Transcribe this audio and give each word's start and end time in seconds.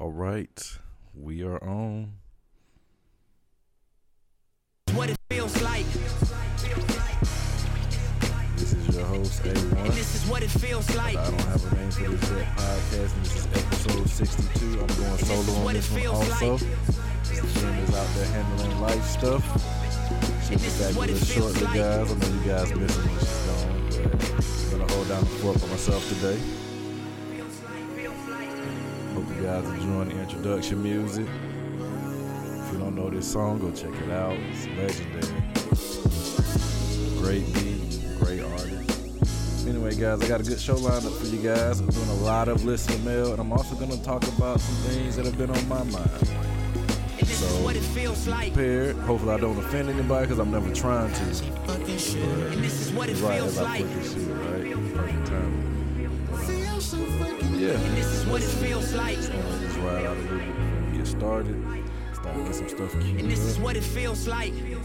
All 0.00 0.10
right, 0.10 0.78
we 1.14 1.42
are 1.42 1.62
on. 1.62 2.14
What 4.94 5.10
it 5.10 5.18
feels 5.28 5.60
like. 5.60 5.84
This 8.56 8.72
is 8.72 8.96
your 8.96 9.04
host 9.04 9.42
A1. 9.42 9.84
And 9.84 9.92
this 9.92 10.14
is 10.14 10.26
what 10.30 10.42
it 10.42 10.48
feels 10.48 10.88
like. 10.96 11.18
I 11.18 11.30
don't 11.30 11.40
have 11.42 11.70
a 11.70 11.76
name 11.76 11.90
for 11.90 12.00
this 12.00 12.30
yet 12.30 12.56
podcast, 12.56 13.14
and 13.14 13.24
this 13.26 13.36
is 13.36 13.46
episode 13.46 14.08
62. 14.08 14.80
I'm 14.80 14.86
going 14.86 15.18
solo 15.18 15.68
on 15.68 15.74
this 15.74 15.90
one 15.90 16.06
also. 16.06 16.52
like. 16.52 16.60
Jen 17.60 17.78
is 17.80 17.94
out 17.94 18.08
there 18.14 18.24
handling 18.24 18.80
life 18.80 19.04
stuff. 19.04 19.44
She'll 20.48 20.56
be 20.56 20.64
back 20.82 20.96
what 20.96 21.10
with 21.10 21.20
us 21.20 21.30
shortly, 21.30 21.60
like. 21.60 21.74
guys. 21.74 22.10
I 22.10 22.14
know 22.14 22.26
you 22.26 22.48
guys 22.48 22.74
miss 22.74 22.96
her 22.96 23.02
when 23.02 23.18
she's 23.18 23.36
gone, 23.44 23.84
but 23.90 24.72
I'm 24.72 24.78
gonna 24.78 24.92
hold 24.94 25.08
down 25.08 25.20
the 25.20 25.26
fort 25.26 25.60
for 25.60 25.66
myself 25.66 26.08
today. 26.08 26.40
Hope 29.40 29.64
you 29.64 29.70
guys 29.70 29.80
enjoying 29.80 30.08
the 30.10 30.20
introduction 30.20 30.82
music. 30.82 31.26
If 31.26 32.72
you 32.72 32.78
don't 32.78 32.94
know 32.94 33.08
this 33.08 33.32
song, 33.32 33.58
go 33.58 33.70
check 33.70 33.94
it 34.02 34.10
out. 34.10 34.36
It's 34.36 34.66
legendary. 34.76 35.42
Great 37.22 37.54
beat, 37.54 38.18
great 38.18 38.42
artist. 38.42 39.66
Anyway, 39.66 39.94
guys, 39.94 40.20
I 40.20 40.28
got 40.28 40.40
a 40.40 40.44
good 40.44 40.60
show 40.60 40.74
lined 40.74 41.06
up 41.06 41.12
for 41.14 41.26
you 41.26 41.38
guys. 41.42 41.80
I'm 41.80 41.88
doing 41.88 42.08
a 42.10 42.14
lot 42.16 42.48
of 42.48 42.66
listener 42.66 42.98
mail, 42.98 43.32
and 43.32 43.40
I'm 43.40 43.50
also 43.50 43.74
going 43.76 43.90
to 43.90 44.02
talk 44.02 44.28
about 44.28 44.60
some 44.60 44.74
things 44.90 45.16
that 45.16 45.24
have 45.24 45.38
been 45.38 45.50
on 45.50 45.68
my 45.68 45.84
mind. 45.84 46.10
And 46.20 47.26
this 47.26 47.30
is 47.30 47.38
So, 47.38 47.64
what 47.64 47.76
it 47.76 47.82
feels 47.82 48.28
like. 48.28 48.52
Prepared. 48.52 48.96
Hopefully, 48.96 49.32
I 49.32 49.38
don't 49.38 49.56
offend 49.56 49.88
anybody 49.88 50.26
because 50.26 50.38
I'm 50.38 50.50
never 50.50 50.70
trying 50.74 51.14
to. 51.14 51.22
And 51.22 51.86
this 51.86 52.14
is 52.78 52.92
what 52.92 53.08
it 53.08 53.16
Right 53.22 53.38
feels 53.38 53.56
as 53.56 53.58
I 53.58 53.62
like. 53.62 53.86
put 53.86 53.94
this 53.94 54.12
shit, 54.12 54.28
right? 54.28 54.94
Perfect 54.94 55.26
time. 55.28 55.70
Yeah. 57.60 57.72
And 57.72 57.94
this 57.94 58.06
is 58.06 58.24
what 58.24 58.40
it 58.40 58.48
feels 58.48 58.94
like. 58.94 59.16
Just 59.16 59.34
wanna 59.34 59.60
just 59.60 59.76
ride 59.80 60.06
out 60.06 60.16
a 60.16 60.20
little 60.20 60.38
bit 60.38 60.56
before 60.56 60.90
we 60.90 60.96
get 60.96 61.06
started. 61.06 61.62
Start 62.14 62.36
get 62.46 62.54
some 62.54 62.68
stuff 62.70 62.92
queued 62.92 63.20
And 63.20 63.30
this 63.30 63.40
is 63.40 63.58
what 63.58 63.76
it 63.76 63.82
feels 63.82 64.26
like. 64.26 64.54
And 64.54 64.80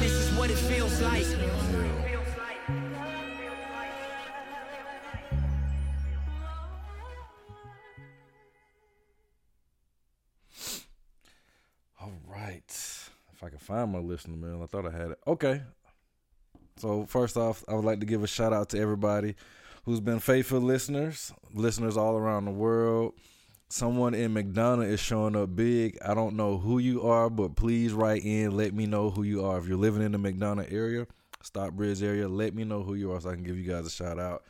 this 0.00 0.12
is 0.12 0.38
what 0.38 0.50
it 0.50 0.56
feels 0.56 1.00
like. 1.02 1.26
Yeah. 1.26 1.48
All 12.00 12.12
right. 12.28 12.62
If 13.32 13.42
I 13.42 13.48
can 13.48 13.58
find 13.58 13.90
my 13.90 13.98
listener 13.98 14.36
mail, 14.36 14.62
I 14.62 14.66
thought 14.66 14.86
I 14.86 14.92
had 14.96 15.10
it. 15.10 15.18
Okay. 15.26 15.62
So 16.76 17.06
first 17.06 17.36
off, 17.36 17.64
I 17.68 17.74
would 17.74 17.84
like 17.84 18.00
to 18.00 18.06
give 18.06 18.22
a 18.22 18.26
shout 18.26 18.52
out 18.52 18.70
to 18.70 18.78
everybody 18.78 19.36
who's 19.84 20.00
been 20.00 20.20
faithful 20.20 20.60
listeners, 20.60 21.32
listeners 21.54 21.96
all 21.96 22.16
around 22.16 22.44
the 22.44 22.50
world. 22.50 23.14
Someone 23.68 24.14
in 24.14 24.34
McDonough 24.34 24.86
is 24.86 25.00
showing 25.00 25.34
up 25.34 25.56
big. 25.56 25.98
I 26.04 26.14
don't 26.14 26.36
know 26.36 26.58
who 26.58 26.78
you 26.78 27.02
are, 27.02 27.30
but 27.30 27.56
please 27.56 27.92
write 27.92 28.22
in. 28.22 28.56
Let 28.56 28.74
me 28.74 28.86
know 28.86 29.10
who 29.10 29.22
you 29.22 29.44
are. 29.44 29.58
If 29.58 29.66
you're 29.66 29.78
living 29.78 30.02
in 30.02 30.12
the 30.12 30.18
McDonough 30.18 30.70
area, 30.72 31.06
Stockbridge 31.42 32.02
area, 32.02 32.28
let 32.28 32.54
me 32.54 32.64
know 32.64 32.82
who 32.82 32.94
you 32.94 33.12
are 33.12 33.20
so 33.20 33.30
I 33.30 33.34
can 33.34 33.44
give 33.44 33.56
you 33.56 33.70
guys 33.70 33.86
a 33.86 33.90
shout 33.90 34.18
out. 34.18 34.44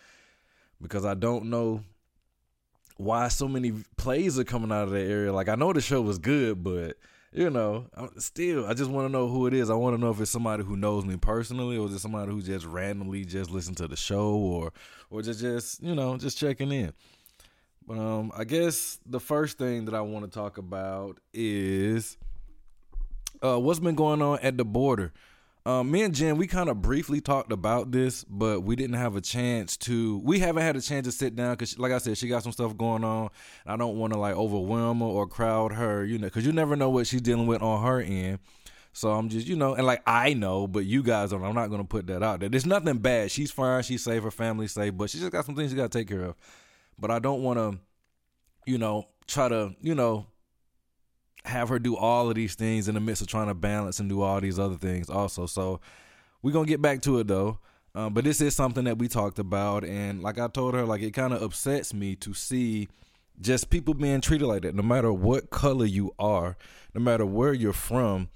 Because 0.81 1.05
I 1.05 1.15
don't 1.15 1.47
know 1.51 1.85
why 2.97 3.29
so 3.29 3.47
many 3.47 3.73
plays 3.97 4.39
are 4.39 4.45
coming 4.45 4.73
out 4.73 4.85
of 4.85 4.91
that 4.91 5.07
area. 5.07 5.33
Like 5.33 5.49
I 5.49 5.55
know 5.55 5.73
the 5.73 5.81
show 5.81 6.03
was 6.03 6.19
good, 6.19 6.63
but 6.63 6.97
you 7.33 7.49
know, 7.49 7.87
still, 8.19 8.67
I 8.67 8.75
just 8.75 8.91
want 8.91 9.07
to 9.07 9.13
know 9.13 9.27
who 9.27 9.47
it 9.47 9.55
is. 9.55 9.71
I 9.71 9.75
want 9.75 9.97
to 9.97 10.01
know 10.01 10.11
if 10.11 10.21
it's 10.21 10.31
somebody 10.31 10.65
who 10.65 10.77
knows 10.77 11.07
me 11.07 11.17
personally, 11.17 11.79
or 11.79 11.87
is 11.87 11.95
it 11.95 12.01
somebody 12.01 12.31
who 12.31 12.43
just 12.43 12.67
randomly 12.67 13.25
just 13.25 13.51
listened 13.51 13.79
to 13.79 13.89
the 13.89 13.97
show, 13.97 14.35
or 14.35 14.73
or 15.11 15.23
just 15.23 15.41
just 15.41 15.83
you 15.83 15.95
know 15.95 16.17
just 16.19 16.37
checking 16.37 16.71
in. 16.71 16.93
But 17.87 17.99
um, 17.99 18.33
I 18.37 18.45
guess 18.45 19.01
the 19.07 19.19
first 19.19 19.59
thing 19.59 19.87
that 19.87 19.95
I 19.95 20.03
want 20.03 20.25
to 20.27 20.31
talk 20.31 20.59
about 20.59 21.19
is 21.33 22.19
uh, 23.43 23.59
what's 23.59 23.81
been 23.81 23.95
going 23.95 24.21
on 24.21 24.39
at 24.41 24.57
the 24.57 24.65
border. 24.65 25.13
Um, 25.65 25.93
me 25.93 26.03
and 26.03 26.13
Jen, 26.13 26.39
we 26.39 26.49
kind 26.49 26.69
of 26.69 26.83
briefly 26.83 27.21
talked 27.21 27.53
about 27.53 27.93
this, 27.93 28.25
but 28.25 28.63
we 28.63 28.75
didn't 28.75 28.97
have 28.97 29.15
a 29.15 29.21
chance 29.21 29.77
to. 29.79 30.19
We 30.25 30.41
haven't 30.41 30.63
had 30.63 30.75
a 30.77 30.81
chance 30.81 31.07
to 31.07 31.13
sit 31.13 31.37
down 31.37 31.53
because, 31.53 31.79
like 31.79 31.93
I 31.93 31.99
said, 31.99 32.19
she 32.19 32.27
got 32.27 32.43
some 32.43 32.51
stuff 32.51 32.77
going 32.77 33.05
on. 33.05 33.31
I 33.65 33.77
don't 33.77 33.97
want 33.97 34.13
to 34.13 34.19
like 34.19 34.35
overwhelm 34.35 34.99
her 35.01 35.07
or 35.07 35.29
crowd 35.29 35.73
her, 35.73 36.05
you 36.05 36.19
know, 36.19 36.27
because 36.27 36.45
you 36.45 36.53
never 36.53 36.75
know 36.75 36.91
what 36.91 37.07
she's 37.07 37.21
dealing 37.21 37.47
with 37.47 37.63
on 37.63 37.83
her 37.85 38.01
end. 38.01 38.41
So 38.93 39.13
I'm 39.13 39.29
just, 39.29 39.47
you 39.47 39.55
know, 39.55 39.75
and 39.75 39.87
like 39.87 40.03
I 40.05 40.35
know, 40.35 40.67
but 40.67 40.85
you 40.85 41.03
guys 41.05 41.31
don't. 41.31 41.45
I'm 41.45 41.55
not 41.55 41.69
gonna 41.69 41.85
put 41.85 42.09
that 42.09 42.25
out 42.25 42.41
there. 42.41 42.49
There's 42.49 42.67
nothing 42.67 42.99
bad. 42.99 43.31
She's 43.31 43.53
fine. 43.53 43.85
She's 43.85 44.03
safe. 44.03 44.23
Her 44.23 44.33
family's 44.33 44.73
safe, 44.73 44.97
but 44.97 45.11
she 45.11 45.19
just 45.19 45.31
got 45.31 45.45
some 45.45 45.55
things 45.55 45.71
she 45.71 45.77
got 45.77 45.93
to 45.93 45.99
take 45.99 46.09
care 46.09 46.25
of. 46.25 46.35
But 46.99 47.13
I 47.13 47.21
don't 47.21 47.43
want 47.43 47.59
to, 47.59 47.79
you 48.67 48.79
know, 48.79 49.07
try 49.29 49.49
to, 49.49 49.75
you 49.81 49.95
know, 49.95 50.27
have 51.45 51.69
her 51.69 51.79
do 51.79 51.97
all 51.97 52.29
of 52.29 52.37
these 52.37 52.55
things 52.55 52.89
in 52.89 52.95
the 52.95 53.01
midst 53.01 53.23
of 53.23 53.29
trying 53.29 53.49
to 53.49 53.55
balance 53.55 54.01
and 54.01 54.09
do 54.09 54.23
all 54.23 54.41
these 54.41 54.59
other 54.59 54.77
things 54.77 55.11
also. 55.11 55.47
So 55.47 55.81
we're 56.43 56.53
gonna 56.53 56.67
get 56.67 56.83
back 56.83 57.03
to 57.03 57.19
it 57.19 57.27
though. 57.29 57.59
Um, 57.95 58.15
but 58.15 58.25
this 58.25 58.41
is 58.41 58.55
something 58.55 58.85
that 58.85 58.99
we 58.99 59.07
talked 59.07 59.39
about, 59.39 59.85
and 59.85 60.23
like 60.23 60.39
I 60.39 60.49
told 60.49 60.75
her, 60.75 60.87
like 60.87 61.03
it 61.03 61.11
kind 61.13 61.35
of 61.35 61.43
upsets 61.43 61.93
me 61.93 62.17
to 62.17 62.33
see 62.33 62.89
just 63.41 63.69
people 63.71 63.93
being 63.93 64.21
treated 64.21 64.47
like 64.47 64.63
that. 64.63 64.75
No 64.75 64.83
matter 64.83 65.13
what 65.13 65.51
color 65.51 65.85
you 65.85 66.15
are, 66.19 66.57
no 66.95 67.01
matter 67.01 67.27
where 67.27 67.53
you're 67.53 67.75
from, 67.75 68.31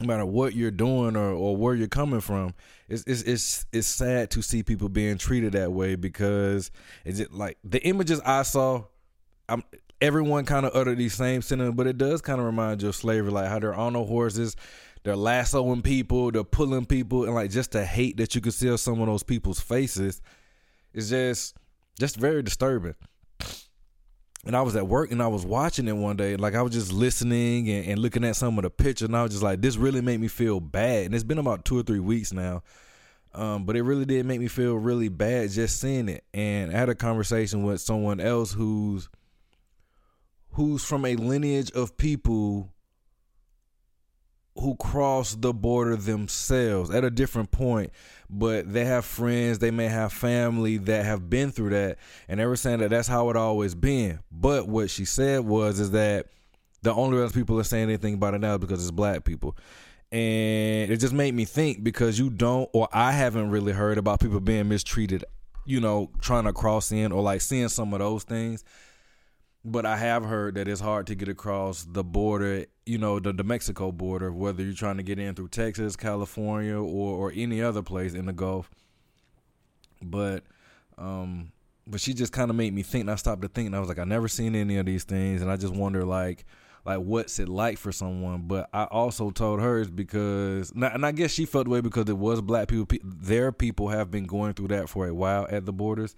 no 0.00 0.06
matter 0.06 0.24
what 0.24 0.54
you're 0.54 0.70
doing 0.70 1.16
or, 1.16 1.30
or 1.30 1.56
where 1.56 1.74
you're 1.74 1.88
coming 1.88 2.20
from, 2.20 2.54
it's, 2.88 3.02
it's 3.04 3.22
it's 3.22 3.66
it's 3.72 3.88
sad 3.88 4.30
to 4.30 4.42
see 4.42 4.62
people 4.62 4.88
being 4.88 5.18
treated 5.18 5.54
that 5.54 5.72
way 5.72 5.96
because 5.96 6.70
is 7.04 7.18
it 7.18 7.32
like 7.32 7.58
the 7.64 7.82
images 7.84 8.20
I 8.24 8.42
saw, 8.42 8.84
I'm 9.48 9.64
everyone 10.00 10.44
kind 10.44 10.66
of 10.66 10.74
utter 10.74 10.94
these 10.94 11.14
same 11.14 11.42
sentiments, 11.42 11.76
but 11.76 11.86
it 11.86 11.98
does 11.98 12.20
kind 12.20 12.40
of 12.40 12.46
remind 12.46 12.82
you 12.82 12.88
of 12.88 12.96
slavery, 12.96 13.30
like 13.30 13.48
how 13.48 13.58
they're 13.58 13.74
on 13.74 13.94
the 13.94 14.04
horses, 14.04 14.56
they're 15.02 15.16
lassoing 15.16 15.82
people, 15.82 16.30
they're 16.30 16.44
pulling 16.44 16.86
people, 16.86 17.24
and 17.24 17.34
like 17.34 17.50
just 17.50 17.72
the 17.72 17.84
hate 17.84 18.16
that 18.18 18.34
you 18.34 18.40
can 18.40 18.52
see 18.52 18.70
on 18.70 18.78
some 18.78 19.00
of 19.00 19.06
those 19.06 19.22
people's 19.22 19.60
faces 19.60 20.20
is 20.92 21.10
just 21.10 21.56
just 21.98 22.16
very 22.16 22.42
disturbing 22.42 22.94
and 24.48 24.56
I 24.56 24.62
was 24.62 24.76
at 24.76 24.86
work 24.86 25.10
and 25.10 25.22
I 25.22 25.26
was 25.26 25.44
watching 25.44 25.88
it 25.88 25.92
one 25.92 26.16
day. 26.16 26.36
Like 26.36 26.54
I 26.54 26.62
was 26.62 26.72
just 26.72 26.92
listening 26.92 27.68
and, 27.68 27.86
and 27.86 27.98
looking 27.98 28.24
at 28.24 28.36
some 28.36 28.58
of 28.58 28.62
the 28.62 28.70
pictures, 28.70 29.06
and 29.08 29.16
I 29.16 29.22
was 29.22 29.32
just 29.32 29.42
like, 29.42 29.60
this 29.60 29.76
really 29.76 30.00
made 30.00 30.20
me 30.20 30.28
feel 30.28 30.60
bad. 30.60 31.06
And 31.06 31.14
it's 31.14 31.24
been 31.24 31.38
about 31.38 31.64
two 31.64 31.78
or 31.78 31.82
three 31.82 32.00
weeks 32.00 32.32
now. 32.32 32.62
Um, 33.34 33.64
but 33.64 33.76
it 33.76 33.82
really 33.82 34.06
did 34.06 34.24
make 34.24 34.40
me 34.40 34.48
feel 34.48 34.74
really 34.74 35.10
bad 35.10 35.50
just 35.50 35.78
seeing 35.80 36.08
it. 36.08 36.24
And 36.32 36.74
I 36.74 36.78
had 36.78 36.88
a 36.88 36.94
conversation 36.94 37.62
with 37.62 37.80
someone 37.80 38.20
else 38.20 38.52
who's 38.52 39.08
who's 40.58 40.82
from 40.84 41.04
a 41.04 41.14
lineage 41.14 41.70
of 41.70 41.96
people 41.96 42.68
who 44.56 44.74
cross 44.74 45.36
the 45.36 45.54
border 45.54 45.94
themselves 45.94 46.90
at 46.90 47.04
a 47.04 47.10
different 47.10 47.52
point, 47.52 47.92
but 48.28 48.72
they 48.72 48.84
have 48.84 49.04
friends, 49.04 49.60
they 49.60 49.70
may 49.70 49.86
have 49.86 50.12
family 50.12 50.76
that 50.76 51.04
have 51.04 51.30
been 51.30 51.52
through 51.52 51.70
that, 51.70 51.96
and 52.26 52.40
they 52.40 52.46
were 52.46 52.56
saying 52.56 52.80
that 52.80 52.90
that's 52.90 53.06
how 53.06 53.30
it 53.30 53.36
always 53.36 53.76
been. 53.76 54.18
But 54.32 54.66
what 54.66 54.90
she 54.90 55.04
said 55.04 55.42
was 55.42 55.78
is 55.78 55.92
that 55.92 56.26
the 56.82 56.92
only 56.92 57.18
reason 57.18 57.38
people 57.40 57.60
are 57.60 57.62
saying 57.62 57.84
anything 57.84 58.14
about 58.14 58.34
it 58.34 58.40
now 58.40 58.54
is 58.54 58.58
because 58.58 58.82
it's 58.82 58.90
black 58.90 59.22
people. 59.22 59.56
And 60.10 60.90
it 60.90 60.96
just 60.96 61.14
made 61.14 61.34
me 61.34 61.44
think 61.44 61.84
because 61.84 62.18
you 62.18 62.30
don't, 62.30 62.68
or 62.72 62.88
I 62.92 63.12
haven't 63.12 63.50
really 63.50 63.72
heard 63.72 63.96
about 63.96 64.18
people 64.18 64.40
being 64.40 64.68
mistreated, 64.68 65.24
you 65.66 65.80
know, 65.80 66.10
trying 66.20 66.46
to 66.46 66.52
cross 66.52 66.90
in 66.90 67.12
or 67.12 67.22
like 67.22 67.42
seeing 67.42 67.68
some 67.68 67.92
of 67.94 68.00
those 68.00 68.24
things 68.24 68.64
but 69.72 69.86
I 69.86 69.96
have 69.96 70.24
heard 70.24 70.54
that 70.54 70.68
it's 70.68 70.80
hard 70.80 71.06
to 71.08 71.14
get 71.14 71.28
across 71.28 71.84
the 71.84 72.02
border, 72.02 72.66
you 72.86 72.98
know, 72.98 73.20
the, 73.20 73.32
the 73.32 73.44
Mexico 73.44 73.92
border, 73.92 74.32
whether 74.32 74.62
you're 74.62 74.72
trying 74.72 74.96
to 74.96 75.02
get 75.02 75.18
in 75.18 75.34
through 75.34 75.48
Texas, 75.48 75.96
California, 75.96 76.76
or 76.76 77.16
or 77.16 77.32
any 77.34 77.62
other 77.62 77.82
place 77.82 78.14
in 78.14 78.26
the 78.26 78.32
Gulf. 78.32 78.70
But 80.02 80.44
um 80.96 81.52
but 81.86 82.00
she 82.00 82.12
just 82.12 82.32
kind 82.32 82.50
of 82.50 82.56
made 82.56 82.74
me 82.74 82.82
think 82.82 83.02
and 83.02 83.10
I 83.10 83.16
stopped 83.16 83.42
to 83.42 83.48
think 83.48 83.66
and 83.66 83.76
I 83.76 83.80
was 83.80 83.88
like 83.88 83.98
I 83.98 84.04
never 84.04 84.28
seen 84.28 84.54
any 84.54 84.76
of 84.76 84.86
these 84.86 85.04
things 85.04 85.42
and 85.42 85.50
I 85.50 85.56
just 85.56 85.74
wonder 85.74 86.04
like 86.04 86.44
like 86.84 86.98
what's 86.98 87.38
it 87.38 87.48
like 87.48 87.78
for 87.78 87.92
someone? 87.92 88.42
But 88.46 88.68
I 88.72 88.84
also 88.84 89.30
told 89.30 89.60
her 89.60 89.80
it's 89.80 89.90
because 89.90 90.70
and 90.72 91.04
I 91.04 91.12
guess 91.12 91.32
she 91.32 91.44
felt 91.44 91.64
the 91.64 91.70
way 91.70 91.80
because 91.80 92.08
it 92.08 92.16
was 92.16 92.40
black 92.40 92.68
people 92.68 92.86
their 93.02 93.52
people 93.52 93.88
have 93.88 94.10
been 94.10 94.24
going 94.24 94.54
through 94.54 94.68
that 94.68 94.88
for 94.88 95.06
a 95.06 95.14
while 95.14 95.46
at 95.50 95.66
the 95.66 95.72
borders. 95.72 96.14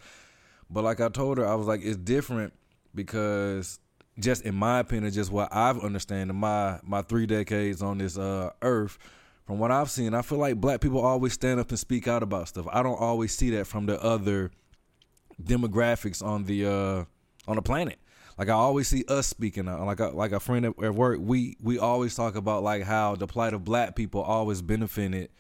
But 0.69 0.85
like 0.85 1.01
I 1.01 1.09
told 1.09 1.39
her 1.39 1.47
I 1.47 1.55
was 1.55 1.67
like 1.67 1.81
it's 1.83 1.97
different 1.97 2.53
because 2.95 3.79
just 4.19 4.45
in 4.45 4.55
my 4.55 4.81
opinion, 4.81 5.13
just 5.13 5.33
what 5.33 5.55
I've 5.55 5.81
understand 5.81 6.31
in 6.31 6.37
my 6.37 6.79
my 6.83 7.03
three 7.03 7.27
decades 7.27 7.83
on 7.83 7.99
this 7.99 8.19
uh, 8.19 8.51
earth, 8.63 8.99
from 9.47 9.59
what 9.59 9.71
I've 9.71 9.91
seen, 9.91 10.15
I 10.15 10.23
feel 10.23 10.39
like 10.39 10.57
black 10.57 10.81
people 10.81 11.01
always 11.01 11.33
stand 11.33 11.61
up 11.61 11.71
and 11.71 11.79
speak 11.79 12.07
out 12.07 12.23
about 12.23 12.49
stuff. 12.49 12.67
I 12.71 12.83
don't 12.83 13.01
always 13.01 13.35
see 13.35 13.51
that 13.51 13.67
from 13.67 13.87
the 13.87 14.03
other 14.03 14.51
demographics 15.43 16.25
on 16.25 16.45
the 16.45 16.67
uh, 16.67 17.05
on 17.49 17.57
the 17.57 17.63
planet. 17.63 17.99
Like 18.39 18.49
I 18.49 18.53
always 18.53 18.89
see 18.89 19.05
us 19.09 19.27
speaking 19.27 19.69
out. 19.69 19.85
Like 19.85 20.01
a, 20.01 20.09
like 20.09 20.33
a 20.33 20.41
friend 20.41 20.67
at 20.67 20.95
work, 20.95 21.19
we 21.21 21.57
we 21.63 21.79
always 21.79 22.15
talk 22.15 22.37
about 22.37 22.63
like 22.63 22.85
how 22.85 23.17
the 23.17 23.27
plight 23.27 23.55
of 23.55 23.65
black 23.65 23.97
people 23.97 24.23
always 24.23 24.63
benefited 24.63 25.31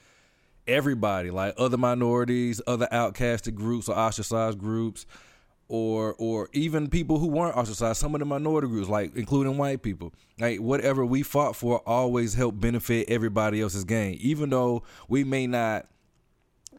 everybody, 0.66 1.30
like 1.30 1.54
other 1.56 1.76
minorities, 1.76 2.60
other 2.66 2.88
outcasted 2.92 3.54
groups 3.54 3.88
or 3.88 3.96
ostracized 3.96 4.58
groups 4.58 5.06
or 5.70 6.16
or 6.18 6.48
even 6.52 6.88
people 6.88 7.20
who 7.20 7.28
weren't 7.28 7.56
ostracized, 7.56 8.00
some 8.00 8.12
of 8.16 8.18
the 8.18 8.24
minority 8.24 8.66
groups, 8.66 8.88
like 8.88 9.14
including 9.14 9.56
white 9.56 9.82
people. 9.82 10.12
Like 10.40 10.58
whatever 10.58 11.06
we 11.06 11.22
fought 11.22 11.54
for 11.54 11.80
always 11.86 12.34
helped 12.34 12.60
benefit 12.60 13.08
everybody 13.08 13.62
else's 13.62 13.84
gain. 13.84 14.18
Even 14.20 14.50
though 14.50 14.82
we 15.08 15.22
may 15.22 15.46
not 15.46 15.86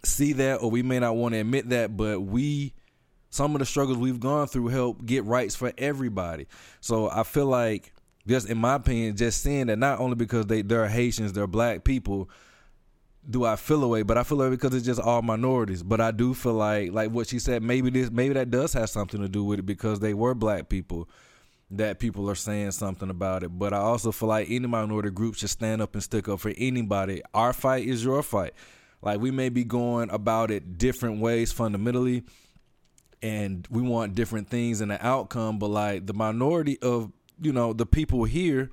see 0.03 0.33
that 0.33 0.57
or 0.57 0.69
we 0.69 0.83
may 0.83 0.99
not 0.99 1.15
want 1.15 1.33
to 1.33 1.39
admit 1.39 1.69
that, 1.69 1.95
but 1.95 2.19
we 2.19 2.73
some 3.29 3.55
of 3.55 3.59
the 3.59 3.65
struggles 3.65 3.97
we've 3.97 4.19
gone 4.19 4.47
through 4.47 4.67
help 4.67 5.05
get 5.05 5.23
rights 5.23 5.55
for 5.55 5.71
everybody. 5.77 6.47
So 6.81 7.09
I 7.09 7.23
feel 7.23 7.45
like 7.45 7.93
just 8.27 8.49
in 8.49 8.57
my 8.57 8.75
opinion, 8.75 9.15
just 9.15 9.41
seeing 9.41 9.67
that 9.67 9.77
not 9.77 9.99
only 10.01 10.15
because 10.15 10.47
they 10.47 10.63
they're 10.63 10.89
Haitians, 10.89 11.31
they're 11.31 11.47
black 11.47 11.85
people, 11.85 12.29
do 13.29 13.45
I 13.45 13.55
feel 13.55 13.83
away, 13.83 14.01
but 14.01 14.17
I 14.17 14.23
feel 14.23 14.41
away 14.41 14.49
because 14.49 14.73
it's 14.73 14.85
just 14.85 14.99
all 14.99 15.21
minorities. 15.21 15.83
But 15.83 16.01
I 16.01 16.11
do 16.11 16.33
feel 16.33 16.53
like 16.53 16.91
like 16.91 17.11
what 17.11 17.27
she 17.27 17.39
said, 17.39 17.61
maybe 17.61 17.89
this 17.89 18.09
maybe 18.09 18.33
that 18.33 18.49
does 18.49 18.73
have 18.73 18.89
something 18.89 19.21
to 19.21 19.29
do 19.29 19.43
with 19.43 19.59
it 19.59 19.65
because 19.65 19.99
they 19.99 20.13
were 20.13 20.33
black 20.33 20.69
people 20.69 21.07
that 21.71 21.99
people 21.99 22.29
are 22.29 22.35
saying 22.35 22.71
something 22.71 23.09
about 23.09 23.43
it. 23.43 23.49
But 23.49 23.73
I 23.73 23.77
also 23.77 24.11
feel 24.11 24.29
like 24.29 24.49
any 24.49 24.67
minority 24.67 25.09
group 25.09 25.35
should 25.35 25.49
stand 25.49 25.81
up 25.81 25.93
and 25.93 26.03
stick 26.03 26.27
up 26.27 26.39
for 26.39 26.51
anybody. 26.57 27.21
Our 27.33 27.53
fight 27.53 27.85
is 27.85 28.03
your 28.03 28.21
fight. 28.23 28.53
Like 29.01 29.19
we 29.19 29.31
may 29.31 29.49
be 29.49 29.63
going 29.63 30.09
about 30.09 30.51
it 30.51 30.77
different 30.77 31.21
ways 31.21 31.51
fundamentally 31.51 32.23
and 33.21 33.67
we 33.69 33.81
want 33.81 34.15
different 34.15 34.49
things 34.49 34.81
in 34.81 34.89
the 34.89 35.05
outcome, 35.05 35.59
but 35.59 35.69
like 35.69 36.07
the 36.07 36.13
minority 36.13 36.79
of, 36.81 37.11
you 37.39 37.53
know, 37.53 37.73
the 37.73 37.85
people 37.85 38.23
here 38.25 38.71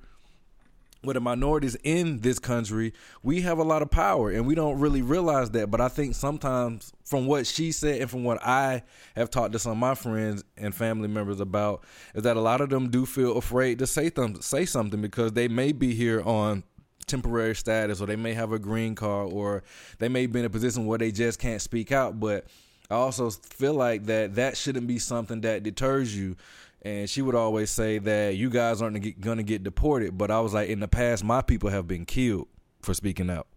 with 1.05 1.15
the 1.15 1.21
minorities 1.21 1.77
in 1.85 2.21
this 2.21 2.39
country, 2.39 2.93
we 3.23 3.41
have 3.43 3.59
a 3.59 3.63
lot 3.63 3.83
of 3.83 3.91
power 3.91 4.31
and 4.31 4.47
we 4.47 4.55
don't 4.55 4.81
really 4.81 5.03
realize 5.03 5.51
that. 5.51 5.71
But 5.71 5.81
I 5.81 5.89
think 5.89 6.15
sometimes 6.15 6.93
from 7.05 7.27
what 7.27 7.47
she 7.47 7.71
said 7.71 8.01
and 8.01 8.11
from 8.11 8.25
what 8.25 8.45
I 8.45 8.83
have 9.15 9.31
talked 9.31 9.53
to 9.53 9.59
some 9.59 9.73
of 9.73 9.79
my 9.79 9.95
friends 9.95 10.45
and 10.57 10.75
family 10.75 11.09
members 11.09 11.41
about 11.41 11.85
is 12.15 12.25
that 12.25 12.37
a 12.37 12.41
lot 12.41 12.61
of 12.61 12.71
them 12.71 12.91
do 12.91 13.07
feel 13.07 13.37
afraid 13.37 13.79
to 13.79 13.87
say 13.87 14.09
them 14.09 14.41
say 14.41 14.65
something 14.65 15.01
because 15.01 15.33
they 15.33 15.49
may 15.49 15.73
be 15.73 15.95
here 15.95 16.21
on 16.23 16.65
temporary 17.07 17.55
status 17.55 18.01
or 18.01 18.07
they 18.07 18.17
may 18.17 18.35
have 18.35 18.53
a 18.53 18.59
green 18.59 18.95
card 18.95 19.33
or 19.33 19.63
they 19.99 20.09
may 20.09 20.27
be 20.27 20.41
in 20.41 20.45
a 20.45 20.51
position 20.51 20.87
where 20.87 20.99
they 20.99 21.11
just 21.11 21.39
can't 21.39 21.63
speak 21.63 21.93
out. 21.93 22.19
But 22.19 22.47
I 22.91 22.95
also 22.95 23.31
feel 23.31 23.75
like 23.75 24.07
that 24.07 24.37
that 24.37 24.57
shouldn't 24.57 24.87
be 24.87 24.99
something 24.99 25.43
that 25.43 25.63
deters 25.63 26.17
you. 26.17 26.37
And 26.83 27.11
she 27.11 27.23
would 27.23 27.35
always 27.35 27.71
say 27.71 27.99
that 27.99 28.37
you 28.37 28.51
guys 28.51 28.81
aren't 28.81 29.21
going 29.21 29.39
to 29.39 29.43
get 29.43 29.63
deported. 29.63 30.17
But 30.17 30.31
I 30.31 30.41
was 30.41 30.55
like, 30.55 30.69
in 30.69 30.81
the 30.81 30.89
past, 30.89 31.25
my 31.25 31.43
people 31.43 31.71
have 31.71 31.89
been 31.89 32.05
killed 32.05 32.49
for 32.83 32.95
speaking 32.95 33.31
out. 33.31 33.49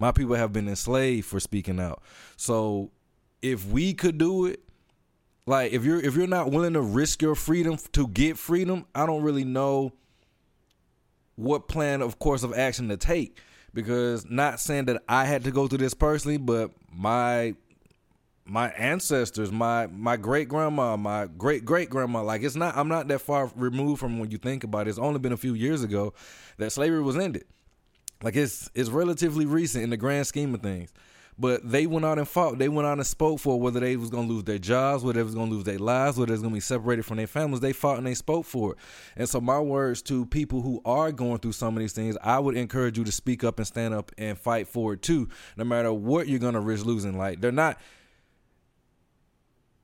My 0.00 0.10
people 0.10 0.34
have 0.34 0.52
been 0.52 0.68
enslaved 0.68 1.26
for 1.26 1.38
speaking 1.38 1.78
out. 1.78 2.02
So 2.36 2.90
if 3.40 3.66
we 3.66 3.94
could 3.94 4.18
do 4.18 4.46
it, 4.46 4.60
like 5.46 5.72
if 5.72 5.84
you're 5.84 6.00
if 6.00 6.16
you're 6.16 6.26
not 6.26 6.50
willing 6.50 6.72
to 6.72 6.80
risk 6.80 7.20
your 7.22 7.34
freedom 7.34 7.76
to 7.92 8.08
get 8.08 8.38
freedom, 8.38 8.86
I 8.94 9.06
don't 9.06 9.22
really 9.22 9.44
know 9.44 9.92
what 11.36 11.68
plan 11.68 12.00
of 12.00 12.18
course 12.18 12.42
of 12.42 12.54
action 12.54 12.88
to 12.88 12.96
take 12.96 13.38
because 13.74 14.28
not 14.30 14.60
saying 14.60 14.86
that 14.86 15.02
I 15.08 15.24
had 15.24 15.44
to 15.44 15.50
go 15.50 15.66
through 15.66 15.78
this 15.78 15.94
personally, 15.94 16.38
but 16.38 16.70
my 16.92 17.54
my 18.46 18.68
ancestors, 18.70 19.50
my 19.50 19.86
my 19.86 20.16
great 20.16 20.48
grandma, 20.48 20.96
my 20.96 21.26
great 21.26 21.64
great 21.64 21.88
grandma, 21.88 22.22
like 22.22 22.42
it's 22.42 22.56
not 22.56 22.76
I'm 22.76 22.88
not 22.88 23.08
that 23.08 23.20
far 23.20 23.50
removed 23.56 24.00
from 24.00 24.18
when 24.18 24.30
you 24.30 24.38
think 24.38 24.64
about 24.64 24.86
it. 24.86 24.90
It's 24.90 24.98
only 24.98 25.18
been 25.18 25.32
a 25.32 25.36
few 25.36 25.54
years 25.54 25.82
ago 25.82 26.12
that 26.58 26.70
slavery 26.70 27.02
was 27.02 27.16
ended. 27.16 27.44
Like 28.22 28.36
it's 28.36 28.70
it's 28.74 28.90
relatively 28.90 29.46
recent 29.46 29.84
in 29.84 29.90
the 29.90 29.96
grand 29.96 30.26
scheme 30.26 30.54
of 30.54 30.62
things. 30.62 30.92
But 31.36 31.68
they 31.68 31.86
went 31.86 32.04
out 32.04 32.18
and 32.18 32.28
fought. 32.28 32.58
They 32.58 32.68
went 32.68 32.86
out 32.86 32.98
and 32.98 33.06
spoke 33.06 33.40
for 33.40 33.58
whether 33.58 33.80
they 33.80 33.96
was 33.96 34.08
gonna 34.08 34.28
lose 34.28 34.44
their 34.44 34.58
jobs, 34.58 35.02
whether 35.02 35.18
they 35.18 35.24
was 35.24 35.34
gonna 35.34 35.50
lose 35.50 35.64
their 35.64 35.78
lives, 35.78 36.16
whether 36.16 36.26
they 36.26 36.34
was 36.34 36.42
gonna 36.42 36.54
be 36.54 36.60
separated 36.60 37.04
from 37.04 37.16
their 37.16 37.26
families. 37.26 37.60
They 37.60 37.72
fought 37.72 37.98
and 37.98 38.06
they 38.06 38.14
spoke 38.14 38.44
for 38.44 38.72
it. 38.72 38.78
And 39.16 39.28
so 39.28 39.40
my 39.40 39.58
words 39.58 40.00
to 40.02 40.26
people 40.26 40.60
who 40.60 40.80
are 40.84 41.10
going 41.10 41.38
through 41.38 41.52
some 41.52 41.76
of 41.76 41.80
these 41.80 41.92
things, 41.92 42.16
I 42.22 42.38
would 42.38 42.56
encourage 42.56 42.98
you 42.98 43.04
to 43.04 43.10
speak 43.10 43.42
up 43.42 43.58
and 43.58 43.66
stand 43.66 43.94
up 43.94 44.12
and 44.16 44.38
fight 44.38 44.68
for 44.68 44.92
it 44.92 45.02
too, 45.02 45.28
no 45.56 45.64
matter 45.64 45.92
what 45.92 46.28
you're 46.28 46.38
gonna 46.38 46.60
risk 46.60 46.86
losing. 46.86 47.18
Like 47.18 47.40
they're 47.40 47.50
not 47.50 47.80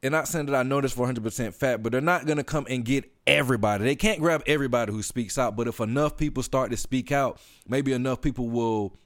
and 0.02 0.12
not 0.12 0.28
saying 0.28 0.46
that 0.46 0.54
I 0.54 0.62
know 0.62 0.80
this 0.80 0.92
for 0.92 1.06
100% 1.06 1.54
fact, 1.54 1.82
but 1.82 1.92
they're 1.92 2.00
not 2.00 2.24
going 2.24 2.38
to 2.38 2.44
come 2.44 2.66
and 2.70 2.84
get 2.84 3.10
everybody. 3.26 3.84
They 3.84 3.96
can't 3.96 4.20
grab 4.20 4.42
everybody 4.46 4.92
who 4.92 5.02
speaks 5.02 5.36
out, 5.36 5.56
but 5.56 5.68
if 5.68 5.80
enough 5.80 6.16
people 6.16 6.42
start 6.42 6.70
to 6.70 6.76
speak 6.76 7.12
out, 7.12 7.38
maybe 7.68 7.92
enough 7.92 8.20
people 8.20 8.48
will 8.48 8.96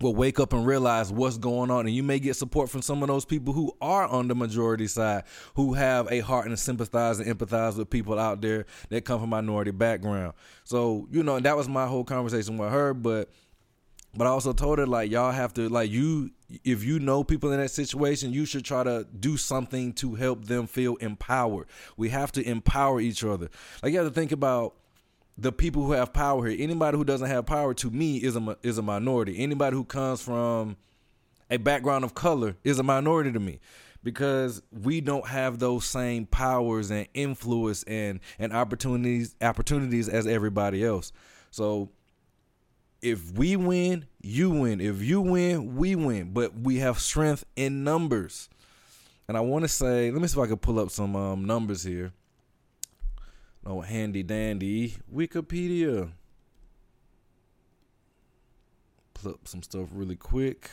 will 0.00 0.14
wake 0.14 0.40
up 0.40 0.54
and 0.54 0.66
realize 0.66 1.12
what's 1.12 1.36
going 1.36 1.70
on 1.70 1.86
and 1.86 1.94
you 1.94 2.02
may 2.02 2.18
get 2.18 2.34
support 2.34 2.70
from 2.70 2.80
some 2.80 3.02
of 3.02 3.08
those 3.08 3.26
people 3.26 3.52
who 3.52 3.70
are 3.82 4.06
on 4.06 4.28
the 4.28 4.34
majority 4.34 4.86
side 4.86 5.24
who 5.54 5.74
have 5.74 6.10
a 6.10 6.20
heart 6.20 6.46
and 6.46 6.58
sympathize 6.58 7.20
and 7.20 7.38
empathize 7.38 7.76
with 7.76 7.90
people 7.90 8.18
out 8.18 8.40
there 8.40 8.64
that 8.88 9.04
come 9.04 9.20
from 9.20 9.28
minority 9.28 9.70
background 9.70 10.32
so 10.64 11.06
you 11.10 11.22
know 11.22 11.38
that 11.38 11.54
was 11.54 11.68
my 11.68 11.86
whole 11.86 12.02
conversation 12.02 12.56
with 12.56 12.70
her 12.70 12.94
but 12.94 13.28
but 14.14 14.26
I 14.26 14.30
also 14.30 14.52
told 14.52 14.78
her 14.78 14.86
like 14.86 15.10
y'all 15.10 15.32
have 15.32 15.54
to 15.54 15.68
like 15.68 15.90
you 15.90 16.30
if 16.64 16.82
you 16.82 16.98
know 16.98 17.22
people 17.22 17.52
in 17.52 17.60
that 17.60 17.70
situation, 17.70 18.32
you 18.32 18.44
should 18.44 18.64
try 18.64 18.82
to 18.82 19.06
do 19.18 19.36
something 19.36 19.92
to 19.94 20.14
help 20.16 20.46
them 20.46 20.66
feel 20.66 20.96
empowered. 20.96 21.68
We 21.96 22.08
have 22.08 22.32
to 22.32 22.42
empower 22.48 23.00
each 23.00 23.22
other. 23.22 23.48
Like 23.82 23.92
you 23.92 23.98
have 23.98 24.08
to 24.08 24.14
think 24.14 24.32
about 24.32 24.74
the 25.38 25.52
people 25.52 25.84
who 25.84 25.92
have 25.92 26.12
power 26.12 26.48
here. 26.48 26.56
Anybody 26.60 26.96
who 26.96 27.04
doesn't 27.04 27.28
have 27.28 27.46
power 27.46 27.72
to 27.74 27.90
me 27.90 28.16
is 28.18 28.36
a 28.36 28.56
is 28.62 28.78
a 28.78 28.82
minority. 28.82 29.38
Anybody 29.38 29.76
who 29.76 29.84
comes 29.84 30.22
from 30.22 30.76
a 31.50 31.56
background 31.56 32.04
of 32.04 32.14
color 32.14 32.56
is 32.64 32.78
a 32.78 32.82
minority 32.82 33.32
to 33.32 33.40
me 33.40 33.60
because 34.02 34.62
we 34.70 35.00
don't 35.00 35.26
have 35.26 35.58
those 35.58 35.84
same 35.84 36.26
powers 36.26 36.90
and 36.90 37.06
influence 37.14 37.82
and 37.84 38.20
and 38.38 38.52
opportunities 38.52 39.36
opportunities 39.40 40.08
as 40.08 40.26
everybody 40.26 40.84
else. 40.84 41.12
So 41.50 41.90
if 43.02 43.32
we 43.32 43.56
win, 43.56 44.06
you 44.20 44.50
win. 44.50 44.80
If 44.80 45.02
you 45.02 45.20
win, 45.20 45.76
we 45.76 45.94
win. 45.96 46.32
But 46.32 46.54
we 46.54 46.76
have 46.76 46.98
strength 46.98 47.44
in 47.56 47.84
numbers. 47.84 48.48
And 49.28 49.36
I 49.36 49.40
want 49.40 49.64
to 49.64 49.68
say, 49.68 50.10
let 50.10 50.20
me 50.20 50.28
see 50.28 50.38
if 50.38 50.44
I 50.44 50.48
can 50.48 50.58
pull 50.58 50.78
up 50.78 50.90
some 50.90 51.14
um, 51.16 51.44
numbers 51.44 51.84
here. 51.84 52.12
No 53.64 53.80
handy 53.80 54.22
dandy 54.22 54.96
Wikipedia. 55.12 56.10
Pull 59.14 59.32
up 59.32 59.46
some 59.46 59.62
stuff 59.62 59.88
really 59.92 60.16
quick. 60.16 60.70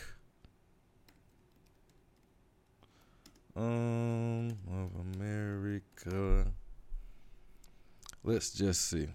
Um, 3.55 4.57
of 4.71 4.91
America. 5.15 6.47
Let's 8.23 8.51
just 8.51 8.89
see 8.89 9.07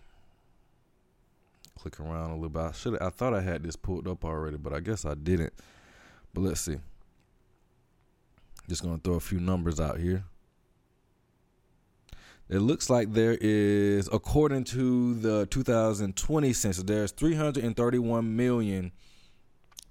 click 1.82 1.98
around 1.98 2.30
a 2.30 2.34
little 2.34 2.48
bit. 2.48 2.62
I 2.62 2.72
should 2.72 3.00
I 3.02 3.10
thought 3.10 3.34
I 3.34 3.40
had 3.40 3.64
this 3.64 3.74
pulled 3.74 4.06
up 4.06 4.24
already, 4.24 4.56
but 4.56 4.72
I 4.72 4.80
guess 4.80 5.04
I 5.04 5.14
didn't. 5.14 5.52
But 6.32 6.42
let's 6.42 6.60
see. 6.60 6.76
Just 8.68 8.82
gonna 8.82 9.00
throw 9.02 9.14
a 9.14 9.20
few 9.20 9.40
numbers 9.40 9.80
out 9.80 9.98
here. 9.98 10.24
It 12.48 12.60
looks 12.60 12.88
like 12.88 13.12
there 13.12 13.36
is, 13.40 14.08
according 14.12 14.64
to 14.64 15.14
the 15.14 15.46
2020 15.46 16.52
census, 16.52 16.84
there's 16.84 17.10
331 17.10 18.36
million, 18.36 18.92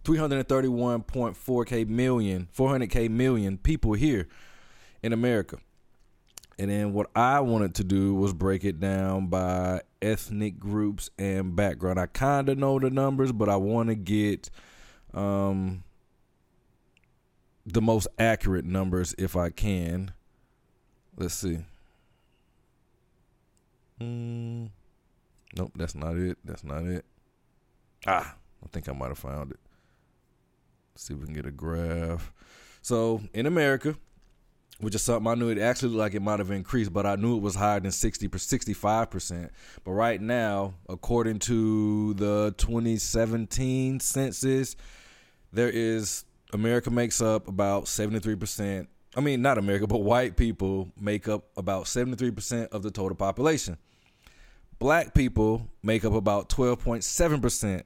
331.4k 0.03 1.87
million, 1.87 2.47
400k 2.55 3.09
million 3.09 3.57
people 3.57 3.93
here 3.93 4.27
in 5.01 5.11
America. 5.11 5.57
And 6.59 6.69
then 6.69 6.93
what 6.93 7.09
I 7.15 7.39
wanted 7.39 7.75
to 7.75 7.83
do 7.83 8.13
was 8.13 8.33
break 8.33 8.63
it 8.63 8.79
down 8.79 9.27
by 9.27 9.81
ethnic 10.01 10.59
groups 10.59 11.09
and 11.17 11.55
background. 11.55 11.99
I 11.99 12.07
kind 12.07 12.49
of 12.49 12.57
know 12.57 12.79
the 12.79 12.89
numbers, 12.89 13.31
but 13.31 13.49
I 13.49 13.55
want 13.55 13.89
to 13.89 13.95
get 13.95 14.49
um, 15.13 15.83
the 17.65 17.81
most 17.81 18.07
accurate 18.17 18.65
numbers 18.65 19.15
if 19.17 19.35
I 19.35 19.49
can. 19.49 20.11
Let's 21.17 21.35
see. 21.35 21.59
Mm, 23.99 24.69
nope, 25.55 25.71
that's 25.75 25.95
not 25.95 26.15
it. 26.15 26.37
That's 26.43 26.63
not 26.63 26.83
it. 26.85 27.05
Ah, 28.07 28.35
I 28.63 28.67
think 28.69 28.89
I 28.89 28.93
might 28.93 29.09
have 29.09 29.19
found 29.19 29.51
it. 29.51 29.59
Let's 30.93 31.03
see 31.03 31.13
if 31.13 31.19
we 31.19 31.25
can 31.25 31.35
get 31.35 31.45
a 31.45 31.51
graph. 31.51 32.33
So 32.81 33.21
in 33.33 33.45
America, 33.45 33.95
which 34.81 34.95
is 34.95 35.01
something 35.01 35.31
I 35.31 35.35
knew 35.35 35.49
it 35.49 35.57
actually 35.57 35.89
looked 35.89 35.99
like 35.99 36.13
it 36.15 36.21
might 36.21 36.39
have 36.39 36.51
increased, 36.51 36.91
but 36.91 37.05
I 37.05 37.15
knew 37.15 37.37
it 37.37 37.41
was 37.41 37.55
higher 37.55 37.79
than 37.79 37.91
60 37.91 38.27
65%. 38.27 39.49
But 39.83 39.91
right 39.91 40.19
now, 40.19 40.73
according 40.89 41.39
to 41.39 42.13
the 42.15 42.53
2017 42.57 43.99
census, 43.99 44.75
there 45.53 45.69
is 45.69 46.25
America 46.53 46.89
makes 46.89 47.21
up 47.21 47.47
about 47.47 47.85
73%. 47.85 48.87
I 49.15 49.19
mean, 49.19 49.41
not 49.41 49.57
America, 49.57 49.87
but 49.87 49.99
white 49.99 50.35
people 50.35 50.91
make 50.99 51.27
up 51.27 51.45
about 51.57 51.85
73% 51.85 52.69
of 52.69 52.81
the 52.83 52.91
total 52.91 53.15
population. 53.15 53.77
Black 54.79 55.13
people 55.13 55.69
make 55.83 56.03
up 56.05 56.13
about 56.13 56.49
12.7% 56.49 57.83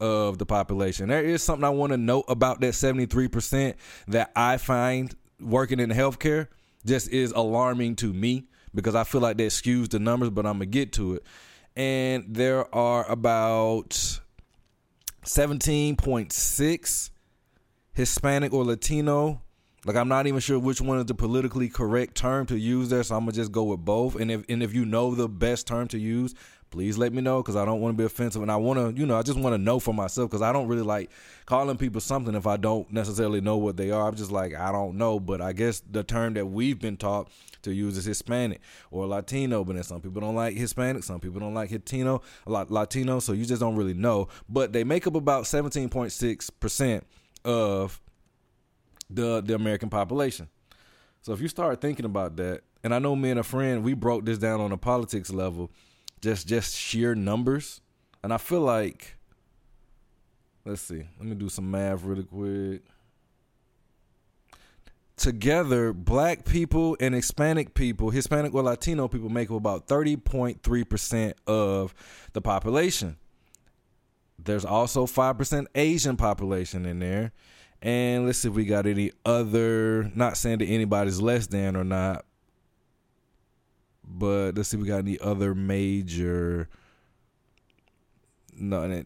of 0.00 0.38
the 0.38 0.46
population. 0.46 1.08
There 1.08 1.24
is 1.24 1.42
something 1.42 1.64
I 1.64 1.70
want 1.70 1.92
to 1.92 1.96
note 1.96 2.24
about 2.28 2.60
that 2.60 2.74
73% 2.74 3.74
that 4.08 4.30
I 4.34 4.56
find 4.56 5.14
working 5.40 5.80
in 5.80 5.90
healthcare, 5.90 6.48
just 6.84 7.10
is 7.10 7.32
alarming 7.32 7.96
to 7.96 8.12
me 8.12 8.48
because 8.74 8.94
I 8.94 9.04
feel 9.04 9.20
like 9.20 9.36
that 9.38 9.48
skews 9.50 9.88
the 9.88 9.98
numbers, 9.98 10.30
but 10.30 10.46
I'm 10.46 10.54
gonna 10.54 10.66
get 10.66 10.92
to 10.94 11.14
it. 11.14 11.24
And 11.76 12.24
there 12.28 12.72
are 12.74 13.08
about 13.10 14.20
17.6 15.24 17.10
Hispanic 17.92 18.52
or 18.52 18.64
Latino. 18.64 19.42
Like 19.84 19.96
I'm 19.96 20.08
not 20.08 20.26
even 20.26 20.40
sure 20.40 20.58
which 20.58 20.80
one 20.80 20.98
is 20.98 21.06
the 21.06 21.14
politically 21.14 21.68
correct 21.68 22.16
term 22.16 22.46
to 22.46 22.58
use 22.58 22.88
there, 22.90 23.02
so 23.02 23.16
I'm 23.16 23.22
gonna 23.22 23.32
just 23.32 23.52
go 23.52 23.64
with 23.64 23.84
both. 23.84 24.16
And 24.16 24.30
if 24.30 24.44
and 24.48 24.62
if 24.62 24.74
you 24.74 24.84
know 24.84 25.14
the 25.14 25.28
best 25.28 25.66
term 25.66 25.88
to 25.88 25.98
use, 25.98 26.34
please 26.70 26.98
let 26.98 27.12
me 27.12 27.22
know 27.22 27.42
because 27.42 27.56
I 27.56 27.64
don't 27.64 27.80
want 27.80 27.96
to 27.96 28.00
be 28.00 28.04
offensive 28.04 28.42
and 28.42 28.50
I 28.50 28.56
want 28.56 28.78
to, 28.78 29.00
you 29.00 29.06
know, 29.06 29.16
I 29.16 29.22
just 29.22 29.38
want 29.38 29.54
to 29.54 29.58
know 29.58 29.78
for 29.78 29.94
myself 29.94 30.30
because 30.30 30.42
I 30.42 30.52
don't 30.52 30.68
really 30.68 30.82
like 30.82 31.10
calling 31.46 31.76
people 31.76 32.00
something 32.00 32.34
if 32.34 32.46
I 32.46 32.56
don't 32.56 32.90
necessarily 32.92 33.40
know 33.40 33.56
what 33.56 33.76
they 33.76 33.90
are. 33.90 34.08
I'm 34.08 34.14
just 34.14 34.30
like 34.30 34.54
I 34.54 34.72
don't 34.72 34.96
know, 34.96 35.18
but 35.18 35.40
I 35.40 35.52
guess 35.52 35.80
the 35.80 36.04
term 36.04 36.34
that 36.34 36.46
we've 36.46 36.78
been 36.78 36.96
taught 36.96 37.30
to 37.62 37.72
use 37.72 37.96
is 37.96 38.04
Hispanic 38.04 38.60
or 38.90 39.06
Latino, 39.06 39.64
but 39.64 39.74
then 39.74 39.82
some 39.82 40.00
people 40.00 40.20
don't 40.20 40.34
like 40.34 40.56
Hispanic, 40.56 41.04
some 41.04 41.20
people 41.20 41.40
don't 41.40 41.54
like 41.54 41.70
Latino, 41.70 42.22
Latino, 42.46 43.18
so 43.20 43.32
you 43.32 43.44
just 43.44 43.60
don't 43.60 43.76
really 43.76 43.94
know. 43.94 44.28
But 44.48 44.72
they 44.72 44.84
make 44.84 45.06
up 45.06 45.14
about 45.14 45.44
17.6 45.44 46.50
percent 46.60 47.06
of 47.44 48.00
the 49.10 49.40
the 49.40 49.54
American 49.54 49.88
population. 49.88 50.48
So 51.22 51.32
if 51.32 51.40
you 51.40 51.48
start 51.48 51.80
thinking 51.80 52.04
about 52.04 52.36
that, 52.36 52.62
and 52.84 52.94
I 52.94 52.98
know 52.98 53.16
me 53.16 53.30
and 53.30 53.40
a 53.40 53.42
friend 53.42 53.82
we 53.82 53.94
broke 53.94 54.24
this 54.24 54.38
down 54.38 54.60
on 54.60 54.72
a 54.72 54.76
politics 54.76 55.30
level, 55.30 55.70
just 56.20 56.46
just 56.46 56.76
sheer 56.76 57.14
numbers, 57.14 57.80
and 58.22 58.32
I 58.32 58.38
feel 58.38 58.60
like 58.60 59.16
let's 60.64 60.82
see, 60.82 61.04
let 61.18 61.26
me 61.26 61.34
do 61.34 61.48
some 61.48 61.70
math 61.70 62.02
really 62.02 62.24
quick. 62.24 62.82
Together, 65.16 65.92
black 65.92 66.44
people 66.44 66.96
and 67.00 67.14
Hispanic 67.14 67.74
people, 67.74 68.10
Hispanic 68.10 68.54
or 68.54 68.62
Latino 68.62 69.08
people 69.08 69.28
make 69.28 69.50
up 69.50 69.56
about 69.56 69.88
30.3% 69.88 71.32
of 71.46 71.92
the 72.34 72.40
population. 72.40 73.16
There's 74.38 74.64
also 74.64 75.06
5% 75.06 75.66
Asian 75.74 76.16
population 76.16 76.86
in 76.86 77.00
there. 77.00 77.32
And 77.82 78.26
let's 78.26 78.38
see 78.38 78.48
if 78.48 78.54
we 78.54 78.64
got 78.64 78.86
any 78.86 79.10
other, 79.24 80.10
not 80.14 80.36
saying 80.36 80.58
that 80.58 80.66
anybody's 80.66 81.20
less 81.20 81.48
than 81.48 81.76
or 81.76 81.84
not, 81.84 82.24
but 84.08 84.56
let's 84.56 84.70
see 84.70 84.76
if 84.76 84.82
we 84.82 84.88
got 84.88 84.98
any 84.98 85.18
other 85.20 85.54
major. 85.54 86.68
No, 88.56 89.04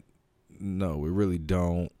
no, 0.59 0.97
we 0.97 1.09
really 1.09 1.37
don't. 1.37 1.91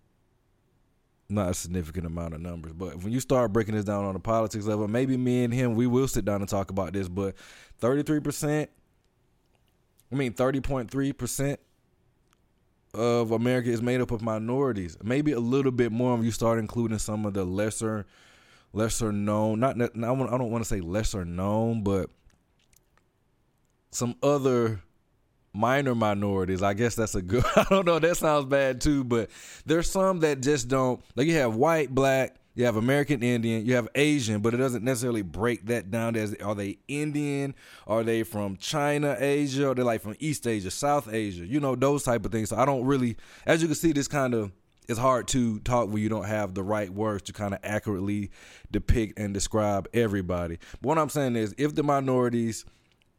Not 1.29 1.49
a 1.49 1.53
significant 1.53 2.05
amount 2.05 2.33
of 2.35 2.41
numbers, 2.41 2.73
but 2.73 3.01
when 3.03 3.11
you 3.11 3.19
start 3.19 3.53
breaking 3.53 3.75
this 3.75 3.85
down 3.85 4.05
on 4.05 4.13
the 4.13 4.19
politics 4.19 4.65
level, 4.65 4.87
maybe 4.87 5.17
me 5.17 5.43
and 5.43 5.53
him 5.53 5.75
we 5.75 5.87
will 5.87 6.07
sit 6.07 6.25
down 6.25 6.41
and 6.41 6.49
talk 6.49 6.69
about 6.69 6.93
this. 6.93 7.07
But 7.07 7.35
thirty 7.79 8.03
three 8.03 8.19
percent, 8.19 8.69
I 10.11 10.15
mean 10.15 10.33
thirty 10.33 10.61
point 10.61 10.91
three 10.91 11.11
percent 11.13 11.59
of 12.93 13.31
America 13.31 13.69
is 13.69 13.81
made 13.81 14.01
up 14.01 14.11
of 14.11 14.21
minorities. 14.21 14.97
Maybe 15.01 15.31
a 15.31 15.39
little 15.39 15.71
bit 15.71 15.91
more 15.91 16.17
if 16.19 16.23
you 16.23 16.31
start 16.31 16.59
including 16.59 16.99
some 16.99 17.25
of 17.25 17.33
the 17.33 17.43
lesser, 17.43 18.05
lesser 18.71 19.11
known. 19.11 19.59
Not, 19.59 19.81
I 19.81 19.87
don't 19.87 20.51
want 20.51 20.63
to 20.63 20.67
say 20.67 20.81
lesser 20.81 21.25
known, 21.25 21.83
but 21.83 22.11
some 23.93 24.15
other 24.23 24.81
minor 25.53 25.95
minorities. 25.95 26.63
I 26.63 26.73
guess 26.73 26.95
that's 26.95 27.15
a 27.15 27.21
good. 27.21 27.43
I 27.55 27.65
don't 27.69 27.85
know. 27.85 27.99
That 27.99 28.17
sounds 28.17 28.45
bad 28.45 28.81
too, 28.81 29.03
but 29.03 29.29
there's 29.65 29.89
some 29.89 30.19
that 30.21 30.41
just 30.41 30.67
don't. 30.67 31.01
Like 31.15 31.27
you 31.27 31.35
have 31.35 31.55
white, 31.55 31.93
black, 31.93 32.35
you 32.55 32.65
have 32.65 32.75
American 32.75 33.23
Indian, 33.23 33.65
you 33.65 33.75
have 33.75 33.87
Asian, 33.95 34.41
but 34.41 34.53
it 34.53 34.57
doesn't 34.57 34.83
necessarily 34.83 35.21
break 35.21 35.65
that 35.67 35.91
down 35.91 36.15
as 36.15 36.35
are 36.35 36.55
they 36.55 36.77
Indian, 36.87 37.55
are 37.87 38.03
they 38.03 38.23
from 38.23 38.57
China, 38.57 39.15
Asia, 39.17 39.69
or 39.69 39.75
they 39.75 39.83
like 39.83 40.01
from 40.01 40.15
East 40.19 40.45
Asia, 40.47 40.71
South 40.71 41.11
Asia, 41.11 41.45
you 41.45 41.59
know, 41.59 41.75
those 41.75 42.03
type 42.03 42.25
of 42.25 42.31
things. 42.31 42.49
So 42.49 42.57
I 42.57 42.65
don't 42.65 42.85
really 42.85 43.17
as 43.45 43.61
you 43.61 43.67
can 43.67 43.75
see 43.75 43.91
this 43.91 44.07
kind 44.07 44.33
of 44.33 44.51
it's 44.87 44.99
hard 44.99 45.29
to 45.29 45.59
talk 45.59 45.87
when 45.89 46.03
you 46.03 46.09
don't 46.09 46.25
have 46.25 46.53
the 46.53 46.63
right 46.63 46.89
words 46.89 47.23
to 47.23 47.33
kind 47.33 47.53
of 47.53 47.59
accurately 47.63 48.31
depict 48.69 49.17
and 49.17 49.33
describe 49.33 49.87
everybody. 49.93 50.59
But 50.81 50.89
what 50.89 50.97
I'm 50.97 51.07
saying 51.07 51.37
is 51.37 51.55
if 51.57 51.73
the 51.73 51.83
minorities 51.83 52.65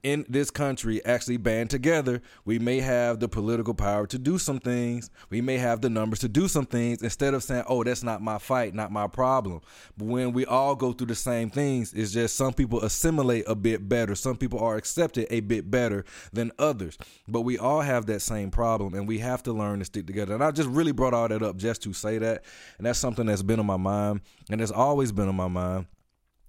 in 0.05 0.27
this 0.29 0.51
country 0.51 1.05
actually 1.07 1.39
band 1.39 1.71
together, 1.71 2.21
we 2.45 2.59
may 2.59 2.79
have 2.79 3.21
the 3.21 3.29
political 3.29 3.73
power 3.73 4.07
to 4.07 4.19
do 4.19 4.39
some 4.39 4.61
things. 4.61 5.11
We 5.31 5.41
may 5.41 5.57
have 5.57 5.81
the 5.81 5.89
numbers 5.89 6.21
to 6.21 6.29
do 6.29 6.47
some 6.47 6.67
things 6.67 7.03
instead 7.03 7.33
of 7.33 7.43
saying, 7.43 7.65
oh, 7.67 7.83
that's 7.83 8.03
not 8.03 8.21
my 8.21 8.37
fight, 8.37 8.75
not 8.75 8.93
my 8.93 9.09
problem. 9.09 9.63
But 9.97 10.05
when 10.05 10.33
we 10.35 10.45
all 10.45 10.77
go 10.77 10.93
through 10.93 11.07
the 11.07 11.15
same 11.15 11.49
things, 11.49 11.95
it's 11.95 12.13
just 12.13 12.37
some 12.37 12.53
people 12.53 12.85
assimilate 12.85 13.45
a 13.49 13.55
bit 13.55 13.89
better. 13.89 14.15
Some 14.15 14.37
people 14.37 14.61
are 14.61 14.77
accepted 14.77 15.27
a 15.31 15.41
bit 15.41 15.71
better 15.71 16.05
than 16.35 16.53
others. 16.59 16.99
But 17.27 17.41
we 17.41 17.57
all 17.57 17.81
have 17.81 18.05
that 18.07 18.21
same 18.21 18.51
problem 18.51 18.93
and 18.93 19.09
we 19.09 19.19
have 19.21 19.43
to 19.45 19.55
learn 19.55 19.79
to 19.79 19.87
stick 19.87 20.07
together. 20.07 20.35
And 20.35 20.45
I 20.45 20.51
just 20.51 20.69
really 20.69 20.93
brought 20.93 21.15
all 21.15 21.29
that 21.29 21.43
up 21.43 21.57
just 21.57 21.83
to 21.85 21.95
say 21.95 22.19
that. 22.19 22.45
And 22.77 22.87
that's 22.87 22.99
something 22.99 23.25
that's 23.25 23.43
been 23.43 23.59
on 23.59 23.67
my 23.67 23.79
mind 23.79 24.21
and 24.51 24.61
it's 24.61 24.71
always 24.71 25.13
been 25.13 25.29
on 25.29 25.37
my 25.37 25.49
mind. 25.49 25.87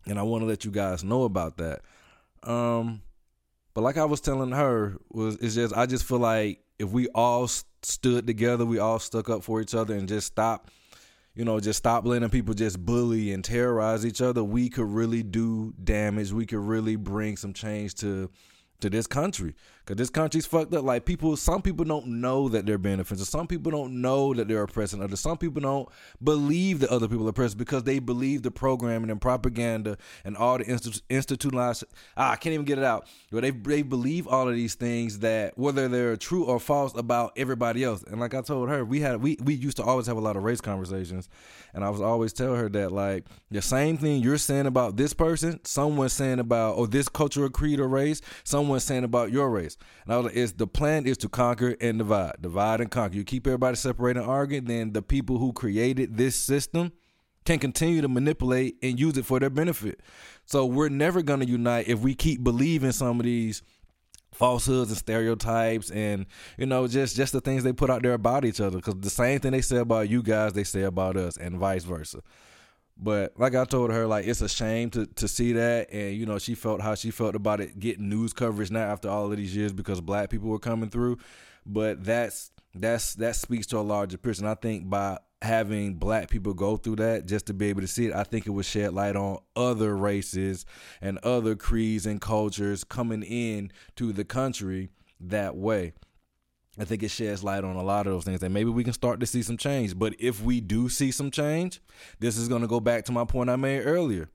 And 0.07 0.19
I 0.19 0.23
want 0.23 0.41
to 0.41 0.45
let 0.45 0.65
you 0.65 0.71
guys 0.71 1.05
know 1.05 1.23
about 1.23 1.57
that. 1.57 1.81
Um, 2.43 3.01
but 3.75 3.81
like 3.81 3.97
I 3.97 4.05
was 4.05 4.21
telling 4.21 4.51
her, 4.51 4.97
was 5.11 5.35
it's 5.35 5.53
just 5.53 5.75
I 5.75 5.85
just 5.85 6.05
feel 6.05 6.17
like 6.17 6.61
if 6.79 6.89
we 6.89 7.09
all 7.09 7.47
stood 7.83 8.25
together, 8.25 8.65
we 8.65 8.79
all 8.79 8.99
stuck 8.99 9.29
up 9.29 9.43
for 9.43 9.61
each 9.61 9.75
other, 9.75 9.93
and 9.93 10.07
just 10.07 10.27
stop, 10.27 10.71
you 11.35 11.43
know, 11.45 11.59
just 11.59 11.77
stop 11.77 12.05
letting 12.05 12.29
people 12.29 12.53
just 12.53 12.83
bully 12.83 13.33
and 13.33 13.43
terrorize 13.43 14.05
each 14.05 14.21
other, 14.21 14.43
we 14.43 14.69
could 14.69 14.87
really 14.87 15.21
do 15.21 15.73
damage. 15.83 16.31
We 16.31 16.45
could 16.45 16.59
really 16.59 16.95
bring 16.95 17.35
some 17.35 17.53
change 17.53 17.93
to 17.95 18.31
to 18.79 18.89
this 18.89 19.07
country 19.07 19.53
because 19.85 19.97
this 19.97 20.09
country's 20.09 20.47
fucked 20.47 20.73
up. 20.73 20.83
Like 20.83 21.05
people, 21.05 21.37
some 21.37 21.61
people 21.61 21.85
don't 21.85 22.07
know 22.07 22.49
that 22.49 22.65
they're 22.65 22.79
being 22.79 22.99
offensive. 22.99 23.27
Some 23.27 23.45
people 23.45 23.71
don't 23.71 24.01
know 24.01 24.33
that 24.33 24.47
they're 24.47 24.63
oppressing 24.63 25.01
others. 25.03 25.19
Some 25.19 25.37
people 25.37 25.61
don't 25.61 25.87
believe 26.23 26.79
that 26.79 26.89
other 26.89 27.07
people 27.07 27.27
are 27.27 27.29
oppressed 27.29 27.57
because 27.57 27.83
they 27.83 27.99
believe 27.99 28.41
the 28.41 28.49
programming 28.49 29.11
and 29.11 29.21
propaganda 29.21 29.97
and 30.23 30.35
all 30.35 30.57
the 30.57 30.65
institu- 30.65 31.01
institutionalized. 31.09 31.83
Ah, 32.17 32.31
I 32.31 32.35
can't 32.35 32.53
even 32.53 32.65
get 32.65 32.79
it 32.79 32.83
out. 32.83 33.07
But 33.31 33.41
they 33.41 33.51
they 33.51 33.83
believe 33.83 34.27
all 34.27 34.49
of 34.49 34.55
these 34.55 34.73
things 34.73 35.19
that 35.19 35.57
whether 35.57 35.87
they're 35.87 36.17
true 36.17 36.45
or 36.45 36.59
false 36.59 36.93
about 36.95 37.33
everybody 37.35 37.83
else. 37.83 38.03
And 38.03 38.19
like 38.19 38.33
I 38.33 38.41
told 38.41 38.69
her, 38.69 38.83
we 38.83 39.01
had 39.01 39.21
we 39.21 39.37
we 39.43 39.53
used 39.53 39.77
to 39.77 39.83
always 39.83 40.07
have 40.07 40.17
a 40.17 40.21
lot 40.21 40.35
of 40.35 40.43
race 40.43 40.61
conversations, 40.61 41.29
and 41.73 41.83
I 41.83 41.89
was 41.89 42.01
always 42.01 42.33
tell 42.33 42.55
her 42.55 42.69
that 42.69 42.91
like 42.91 43.25
the 43.51 43.61
same 43.61 43.97
thing 43.97 44.21
you're 44.21 44.37
saying 44.37 44.65
about 44.65 44.97
this 44.97 45.13
person, 45.13 45.59
someone's 45.63 46.13
saying 46.13 46.39
about 46.39 46.77
or 46.77 46.87
this 46.87 47.07
cultural 47.07 47.49
creed 47.49 47.79
or 47.79 47.87
race, 47.87 48.21
someone's 48.43 48.83
saying 48.83 49.03
about 49.03 49.31
your 49.31 49.49
race. 49.49 49.74
And 50.05 50.13
I 50.13 50.17
was 50.17 50.25
like, 50.25 50.35
it's 50.35 50.51
the 50.53 50.67
plan 50.67 51.05
is 51.05 51.17
to 51.19 51.29
conquer 51.29 51.75
and 51.81 51.97
divide, 51.97 52.35
divide 52.41 52.81
and 52.81 52.91
conquer. 52.91 53.15
You 53.15 53.23
keep 53.23 53.47
everybody 53.47 53.75
separated 53.75 54.21
and 54.21 54.29
arguing, 54.29 54.65
then 54.65 54.93
the 54.93 55.01
people 55.01 55.37
who 55.37 55.53
created 55.53 56.17
this 56.17 56.35
system 56.35 56.91
can 57.45 57.59
continue 57.59 58.01
to 58.01 58.07
manipulate 58.07 58.75
and 58.81 58.99
use 58.99 59.17
it 59.17 59.25
for 59.25 59.39
their 59.39 59.49
benefit. 59.49 60.01
So 60.45 60.65
we're 60.65 60.89
never 60.89 61.21
going 61.21 61.39
to 61.39 61.47
unite 61.47 61.87
if 61.87 61.99
we 61.99 62.15
keep 62.15 62.43
believing 62.43 62.91
some 62.91 63.19
of 63.19 63.25
these 63.25 63.61
falsehoods 64.33 64.89
and 64.89 64.97
stereotypes 64.97 65.89
and 65.91 66.25
you 66.57 66.65
know 66.65 66.85
just 66.87 67.15
just 67.15 67.31
the 67.31 67.39
things 67.39 67.63
they 67.63 67.71
put 67.71 67.89
out 67.89 68.03
there 68.03 68.11
about 68.11 68.43
each 68.43 68.59
other 68.59 68.75
because 68.75 68.95
the 68.95 69.09
same 69.09 69.39
thing 69.39 69.53
they 69.53 69.61
say 69.61 69.77
about 69.77 70.09
you 70.09 70.21
guys 70.21 70.51
they 70.51 70.63
say 70.65 70.81
about 70.81 71.15
us 71.15 71.37
and 71.37 71.57
vice 71.57 71.85
versa 71.85 72.19
but 72.97 73.33
like 73.37 73.55
I 73.55 73.65
told 73.65 73.91
her, 73.91 74.07
like 74.07 74.25
it's 74.25 74.41
a 74.41 74.49
shame 74.49 74.89
to 74.91 75.05
to 75.05 75.27
see 75.27 75.53
that, 75.53 75.91
and 75.91 76.15
you 76.15 76.25
know 76.25 76.39
she 76.39 76.55
felt 76.55 76.81
how 76.81 76.95
she 76.95 77.11
felt 77.11 77.35
about 77.35 77.59
it 77.59 77.79
getting 77.79 78.09
news 78.09 78.33
coverage 78.33 78.71
now 78.71 78.91
after 78.91 79.09
all 79.09 79.31
of 79.31 79.37
these 79.37 79.55
years 79.55 79.73
because 79.73 79.99
black 80.01 80.29
people 80.29 80.49
were 80.49 80.59
coming 80.59 80.89
through. 80.89 81.17
But 81.65 82.03
that's 82.03 82.51
that's 82.73 83.15
that 83.15 83.35
speaks 83.35 83.67
to 83.67 83.79
a 83.79 83.81
larger 83.81 84.17
person. 84.17 84.45
I 84.45 84.55
think 84.55 84.89
by 84.89 85.17
having 85.41 85.95
black 85.95 86.29
people 86.29 86.53
go 86.53 86.77
through 86.77 86.95
that 86.95 87.25
just 87.25 87.47
to 87.47 87.53
be 87.53 87.67
able 87.67 87.81
to 87.81 87.87
see 87.87 88.07
it, 88.07 88.13
I 88.13 88.23
think 88.23 88.47
it 88.47 88.51
would 88.51 88.65
shed 88.65 88.93
light 88.93 89.15
on 89.15 89.39
other 89.55 89.95
races 89.95 90.65
and 91.01 91.17
other 91.19 91.55
creeds 91.55 92.05
and 92.05 92.21
cultures 92.21 92.83
coming 92.83 93.23
in 93.23 93.71
to 93.97 94.13
the 94.13 94.25
country 94.25 94.89
that 95.19 95.55
way. 95.55 95.93
I 96.77 96.85
think 96.85 97.03
it 97.03 97.09
sheds 97.09 97.43
light 97.43 97.63
on 97.63 97.75
a 97.75 97.83
lot 97.83 98.05
of 98.05 98.13
those 98.13 98.25
things, 98.25 98.43
and 98.43 98.53
maybe 98.53 98.69
we 98.69 98.83
can 98.83 98.93
start 98.93 99.19
to 99.21 99.25
see 99.25 99.41
some 99.41 99.57
change. 99.57 99.97
But 99.97 100.15
if 100.19 100.41
we 100.41 100.59
do 100.59 100.89
see 100.89 101.11
some 101.11 101.31
change, 101.31 101.81
this 102.19 102.37
is 102.37 102.47
going 102.49 102.61
to 102.61 102.67
go 102.67 102.79
back 102.79 103.05
to 103.05 103.11
my 103.11 103.23
point 103.23 103.49
I 103.49 103.55
made 103.55 103.81
earlier. 103.81 104.29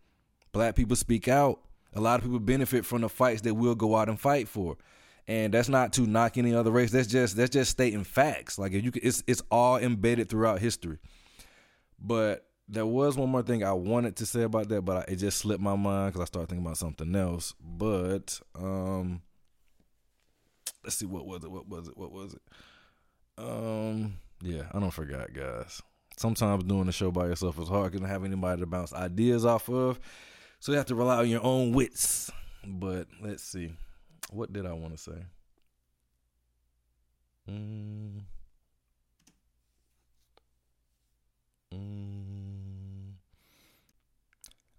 Black 0.53 0.75
people 0.75 0.97
speak 0.97 1.29
out. 1.29 1.61
A 1.95 2.01
lot 2.01 2.19
of 2.19 2.25
people 2.25 2.39
benefit 2.39 2.87
from 2.87 3.03
the 3.03 3.09
fights 3.09 3.43
that 3.43 3.55
we'll 3.55 3.75
go 3.75 3.97
out 3.97 4.09
and 4.09 4.19
fight 4.19 4.49
for, 4.49 4.77
and 5.27 5.53
that's 5.53 5.69
not 5.69 5.93
to 5.95 6.03
knock 6.03 6.39
any 6.39 6.55
other 6.55 6.71
race. 6.71 6.91
That's 6.91 7.09
just 7.09 7.37
that's 7.37 7.51
just 7.51 7.71
stating 7.73 8.05
facts. 8.05 8.59
Like 8.59 8.73
if 8.73 8.85
you, 8.85 8.93
it's 9.03 9.23
it's 9.27 9.43
all 9.51 9.77
embedded 9.77 10.29
throughout 10.29 10.61
history. 10.61 10.99
But 12.01 12.47
there 12.69 12.87
was 12.87 13.17
one 13.17 13.29
more 13.29 13.43
thing 13.43 13.65
I 13.65 13.73
wanted 13.73 14.17
to 14.17 14.27
say 14.27 14.43
about 14.43 14.69
that, 14.69 14.83
but 14.83 15.09
it 15.09 15.17
just 15.17 15.39
slipped 15.39 15.61
my 15.61 15.77
mind 15.77 16.13
because 16.13 16.23
I 16.23 16.27
started 16.27 16.49
thinking 16.49 16.65
about 16.65 16.79
something 16.79 17.15
else. 17.15 17.55
But 17.61 18.41
um 18.55 19.23
let's 20.85 20.97
see 20.97 21.07
what 21.07 21.27
was 21.27 21.45
it 21.45 21.51
what 21.51 21.69
was 21.69 21.89
it 21.89 21.97
what 21.97 22.13
was 22.13 22.35
it 22.35 22.43
um 23.39 24.15
yeah 24.43 24.63
i 24.73 24.79
don't 24.79 24.91
forget, 24.93 25.33
guys 25.33 25.83
sometimes 26.17 26.65
doing 26.65 26.85
the 26.85 26.93
show 26.93 27.11
by 27.11 27.27
yourself 27.27 27.59
is 27.59 27.69
hard 27.69 27.95
You 27.95 28.01
don't 28.01 28.09
have 28.09 28.25
anybody 28.25 28.61
to 28.61 28.67
bounce 28.67 28.93
ideas 28.93 29.47
off 29.47 29.69
of 29.71 29.99
So 30.61 30.73
you 30.73 30.79
have 30.79 30.87
to 30.87 30.95
rely 30.95 31.17
on 31.17 31.29
your 31.29 31.43
own 31.43 31.73
wits. 31.73 32.31
But 32.67 33.07
let's 33.23 33.43
see. 33.43 33.73
What 34.31 34.53
did 34.53 34.67
I 34.67 34.75
want 34.75 34.95
to 34.95 35.03
say? 35.03 35.25
Mm. 37.51 38.21
Mm. 41.75 43.13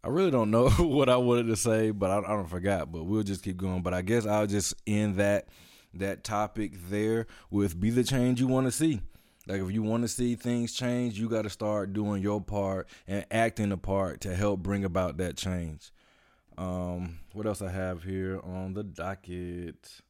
I 0.03 0.08
really 0.08 0.29
don't 0.29 0.51
know 0.51 0.70
what 0.79 1.10
I 1.10 1.17
wanted 1.17 1.48
to 1.48 1.55
say, 1.55 1.89
but 1.89 2.12
I, 2.12 2.20
I 2.20 2.36
don't 2.36 2.48
forgot. 2.48 2.91
But 2.91 3.05
we'll 3.05 3.24
just 3.24 3.43
keep 3.43 3.58
going. 3.58 3.81
But 3.81 3.96
I 3.96 4.03
guess 4.03 4.27
I'll 4.27 4.48
just 4.48 4.75
end 4.86 5.15
that 5.15 5.48
that 5.93 6.24
topic 6.24 6.74
there 6.89 7.27
with 7.50 7.79
be 7.79 7.89
the 7.89 8.03
change 8.03 8.39
you 8.39 8.48
want 8.48 8.67
to 8.67 8.71
see. 8.71 9.01
Like 9.48 9.62
if 9.62 9.71
you 9.71 9.81
want 9.81 10.03
to 10.03 10.07
see 10.07 10.36
things 10.36 10.74
change, 10.74 11.19
you 11.19 11.27
got 11.27 11.43
to 11.43 11.50
start 11.50 11.93
doing 11.93 12.21
your 12.21 12.41
part 12.41 12.88
and 13.07 13.25
acting 13.31 13.69
the 13.69 13.77
part 13.77 14.21
to 14.21 14.36
help 14.36 14.62
bring 14.62 14.86
about 14.86 15.17
that 15.17 15.36
change. 15.36 15.91
Um, 16.57 17.19
what 17.33 17.48
else 17.48 17.62
I 17.62 17.71
have 17.71 18.03
here 18.03 18.39
on 18.43 18.74
the 18.74 18.83
docket? 18.83 20.01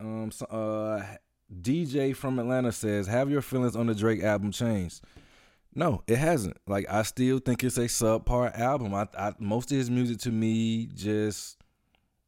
Um, 0.00 0.30
so, 0.30 0.46
uh, 0.46 1.04
DJ 1.60 2.14
from 2.14 2.38
Atlanta 2.38 2.72
says, 2.72 3.06
"Have 3.06 3.30
your 3.30 3.42
feelings 3.42 3.76
on 3.76 3.86
the 3.86 3.94
Drake 3.94 4.22
album 4.22 4.52
changed?" 4.52 5.02
No, 5.74 6.02
it 6.06 6.16
hasn't. 6.16 6.56
Like 6.66 6.86
I 6.88 7.02
still 7.02 7.38
think 7.38 7.62
it's 7.64 7.78
a 7.78 7.82
subpar 7.82 8.58
album. 8.58 8.94
I, 8.94 9.08
I 9.16 9.34
most 9.38 9.70
of 9.70 9.76
his 9.76 9.90
music 9.90 10.18
to 10.20 10.32
me 10.32 10.86
just 10.86 11.57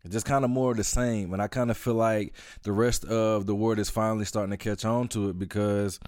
just 0.08 0.26
kind 0.26 0.44
of 0.44 0.50
more 0.50 0.70
of 0.70 0.76
the 0.76 0.84
same, 0.84 1.32
and 1.32 1.42
I 1.42 1.48
kind 1.48 1.70
of 1.70 1.76
feel 1.76 1.94
like 1.94 2.34
the 2.62 2.72
rest 2.72 3.04
of 3.04 3.46
the 3.46 3.54
world 3.54 3.78
is 3.78 3.90
finally 3.90 4.24
starting 4.24 4.50
to 4.50 4.56
catch 4.56 4.84
on 4.84 5.08
to 5.08 5.30
it 5.30 5.38
because 5.38 6.00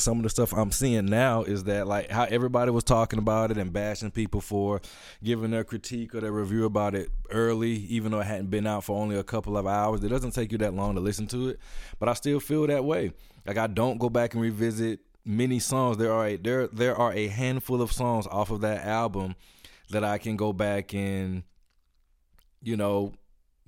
some 0.00 0.18
of 0.18 0.22
the 0.22 0.30
stuff 0.30 0.52
I'm 0.52 0.70
seeing 0.70 1.06
now 1.06 1.42
is 1.42 1.64
that 1.64 1.86
like 1.86 2.10
how 2.10 2.24
everybody 2.24 2.70
was 2.70 2.84
talking 2.84 3.18
about 3.18 3.50
it 3.50 3.58
and 3.58 3.72
bashing 3.72 4.10
people 4.10 4.40
for 4.40 4.80
giving 5.22 5.50
their 5.50 5.64
critique 5.64 6.14
or 6.14 6.20
their 6.20 6.32
review 6.32 6.64
about 6.64 6.94
it 6.94 7.10
early, 7.30 7.72
even 7.72 8.12
though 8.12 8.20
it 8.20 8.26
hadn't 8.26 8.50
been 8.50 8.66
out 8.66 8.84
for 8.84 9.00
only 9.00 9.16
a 9.16 9.24
couple 9.24 9.56
of 9.56 9.66
hours. 9.66 10.02
It 10.02 10.08
doesn't 10.08 10.32
take 10.32 10.52
you 10.52 10.58
that 10.58 10.74
long 10.74 10.94
to 10.94 11.00
listen 11.00 11.26
to 11.28 11.48
it, 11.48 11.58
but 11.98 12.08
I 12.08 12.14
still 12.14 12.40
feel 12.40 12.66
that 12.66 12.84
way. 12.84 13.12
Like 13.46 13.58
I 13.58 13.66
don't 13.66 13.98
go 13.98 14.08
back 14.08 14.34
and 14.34 14.42
revisit 14.42 15.00
many 15.24 15.58
songs. 15.58 15.96
There 15.96 16.12
are 16.12 16.28
a, 16.28 16.36
there 16.36 16.66
there 16.68 16.96
are 16.96 17.12
a 17.12 17.26
handful 17.28 17.82
of 17.82 17.92
songs 17.92 18.26
off 18.26 18.50
of 18.50 18.60
that 18.60 18.84
album 18.84 19.34
that 19.90 20.04
I 20.04 20.18
can 20.18 20.36
go 20.36 20.52
back 20.52 20.94
and 20.94 21.42
you 22.62 22.76
know 22.76 23.12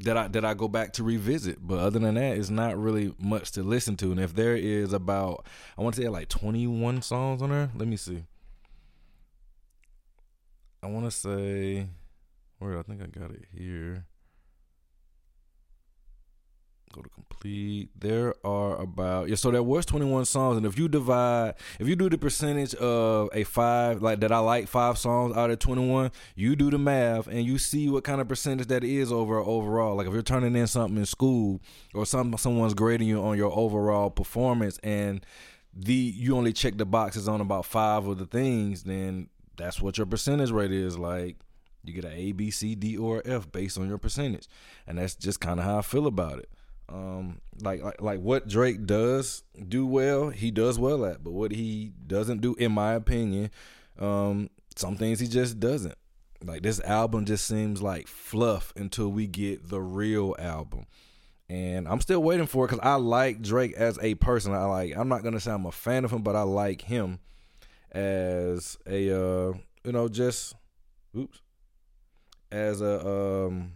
that 0.00 0.16
I 0.16 0.28
that 0.28 0.44
I 0.44 0.54
go 0.54 0.68
back 0.68 0.92
to 0.94 1.04
revisit. 1.04 1.58
But 1.60 1.78
other 1.78 1.98
than 1.98 2.14
that, 2.14 2.36
it's 2.36 2.50
not 2.50 2.78
really 2.78 3.14
much 3.18 3.52
to 3.52 3.62
listen 3.62 3.96
to. 3.98 4.10
And 4.10 4.20
if 4.20 4.34
there 4.34 4.56
is 4.56 4.92
about 4.92 5.46
I 5.76 5.82
want 5.82 5.94
to 5.96 6.02
say 6.02 6.08
like 6.08 6.28
21 6.28 7.02
songs 7.02 7.42
on 7.42 7.50
there. 7.50 7.70
Let 7.74 7.88
me 7.88 7.96
see. 7.96 8.24
I 10.82 10.86
want 10.86 11.04
to 11.04 11.10
say 11.10 11.86
where 12.58 12.78
I 12.78 12.82
think 12.82 13.02
I 13.02 13.06
got 13.06 13.30
it 13.30 13.44
here. 13.54 14.06
Go 16.92 17.02
to 17.02 17.08
complete. 17.08 17.90
There 17.96 18.34
are 18.44 18.76
about 18.80 19.28
yeah. 19.28 19.36
So 19.36 19.52
there 19.52 19.62
was 19.62 19.86
twenty 19.86 20.06
one 20.06 20.24
songs, 20.24 20.56
and 20.56 20.66
if 20.66 20.76
you 20.76 20.88
divide, 20.88 21.54
if 21.78 21.86
you 21.86 21.94
do 21.94 22.10
the 22.10 22.18
percentage 22.18 22.74
of 22.74 23.28
a 23.32 23.44
five, 23.44 24.02
like 24.02 24.18
that, 24.20 24.32
I 24.32 24.38
like 24.40 24.66
five 24.66 24.98
songs 24.98 25.36
out 25.36 25.50
of 25.50 25.60
twenty 25.60 25.86
one. 25.86 26.10
You 26.34 26.56
do 26.56 26.68
the 26.68 26.78
math, 26.78 27.28
and 27.28 27.44
you 27.44 27.58
see 27.58 27.88
what 27.88 28.02
kind 28.02 28.20
of 28.20 28.26
percentage 28.26 28.66
that 28.66 28.82
is 28.82 29.12
over 29.12 29.38
overall. 29.38 29.94
Like 29.94 30.08
if 30.08 30.12
you're 30.12 30.22
turning 30.22 30.56
in 30.56 30.66
something 30.66 30.96
in 30.96 31.06
school, 31.06 31.60
or 31.94 32.04
some 32.06 32.36
someone's 32.36 32.74
grading 32.74 33.06
you 33.06 33.22
on 33.22 33.38
your 33.38 33.56
overall 33.56 34.10
performance, 34.10 34.78
and 34.82 35.24
the 35.72 35.94
you 35.94 36.36
only 36.36 36.52
check 36.52 36.76
the 36.76 36.86
boxes 36.86 37.28
on 37.28 37.40
about 37.40 37.66
five 37.66 38.04
of 38.08 38.18
the 38.18 38.26
things, 38.26 38.82
then 38.82 39.28
that's 39.56 39.80
what 39.80 39.96
your 39.96 40.06
percentage 40.06 40.50
rate 40.50 40.72
is. 40.72 40.98
Like 40.98 41.36
you 41.84 41.92
get 41.92 42.04
an 42.04 42.14
A, 42.14 42.32
B, 42.32 42.50
C, 42.50 42.74
D, 42.74 42.96
or 42.96 43.22
F 43.24 43.52
based 43.52 43.78
on 43.78 43.88
your 43.88 43.98
percentage, 43.98 44.48
and 44.88 44.98
that's 44.98 45.14
just 45.14 45.38
kind 45.38 45.60
of 45.60 45.66
how 45.66 45.78
I 45.78 45.82
feel 45.82 46.08
about 46.08 46.40
it. 46.40 46.48
Um, 46.90 47.40
like, 47.62 47.82
like 47.82 48.00
like 48.00 48.20
what 48.20 48.48
Drake 48.48 48.84
does 48.84 49.42
do 49.68 49.86
well, 49.86 50.30
he 50.30 50.50
does 50.50 50.78
well 50.78 51.04
at, 51.04 51.22
but 51.22 51.32
what 51.32 51.52
he 51.52 51.92
doesn't 52.06 52.40
do, 52.40 52.54
in 52.54 52.72
my 52.72 52.94
opinion, 52.94 53.50
um, 53.98 54.50
some 54.76 54.96
things 54.96 55.20
he 55.20 55.28
just 55.28 55.60
doesn't. 55.60 55.94
Like 56.42 56.62
this 56.62 56.80
album 56.80 57.26
just 57.26 57.46
seems 57.46 57.82
like 57.82 58.08
fluff 58.08 58.72
until 58.76 59.10
we 59.10 59.26
get 59.26 59.68
the 59.68 59.80
real 59.80 60.34
album. 60.38 60.86
And 61.48 61.86
I'm 61.86 62.00
still 62.00 62.22
waiting 62.22 62.46
for 62.46 62.64
it 62.64 62.68
because 62.68 62.84
I 62.84 62.94
like 62.94 63.42
Drake 63.42 63.72
as 63.74 63.98
a 64.00 64.14
person. 64.14 64.54
I 64.54 64.64
like. 64.64 64.96
I'm 64.96 65.08
not 65.08 65.22
gonna 65.22 65.40
say 65.40 65.50
I'm 65.50 65.66
a 65.66 65.72
fan 65.72 66.04
of 66.04 66.12
him, 66.12 66.22
but 66.22 66.36
I 66.36 66.42
like 66.42 66.82
him 66.82 67.18
as 67.92 68.78
a 68.86 69.10
uh, 69.10 69.52
you 69.84 69.92
know 69.92 70.08
just 70.08 70.54
oops 71.16 71.40
as 72.52 72.80
a 72.80 73.06
um 73.06 73.72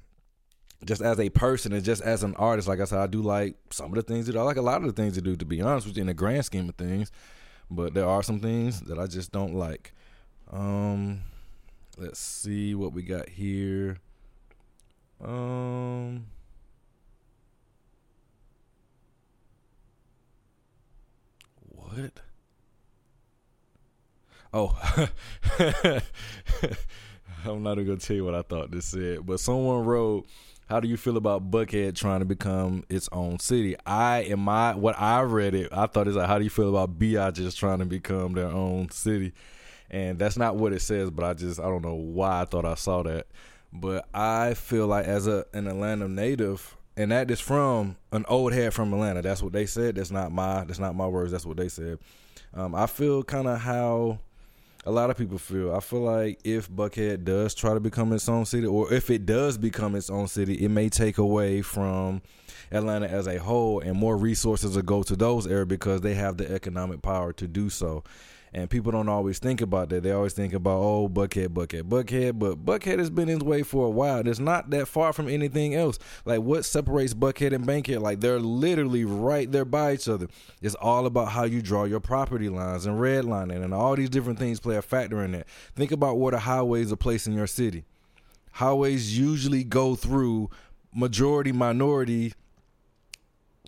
just 0.85 1.03
as 1.03 1.18
a 1.18 1.31
person 1.31 1.73
and 1.73 1.85
just 1.85 2.03
as 2.03 2.23
an 2.23 2.35
artist, 2.37 2.68
like 2.68 2.81
I 2.81 2.85
said, 2.85 2.99
I 2.99 3.07
do 3.07 3.23
like 3.23 3.57
some 3.70 3.87
of 3.87 3.94
the 3.94 4.03
things 4.03 4.27
that 4.27 4.37
I 4.37 4.42
like 4.42 4.57
a 4.57 4.62
lot 4.62 4.83
of 4.83 4.87
the 4.87 4.92
things 4.92 5.14
to 5.14 5.23
do, 5.23 5.37
to 5.37 5.44
be 5.44 5.61
honest 5.61 5.87
with 5.87 5.97
you, 5.97 6.03
in 6.03 6.07
the 6.09 6.14
grand 6.14 6.44
scheme 6.44 6.68
of 6.68 6.75
things. 6.77 7.11
But 7.70 7.94
there 7.94 8.07
are 8.07 8.23
some 8.23 8.40
things 8.40 8.83
that 8.83 8.99
I 8.99 9.07
just 9.07 9.33
don't 9.33 9.55
like. 9.55 9.94
Um, 10.53 11.23
let's 11.97 12.18
see 12.18 12.75
what 12.75 12.92
we 12.92 13.03
got 13.03 13.29
here. 13.29 13.99
Um, 15.23 16.27
what? 21.70 22.20
Oh, 24.53 24.79
I'm 27.47 27.62
not 27.62 27.73
even 27.73 27.87
gonna 27.87 27.99
tell 27.99 28.16
you 28.16 28.25
what 28.25 28.35
I 28.35 28.42
thought 28.42 28.70
this 28.70 28.87
said, 28.87 29.27
but 29.27 29.40
someone 29.40 29.85
wrote 29.85 30.27
how 30.66 30.81
do 30.81 30.88
you 30.88 30.96
feel 30.96 31.16
about 31.16 31.50
Buckhead 31.50 31.94
trying 31.94 32.20
to 32.20 32.24
become 32.24 32.85
its 32.88 33.09
own 33.12 33.38
city? 33.38 33.77
I 33.85 34.20
in 34.20 34.40
my 34.40 34.74
what 34.74 34.98
I 34.98 35.22
read 35.22 35.55
it, 35.55 35.68
I 35.72 35.87
thought 35.87 36.09
it's 36.09 36.16
like 36.16 36.27
how 36.27 36.38
do 36.38 36.44
you 36.44 36.50
feel 36.50 36.70
about 36.70 36.98
BI 36.98 37.31
just 37.33 37.59
trying 37.59 37.81
to 37.81 37.85
become 37.85 38.33
their 38.33 38.48
own 38.48 38.90
city? 38.90 39.33
And 39.90 40.18
that's 40.18 40.37
not 40.37 40.57
what 40.57 40.72
it 40.72 40.81
says, 40.81 41.11
but 41.11 41.24
I 41.24 41.35
just 41.35 41.61
I 41.61 41.64
don't 41.64 41.83
know 41.83 41.94
why 41.94 42.42
I 42.42 42.44
thought 42.46 42.64
I 42.64 42.74
saw 42.74 43.03
that. 43.03 43.27
But 43.72 44.09
I 44.14 44.55
feel 44.55 44.87
like 44.87 45.07
as 45.07 45.27
a 45.27 45.44
an 45.53 45.66
Atlanta 45.66 46.09
native, 46.09 46.77
and 46.96 47.12
that 47.12 47.31
is 47.31 47.40
from 47.40 47.96
an 48.12 48.24
old 48.29 48.53
head 48.53 48.72
from 48.72 48.92
Atlanta. 48.92 49.20
That's 49.20 49.42
what 49.42 49.53
they 49.53 49.66
said. 49.66 49.96
That's 49.96 50.11
not 50.11 50.33
my 50.33 50.64
that's 50.64 50.79
not 50.79 50.94
my 50.94 51.07
words. 51.07 51.33
That's 51.33 51.46
what 51.46 51.57
they 51.57 51.68
said. 51.68 51.98
Um, 52.55 52.74
I 52.74 52.87
feel 52.87 53.22
kind 53.22 53.48
of 53.48 53.59
how 53.61 54.20
a 54.87 54.90
lot 54.90 55.11
of 55.11 55.16
people 55.16 55.38
feel. 55.38 55.75
I 55.75 55.81
feel 55.81 56.01
like 56.01 56.40
if 56.44 56.70
Buckhead 56.70 57.25
does 57.25 57.55
try 57.55 57.75
to 57.75 57.81
become 57.81 58.12
its 58.12 58.29
own 58.29 58.44
city, 58.44 58.66
or 58.66 58.92
if 58.92 59.11
it 59.11 59.25
does 59.27 59.57
become 59.57 59.94
its 59.94 60.11
own 60.11 60.29
city, 60.29 60.55
it 60.55 60.68
may 60.68 60.88
take 60.88 61.18
away 61.18 61.62
from 61.62 62.23
Atlanta 62.70 63.07
as 63.07 63.27
a 63.27 63.38
whole, 63.38 63.81
and 63.81 63.97
more 63.97 64.16
resources 64.16 64.77
will 64.77 64.83
go 64.83 65.03
to 65.03 65.16
those 65.16 65.47
areas 65.47 65.68
because 65.68 66.03
they 66.03 66.14
have 66.14 66.37
the 66.37 66.51
economic 66.53 67.03
power 67.03 67.33
to 67.33 67.49
do 67.49 67.70
so. 67.70 68.05
And 68.57 68.71
people 68.71 68.93
don't 68.93 69.09
always 69.09 69.40
think 69.40 69.61
about 69.61 69.88
that. 69.88 70.05
They 70.05 70.12
always 70.12 70.33
think 70.33 70.53
about, 70.53 70.79
oh, 70.79 71.09
Buckhead, 71.09 71.49
Buckhead, 71.49 71.83
Buckhead. 71.83 72.38
But 72.38 72.64
Buckhead 72.64 73.01
has 73.01 73.11
been 73.11 73.29
in 73.29 73.38
its 73.38 73.45
way 73.45 73.64
for 73.64 73.87
a 73.87 73.90
while. 73.90 74.27
It's 74.29 74.38
not 74.38 74.71
that 74.71 74.87
far 74.87 75.12
from 75.12 75.29
anything 75.29 75.75
else. 75.75 75.99
Like, 76.25 76.38
what 76.38 76.64
separates 76.64 77.14
Buckhead 77.14 77.53
and 77.53 77.67
Bankhead? 77.67 78.01
Like, 78.01 78.21
they're 78.21 78.38
literally 78.38 79.05
right 79.05 79.51
there 79.51 79.64
by 79.64 79.95
each 79.95 80.09
other. 80.09 80.29
It's 80.62 80.77
all 80.77 81.07
about 81.07 81.31
how 81.31 81.43
you 81.43 81.62
draw 81.62 81.83
your 81.83 81.99
property 81.99 82.49
lines 82.49 82.87
and 82.87 83.01
redlining, 83.01 83.64
and 83.64 83.75
all 83.75 83.97
these 83.97 84.11
different 84.11 84.38
things 84.38 84.61
play 84.61 84.77
a 84.77 84.83
factor 84.83 85.25
in 85.25 85.33
that. 85.33 85.49
Think 85.75 85.90
about 85.90 86.19
where 86.19 86.31
the 86.31 86.38
highways 86.38 86.93
are 86.93 86.97
placed 86.97 87.27
in 87.27 87.33
your 87.33 87.49
city. 87.49 87.85
Highways 88.53 89.19
usually 89.19 89.64
go 89.64 89.97
through 89.97 90.49
majority 90.95 91.51
minority 91.51 92.35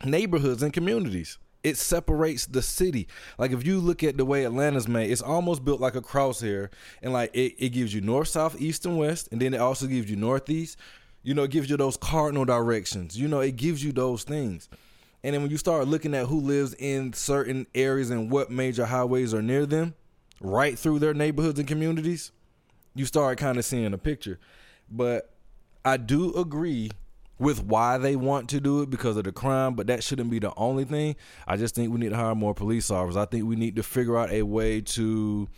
neighborhoods 0.04 0.62
and 0.62 0.72
communities 0.72 1.38
it 1.66 1.76
separates 1.76 2.46
the 2.46 2.62
city. 2.62 3.08
Like 3.38 3.50
if 3.50 3.66
you 3.66 3.80
look 3.80 4.04
at 4.04 4.16
the 4.16 4.24
way 4.24 4.44
Atlanta's 4.44 4.86
made, 4.86 5.10
it's 5.10 5.20
almost 5.20 5.64
built 5.64 5.80
like 5.80 5.96
a 5.96 6.00
crosshair, 6.00 6.68
and 7.02 7.12
like 7.12 7.34
it, 7.34 7.56
it 7.58 7.70
gives 7.70 7.92
you 7.92 8.00
north, 8.00 8.28
south, 8.28 8.60
east, 8.60 8.86
and 8.86 8.96
west, 8.96 9.28
and 9.32 9.42
then 9.42 9.52
it 9.52 9.60
also 9.60 9.88
gives 9.88 10.08
you 10.08 10.14
northeast. 10.14 10.78
You 11.24 11.34
know, 11.34 11.42
it 11.42 11.50
gives 11.50 11.68
you 11.68 11.76
those 11.76 11.96
cardinal 11.96 12.44
directions. 12.44 13.18
You 13.18 13.26
know, 13.26 13.40
it 13.40 13.56
gives 13.56 13.82
you 13.82 13.90
those 13.90 14.22
things. 14.22 14.68
And 15.24 15.34
then 15.34 15.42
when 15.42 15.50
you 15.50 15.56
start 15.56 15.88
looking 15.88 16.14
at 16.14 16.26
who 16.26 16.38
lives 16.38 16.72
in 16.74 17.12
certain 17.14 17.66
areas 17.74 18.10
and 18.10 18.30
what 18.30 18.48
major 18.48 18.86
highways 18.86 19.34
are 19.34 19.42
near 19.42 19.66
them, 19.66 19.94
right 20.40 20.78
through 20.78 21.00
their 21.00 21.14
neighborhoods 21.14 21.58
and 21.58 21.66
communities, 21.66 22.30
you 22.94 23.06
start 23.06 23.38
kind 23.38 23.58
of 23.58 23.64
seeing 23.64 23.92
a 23.92 23.98
picture. 23.98 24.38
But 24.88 25.34
I 25.84 25.96
do 25.96 26.32
agree 26.34 26.92
with 27.38 27.62
why 27.64 27.98
they 27.98 28.16
want 28.16 28.48
to 28.50 28.60
do 28.60 28.82
it 28.82 28.90
because 28.90 29.16
of 29.16 29.24
the 29.24 29.32
crime, 29.32 29.74
but 29.74 29.86
that 29.88 30.02
shouldn't 30.02 30.30
be 30.30 30.38
the 30.38 30.52
only 30.56 30.84
thing. 30.84 31.16
I 31.46 31.56
just 31.56 31.74
think 31.74 31.92
we 31.92 31.98
need 31.98 32.10
to 32.10 32.16
hire 32.16 32.34
more 32.34 32.54
police 32.54 32.90
officers. 32.90 33.16
I 33.16 33.26
think 33.26 33.44
we 33.46 33.56
need 33.56 33.76
to 33.76 33.82
figure 33.82 34.16
out 34.18 34.30
a 34.30 34.42
way 34.42 34.80
to 34.82 35.48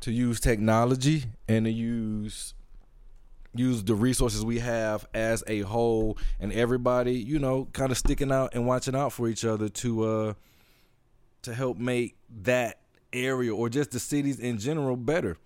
to 0.00 0.12
use 0.12 0.40
technology 0.40 1.24
and 1.48 1.64
to 1.66 1.70
use 1.72 2.54
use 3.54 3.82
the 3.84 3.94
resources 3.94 4.44
we 4.44 4.58
have 4.60 5.06
as 5.14 5.42
a 5.48 5.60
whole 5.60 6.18
and 6.38 6.52
everybody, 6.52 7.14
you 7.14 7.38
know, 7.38 7.66
kind 7.72 7.90
of 7.92 7.98
sticking 7.98 8.30
out 8.30 8.54
and 8.54 8.66
watching 8.66 8.94
out 8.94 9.12
for 9.12 9.28
each 9.28 9.44
other 9.44 9.68
to 9.68 10.04
uh 10.04 10.34
to 11.42 11.54
help 11.54 11.78
make 11.78 12.16
that 12.42 12.80
area 13.12 13.54
or 13.54 13.68
just 13.68 13.90
the 13.92 13.98
cities 14.00 14.38
in 14.40 14.58
general 14.58 14.96
better. 14.96 15.36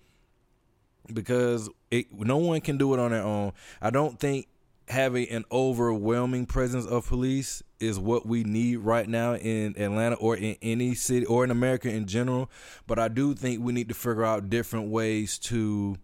because 1.13 1.69
it, 1.91 2.07
no 2.13 2.37
one 2.37 2.61
can 2.61 2.77
do 2.77 2.93
it 2.93 2.99
on 2.99 3.11
their 3.11 3.23
own. 3.23 3.51
I 3.81 3.89
don't 3.89 4.19
think 4.19 4.47
having 4.87 5.29
an 5.29 5.45
overwhelming 5.51 6.45
presence 6.45 6.85
of 6.85 7.07
police 7.07 7.63
is 7.79 7.99
what 7.99 8.25
we 8.25 8.43
need 8.43 8.77
right 8.77 9.07
now 9.07 9.35
in 9.35 9.77
Atlanta 9.77 10.15
or 10.15 10.35
in 10.35 10.55
any 10.61 10.93
city 10.95 11.25
or 11.25 11.43
in 11.43 11.51
America 11.51 11.89
in 11.89 12.05
general. 12.05 12.49
But 12.87 12.99
I 12.99 13.07
do 13.07 13.33
think 13.33 13.63
we 13.63 13.73
need 13.73 13.89
to 13.89 13.95
figure 13.95 14.25
out 14.25 14.49
different 14.49 14.89
ways 14.89 15.39
to 15.39 15.97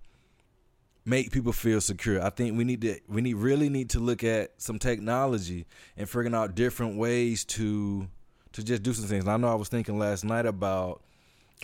make 1.05 1.31
people 1.31 1.51
feel 1.51 1.81
secure. 1.81 2.23
I 2.23 2.29
think 2.29 2.57
we 2.57 2.63
need 2.63 2.81
to 2.81 2.99
we 3.07 3.21
need 3.21 3.35
really 3.35 3.69
need 3.69 3.89
to 3.91 3.99
look 3.99 4.23
at 4.23 4.51
some 4.61 4.79
technology 4.79 5.65
and 5.97 6.07
figuring 6.07 6.35
out 6.35 6.55
different 6.55 6.97
ways 6.97 7.45
to 7.45 8.07
to 8.53 8.63
just 8.63 8.83
do 8.83 8.93
some 8.93 9.05
things. 9.05 9.27
I 9.27 9.37
know 9.37 9.49
I 9.49 9.55
was 9.55 9.69
thinking 9.69 9.99
last 9.99 10.23
night 10.23 10.45
about 10.45 11.01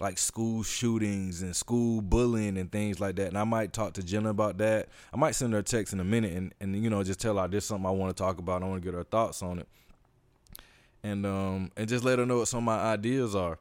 like 0.02 0.18
school 0.18 0.62
shootings 0.62 1.42
and 1.42 1.56
school 1.56 2.02
bullying 2.02 2.58
and 2.58 2.72
things 2.72 3.00
like 3.00 3.16
that. 3.16 3.28
And 3.28 3.38
I 3.38 3.46
might 3.46 3.72
talk 3.72 3.94
to 3.94 4.04
Jenna 4.04 4.30
about 4.30 4.58
that. 4.58 4.90
I 5.14 5.18
might 5.18 5.36
send 5.36 5.54
her 5.54 5.60
a 5.60 5.64
text 5.64 5.94
in 5.94 6.00
a 6.00 6.04
minute 6.04 6.34
and, 6.34 6.54
and 6.60 6.76
you 6.84 6.90
know, 6.90 7.04
just 7.04 7.20
tell 7.20 7.38
her 7.38 7.48
this 7.48 7.66
something 7.66 7.86
I 7.86 7.92
want 7.92 8.16
to 8.16 8.22
talk 8.22 8.38
about. 8.38 8.62
I 8.62 8.66
want 8.66 8.82
to 8.82 8.86
get 8.86 8.96
her 8.96 9.04
thoughts 9.04 9.42
on 9.42 9.60
it. 9.60 9.68
And 11.04 11.26
um 11.26 11.72
and 11.78 11.88
just 11.88 12.04
let 12.04 12.20
her 12.20 12.26
know 12.26 12.40
what 12.40 12.48
some 12.48 12.60
of 12.60 12.64
my 12.64 12.80
ideas 12.80 13.36
are. 13.36 13.58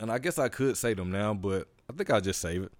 And 0.00 0.10
I 0.10 0.18
guess 0.18 0.38
I 0.38 0.48
could 0.48 0.76
say 0.76 0.94
them 0.94 1.10
now, 1.10 1.34
but 1.34 1.68
I 1.90 1.92
think 1.92 2.10
I'll 2.10 2.20
just 2.20 2.40
save 2.40 2.62
it. 2.62 2.72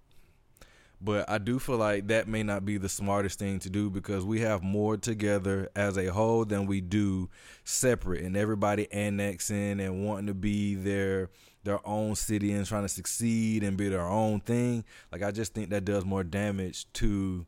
But 1.01 1.29
I 1.29 1.37
do 1.37 1.59
feel 1.59 1.77
like 1.77 2.07
that 2.07 2.27
may 2.27 2.41
not 2.41 2.65
be 2.65 2.77
the 2.77 2.89
smartest 2.89 3.37
thing 3.37 3.59
to 3.59 3.69
do 3.69 3.89
because 3.89 4.23
we 4.23 4.39
have 4.41 4.63
more 4.63 4.97
together 4.97 5.69
as 5.75 5.97
a 5.97 6.07
whole 6.07 6.45
than 6.45 6.65
we 6.65 6.81
do 6.81 7.29
separate 7.63 8.23
and 8.23 8.35
everybody 8.35 8.91
annexing 8.91 9.79
and 9.79 10.05
wanting 10.05 10.27
to 10.27 10.33
be 10.33 10.75
their 10.75 11.29
their 11.65 11.85
own 11.85 12.15
city 12.15 12.53
and 12.53 12.65
trying 12.65 12.83
to 12.83 12.89
succeed 12.89 13.63
and 13.63 13.75
be 13.75 13.89
their 13.89 14.07
own 14.07 14.39
thing. 14.39 14.85
Like 15.11 15.23
I 15.23 15.31
just 15.31 15.53
think 15.53 15.71
that 15.71 15.83
does 15.83 16.05
more 16.05 16.23
damage 16.23 16.91
to 16.93 17.45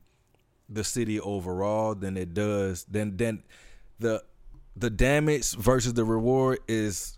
the 0.67 0.83
city 0.83 1.19
overall 1.19 1.95
than 1.95 2.17
it 2.17 2.33
does 2.33 2.83
than 2.85 3.15
than 3.15 3.43
the 3.99 4.21
the 4.75 4.89
damage 4.89 5.55
versus 5.55 5.93
the 5.93 6.03
reward 6.03 6.59
is 6.67 7.17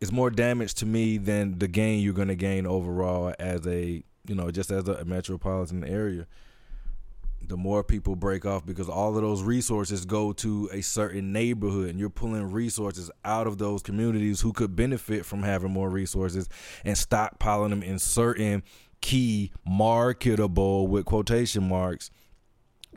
is 0.00 0.12
more 0.12 0.30
damage 0.30 0.74
to 0.74 0.84
me 0.84 1.16
than 1.16 1.58
the 1.58 1.68
gain 1.68 2.00
you're 2.00 2.12
going 2.12 2.28
to 2.28 2.34
gain 2.34 2.66
overall 2.66 3.32
as 3.38 3.66
a 3.66 4.02
you 4.26 4.34
know 4.34 4.50
just 4.50 4.70
as 4.70 4.86
a 4.88 5.04
metropolitan 5.04 5.84
area 5.84 6.26
the 7.48 7.56
more 7.56 7.82
people 7.84 8.16
break 8.16 8.46
off 8.46 8.64
because 8.64 8.88
all 8.88 9.16
of 9.16 9.22
those 9.22 9.42
resources 9.42 10.04
go 10.04 10.32
to 10.32 10.68
a 10.72 10.80
certain 10.80 11.32
neighborhood 11.32 11.90
and 11.90 11.98
you're 11.98 12.10
pulling 12.10 12.50
resources 12.50 13.10
out 13.24 13.46
of 13.46 13.58
those 13.58 13.82
communities 13.82 14.40
who 14.40 14.52
could 14.52 14.74
benefit 14.74 15.24
from 15.24 15.42
having 15.42 15.70
more 15.70 15.90
resources 15.90 16.48
and 16.84 16.96
stockpiling 16.96 17.70
them 17.70 17.82
in 17.82 17.98
certain 17.98 18.62
key 19.00 19.52
marketable 19.66 20.86
with 20.86 21.04
quotation 21.04 21.68
marks 21.68 22.10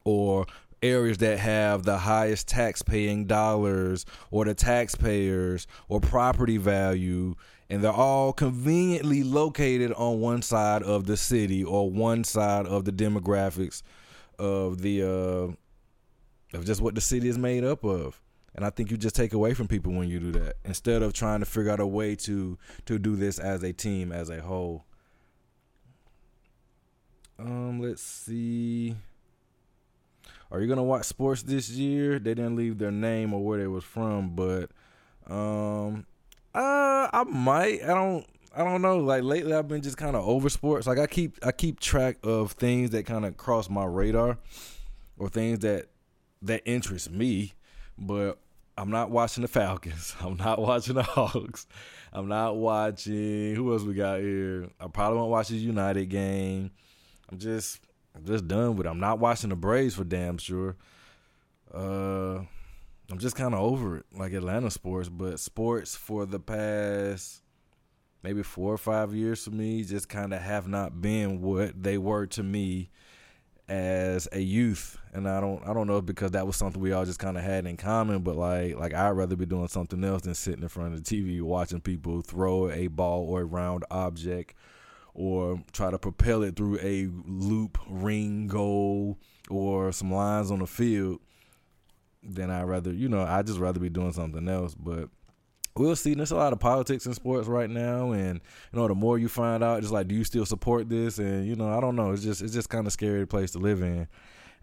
or 0.04 0.46
areas 0.82 1.18
that 1.18 1.40
have 1.40 1.84
the 1.84 1.98
highest 1.98 2.48
tax 2.48 2.82
paying 2.82 3.26
dollars 3.26 4.06
or 4.30 4.46
the 4.46 4.54
taxpayers 4.54 5.66
or 5.90 6.00
property 6.00 6.58
value 6.58 7.34
and 7.70 7.84
they're 7.84 7.92
all 7.92 8.32
conveniently 8.32 9.24
located 9.24 9.92
on 9.94 10.20
one 10.20 10.42
side 10.42 10.84
of 10.84 11.08
the 11.08 11.18
city 11.18 11.64
or 11.64 11.90
one 11.90 12.24
side 12.24 12.68
of 12.68 12.86
the 12.86 12.92
demographics 12.92 13.82
of 14.40 14.82
the 14.82 15.04
uh 15.04 16.58
of 16.58 16.66
just 16.66 16.82
what 16.82 16.96
the 16.96 17.02
city 17.02 17.28
is 17.28 17.38
made 17.38 17.64
up 17.64 17.84
of. 17.84 18.22
And 18.56 18.66
I 18.66 18.70
think 18.70 18.90
you 18.90 18.98
just 18.98 19.16
take 19.16 19.34
away 19.34 19.54
from 19.54 19.68
people 19.68 19.92
when 19.92 20.08
you 20.08 20.20
do 20.20 20.32
that 20.34 20.56
instead 20.64 21.02
of 21.04 21.12
trying 21.12 21.42
to 21.42 21.46
figure 21.46 21.72
out 21.72 21.80
a 21.80 21.88
way 21.88 22.16
to 22.18 22.58
to 22.86 22.98
do 23.00 23.16
this 23.16 23.40
as 23.40 23.64
a 23.64 23.74
team 23.74 24.12
as 24.12 24.30
a 24.30 24.42
whole. 24.42 24.86
Um 27.38 27.82
let's 27.82 28.02
see. 28.02 28.96
Are 30.52 30.62
you 30.62 30.68
gonna 30.68 30.84
watch 30.84 31.06
sports 31.06 31.44
this 31.44 31.70
year? 31.70 32.20
They 32.20 32.34
didn't 32.34 32.56
leave 32.56 32.78
their 32.78 32.92
name 32.92 33.34
or 33.34 33.44
where 33.44 33.60
they 33.60 33.68
was 33.68 33.84
from, 33.84 34.36
but 34.36 34.72
um 35.28 36.06
uh 36.54 37.10
I 37.12 37.24
might. 37.28 37.84
I 37.84 37.88
don't 37.88 38.26
I 38.56 38.64
don't 38.64 38.82
know. 38.82 38.98
Like 39.00 39.24
lately, 39.24 39.54
I've 39.54 39.68
been 39.68 39.82
just 39.82 39.98
kind 39.98 40.16
of 40.16 40.26
over 40.26 40.50
sports. 40.50 40.88
Like 40.88 40.98
I 40.98 41.08
keep 41.08 41.38
I 41.46 41.52
keep 41.52 41.80
track 41.80 42.18
of 42.24 42.54
things 42.54 42.92
that 42.92 43.06
kind 43.06 43.26
of 43.26 43.36
cross 43.36 43.70
my 43.70 43.84
radar, 43.84 44.38
or 45.18 45.30
things 45.30 45.60
that 45.60 45.88
that 46.44 46.62
interest 46.66 47.12
me. 47.12 47.54
But 47.98 48.40
I'm 48.78 48.90
not 48.90 49.12
watching 49.12 49.42
the 49.42 49.50
Falcons. 49.50 50.16
I'm 50.22 50.38
not 50.38 50.60
watching 50.60 50.96
the 50.96 51.04
Hawks. 51.04 51.68
I'm 52.14 52.30
not 52.30 52.56
watching 52.56 53.56
who 53.56 53.74
else 53.74 53.84
we 53.84 53.94
got 53.94 54.22
here. 54.22 54.70
I 54.80 54.88
probably 54.88 55.18
won't 55.18 55.32
watch 55.32 55.50
the 55.50 55.58
United 55.58 56.06
game. 56.06 56.72
I'm 57.30 57.38
just 57.38 57.82
I'm 58.16 58.24
just 58.24 58.48
done 58.48 58.78
with 58.78 58.88
it. 58.88 58.90
I'm 58.90 59.02
not 59.02 59.20
watching 59.20 59.50
the 59.50 59.58
Braves 59.58 59.96
for 59.96 60.06
damn 60.06 60.38
sure. 60.38 60.78
Uh 61.74 62.46
I'm 63.12 63.20
just 63.20 63.36
kind 63.36 63.54
of 63.54 63.60
over 63.60 63.98
it, 63.98 64.06
like 64.14 64.32
Atlanta 64.32 64.72
sports. 64.72 65.10
But 65.10 65.40
sports 65.42 65.96
for 65.96 66.26
the 66.26 66.40
past 66.40 67.42
maybe 68.26 68.42
four 68.42 68.74
or 68.74 68.78
five 68.78 69.14
years 69.14 69.44
for 69.44 69.52
me 69.52 69.84
just 69.84 70.10
kind 70.10 70.34
of 70.34 70.42
have 70.42 70.68
not 70.68 71.00
been 71.00 71.42
what 71.42 71.82
they 71.82 71.96
were 71.96 72.26
to 72.26 72.42
me 72.42 72.90
as 73.70 74.28
a 74.32 74.40
youth. 74.40 74.98
And 75.14 75.30
I 75.30 75.40
don't 75.40 75.66
I 75.66 75.74
don't 75.74 75.86
know 75.86 76.02
because 76.02 76.32
that 76.32 76.48
was 76.48 76.56
something 76.56 76.82
we 76.82 76.92
all 76.92 77.06
just 77.06 77.20
kind 77.20 77.38
of 77.38 77.44
had 77.44 77.68
in 77.68 77.78
common 77.78 78.24
but 78.24 78.36
like 78.36 78.78
like 78.78 78.96
I'd 78.96 79.12
rather 79.12 79.36
be 79.36 79.46
doing 79.46 79.68
something 79.68 80.04
else 80.04 80.24
than 80.24 80.34
sitting 80.34 80.64
in 80.64 80.70
front 80.70 80.94
of 80.94 81.04
the 81.04 81.06
TV 81.06 81.40
watching 81.40 81.82
people 81.82 82.22
throw 82.22 82.72
a 82.72 82.88
ball 82.88 83.24
or 83.30 83.42
a 83.42 83.46
round 83.46 83.86
object 83.92 84.56
or 85.14 85.64
try 85.72 85.92
to 85.92 86.00
propel 86.00 86.42
it 86.42 86.56
through 86.56 86.80
a 86.82 87.08
loop 87.28 87.78
ring 87.88 88.48
goal 88.48 89.20
or 89.52 89.92
some 89.92 90.12
lines 90.12 90.50
on 90.50 90.60
the 90.60 90.68
field 90.68 91.20
then 92.28 92.50
I'd 92.50 92.64
rather 92.64 92.92
you 92.92 93.08
know 93.08 93.22
I'd 93.22 93.48
just 93.48 93.60
rather 93.60 93.80
be 93.80 93.90
doing 93.90 94.14
something 94.14 94.48
else. 94.48 94.76
But 94.76 95.10
we'll 95.78 95.96
see. 95.96 96.14
There's 96.14 96.32
a 96.32 96.36
lot 96.36 96.54
of 96.54 96.60
politics 96.60 97.06
in 97.06 97.14
sports 97.14 97.48
right 97.48 97.70
now, 97.70 98.12
and 98.12 98.40
you 98.72 98.80
know, 98.80 98.88
the 98.88 98.96
more 98.96 99.18
you 99.18 99.28
find 99.28 99.64
out, 99.64 99.82
just 99.82 99.94
like, 99.94 100.08
do 100.08 100.16
you 100.16 100.24
still 100.24 100.46
support 100.46 100.90
this? 100.90 101.20
And 101.20 101.46
you 101.46 101.56
know, 101.56 101.70
I 101.70 101.80
don't 101.82 101.96
know. 101.96 102.12
It's 102.12 102.24
just 102.24 102.42
it's 102.42 102.54
just 102.54 102.70
kind 102.70 102.88
of 102.88 102.94
scary 102.94 103.28
place 103.28 103.52
to 103.52 103.60
live 103.60 103.82
in. 103.82 104.08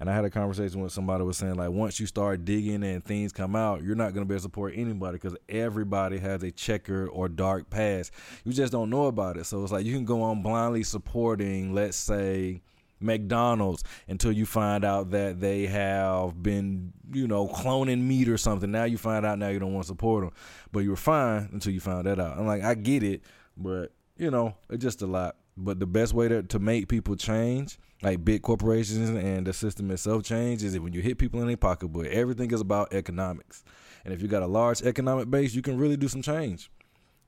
And 0.00 0.10
I 0.10 0.14
had 0.16 0.24
a 0.24 0.30
conversation 0.30 0.80
with 0.80 0.90
somebody 0.90 1.22
was 1.22 1.36
saying 1.36 1.54
like, 1.54 1.70
once 1.70 2.00
you 2.00 2.06
start 2.06 2.44
digging 2.44 2.82
and 2.82 3.04
things 3.04 3.30
come 3.30 3.54
out, 3.54 3.84
you're 3.84 3.94
not 3.94 4.14
gonna 4.14 4.26
be 4.26 4.34
able 4.34 4.40
to 4.40 4.42
support 4.42 4.72
anybody 4.74 5.16
because 5.16 5.36
everybody 5.48 6.18
has 6.18 6.42
a 6.42 6.50
checkered 6.50 7.08
or 7.12 7.28
dark 7.28 7.70
past. 7.70 8.10
You 8.44 8.52
just 8.52 8.72
don't 8.72 8.90
know 8.90 9.06
about 9.06 9.36
it. 9.36 9.46
So 9.46 9.62
it's 9.62 9.70
like 9.70 9.86
you 9.86 9.94
can 9.94 10.04
go 10.04 10.22
on 10.22 10.42
blindly 10.42 10.82
supporting, 10.82 11.72
let's 11.72 11.96
say 11.96 12.62
McDonald's 13.02 13.84
until 14.08 14.32
you 14.32 14.46
find 14.46 14.84
out 14.84 15.10
that 15.10 15.40
they 15.40 15.66
have 15.66 16.42
been, 16.42 16.92
you 17.12 17.26
know, 17.26 17.48
cloning 17.48 18.02
meat 18.02 18.28
or 18.28 18.38
something. 18.38 18.70
Now 18.70 18.84
you 18.84 18.98
find 18.98 19.26
out 19.26 19.38
now 19.38 19.48
you 19.48 19.58
don't 19.58 19.72
want 19.72 19.84
to 19.84 19.88
support 19.88 20.24
them, 20.24 20.32
but 20.72 20.80
you 20.80 20.90
were 20.90 20.96
fine 20.96 21.48
until 21.52 21.72
you 21.72 21.80
found 21.80 22.06
that 22.06 22.18
out. 22.18 22.38
I'm 22.38 22.46
like, 22.46 22.62
I 22.62 22.74
get 22.74 23.02
it, 23.02 23.22
but 23.56 23.92
you 24.16 24.30
know, 24.30 24.54
it's 24.70 24.82
just 24.82 25.02
a 25.02 25.06
lot. 25.06 25.36
But 25.56 25.80
the 25.80 25.86
best 25.86 26.14
way 26.14 26.28
to 26.28 26.42
to 26.42 26.58
make 26.58 26.88
people 26.88 27.14
change, 27.16 27.78
like 28.02 28.24
big 28.24 28.42
corporations 28.42 29.10
and 29.10 29.46
the 29.46 29.52
system 29.52 29.90
itself 29.90 30.22
change, 30.22 30.62
is 30.62 30.78
when 30.78 30.92
you 30.92 31.02
hit 31.02 31.18
people 31.18 31.40
in 31.40 31.46
their 31.46 31.56
pocketbook. 31.56 32.06
Everything 32.06 32.50
is 32.50 32.60
about 32.60 32.92
economics, 32.94 33.64
and 34.04 34.14
if 34.14 34.22
you 34.22 34.28
got 34.28 34.42
a 34.42 34.46
large 34.46 34.82
economic 34.82 35.30
base, 35.30 35.54
you 35.54 35.62
can 35.62 35.76
really 35.76 35.96
do 35.96 36.08
some 36.08 36.22
change. 36.22 36.70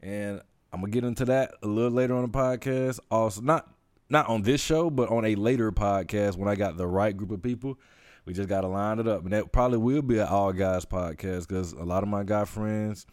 And 0.02 0.40
I'm 0.72 0.80
gonna 0.80 0.90
get 0.90 1.04
into 1.04 1.24
that 1.26 1.54
a 1.62 1.66
little 1.66 1.90
later 1.90 2.14
on 2.16 2.22
the 2.22 2.28
podcast. 2.28 2.98
Also, 3.10 3.40
not 3.40 3.73
not 4.14 4.28
on 4.28 4.42
this 4.42 4.62
show, 4.62 4.88
but 4.88 5.10
on 5.10 5.26
a 5.26 5.34
later 5.34 5.70
podcast 5.72 6.36
when 6.36 6.48
I 6.48 6.54
got 6.54 6.76
the 6.76 6.86
right 6.86 7.14
group 7.14 7.32
of 7.32 7.42
people. 7.42 7.78
We 8.24 8.32
just 8.32 8.48
got 8.48 8.62
to 8.62 8.68
line 8.68 9.00
it 9.00 9.06
up. 9.06 9.24
And 9.24 9.32
that 9.34 9.52
probably 9.52 9.76
will 9.76 10.00
be 10.00 10.18
an 10.18 10.28
all 10.28 10.52
guys 10.52 10.86
podcast 10.86 11.46
because 11.46 11.72
a 11.72 11.84
lot 11.84 12.02
of 12.02 12.08
my 12.08 12.22
guy 12.22 12.46
friends, 12.46 13.06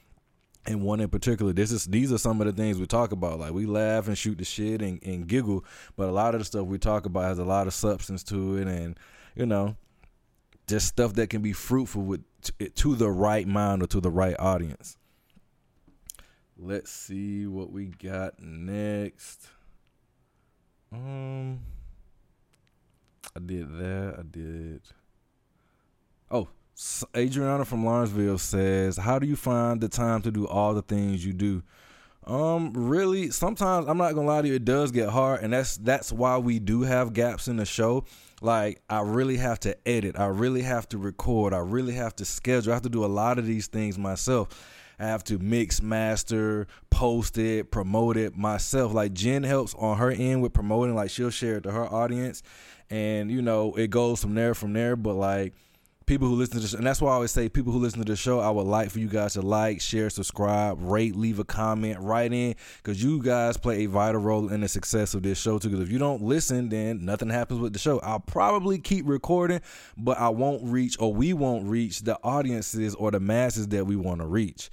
and 0.66 0.84
one 0.84 1.02
in 1.02 1.10
particular, 1.10 1.52
this 1.52 1.72
is 1.72 1.86
these 1.86 2.14
are 2.14 2.18
some 2.18 2.40
of 2.40 2.48
the 2.48 2.54
things 2.54 2.80
we 2.80 2.86
talk 2.86 3.12
about. 3.12 3.40
Like 3.40 3.52
we 3.52 3.66
laugh 3.66 4.08
and 4.08 4.18
shoot 4.18 4.38
the 4.38 4.46
shit 4.46 4.82
and, 4.82 5.04
and 5.04 5.28
giggle, 5.28 5.66
but 5.98 6.08
a 6.08 6.12
lot 6.12 6.36
of 6.36 6.40
the 6.40 6.46
stuff 6.46 6.68
we 6.68 6.78
talk 6.78 7.06
about 7.06 7.24
has 7.24 7.40
a 7.40 7.44
lot 7.44 7.68
of 7.68 7.74
substance 7.74 8.24
to 8.26 8.58
it, 8.58 8.68
and 8.68 8.98
you 9.36 9.48
know, 9.48 9.76
just 10.68 10.88
stuff 10.88 11.14
that 11.16 11.30
can 11.32 11.42
be 11.42 11.52
fruitful 11.52 12.04
with 12.04 12.24
to 12.76 12.96
the 12.96 13.10
right 13.10 13.48
mind 13.48 13.82
or 13.82 13.88
to 13.88 14.00
the 14.00 14.12
right 14.12 14.36
audience. 14.40 14.98
Let's 16.58 16.92
see 16.92 17.48
what 17.48 17.72
we 17.72 17.88
got 17.88 18.40
next. 18.40 19.50
Um, 20.94 21.60
I 23.36 23.40
did 23.40 23.78
that. 23.78 24.16
I 24.20 24.24
did. 24.24 24.82
Oh, 26.30 26.48
Adriana 27.16 27.66
from 27.66 27.86
Lawrenceville 27.86 28.38
says, 28.38 28.98
"How 28.98 29.20
do 29.20 29.28
you 29.28 29.36
find 29.36 29.82
the 29.82 29.90
time 29.90 30.22
to 30.24 30.32
do 30.32 30.48
all 30.48 30.74
the 30.74 30.82
things 30.82 31.26
you 31.26 31.34
do?" 31.34 31.64
Um, 32.28 32.72
really, 32.76 33.32
sometimes 33.32 33.88
I'm 33.88 33.98
not 33.98 34.14
gonna 34.14 34.28
lie 34.28 34.42
to 34.44 34.48
you, 34.48 34.56
it 34.56 34.66
does 34.66 34.92
get 34.92 35.10
hard, 35.10 35.42
and 35.42 35.54
that's 35.54 35.78
that's 35.78 36.12
why 36.12 36.38
we 36.38 36.60
do 36.60 36.84
have 36.84 37.14
gaps 37.14 37.48
in 37.48 37.58
the 37.58 37.66
show. 37.66 38.06
Like 38.42 38.82
I 38.90 39.02
really 39.02 39.38
have 39.38 39.60
to 39.62 39.76
edit, 39.88 40.20
I 40.20 40.28
really 40.28 40.62
have 40.62 40.88
to 40.90 40.98
record, 40.98 41.54
I 41.54 41.60
really 41.60 41.94
have 41.94 42.16
to 42.18 42.26
schedule, 42.26 42.74
I 42.74 42.76
have 42.76 42.84
to 42.84 42.90
do 42.90 43.04
a 43.04 43.08
lot 43.08 43.40
of 43.40 43.46
these 43.46 43.68
things 43.68 43.98
myself. 43.98 44.50
I 45.02 45.08
have 45.08 45.24
to 45.26 45.40
mix, 45.40 45.82
master, 45.82 46.68
post 46.92 47.38
it, 47.38 47.72
promote 47.72 48.18
it 48.18 48.38
myself. 48.38 48.94
Like 48.94 49.14
Jen 49.14 49.44
helps 49.44 49.74
on 49.74 49.98
her 49.98 50.12
end 50.12 50.44
with 50.44 50.54
promoting, 50.54 50.96
like 50.96 51.10
she'll 51.10 51.32
share 51.32 51.58
it 51.58 51.64
to 51.64 51.72
her 51.72 51.86
audience. 51.86 52.44
And, 52.90 53.32
you 53.32 53.42
know, 53.42 53.74
it 53.74 53.90
goes 53.90 54.22
from 54.22 54.36
there, 54.36 54.54
from 54.54 54.74
there. 54.74 54.96
But 54.96 55.16
like 55.16 55.54
people 56.06 56.28
who 56.28 56.36
listen 56.36 56.56
to 56.56 56.60
this, 56.60 56.74
and 56.74 56.86
that's 56.86 57.02
why 57.02 57.10
I 57.10 57.14
always 57.14 57.32
say 57.32 57.48
people 57.48 57.72
who 57.72 57.80
listen 57.80 58.00
to 58.00 58.06
the 58.06 58.18
show, 58.18 58.42
I 58.42 58.50
would 58.50 58.68
like 58.68 58.92
for 58.92 59.00
you 59.00 59.08
guys 59.08 59.34
to 59.34 59.42
like, 59.42 59.80
share, 59.82 60.10
subscribe, 60.10 60.78
rate, 60.82 61.16
leave 61.16 61.40
a 61.40 61.46
comment, 61.46 62.00
write 62.00 62.34
in, 62.34 62.56
because 62.84 63.02
you 63.02 63.24
guys 63.24 63.56
play 63.56 63.86
a 63.86 63.86
vital 63.88 64.22
role 64.22 64.50
in 64.50 64.62
the 64.62 64.68
success 64.68 65.14
of 65.14 65.24
this 65.24 65.40
show 65.40 65.58
too. 65.58 65.70
Because 65.70 65.86
if 65.86 65.92
you 65.92 66.00
don't 66.00 66.22
listen, 66.22 66.70
then 66.70 67.06
nothing 67.06 67.30
happens 67.30 67.60
with 67.60 67.74
the 67.74 67.80
show. 67.80 68.00
I'll 68.02 68.20
probably 68.20 68.78
keep 68.78 69.08
recording, 69.08 69.62
but 69.98 70.20
I 70.20 70.30
won't 70.30 70.64
reach, 70.64 70.98
or 71.00 71.14
we 71.14 71.34
won't 71.34 71.66
reach 71.66 72.02
the 72.02 72.20
audiences 72.24 72.94
or 72.94 73.10
the 73.10 73.20
masses 73.20 73.70
that 73.70 73.88
we 73.88 73.96
want 73.96 74.20
to 74.20 74.28
reach. 74.28 74.70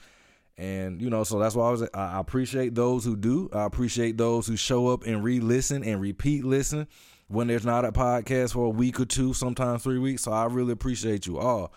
And 0.59 1.01
you 1.01 1.09
know, 1.09 1.23
so 1.23 1.39
that's 1.39 1.55
why 1.55 1.69
I 1.69 1.71
was. 1.71 1.83
I 1.95 2.19
appreciate 2.19 2.75
those 2.75 3.05
who 3.05 3.17
do. 3.17 3.49
I 3.53 3.65
appreciate 3.65 4.19
those 4.19 4.49
who 4.49 4.57
show 4.57 4.89
up 4.89 5.07
and 5.07 5.23
re-listen 5.23 5.85
and 5.85 6.01
repeat 6.01 6.45
listen 6.45 6.89
when 7.29 7.47
there's 7.47 7.65
not 7.65 7.85
a 7.85 7.93
podcast 7.93 8.55
for 8.55 8.67
a 8.67 8.71
week 8.71 8.99
or 8.99 9.05
two, 9.05 9.33
sometimes 9.33 9.85
three 9.85 9.99
weeks. 9.99 10.23
So 10.23 10.33
I 10.33 10.47
really 10.47 10.73
appreciate 10.73 11.27
you 11.27 11.39
all. 11.39 11.73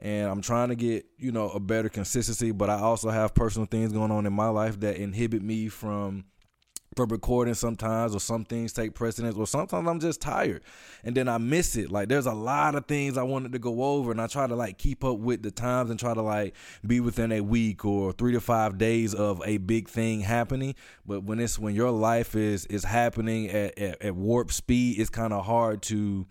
And 0.00 0.28
I'm 0.28 0.42
trying 0.42 0.68
to 0.68 0.74
get, 0.74 1.06
you 1.16 1.32
know, 1.32 1.48
a 1.48 1.58
better 1.58 1.88
consistency, 1.88 2.50
but 2.50 2.68
I 2.68 2.78
also 2.78 3.08
have 3.08 3.34
personal 3.34 3.66
things 3.66 3.92
going 3.92 4.10
on 4.10 4.26
in 4.26 4.32
my 4.34 4.48
life 4.48 4.78
that 4.80 4.96
inhibit 4.96 5.42
me 5.42 5.68
from 5.68 6.26
from 6.96 7.10
recording 7.10 7.52
sometimes 7.54 8.14
or 8.14 8.20
some 8.20 8.44
things 8.44 8.72
take 8.72 8.94
precedence 8.94 9.36
or 9.36 9.46
sometimes 9.46 9.86
I'm 9.86 10.00
just 10.00 10.22
tired 10.22 10.62
and 11.04 11.14
then 11.14 11.28
I 11.28 11.36
miss 11.36 11.76
it. 11.76 11.90
Like 11.90 12.08
there's 12.08 12.26
a 12.26 12.32
lot 12.32 12.74
of 12.74 12.86
things 12.86 13.18
I 13.18 13.22
wanted 13.22 13.52
to 13.52 13.58
go 13.58 13.84
over 13.84 14.10
and 14.10 14.20
I 14.20 14.26
try 14.26 14.46
to 14.46 14.56
like 14.56 14.78
keep 14.78 15.04
up 15.04 15.18
with 15.18 15.42
the 15.42 15.50
times 15.50 15.90
and 15.90 16.00
try 16.00 16.14
to 16.14 16.22
like 16.22 16.54
be 16.86 17.00
within 17.00 17.32
a 17.32 17.42
week 17.42 17.84
or 17.84 18.12
3 18.12 18.32
to 18.32 18.40
5 18.40 18.78
days 18.78 19.14
of 19.14 19.42
a 19.44 19.58
big 19.58 19.88
thing 19.88 20.20
happening. 20.20 20.74
But 21.06 21.24
when 21.24 21.38
it's 21.38 21.58
when 21.58 21.74
your 21.74 21.90
life 21.90 22.34
is 22.34 22.64
is 22.66 22.84
happening 22.84 23.50
at 23.50 23.78
at, 23.78 24.02
at 24.02 24.14
warp 24.16 24.50
speed, 24.50 24.98
it's 24.98 25.10
kind 25.10 25.34
of 25.34 25.44
hard 25.44 25.82
to 25.82 26.26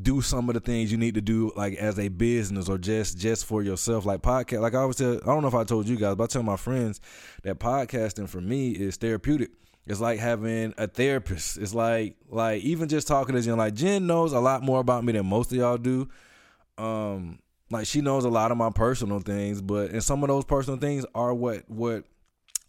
do 0.00 0.20
some 0.20 0.48
of 0.48 0.54
the 0.54 0.60
things 0.60 0.92
you 0.92 0.98
need 0.98 1.14
to 1.14 1.22
do 1.22 1.50
like 1.56 1.74
as 1.76 1.98
a 1.98 2.08
business 2.08 2.68
or 2.68 2.76
just 2.76 3.16
just 3.16 3.46
for 3.46 3.62
yourself. 3.62 4.04
Like 4.04 4.20
podcast 4.20 4.60
like 4.60 4.74
i 4.74 4.78
always 4.78 4.96
tell 4.96 5.14
i 5.14 5.26
don't 5.26 5.42
know 5.42 5.48
if 5.48 5.54
i 5.54 5.64
told 5.64 5.88
you 5.88 5.96
guys 5.96 6.16
but 6.16 6.24
i 6.24 6.26
tell 6.26 6.42
my 6.42 6.56
friends 6.56 7.00
that 7.42 7.58
podcasting 7.58 8.28
for 8.28 8.40
me 8.40 8.70
is 8.72 8.96
therapeutic. 8.96 9.50
It's 9.86 10.00
like 10.00 10.18
having 10.18 10.74
a 10.76 10.88
therapist. 10.88 11.58
It's 11.58 11.72
like 11.74 12.16
like 12.28 12.62
even 12.62 12.88
just 12.88 13.08
talking 13.08 13.34
to 13.34 13.40
jen 13.40 13.56
like 13.56 13.74
jen 13.74 14.06
knows 14.06 14.32
a 14.32 14.40
lot 14.40 14.62
more 14.62 14.80
about 14.80 15.04
me 15.04 15.12
than 15.12 15.26
most 15.26 15.50
of 15.52 15.58
y'all 15.58 15.78
do. 15.78 16.08
Um 16.76 17.38
like 17.70 17.86
she 17.86 18.00
knows 18.00 18.24
a 18.24 18.30
lot 18.30 18.52
of 18.52 18.58
my 18.58 18.70
personal 18.70 19.20
things 19.20 19.62
but 19.62 19.90
and 19.90 20.04
some 20.04 20.22
of 20.22 20.28
those 20.28 20.44
personal 20.44 20.78
things 20.78 21.06
are 21.14 21.32
what 21.32 21.68
what 21.68 22.04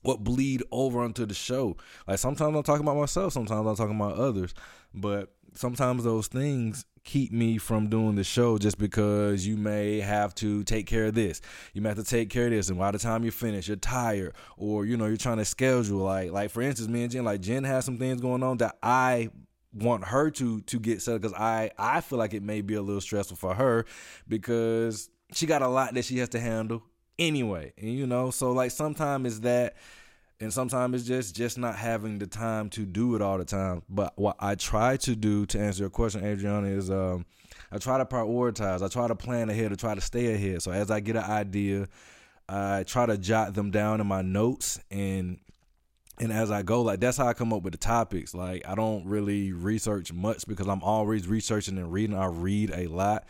what 0.01 0.23
bleed 0.23 0.63
over 0.71 1.01
onto 1.01 1.25
the 1.25 1.33
show. 1.33 1.75
Like 2.07 2.19
sometimes 2.19 2.55
i'm 2.55 2.63
talking 2.63 2.83
about 2.83 2.95
myself 2.95 3.33
sometimes 3.33 3.67
i'm 3.67 3.75
talking 3.75 3.97
about 3.97 4.13
others 4.13 4.53
but 4.93 5.33
sometimes 5.53 6.03
those 6.03 6.27
things 6.27 6.85
keep 7.07 7.31
me 7.31 7.57
from 7.57 7.87
doing 7.87 8.15
the 8.15 8.23
show 8.23 8.57
just 8.57 8.77
because 8.77 9.47
you 9.47 9.55
may 9.55 10.01
have 10.01 10.35
to 10.35 10.63
take 10.65 10.85
care 10.85 11.05
of 11.05 11.15
this. 11.15 11.41
You 11.73 11.81
may 11.81 11.89
have 11.89 11.97
to 11.97 12.03
take 12.03 12.29
care 12.29 12.45
of 12.45 12.51
this, 12.51 12.69
and 12.69 12.77
by 12.77 12.91
the 12.91 12.99
time 12.99 13.23
you 13.23 13.31
finish, 13.31 13.67
you're 13.69 13.77
tired, 13.77 14.35
or 14.57 14.85
you 14.85 14.97
know 14.97 15.07
you're 15.07 15.17
trying 15.17 15.37
to 15.37 15.45
schedule. 15.45 15.99
Like 15.99 16.31
like 16.31 16.51
for 16.51 16.61
instance, 16.61 16.89
me 16.89 17.03
and 17.03 17.11
Jen, 17.11 17.23
like 17.23 17.41
Jen 17.41 17.63
has 17.63 17.85
some 17.85 17.97
things 17.97 18.21
going 18.21 18.43
on 18.43 18.57
that 18.57 18.77
I 18.83 19.29
want 19.73 20.03
her 20.05 20.29
to 20.31 20.61
to 20.61 20.79
get 20.79 21.01
set 21.01 21.19
because 21.21 21.33
I 21.33 21.71
I 21.79 22.01
feel 22.01 22.19
like 22.19 22.33
it 22.33 22.43
may 22.43 22.61
be 22.61 22.75
a 22.75 22.81
little 22.81 23.01
stressful 23.01 23.37
for 23.37 23.55
her 23.55 23.85
because 24.27 25.09
she 25.33 25.45
got 25.45 25.61
a 25.61 25.67
lot 25.67 25.93
that 25.93 26.03
she 26.05 26.17
has 26.19 26.29
to 26.29 26.39
handle 26.39 26.83
anyway, 27.17 27.71
and 27.77 27.93
you 27.93 28.05
know 28.05 28.31
so 28.31 28.51
like 28.51 28.71
sometimes 28.71 29.41
that 29.41 29.77
and 30.39 30.53
sometimes 30.53 30.95
it's 30.95 31.07
just 31.07 31.35
just 31.35 31.57
not 31.57 31.75
having 31.75 32.19
the 32.19 32.27
time 32.27 32.69
to 32.71 32.85
do 32.85 33.15
it 33.15 33.21
all 33.21 33.37
the 33.37 33.45
time. 33.45 33.81
But 33.89 34.13
what 34.17 34.35
I 34.39 34.55
try 34.55 34.97
to 34.97 35.15
do 35.15 35.45
to 35.47 35.59
answer 35.59 35.83
your 35.83 35.89
question, 35.89 36.23
Adriana, 36.23 36.67
is 36.67 36.91
um, 36.91 37.25
I 37.71 37.77
try 37.79 37.97
to 37.97 38.05
prioritize. 38.05 38.81
I 38.81 38.87
try 38.87 39.07
to 39.07 39.15
plan 39.15 39.49
ahead. 39.49 39.71
to 39.71 39.75
try 39.75 39.95
to 39.95 40.01
stay 40.01 40.33
ahead. 40.33 40.61
So 40.61 40.71
as 40.71 40.91
I 40.91 40.99
get 40.99 41.15
an 41.15 41.23
idea, 41.23 41.87
I 42.47 42.83
try 42.83 43.05
to 43.05 43.17
jot 43.17 43.53
them 43.53 43.71
down 43.71 43.99
in 43.99 44.07
my 44.07 44.21
notes 44.21 44.79
and 44.91 45.39
and 46.19 46.33
as 46.33 46.49
I 46.49 46.63
go, 46.63 46.81
like 46.81 46.99
that's 46.99 47.17
how 47.17 47.27
I 47.27 47.33
come 47.33 47.53
up 47.53 47.61
with 47.61 47.73
the 47.73 47.77
topics. 47.77 48.33
Like 48.33 48.67
I 48.67 48.75
don't 48.75 49.05
really 49.05 49.53
research 49.53 50.11
much 50.13 50.47
because 50.47 50.67
I'm 50.67 50.81
always 50.81 51.27
researching 51.27 51.77
and 51.77 51.91
reading. 51.91 52.17
I 52.17 52.25
read 52.25 52.71
a 52.73 52.87
lot, 52.87 53.25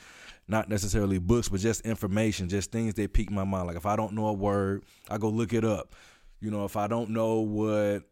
not 0.48 0.70
necessarily 0.70 1.20
books, 1.20 1.50
but 1.50 1.60
just 1.60 1.82
information, 1.82 2.48
just 2.48 2.72
things 2.72 2.94
that 2.94 3.14
pique 3.14 3.32
my 3.32 3.44
mind. 3.44 3.68
Like 3.68 3.76
if 3.76 3.86
I 3.86 3.96
don't 3.96 4.14
know 4.14 4.28
a 4.28 4.34
word, 4.34 4.84
I 5.10 5.18
go 5.18 5.30
look 5.30 5.54
it 5.54 5.66
up. 5.66 5.96
You 6.40 6.52
know, 6.52 6.66
if 6.66 6.76
I 6.76 6.88
don't 6.88 7.12
know 7.12 7.40
what 7.40 8.04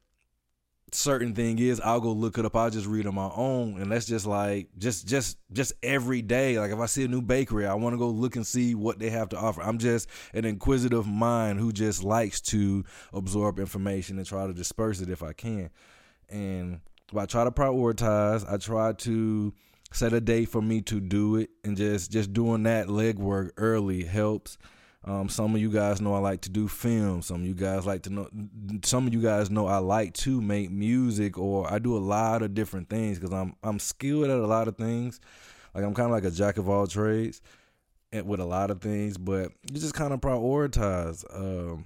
certain 0.92 1.36
thing 1.36 1.60
is, 1.60 1.80
I'll 1.82 2.00
go 2.00 2.12
look 2.12 2.38
it 2.38 2.46
up. 2.46 2.56
I'll 2.56 2.70
just 2.70 2.88
read 2.88 3.06
on 3.06 3.16
my 3.16 3.30
own, 3.36 3.80
and 3.80 3.92
that's 3.92 4.06
just 4.06 4.26
like 4.26 4.70
just 4.78 5.08
just 5.08 5.38
just 5.52 5.74
every 5.84 6.22
day. 6.22 6.60
Like 6.60 6.72
if 6.72 6.80
I 6.80 6.86
see 6.86 7.04
a 7.04 7.08
new 7.08 7.22
bakery, 7.22 7.66
I 7.66 7.74
want 7.76 7.94
to 7.94 7.98
go 7.98 8.10
look 8.10 8.36
and 8.36 8.46
see 8.46 8.76
what 8.76 9.00
they 9.00 9.10
have 9.10 9.30
to 9.30 9.38
offer. 9.38 9.62
I'm 9.62 9.78
just 9.78 10.10
an 10.34 10.46
inquisitive 10.46 11.08
mind 11.08 11.60
who 11.60 11.72
just 11.72 12.04
likes 12.04 12.42
to 12.42 12.84
absorb 13.14 13.60
information 13.60 14.18
and 14.18 14.26
try 14.26 14.48
to 14.48 14.54
disperse 14.54 15.02
it 15.02 15.10
if 15.10 15.22
I 15.22 15.34
can. 15.34 15.70
And 16.30 16.82
I 17.16 17.26
try 17.26 17.44
to 17.44 17.52
prioritize. 17.52 18.52
I 18.52 18.58
try 18.58 18.94
to 18.94 19.54
set 19.92 20.14
a 20.14 20.22
day 20.22 20.46
for 20.46 20.62
me 20.62 20.82
to 20.82 21.00
do 21.00 21.36
it, 21.38 21.50
and 21.64 21.78
just 21.78 22.12
just 22.12 22.34
doing 22.34 22.64
that 22.64 22.88
legwork 22.88 23.52
early 23.58 24.04
helps. 24.04 24.58
Um, 25.08 25.30
some 25.30 25.54
of 25.54 25.62
you 25.62 25.70
guys 25.70 26.02
know 26.02 26.16
I 26.16 26.20
like 26.20 26.42
to 26.42 26.50
do 26.50 26.68
film. 26.68 27.22
Some 27.22 27.42
of 27.42 27.48
you 27.48 27.54
guys 27.54 27.86
like 27.86 28.02
to 28.04 28.10
know. 28.10 28.28
Some 28.84 29.06
of 29.06 29.14
you 29.14 29.22
guys 29.22 29.52
know 29.52 29.68
I 29.68 29.78
like 29.78 30.14
to 30.16 30.42
make 30.42 30.72
music, 30.72 31.38
or 31.38 31.72
I 31.72 31.78
do 31.78 31.96
a 31.96 32.00
lot 32.00 32.42
of 32.42 32.56
different 32.56 32.90
things 32.90 33.20
because 33.20 33.32
I'm 33.32 33.56
I'm 33.62 33.78
skilled 33.78 34.26
at 34.26 34.32
a 34.32 34.48
lot 34.48 34.68
of 34.68 34.78
things. 34.78 35.20
Like 35.76 35.84
I'm 35.84 35.94
kind 35.94 36.08
of 36.08 36.12
like 36.12 36.24
a 36.24 36.32
jack 36.32 36.58
of 36.58 36.68
all 36.68 36.88
trades, 36.88 37.40
with 38.12 38.40
a 38.40 38.46
lot 38.46 38.72
of 38.72 38.82
things. 38.82 39.18
But 39.18 39.52
you 39.72 39.80
just 39.80 39.94
kind 39.94 40.12
of 40.12 40.22
prioritize. 40.22 41.24
Um, 41.32 41.86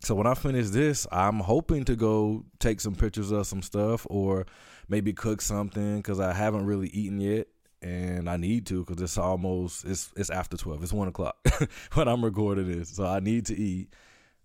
so 0.00 0.14
when 0.14 0.28
I 0.28 0.34
finish 0.34 0.68
this, 0.68 1.04
I'm 1.10 1.40
hoping 1.40 1.84
to 1.86 1.96
go 1.96 2.44
take 2.60 2.80
some 2.80 2.94
pictures 2.94 3.32
of 3.32 3.48
some 3.48 3.62
stuff, 3.62 4.06
or 4.08 4.46
maybe 4.88 5.12
cook 5.12 5.40
something 5.40 5.96
because 5.96 6.20
I 6.20 6.32
haven't 6.32 6.66
really 6.66 6.88
eaten 6.90 7.20
yet 7.20 7.48
and 7.82 8.28
I 8.28 8.36
need 8.36 8.66
to 8.66 8.84
because 8.84 9.02
it's 9.02 9.18
almost 9.18 9.84
it's 9.84 10.12
it's 10.16 10.30
after 10.30 10.56
twelve. 10.56 10.82
It's 10.82 10.92
one 10.92 11.08
o'clock 11.08 11.36
when 11.94 12.08
I'm 12.08 12.24
recording 12.24 12.70
this, 12.70 12.90
so 12.90 13.06
I 13.06 13.20
need 13.20 13.46
to 13.46 13.56
eat. 13.56 13.92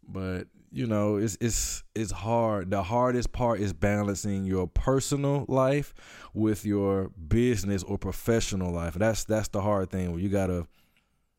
But 0.07 0.47
you 0.71 0.87
know, 0.87 1.17
it's 1.17 1.37
it's 1.41 1.83
it's 1.95 2.11
hard. 2.11 2.71
The 2.71 2.83
hardest 2.83 3.31
part 3.31 3.59
is 3.59 3.73
balancing 3.73 4.45
your 4.45 4.67
personal 4.67 5.45
life 5.47 5.93
with 6.33 6.65
your 6.65 7.09
business 7.27 7.83
or 7.83 7.97
professional 7.97 8.71
life. 8.71 8.93
That's 8.93 9.25
that's 9.25 9.49
the 9.49 9.61
hard 9.61 9.89
thing. 9.89 10.11
Where 10.11 10.19
you 10.19 10.29
gotta, 10.29 10.67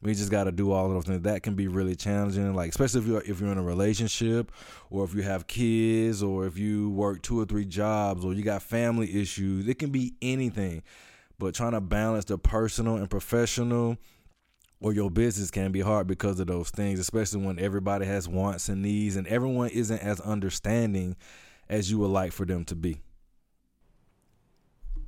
we 0.02 0.14
just 0.14 0.30
gotta 0.30 0.52
do 0.52 0.72
all 0.72 0.86
of 0.86 0.92
those 0.92 1.04
things. 1.04 1.22
That 1.22 1.42
can 1.42 1.54
be 1.54 1.66
really 1.66 1.96
challenging. 1.96 2.52
Like 2.54 2.70
especially 2.70 3.00
if 3.00 3.06
you're 3.06 3.22
if 3.22 3.40
you're 3.40 3.52
in 3.52 3.58
a 3.58 3.62
relationship, 3.62 4.52
or 4.90 5.04
if 5.04 5.14
you 5.14 5.22
have 5.22 5.46
kids, 5.46 6.22
or 6.22 6.46
if 6.46 6.58
you 6.58 6.90
work 6.90 7.22
two 7.22 7.40
or 7.40 7.46
three 7.46 7.64
jobs, 7.64 8.24
or 8.24 8.34
you 8.34 8.42
got 8.42 8.62
family 8.62 9.20
issues. 9.20 9.66
It 9.66 9.78
can 9.78 9.90
be 9.90 10.14
anything 10.20 10.82
but 11.42 11.54
trying 11.54 11.72
to 11.72 11.80
balance 11.80 12.24
the 12.24 12.38
personal 12.38 12.96
and 12.96 13.10
professional 13.10 13.96
or 14.80 14.92
your 14.92 15.10
business 15.10 15.50
can 15.50 15.72
be 15.72 15.80
hard 15.80 16.06
because 16.06 16.40
of 16.40 16.46
those 16.46 16.70
things, 16.70 16.98
especially 16.98 17.44
when 17.44 17.58
everybody 17.58 18.06
has 18.06 18.28
wants 18.28 18.68
and 18.68 18.82
needs 18.82 19.16
and 19.16 19.26
everyone 19.26 19.68
isn't 19.70 20.00
as 20.00 20.20
understanding 20.20 21.16
as 21.68 21.90
you 21.90 21.98
would 21.98 22.10
like 22.10 22.32
for 22.32 22.44
them 22.44 22.64
to 22.64 22.74
be. 22.74 23.00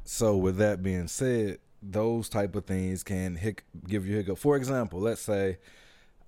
So, 0.05 0.37
with 0.37 0.59
that 0.59 0.83
being 0.83 1.09
said, 1.09 1.59
those 1.83 2.29
type 2.29 2.55
of 2.55 2.67
things 2.67 3.03
can 3.03 3.37
hic- 3.37 3.65
give 3.87 4.07
you 4.07 4.17
hiccup. 4.17 4.39
For 4.39 4.57
example, 4.57 5.01
let's 5.01 5.23
say 5.23 5.59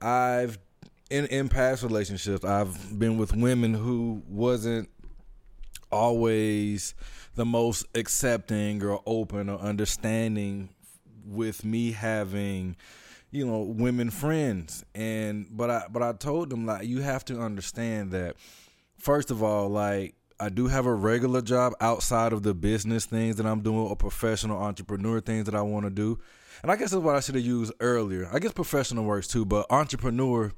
I've 0.00 0.58
in 1.10 1.26
in 1.26 1.48
past 1.48 1.82
relationships, 1.82 2.44
I've 2.44 2.98
been 2.98 3.18
with 3.18 3.34
women 3.34 3.74
who 3.74 4.22
wasn't 4.28 4.88
always 5.90 6.94
the 7.34 7.44
most 7.44 7.86
accepting 7.94 8.82
or 8.82 9.02
open 9.06 9.48
or 9.48 9.58
understanding 9.58 10.70
with 11.24 11.64
me 11.64 11.92
having 11.92 12.76
you 13.30 13.44
know 13.44 13.60
women 13.62 14.10
friends 14.10 14.84
and 14.94 15.46
but 15.50 15.70
i 15.70 15.82
but 15.90 16.02
i 16.02 16.12
told 16.12 16.48
them 16.48 16.64
like 16.64 16.86
you 16.86 17.00
have 17.00 17.24
to 17.24 17.40
understand 17.40 18.12
that 18.12 18.36
first 18.98 19.30
of 19.30 19.42
all 19.42 19.68
like 19.68 20.14
I 20.38 20.50
do 20.50 20.66
have 20.66 20.84
a 20.84 20.92
regular 20.92 21.40
job 21.40 21.72
outside 21.80 22.34
of 22.34 22.42
the 22.42 22.52
business 22.52 23.06
things 23.06 23.36
that 23.36 23.46
I'm 23.46 23.62
doing 23.62 23.78
or 23.78 23.96
professional 23.96 24.58
entrepreneur 24.58 25.20
things 25.20 25.46
that 25.46 25.54
I 25.54 25.62
want 25.62 25.86
to 25.86 25.90
do. 25.90 26.18
And 26.62 26.70
I 26.70 26.76
guess 26.76 26.90
that's 26.90 27.02
what 27.02 27.14
I 27.14 27.20
should 27.20 27.36
have 27.36 27.44
used 27.44 27.72
earlier. 27.80 28.28
I 28.30 28.38
guess 28.38 28.52
professional 28.52 29.04
works 29.04 29.28
too, 29.28 29.46
but 29.46 29.64
entrepreneur 29.70 30.52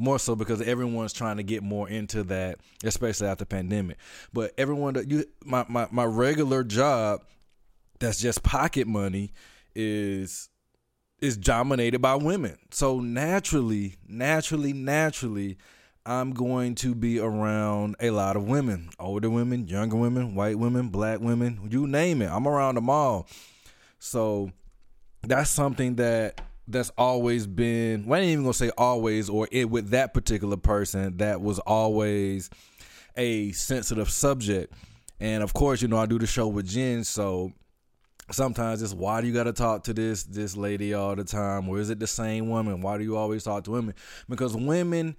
more 0.00 0.18
so 0.18 0.34
because 0.34 0.60
everyone's 0.62 1.12
trying 1.12 1.36
to 1.36 1.42
get 1.42 1.62
more 1.62 1.88
into 1.88 2.22
that, 2.24 2.58
especially 2.82 3.28
after 3.28 3.44
pandemic. 3.44 3.98
But 4.32 4.52
everyone 4.58 4.96
you 5.08 5.24
my, 5.44 5.64
my, 5.68 5.86
my 5.90 6.04
regular 6.04 6.64
job 6.64 7.22
that's 7.98 8.20
just 8.20 8.42
pocket 8.42 8.86
money 8.86 9.32
is 9.74 10.48
is 11.20 11.36
dominated 11.36 12.00
by 12.00 12.14
women. 12.14 12.56
So 12.70 13.00
naturally, 13.00 13.96
naturally, 14.08 14.72
naturally, 14.72 15.58
I'm 16.06 16.32
going 16.32 16.76
to 16.76 16.94
be 16.94 17.18
around 17.18 17.96
a 18.00 18.10
lot 18.10 18.36
of 18.36 18.48
women, 18.48 18.88
older 18.98 19.28
women, 19.28 19.68
younger 19.68 19.96
women, 19.96 20.34
white 20.34 20.58
women, 20.58 20.88
black 20.88 21.20
women, 21.20 21.68
you 21.70 21.86
name 21.86 22.22
it. 22.22 22.30
I'm 22.30 22.48
around 22.48 22.76
them 22.76 22.88
all. 22.88 23.26
So 23.98 24.50
that's 25.22 25.50
something 25.50 25.96
that 25.96 26.40
that's 26.72 26.90
always 26.96 27.46
been 27.46 28.06
well, 28.06 28.18
I 28.18 28.22
ain't 28.22 28.32
even 28.32 28.44
gonna 28.44 28.54
say 28.54 28.70
always 28.76 29.28
or 29.28 29.48
it 29.50 29.70
with 29.70 29.90
that 29.90 30.14
particular 30.14 30.56
person 30.56 31.16
that 31.18 31.40
was 31.40 31.58
always 31.60 32.50
a 33.16 33.52
sensitive 33.52 34.10
subject. 34.10 34.72
And 35.18 35.42
of 35.42 35.52
course, 35.52 35.82
you 35.82 35.88
know, 35.88 35.98
I 35.98 36.06
do 36.06 36.18
the 36.18 36.26
show 36.26 36.48
with 36.48 36.66
Jen, 36.66 37.04
so 37.04 37.52
sometimes 38.30 38.82
it's 38.82 38.94
why 38.94 39.20
do 39.20 39.26
you 39.26 39.34
gotta 39.34 39.52
talk 39.52 39.84
to 39.84 39.94
this 39.94 40.24
this 40.24 40.56
lady 40.56 40.94
all 40.94 41.14
the 41.14 41.24
time? 41.24 41.68
Or 41.68 41.78
is 41.78 41.90
it 41.90 41.98
the 41.98 42.06
same 42.06 42.48
woman? 42.48 42.80
Why 42.80 42.98
do 42.98 43.04
you 43.04 43.16
always 43.16 43.44
talk 43.44 43.64
to 43.64 43.70
women? 43.70 43.94
Because 44.28 44.56
women 44.56 45.16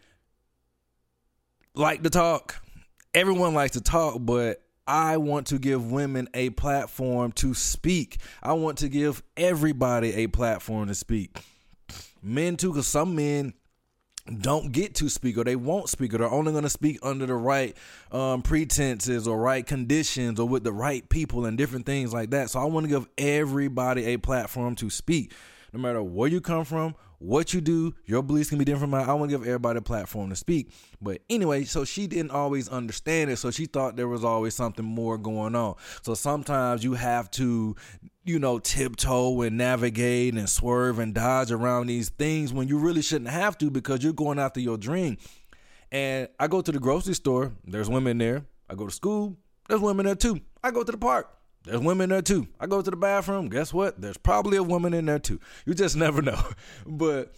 like 1.76 2.04
to 2.04 2.10
talk. 2.10 2.56
Everyone 3.14 3.54
likes 3.54 3.74
to 3.74 3.82
talk, 3.82 4.18
but 4.20 4.64
I 4.88 5.18
want 5.18 5.48
to 5.48 5.60
give 5.60 5.92
women 5.92 6.28
a 6.34 6.50
platform 6.52 7.32
to 7.34 7.54
speak. 7.54 8.18
I 8.42 8.54
want 8.54 8.80
to 8.80 8.90
give 8.90 9.24
everybody 9.38 10.14
a 10.14 10.28
platform 10.28 10.88
to 10.88 10.96
speak. 10.96 11.38
Men 12.22 12.58
too, 12.58 12.72
because 12.72 12.88
some 12.88 13.16
men 13.16 13.54
don't 14.40 14.72
get 14.72 14.96
to 14.96 15.10
speak 15.10 15.38
or 15.38 15.44
they 15.44 15.56
won't 15.56 15.90
speak 15.90 16.14
or 16.14 16.20
they're 16.20 16.30
only 16.30 16.52
going 16.52 16.64
to 16.64 16.70
speak 16.70 17.00
under 17.02 17.26
the 17.26 17.34
right 17.34 17.76
um, 18.12 18.42
pretenses 18.42 19.28
or 19.28 19.40
right 19.40 19.66
conditions 19.66 20.40
or 20.40 20.48
with 20.48 20.64
the 20.64 20.72
right 20.72 21.08
people 21.10 21.46
and 21.46 21.58
different 21.58 21.86
things 21.86 22.14
like 22.14 22.30
that. 22.32 22.50
So 22.50 22.60
I 22.60 22.66
want 22.66 22.86
to 22.86 22.90
give 22.90 23.08
everybody 23.18 24.06
a 24.06 24.18
platform 24.18 24.76
to 24.76 24.90
speak. 24.90 25.34
No 25.74 25.80
matter 25.80 26.04
where 26.04 26.28
you 26.28 26.42
come 26.42 26.66
from, 26.66 26.96
what 27.22 27.54
you 27.54 27.62
do, 27.62 27.94
your 28.06 28.24
beliefs 28.24 28.50
can 28.50 28.58
be 28.58 28.66
different 28.66 28.82
from 28.82 28.90
mine. 28.90 29.08
I 29.08 29.14
want 29.14 29.30
to 29.32 29.38
give 29.38 29.48
everybody 29.48 29.78
a 29.78 29.82
platform 29.82 30.32
to 30.32 30.36
speak. 30.36 30.72
But 31.00 31.22
anyway, 31.30 31.66
so 31.66 31.86
she 31.86 32.08
didn't 32.08 32.32
always 32.32 32.68
understand 32.68 33.30
it. 33.30 33.38
So 33.38 33.52
she 33.52 33.68
thought 33.68 33.96
there 33.96 34.08
was 34.08 34.24
always 34.24 34.56
something 34.56 34.84
more 34.84 35.18
going 35.18 35.56
on. 35.56 35.76
So 36.02 36.16
sometimes 36.16 36.84
you 36.84 36.94
have 36.94 37.30
to, 37.32 37.76
you 38.26 38.40
know, 38.40 38.58
tiptoe 38.60 39.42
and 39.42 39.58
navigate 39.58 40.34
and 40.34 40.50
swerve 40.50 40.98
and 41.00 41.14
dodge 41.14 41.52
around 41.52 41.88
these 41.88 42.10
things 42.10 42.52
when 42.52 42.68
you 42.68 42.80
really 42.80 43.04
shouldn't 43.04 43.30
have 43.30 43.58
to 43.60 43.70
because 43.70 44.04
you're 44.04 44.14
going 44.14 44.40
after 44.40 44.60
your 44.60 44.78
dream. 44.78 45.18
And 45.92 46.28
I 46.40 46.48
go 46.48 46.62
to 46.62 46.72
the 46.72 46.80
grocery 46.80 47.14
store, 47.14 47.54
there's 47.66 47.90
women 47.90 48.18
there. 48.18 48.46
I 48.70 48.76
go 48.76 48.88
to 48.88 48.92
school, 48.92 49.38
there's 49.70 49.82
women 49.82 50.06
there 50.06 50.16
too. 50.16 50.40
I 50.64 50.72
go 50.72 50.84
to 50.84 50.92
the 50.92 50.98
park, 50.98 51.30
there's 51.64 51.80
women 51.80 52.10
there 52.10 52.22
too. 52.22 52.48
I 52.60 52.68
go 52.68 52.82
to 52.82 52.90
the 52.90 52.98
bathroom. 52.98 53.50
Guess 53.50 53.74
what? 53.74 54.02
There's 54.02 54.18
probably 54.18 54.58
a 54.58 54.64
woman 54.64 54.94
in 54.94 55.06
there 55.06 55.20
too. 55.20 55.40
You 55.66 55.74
just 55.74 55.96
never 55.96 56.22
know. 56.22 56.42
But 56.86 57.34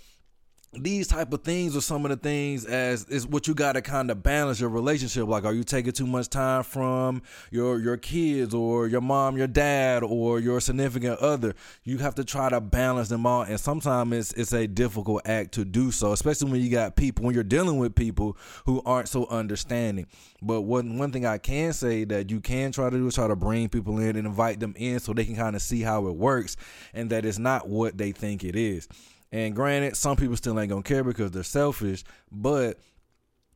these 0.76 1.08
type 1.08 1.32
of 1.34 1.44
things 1.44 1.76
are 1.76 1.82
some 1.82 2.06
of 2.06 2.10
the 2.10 2.18
things 2.18 2.66
as 2.66 3.06
is 3.06 3.28
what 3.28 3.48
you 3.48 3.54
got 3.54 3.74
to 3.74 3.82
kind 3.82 4.10
of 4.10 4.24
balance 4.24 4.60
your 4.60 4.70
relationship. 4.70 5.28
Like 5.28 5.46
are 5.46 5.54
you 5.54 5.64
taking 5.64 5.92
too 5.92 6.08
much 6.08 6.30
time 6.30 6.64
from 6.64 7.22
your 7.52 7.80
your 7.80 7.98
kids 7.98 8.54
or 8.54 8.88
your 8.88 9.02
mom 9.02 9.38
your 9.38 9.48
dad 9.48 10.04
or 10.04 10.40
your 10.40 10.60
significant 10.60 11.20
other? 11.20 11.54
You 11.84 12.00
have 12.00 12.16
to 12.16 12.24
try 12.24 12.50
to 12.50 12.60
balance 12.60 13.10
them 13.10 13.26
all 13.26 13.44
and 13.44 13.60
sometimes 13.60 14.14
it's 14.14 14.34
it's 14.34 14.54
a 14.54 14.68
difficult 14.68 15.22
act 15.26 15.54
to 15.54 15.66
do 15.66 15.92
so 15.92 16.12
especially 16.12 16.52
when 16.52 16.62
you 16.62 16.70
got 16.70 16.96
people 16.96 17.26
when 17.26 17.36
you're 17.36 17.44
dealing 17.44 17.78
with 17.78 17.94
people 17.94 18.38
who 18.66 18.82
aren't 18.86 19.10
so 19.10 19.28
understanding. 19.28 20.08
But 20.42 20.62
one 20.62 20.98
one 20.98 21.12
thing 21.12 21.26
I 21.26 21.38
can 21.38 21.74
say 21.74 22.04
that 22.06 22.32
you 22.32 22.40
can 22.40 22.72
try 22.72 22.90
to 22.90 22.98
do 22.98 23.08
is 23.08 23.16
try 23.16 23.28
to 23.28 23.36
bring 23.36 23.70
people 23.70 24.00
in 24.00 24.16
and 24.16 24.28
invite 24.28 24.60
them 24.60 24.74
in 24.78 25.00
so 25.00 25.14
they 25.14 25.26
can 25.26 25.36
kind 25.36 25.56
of 25.56 25.62
see 25.62 25.82
how 25.82 26.08
it 26.08 26.16
works 26.16 26.58
and 26.94 27.10
that 27.12 27.26
it's 27.26 27.38
not 27.38 27.68
what 27.68 27.98
they 27.98 28.12
think 28.12 28.44
it 28.44 28.56
is 28.56 28.88
and 29.34 29.56
granted, 29.56 29.98
some 29.98 30.16
people 30.16 30.38
still 30.38 30.60
ain't 30.60 30.70
gonna 30.70 30.84
care 30.84 31.04
because 31.04 31.32
they're 31.32 31.42
selfish, 31.42 32.04
but 32.32 32.80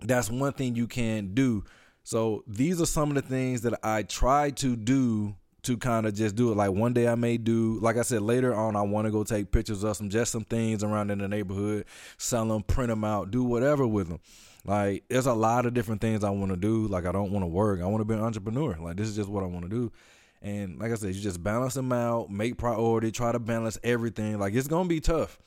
that's 0.02 0.28
one 0.28 0.54
thing 0.54 0.76
you 0.76 0.88
can 0.88 1.36
do. 1.36 1.64
So 2.04 2.44
these 2.48 2.82
are 2.82 2.88
some 2.88 3.10
of 3.10 3.16
the 3.16 3.22
things 3.22 3.62
that 3.62 3.80
I 3.84 4.02
try 4.02 4.50
to 4.50 4.76
do 4.76 5.36
to 5.64 5.78
kind 5.78 6.08
of 6.08 6.16
just 6.16 6.36
do 6.36 6.52
it. 6.52 6.56
Like 6.56 6.72
one 6.72 6.94
day 6.94 7.08
I 7.08 7.14
may 7.14 7.38
do, 7.38 7.78
like 7.80 7.98
I 7.98 8.02
said, 8.02 8.24
later 8.24 8.56
on 8.56 8.76
I 8.76 8.82
want 8.82 9.06
to 9.06 9.12
go 9.12 9.24
take 9.24 9.52
pictures 9.52 9.84
of 9.84 9.96
some 9.96 10.10
just 10.10 10.32
some 10.32 10.46
things 10.46 10.84
around 10.84 11.12
in 11.12 11.20
the 11.20 11.28
neighborhood, 11.28 11.86
sell 12.18 12.48
them, 12.48 12.64
print 12.64 12.90
them 12.90 13.04
out, 13.04 13.30
do 13.30 13.44
whatever 13.44 13.86
with 13.86 14.10
them. 14.10 14.20
Like 14.66 15.04
there's 15.10 15.28
a 15.28 15.34
lot 15.34 15.68
of 15.68 15.76
different 15.76 16.02
things 16.02 16.24
I 16.24 16.32
want 16.32 16.50
to 16.50 16.58
do. 16.58 16.88
Like 16.88 17.06
I 17.06 17.12
don't 17.12 17.32
want 17.32 17.44
to 17.44 17.48
work. 17.48 17.82
I 17.82 17.86
want 17.86 18.02
to 18.02 18.06
be 18.06 18.16
an 18.16 18.22
entrepreneur. 18.22 18.78
Like 18.82 18.98
this 18.98 19.10
is 19.10 19.16
just 19.16 19.30
what 19.30 19.44
I 19.44 19.48
want 19.48 19.66
to 19.66 19.70
do. 19.70 19.92
And 20.42 20.80
like 20.80 20.92
I 20.92 20.96
said, 20.96 21.14
you 21.14 21.22
just 21.22 21.44
balance 21.44 21.76
them 21.76 21.92
out, 21.92 22.32
make 22.32 22.58
priority, 22.58 23.12
try 23.12 23.32
to 23.32 23.38
balance 23.38 23.78
everything. 23.84 24.40
Like 24.40 24.56
it's 24.56 24.68
gonna 24.68 24.90
be 24.90 25.02
tough. 25.02 25.40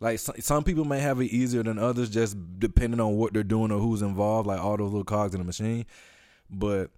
Like 0.00 0.18
some 0.20 0.62
people 0.62 0.84
may 0.84 1.00
have 1.00 1.20
it 1.20 1.26
easier 1.26 1.62
than 1.62 1.78
others, 1.78 2.08
just 2.08 2.36
depending 2.58 3.00
on 3.00 3.16
what 3.16 3.32
they're 3.32 3.42
doing 3.42 3.72
or 3.72 3.80
who's 3.80 4.02
involved. 4.02 4.46
Like 4.46 4.60
all 4.60 4.76
those 4.76 4.92
little 4.92 5.04
cogs 5.04 5.34
in 5.34 5.40
the 5.40 5.44
machine, 5.44 5.86
but 6.48 6.90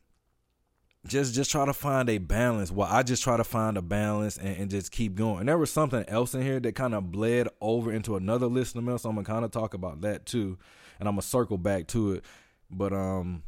just 1.06 1.34
just 1.34 1.50
try 1.50 1.64
to 1.64 1.72
find 1.72 2.10
a 2.10 2.18
balance. 2.18 2.70
Well, 2.70 2.88
I 2.90 3.02
just 3.02 3.22
try 3.22 3.38
to 3.38 3.44
find 3.44 3.78
a 3.78 3.82
balance 3.82 4.36
and, 4.36 4.54
and 4.54 4.70
just 4.70 4.92
keep 4.92 5.14
going. 5.14 5.40
And 5.40 5.48
there 5.48 5.56
was 5.56 5.70
something 5.70 6.04
else 6.08 6.34
in 6.34 6.42
here 6.42 6.60
that 6.60 6.74
kind 6.74 6.94
of 6.94 7.10
bled 7.10 7.48
over 7.62 7.90
into 7.90 8.16
another 8.16 8.46
listener 8.46 8.82
mail, 8.82 8.98
so 8.98 9.08
I'm 9.08 9.14
gonna 9.14 9.24
kind 9.24 9.46
of 9.46 9.50
talk 9.50 9.72
about 9.72 10.02
that 10.02 10.26
too, 10.26 10.58
and 10.98 11.08
I'm 11.08 11.14
gonna 11.14 11.22
circle 11.22 11.56
back 11.56 11.86
to 11.88 12.12
it. 12.12 12.24
But 12.70 12.92
um, 12.92 13.44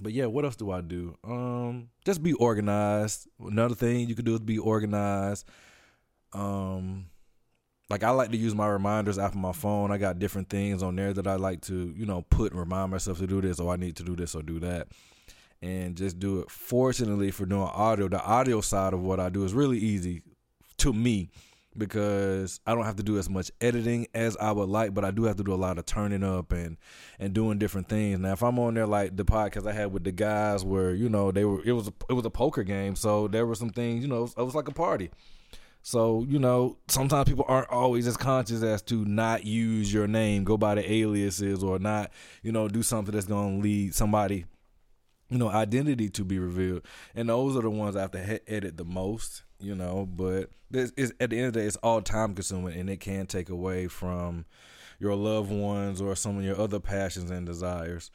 but 0.00 0.12
yeah, 0.12 0.26
what 0.26 0.46
else 0.46 0.56
do 0.56 0.70
I 0.70 0.80
do? 0.80 1.18
Um, 1.24 1.90
just 2.06 2.22
be 2.22 2.32
organized. 2.32 3.28
Another 3.38 3.74
thing 3.74 4.08
you 4.08 4.14
could 4.14 4.24
do 4.24 4.34
is 4.34 4.40
be 4.40 4.58
organized. 4.58 5.46
Um 6.32 7.06
like 7.88 8.02
I 8.02 8.10
like 8.10 8.30
to 8.32 8.36
use 8.36 8.54
my 8.54 8.66
reminders 8.66 9.18
after 9.18 9.38
my 9.38 9.52
phone. 9.52 9.92
I 9.92 9.98
got 9.98 10.18
different 10.18 10.48
things 10.48 10.82
on 10.82 10.96
there 10.96 11.12
that 11.12 11.26
I 11.26 11.36
like 11.36 11.60
to, 11.62 11.94
you 11.96 12.06
know, 12.06 12.22
put 12.30 12.52
and 12.52 12.60
remind 12.60 12.90
myself 12.90 13.18
to 13.18 13.26
do 13.26 13.40
this 13.40 13.60
or 13.60 13.72
I 13.72 13.76
need 13.76 13.96
to 13.96 14.02
do 14.02 14.16
this 14.16 14.34
or 14.34 14.42
do 14.42 14.58
that. 14.60 14.88
And 15.62 15.96
just 15.96 16.18
do 16.18 16.40
it. 16.40 16.50
Fortunately 16.50 17.30
for 17.30 17.46
doing 17.46 17.62
audio, 17.62 18.08
the 18.08 18.22
audio 18.22 18.60
side 18.60 18.92
of 18.92 19.02
what 19.02 19.20
I 19.20 19.28
do 19.30 19.44
is 19.44 19.54
really 19.54 19.78
easy 19.78 20.22
to 20.78 20.92
me 20.92 21.30
because 21.78 22.60
I 22.66 22.74
don't 22.74 22.84
have 22.84 22.96
to 22.96 23.02
do 23.02 23.18
as 23.18 23.28
much 23.28 23.50
editing 23.60 24.06
as 24.14 24.36
I 24.36 24.52
would 24.52 24.68
like, 24.68 24.94
but 24.94 25.04
I 25.04 25.10
do 25.10 25.24
have 25.24 25.36
to 25.36 25.44
do 25.44 25.54
a 25.54 25.56
lot 25.56 25.78
of 25.78 25.86
turning 25.86 26.22
up 26.22 26.52
and 26.52 26.76
and 27.18 27.32
doing 27.32 27.58
different 27.58 27.88
things. 27.88 28.18
Now, 28.18 28.32
if 28.32 28.42
I'm 28.42 28.58
on 28.58 28.74
there 28.74 28.86
like 28.86 29.16
the 29.16 29.24
podcast 29.24 29.66
I 29.66 29.72
had 29.72 29.92
with 29.92 30.04
the 30.04 30.12
guys, 30.12 30.64
where 30.64 30.94
you 30.94 31.08
know 31.08 31.30
they 31.30 31.44
were, 31.44 31.62
it 31.64 31.72
was 31.72 31.88
a, 31.88 31.92
it 32.08 32.14
was 32.14 32.24
a 32.24 32.30
poker 32.30 32.62
game, 32.62 32.96
so 32.96 33.28
there 33.28 33.46
were 33.46 33.54
some 33.54 33.70
things, 33.70 34.02
you 34.02 34.08
know, 34.08 34.24
it 34.24 34.42
was 34.42 34.54
like 34.54 34.68
a 34.68 34.72
party. 34.72 35.10
So, 35.86 36.26
you 36.28 36.40
know, 36.40 36.78
sometimes 36.88 37.28
people 37.28 37.44
aren't 37.46 37.70
always 37.70 38.08
as 38.08 38.16
conscious 38.16 38.60
as 38.64 38.82
to 38.82 39.04
not 39.04 39.44
use 39.44 39.92
your 39.94 40.08
name, 40.08 40.42
go 40.42 40.56
by 40.56 40.74
the 40.74 40.92
aliases, 40.92 41.62
or 41.62 41.78
not, 41.78 42.10
you 42.42 42.50
know, 42.50 42.66
do 42.66 42.82
something 42.82 43.14
that's 43.14 43.28
going 43.28 43.58
to 43.58 43.62
lead 43.62 43.94
somebody, 43.94 44.46
you 45.30 45.38
know, 45.38 45.48
identity 45.48 46.08
to 46.08 46.24
be 46.24 46.40
revealed. 46.40 46.82
And 47.14 47.28
those 47.28 47.56
are 47.56 47.62
the 47.62 47.70
ones 47.70 47.94
I 47.94 48.00
have 48.00 48.10
to 48.10 48.20
he- 48.20 48.52
edit 48.52 48.76
the 48.76 48.84
most, 48.84 49.44
you 49.60 49.76
know, 49.76 50.06
but 50.06 50.50
this 50.72 50.90
is, 50.96 51.14
at 51.20 51.30
the 51.30 51.38
end 51.38 51.46
of 51.46 51.52
the 51.52 51.60
day, 51.60 51.66
it's 51.66 51.76
all 51.76 52.02
time 52.02 52.34
consuming 52.34 52.76
and 52.76 52.90
it 52.90 52.98
can 52.98 53.26
take 53.26 53.48
away 53.48 53.86
from 53.86 54.44
your 54.98 55.14
loved 55.14 55.52
ones 55.52 56.00
or 56.00 56.16
some 56.16 56.36
of 56.36 56.42
your 56.42 56.60
other 56.60 56.80
passions 56.80 57.30
and 57.30 57.46
desires. 57.46 58.10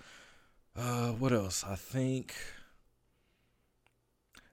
Uh, 0.76 1.12
what 1.12 1.32
else? 1.32 1.64
I 1.66 1.76
think 1.76 2.36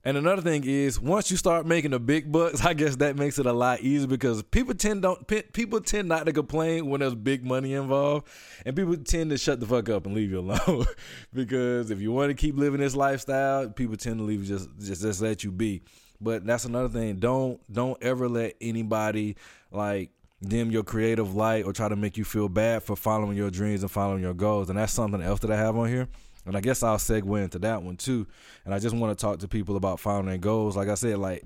and 0.09 0.17
another 0.17 0.41
thing 0.41 0.65
is, 0.65 0.99
once 0.99 1.31
you 1.31 1.37
start 1.37 1.67
making 1.67 1.91
the 1.91 2.01
big 2.01 2.33
bucks, 2.33 2.65
I 2.65 2.73
guess 2.73 2.97
that 2.97 3.17
makes 3.17 3.39
it 3.39 3.45
a 3.45 3.53
lot 3.53 3.81
easier 3.81 4.07
because 4.07 4.43
people 4.43 4.73
tend 4.73 5.03
don't 5.03 5.27
people 5.53 5.83
tend 5.83 6.09
not 6.09 6.25
to 6.25 6.33
complain 6.33 6.87
when 6.87 7.01
there's 7.01 7.15
big 7.15 7.45
money 7.45 7.75
involved, 7.75 8.27
and 8.65 8.75
people 8.75 8.97
tend 8.97 9.29
to 9.29 9.37
shut 9.37 9.61
the 9.61 9.67
fuck 9.67 9.91
up 9.91 10.07
and 10.07 10.15
leave 10.15 10.31
you 10.31 10.39
alone. 10.41 10.87
because 11.35 11.91
if 11.91 12.01
you 12.01 12.11
want 12.11 12.31
to 12.31 12.35
keep 12.35 12.57
living 12.57 12.81
this 12.81 12.97
lifestyle, 12.97 13.69
people 13.69 13.99
tend 13.99 14.17
to 14.19 14.25
leave 14.25 14.45
just 14.45 14.71
just 14.81 15.03
just 15.03 15.21
let 15.21 15.45
you 15.45 15.53
be. 15.53 15.83
But 16.23 16.47
that's 16.47 16.65
another 16.65 16.89
thing. 16.89 17.17
Don't 17.17 17.61
don't 17.71 18.03
ever 18.03 18.31
let 18.31 18.57
anybody 18.63 19.37
like 19.71 20.09
dim 20.43 20.71
your 20.71 20.85
creative 20.85 21.35
light 21.35 21.67
or 21.67 21.75
try 21.75 21.87
to 21.91 21.97
make 21.97 22.17
you 22.17 22.25
feel 22.25 22.49
bad 22.49 22.83
for 22.83 22.97
following 22.97 23.37
your 23.37 23.51
dreams 23.51 23.83
and 23.83 23.91
following 23.91 24.23
your 24.23 24.33
goals. 24.33 24.71
And 24.71 24.79
that's 24.79 24.95
something 24.95 25.21
else 25.21 25.41
that 25.41 25.51
I 25.51 25.57
have 25.57 25.77
on 25.77 25.89
here 25.89 26.09
and 26.49 26.57
I 26.57 26.61
guess 26.61 26.83
I'll 26.83 26.97
segue 26.97 27.43
into 27.43 27.59
that 27.61 27.83
one 27.83 27.97
too. 27.97 28.27
And 28.65 28.75
I 28.75 28.79
just 28.79 28.97
want 28.97 29.17
to 29.17 29.23
talk 29.23 29.41
to 29.41 29.49
people 29.49 29.77
about 29.77 30.03
their 30.03 30.39
goals. 30.39 30.77
Like 30.77 30.89
I 30.89 30.95
said, 30.95 31.19
like 31.19 31.45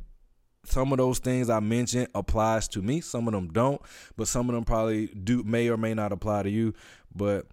some 0.65 0.93
of 0.93 0.99
those 0.99 1.19
things 1.19 1.51
I 1.51 1.61
mentioned 1.61 2.09
applies 2.15 2.69
to 2.69 2.83
me. 2.83 3.01
Some 3.01 3.27
of 3.27 3.35
them 3.35 3.49
don't, 3.49 3.83
but 4.17 4.29
some 4.29 4.49
of 4.49 4.55
them 4.55 4.65
probably 4.65 5.09
do 5.09 5.43
may 5.43 5.69
or 5.69 5.77
may 5.77 5.93
not 5.93 6.13
apply 6.13 6.45
to 6.45 6.51
you. 6.51 6.73
But 7.15 7.47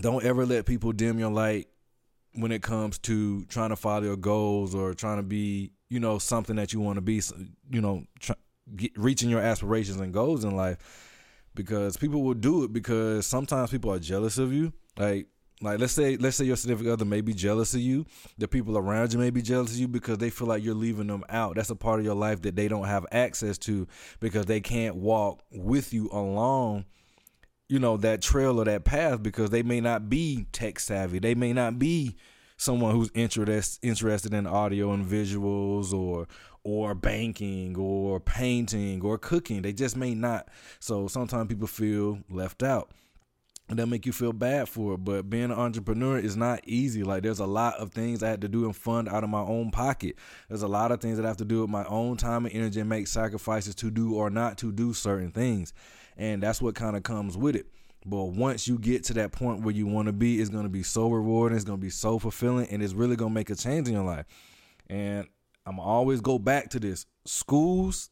don't 0.00 0.24
ever 0.24 0.46
let 0.46 0.64
people 0.64 0.92
dim 0.92 1.18
your 1.18 1.30
light 1.30 1.68
when 2.32 2.50
it 2.50 2.62
comes 2.62 2.98
to 3.00 3.44
trying 3.46 3.70
to 3.70 3.76
follow 3.76 4.04
your 4.04 4.16
goals 4.16 4.74
or 4.74 4.94
trying 4.94 5.18
to 5.18 5.22
be, 5.22 5.72
you 5.90 6.00
know, 6.00 6.18
something 6.18 6.56
that 6.56 6.72
you 6.72 6.80
want 6.80 6.96
to 6.96 7.02
be, 7.02 7.20
you 7.70 7.80
know, 7.82 8.04
try, 8.20 8.36
get, 8.74 8.96
reaching 8.96 9.28
your 9.28 9.40
aspirations 9.40 10.00
and 10.00 10.14
goals 10.14 10.44
in 10.44 10.56
life. 10.56 10.78
Because 11.54 11.96
people 11.96 12.22
will 12.22 12.34
do 12.34 12.64
it 12.64 12.72
because 12.72 13.26
sometimes 13.26 13.70
people 13.70 13.92
are 13.92 13.98
jealous 13.98 14.38
of 14.38 14.52
you. 14.52 14.72
Like 14.96 15.26
Like 15.62 15.78
let's 15.78 15.92
say 15.92 16.16
let's 16.16 16.36
say 16.36 16.44
your 16.44 16.56
significant 16.56 16.94
other 16.94 17.04
may 17.04 17.20
be 17.20 17.34
jealous 17.34 17.74
of 17.74 17.80
you. 17.80 18.06
The 18.38 18.48
people 18.48 18.78
around 18.78 19.12
you 19.12 19.18
may 19.18 19.30
be 19.30 19.42
jealous 19.42 19.72
of 19.72 19.78
you 19.78 19.88
because 19.88 20.18
they 20.18 20.30
feel 20.30 20.48
like 20.48 20.64
you're 20.64 20.74
leaving 20.74 21.08
them 21.08 21.24
out. 21.28 21.56
That's 21.56 21.70
a 21.70 21.76
part 21.76 21.98
of 21.98 22.04
your 22.04 22.14
life 22.14 22.42
that 22.42 22.56
they 22.56 22.68
don't 22.68 22.86
have 22.86 23.06
access 23.12 23.58
to 23.58 23.86
because 24.20 24.46
they 24.46 24.60
can't 24.60 24.96
walk 24.96 25.42
with 25.52 25.92
you 25.92 26.08
along 26.12 26.86
you 27.70 27.78
know 27.78 27.96
that 27.96 28.20
trail 28.20 28.60
or 28.60 28.64
that 28.64 28.84
path 28.84 29.22
because 29.22 29.50
they 29.50 29.62
may 29.62 29.80
not 29.80 30.10
be 30.10 30.46
tech 30.50 30.80
savvy. 30.80 31.20
They 31.20 31.36
may 31.36 31.52
not 31.52 31.78
be 31.78 32.16
someone 32.56 32.94
who's 32.94 33.10
interest, 33.14 33.78
interested 33.80 34.34
in 34.34 34.46
audio 34.46 34.92
and 34.92 35.06
visuals 35.06 35.92
or 35.92 36.26
or 36.64 36.94
banking 36.94 37.76
or 37.78 38.18
painting 38.18 39.00
or 39.02 39.18
cooking. 39.18 39.62
They 39.62 39.72
just 39.72 39.96
may 39.96 40.14
not. 40.14 40.48
So 40.80 41.06
sometimes 41.06 41.48
people 41.48 41.68
feel 41.68 42.18
left 42.28 42.64
out 42.64 42.90
that 43.78 43.86
make 43.86 44.06
you 44.06 44.12
feel 44.12 44.32
bad 44.32 44.68
for 44.68 44.94
it. 44.94 45.04
But 45.04 45.30
being 45.30 45.44
an 45.44 45.52
entrepreneur 45.52 46.18
is 46.18 46.36
not 46.36 46.60
easy. 46.64 47.02
Like 47.02 47.22
there's 47.22 47.38
a 47.38 47.46
lot 47.46 47.74
of 47.76 47.92
things 47.92 48.22
I 48.22 48.28
had 48.28 48.40
to 48.42 48.48
do 48.48 48.64
and 48.64 48.74
fund 48.74 49.08
out 49.08 49.24
of 49.24 49.30
my 49.30 49.40
own 49.40 49.70
pocket. 49.70 50.16
There's 50.48 50.62
a 50.62 50.68
lot 50.68 50.92
of 50.92 51.00
things 51.00 51.16
that 51.16 51.24
I 51.24 51.28
have 51.28 51.36
to 51.38 51.44
do 51.44 51.60
with 51.60 51.70
my 51.70 51.84
own 51.84 52.16
time 52.16 52.46
and 52.46 52.54
energy 52.54 52.80
and 52.80 52.88
make 52.88 53.06
sacrifices 53.06 53.74
to 53.76 53.90
do 53.90 54.14
or 54.14 54.30
not 54.30 54.58
to 54.58 54.72
do 54.72 54.92
certain 54.92 55.30
things. 55.30 55.72
And 56.16 56.42
that's 56.42 56.60
what 56.60 56.74
kind 56.74 56.96
of 56.96 57.02
comes 57.02 57.36
with 57.36 57.56
it. 57.56 57.66
But 58.06 58.24
once 58.26 58.66
you 58.66 58.78
get 58.78 59.04
to 59.04 59.14
that 59.14 59.32
point 59.32 59.62
where 59.62 59.74
you 59.74 59.86
want 59.86 60.06
to 60.06 60.12
be, 60.12 60.40
it's 60.40 60.50
going 60.50 60.64
to 60.64 60.70
be 60.70 60.82
so 60.82 61.10
rewarding. 61.10 61.56
It's 61.56 61.64
going 61.64 61.78
to 61.78 61.82
be 61.84 61.90
so 61.90 62.18
fulfilling, 62.18 62.66
and 62.68 62.82
it's 62.82 62.94
really 62.94 63.14
going 63.14 63.30
to 63.30 63.34
make 63.34 63.50
a 63.50 63.54
change 63.54 63.88
in 63.88 63.94
your 63.94 64.04
life. 64.04 64.24
And 64.88 65.26
I'm 65.66 65.78
always 65.78 66.20
go 66.22 66.38
back 66.38 66.70
to 66.70 66.80
this. 66.80 67.04
Schools 67.26 68.08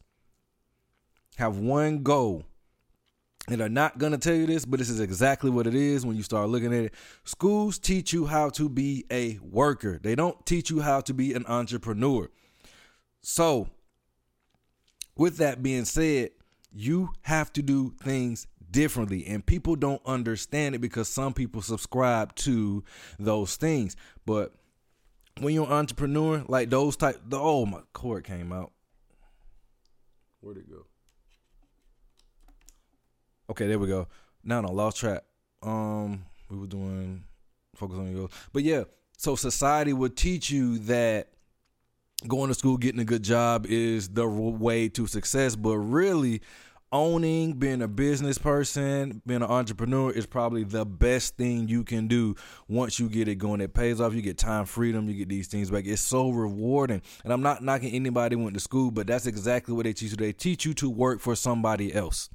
have 1.37 1.57
one 1.57 2.03
goal 2.03 2.45
and 3.49 3.61
are 3.61 3.69
not 3.69 3.97
going 3.97 4.11
to 4.11 4.17
tell 4.17 4.35
you 4.35 4.45
this, 4.45 4.63
but 4.63 4.79
this 4.79 4.89
is 4.89 4.99
exactly 4.99 5.49
what 5.49 5.67
it 5.67 5.75
is 5.75 6.05
when 6.05 6.15
you 6.15 6.23
start 6.23 6.49
looking 6.49 6.73
at 6.73 6.85
it. 6.85 6.93
Schools 7.23 7.79
teach 7.79 8.13
you 8.13 8.27
how 8.27 8.49
to 8.51 8.69
be 8.69 9.05
a 9.11 9.39
worker, 9.41 9.99
they 10.01 10.15
don't 10.15 10.45
teach 10.45 10.69
you 10.69 10.81
how 10.81 11.01
to 11.01 11.13
be 11.13 11.33
an 11.33 11.45
entrepreneur. 11.47 12.29
So, 13.21 13.67
with 15.17 15.37
that 15.37 15.61
being 15.61 15.85
said, 15.85 16.29
you 16.71 17.09
have 17.23 17.51
to 17.53 17.61
do 17.61 17.93
things 18.01 18.47
differently. 18.71 19.25
And 19.25 19.45
people 19.45 19.75
don't 19.75 20.01
understand 20.05 20.75
it 20.75 20.79
because 20.79 21.09
some 21.09 21.33
people 21.33 21.61
subscribe 21.61 22.35
to 22.35 22.83
those 23.17 23.57
things. 23.57 23.95
But 24.25 24.53
when 25.39 25.53
you're 25.53 25.65
an 25.65 25.71
entrepreneur 25.71 26.43
like 26.47 26.69
those 26.69 26.95
type 26.95 27.19
the 27.25 27.39
oh 27.39 27.65
my 27.65 27.79
cord 27.93 28.23
came 28.23 28.51
out. 28.51 28.71
Where'd 30.41 30.57
it 30.57 30.69
go 30.69 30.85
Okay, 33.49 33.67
there 33.67 33.79
we 33.79 33.87
go. 33.87 34.07
Now 34.43 34.61
no, 34.61 34.71
lost 34.71 34.97
track. 34.97 35.23
Um, 35.63 36.25
we 36.49 36.57
were 36.57 36.67
doing 36.67 37.23
focus 37.75 37.97
on 37.97 38.05
your 38.07 38.15
goals, 38.15 38.31
but 38.53 38.63
yeah. 38.63 38.83
So 39.17 39.35
society 39.35 39.91
would 39.91 40.15
teach 40.15 40.49
you 40.49 40.79
that 40.79 41.29
going 42.27 42.49
to 42.49 42.53
school, 42.53 42.77
getting 42.77 43.01
a 43.01 43.05
good 43.05 43.23
job 43.23 43.65
is 43.67 44.09
the 44.09 44.27
way 44.27 44.89
to 44.89 45.07
success, 45.07 45.55
but 45.55 45.77
really 45.77 46.41
owning, 46.91 47.53
being 47.53 47.81
a 47.81 47.87
business 47.87 48.37
person, 48.37 49.21
being 49.25 49.41
an 49.41 49.49
entrepreneur 49.49 50.11
is 50.11 50.25
probably 50.25 50.63
the 50.63 50.85
best 50.85 51.37
thing 51.37 51.67
you 51.67 51.83
can 51.83 52.07
do 52.07 52.35
once 52.67 52.99
you 52.99 53.09
get 53.09 53.27
it 53.27 53.35
going. 53.35 53.61
It 53.61 53.73
pays 53.73 54.01
off. 54.01 54.13
You 54.13 54.21
get 54.21 54.37
time 54.37 54.65
freedom. 54.65 55.07
You 55.07 55.15
get 55.15 55.29
these 55.29 55.47
things 55.47 55.69
back. 55.69 55.85
It's 55.85 56.01
so 56.01 56.29
rewarding. 56.29 57.01
And 57.23 57.31
I'm 57.31 57.41
not 57.41 57.63
knocking 57.63 57.93
anybody 57.93 58.35
who 58.35 58.43
went 58.43 58.55
to 58.55 58.59
school, 58.59 58.91
but 58.91 59.07
that's 59.07 59.27
exactly 59.27 59.73
what 59.73 59.83
they 59.83 59.93
teach 59.93 60.11
you. 60.11 60.17
They 60.17 60.33
teach 60.33 60.65
you 60.65 60.73
to 60.75 60.89
work 60.89 61.19
for 61.19 61.35
somebody 61.35 61.93
else. 61.93 62.29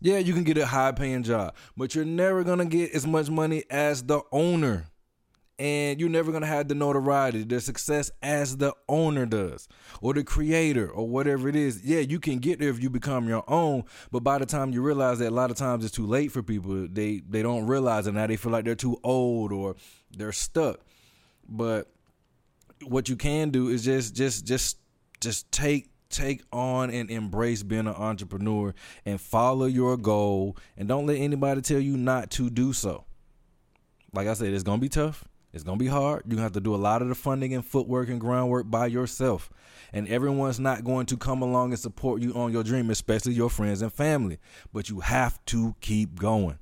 Yeah, 0.00 0.18
you 0.18 0.34
can 0.34 0.44
get 0.44 0.58
a 0.58 0.66
high 0.66 0.92
paying 0.92 1.22
job, 1.22 1.54
but 1.76 1.94
you're 1.94 2.04
never 2.04 2.44
to 2.58 2.64
get 2.66 2.92
as 2.92 3.06
much 3.06 3.30
money 3.30 3.64
as 3.70 4.02
the 4.02 4.20
owner. 4.32 4.86
And 5.56 6.00
you're 6.00 6.10
never 6.10 6.32
to 6.32 6.48
have 6.48 6.66
the 6.66 6.74
notoriety, 6.74 7.44
the 7.44 7.60
success 7.60 8.10
as 8.20 8.56
the 8.56 8.74
owner 8.88 9.24
does, 9.24 9.68
or 10.00 10.12
the 10.12 10.24
creator, 10.24 10.90
or 10.90 11.06
whatever 11.06 11.48
it 11.48 11.54
is. 11.54 11.84
Yeah, 11.84 12.00
you 12.00 12.18
can 12.18 12.40
get 12.40 12.58
there 12.58 12.70
if 12.70 12.82
you 12.82 12.90
become 12.90 13.28
your 13.28 13.44
own, 13.46 13.84
but 14.10 14.24
by 14.24 14.38
the 14.38 14.46
time 14.46 14.72
you 14.72 14.82
realize 14.82 15.20
that 15.20 15.28
a 15.28 15.30
lot 15.30 15.52
of 15.52 15.56
times 15.56 15.84
it's 15.84 15.94
too 15.94 16.06
late 16.06 16.32
for 16.32 16.42
people, 16.42 16.88
they 16.90 17.22
they 17.28 17.40
don't 17.40 17.68
realize 17.68 18.08
it 18.08 18.14
now. 18.14 18.26
They 18.26 18.34
feel 18.34 18.50
like 18.50 18.64
they're 18.64 18.74
too 18.74 18.98
old 19.04 19.52
or 19.52 19.76
they're 20.10 20.32
stuck. 20.32 20.80
But 21.48 21.88
what 22.82 23.08
you 23.08 23.14
can 23.14 23.50
do 23.50 23.68
is 23.68 23.84
just 23.84 24.16
just 24.16 24.44
just 24.44 24.78
just 25.20 25.50
take 25.52 25.93
take 26.14 26.42
on 26.52 26.90
and 26.90 27.10
embrace 27.10 27.62
being 27.62 27.86
an 27.86 27.94
entrepreneur 27.94 28.74
and 29.04 29.20
follow 29.20 29.66
your 29.66 29.96
goal 29.96 30.56
and 30.76 30.88
don't 30.88 31.06
let 31.06 31.18
anybody 31.18 31.60
tell 31.60 31.80
you 31.80 31.96
not 31.96 32.30
to 32.32 32.50
do 32.50 32.72
so. 32.72 33.04
Like 34.12 34.28
I 34.28 34.34
said, 34.34 34.52
it's 34.52 34.62
going 34.62 34.78
to 34.78 34.82
be 34.82 34.88
tough. 34.88 35.24
It's 35.52 35.62
going 35.62 35.78
to 35.78 35.84
be 35.84 35.88
hard. 35.88 36.22
You're 36.24 36.36
going 36.36 36.38
to 36.38 36.42
have 36.42 36.52
to 36.52 36.60
do 36.60 36.74
a 36.74 36.76
lot 36.76 37.00
of 37.00 37.08
the 37.08 37.14
funding 37.14 37.54
and 37.54 37.64
footwork 37.64 38.08
and 38.08 38.20
groundwork 38.20 38.68
by 38.68 38.86
yourself. 38.86 39.50
And 39.92 40.08
everyone's 40.08 40.58
not 40.58 40.82
going 40.82 41.06
to 41.06 41.16
come 41.16 41.42
along 41.42 41.70
and 41.70 41.78
support 41.78 42.22
you 42.22 42.32
on 42.34 42.52
your 42.52 42.64
dream, 42.64 42.90
especially 42.90 43.34
your 43.34 43.50
friends 43.50 43.80
and 43.80 43.92
family. 43.92 44.38
But 44.72 44.88
you 44.88 45.00
have 45.00 45.44
to 45.46 45.76
keep 45.80 46.18
going. 46.18 46.58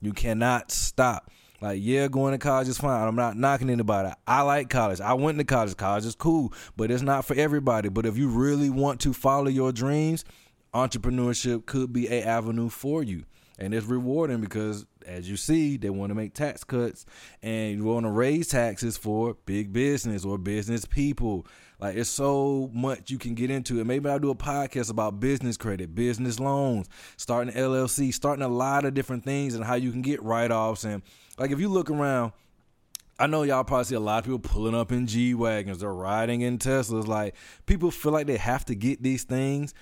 You 0.00 0.12
cannot 0.12 0.70
stop. 0.70 1.30
Like, 1.66 1.80
yeah, 1.82 2.06
going 2.06 2.30
to 2.30 2.38
college 2.38 2.68
is 2.68 2.78
fine. 2.78 3.08
I'm 3.08 3.16
not 3.16 3.36
knocking 3.36 3.70
anybody. 3.70 4.14
I 4.24 4.42
like 4.42 4.70
college. 4.70 5.00
I 5.00 5.14
went 5.14 5.36
to 5.38 5.44
college. 5.44 5.76
College 5.76 6.04
is 6.04 6.14
cool, 6.14 6.52
but 6.76 6.92
it's 6.92 7.02
not 7.02 7.24
for 7.24 7.34
everybody. 7.34 7.88
But 7.88 8.06
if 8.06 8.16
you 8.16 8.28
really 8.28 8.70
want 8.70 9.00
to 9.00 9.12
follow 9.12 9.48
your 9.48 9.72
dreams, 9.72 10.24
entrepreneurship 10.72 11.66
could 11.66 11.92
be 11.92 12.06
a 12.06 12.22
avenue 12.22 12.68
for 12.68 13.02
you. 13.02 13.24
And 13.58 13.74
it's 13.74 13.86
rewarding 13.86 14.40
because, 14.40 14.86
as 15.04 15.28
you 15.28 15.36
see, 15.36 15.76
they 15.76 15.90
want 15.90 16.10
to 16.10 16.14
make 16.14 16.34
tax 16.34 16.62
cuts 16.62 17.04
and 17.42 17.78
you 17.78 17.82
want 17.82 18.06
to 18.06 18.10
raise 18.10 18.46
taxes 18.46 18.96
for 18.96 19.36
big 19.44 19.72
business 19.72 20.24
or 20.24 20.38
business 20.38 20.84
people. 20.84 21.48
Like, 21.80 21.96
it's 21.96 22.08
so 22.08 22.70
much 22.72 23.10
you 23.10 23.18
can 23.18 23.34
get 23.34 23.50
into 23.50 23.80
it. 23.80 23.86
Maybe 23.86 24.08
I'll 24.08 24.20
do 24.20 24.30
a 24.30 24.36
podcast 24.36 24.88
about 24.88 25.18
business 25.18 25.56
credit, 25.56 25.96
business 25.96 26.38
loans, 26.38 26.88
starting 27.16 27.52
LLC, 27.52 28.14
starting 28.14 28.44
a 28.44 28.48
lot 28.48 28.84
of 28.84 28.94
different 28.94 29.24
things 29.24 29.56
and 29.56 29.64
how 29.64 29.74
you 29.74 29.90
can 29.90 30.02
get 30.02 30.22
write 30.22 30.52
offs 30.52 30.84
and 30.84 31.02
like 31.38 31.50
if 31.50 31.60
you 31.60 31.68
look 31.68 31.90
around, 31.90 32.32
I 33.18 33.26
know 33.26 33.42
y'all 33.42 33.64
probably 33.64 33.84
see 33.84 33.94
a 33.94 34.00
lot 34.00 34.18
of 34.18 34.24
people 34.24 34.38
pulling 34.38 34.74
up 34.74 34.92
in 34.92 35.06
G 35.06 35.34
wagons. 35.34 35.78
They're 35.80 35.92
riding 35.92 36.42
in 36.42 36.58
Teslas. 36.58 37.06
Like 37.06 37.34
people 37.64 37.90
feel 37.90 38.12
like 38.12 38.26
they 38.26 38.36
have 38.36 38.64
to 38.66 38.74
get 38.74 39.02
these 39.02 39.24
things 39.24 39.74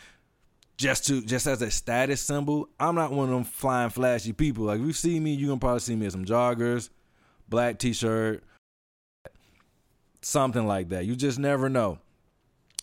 just 0.77 1.07
to 1.07 1.23
just 1.23 1.47
as 1.47 1.63
a 1.63 1.71
status 1.71 2.21
symbol. 2.21 2.69
I'm 2.79 2.95
not 2.95 3.13
one 3.13 3.29
of 3.29 3.35
them 3.35 3.45
flying 3.45 3.91
flashy 3.91 4.33
people. 4.33 4.65
Like 4.67 4.81
if 4.81 4.87
you 4.87 4.93
see 4.93 5.19
me, 5.19 5.35
you 5.35 5.49
can 5.49 5.59
probably 5.59 5.81
see 5.81 5.97
me 5.97 6.07
in 6.07 6.11
some 6.11 6.25
joggers, 6.25 6.91
black 7.49 7.79
t-shirt, 7.79 8.45
something 10.23 10.67
like 10.67 10.91
that. 10.91 11.05
You 11.05 11.17
just 11.17 11.39
never 11.39 11.69
know. 11.69 11.99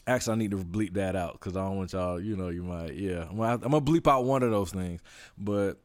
Actually, 0.07 0.33
I 0.33 0.37
need 0.37 0.51
to 0.51 0.57
bleep 0.57 0.93
that 0.95 1.15
out 1.15 1.33
because 1.33 1.55
I 1.55 1.61
don't 1.61 1.77
want 1.77 1.93
y'all. 1.93 2.19
You 2.19 2.35
know, 2.35 2.49
you 2.49 2.63
might. 2.63 2.95
Yeah, 2.95 3.27
I'm 3.29 3.37
gonna, 3.37 3.53
I'm 3.53 3.71
gonna 3.71 3.81
bleep 3.81 4.11
out 4.11 4.25
one 4.25 4.43
of 4.43 4.51
those 4.51 4.71
things. 4.71 4.99
But 5.37 5.77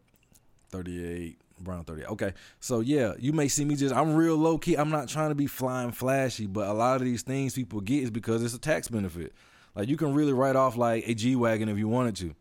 38 0.70 1.39
Brown 1.59 1.84
30. 1.84 2.04
Okay. 2.07 2.34
So 2.61 2.80
yeah, 2.80 3.14
you 3.18 3.32
may 3.32 3.48
see 3.48 3.64
me 3.64 3.76
just 3.76 3.94
I'm 3.94 4.14
real 4.14 4.36
low 4.36 4.59
key. 4.59 4.74
I'm 4.74 4.90
not 4.90 5.09
trying 5.09 5.30
to 5.30 5.34
be 5.34 5.46
flying 5.46 5.92
flashy, 5.92 6.46
but 6.46 6.68
a 6.68 6.72
lot 6.72 6.96
of 6.96 7.02
these 7.02 7.22
things 7.22 7.54
people 7.54 7.80
get 7.80 8.04
is 8.04 8.11
because 8.11 8.42
it's 8.42 8.54
a 8.54 8.59
tax 8.59 8.88
benefit. 8.88 9.32
Like 9.74 9.88
you 9.88 9.96
can 9.96 10.14
really 10.14 10.32
write 10.32 10.57
off 10.57 10.76
like 10.76 11.07
a 11.07 11.14
G 11.14 11.36
Wagon 11.36 11.68
if 11.68 11.78
you 11.78 11.88
wanted 11.88 12.16
to. 12.16 12.34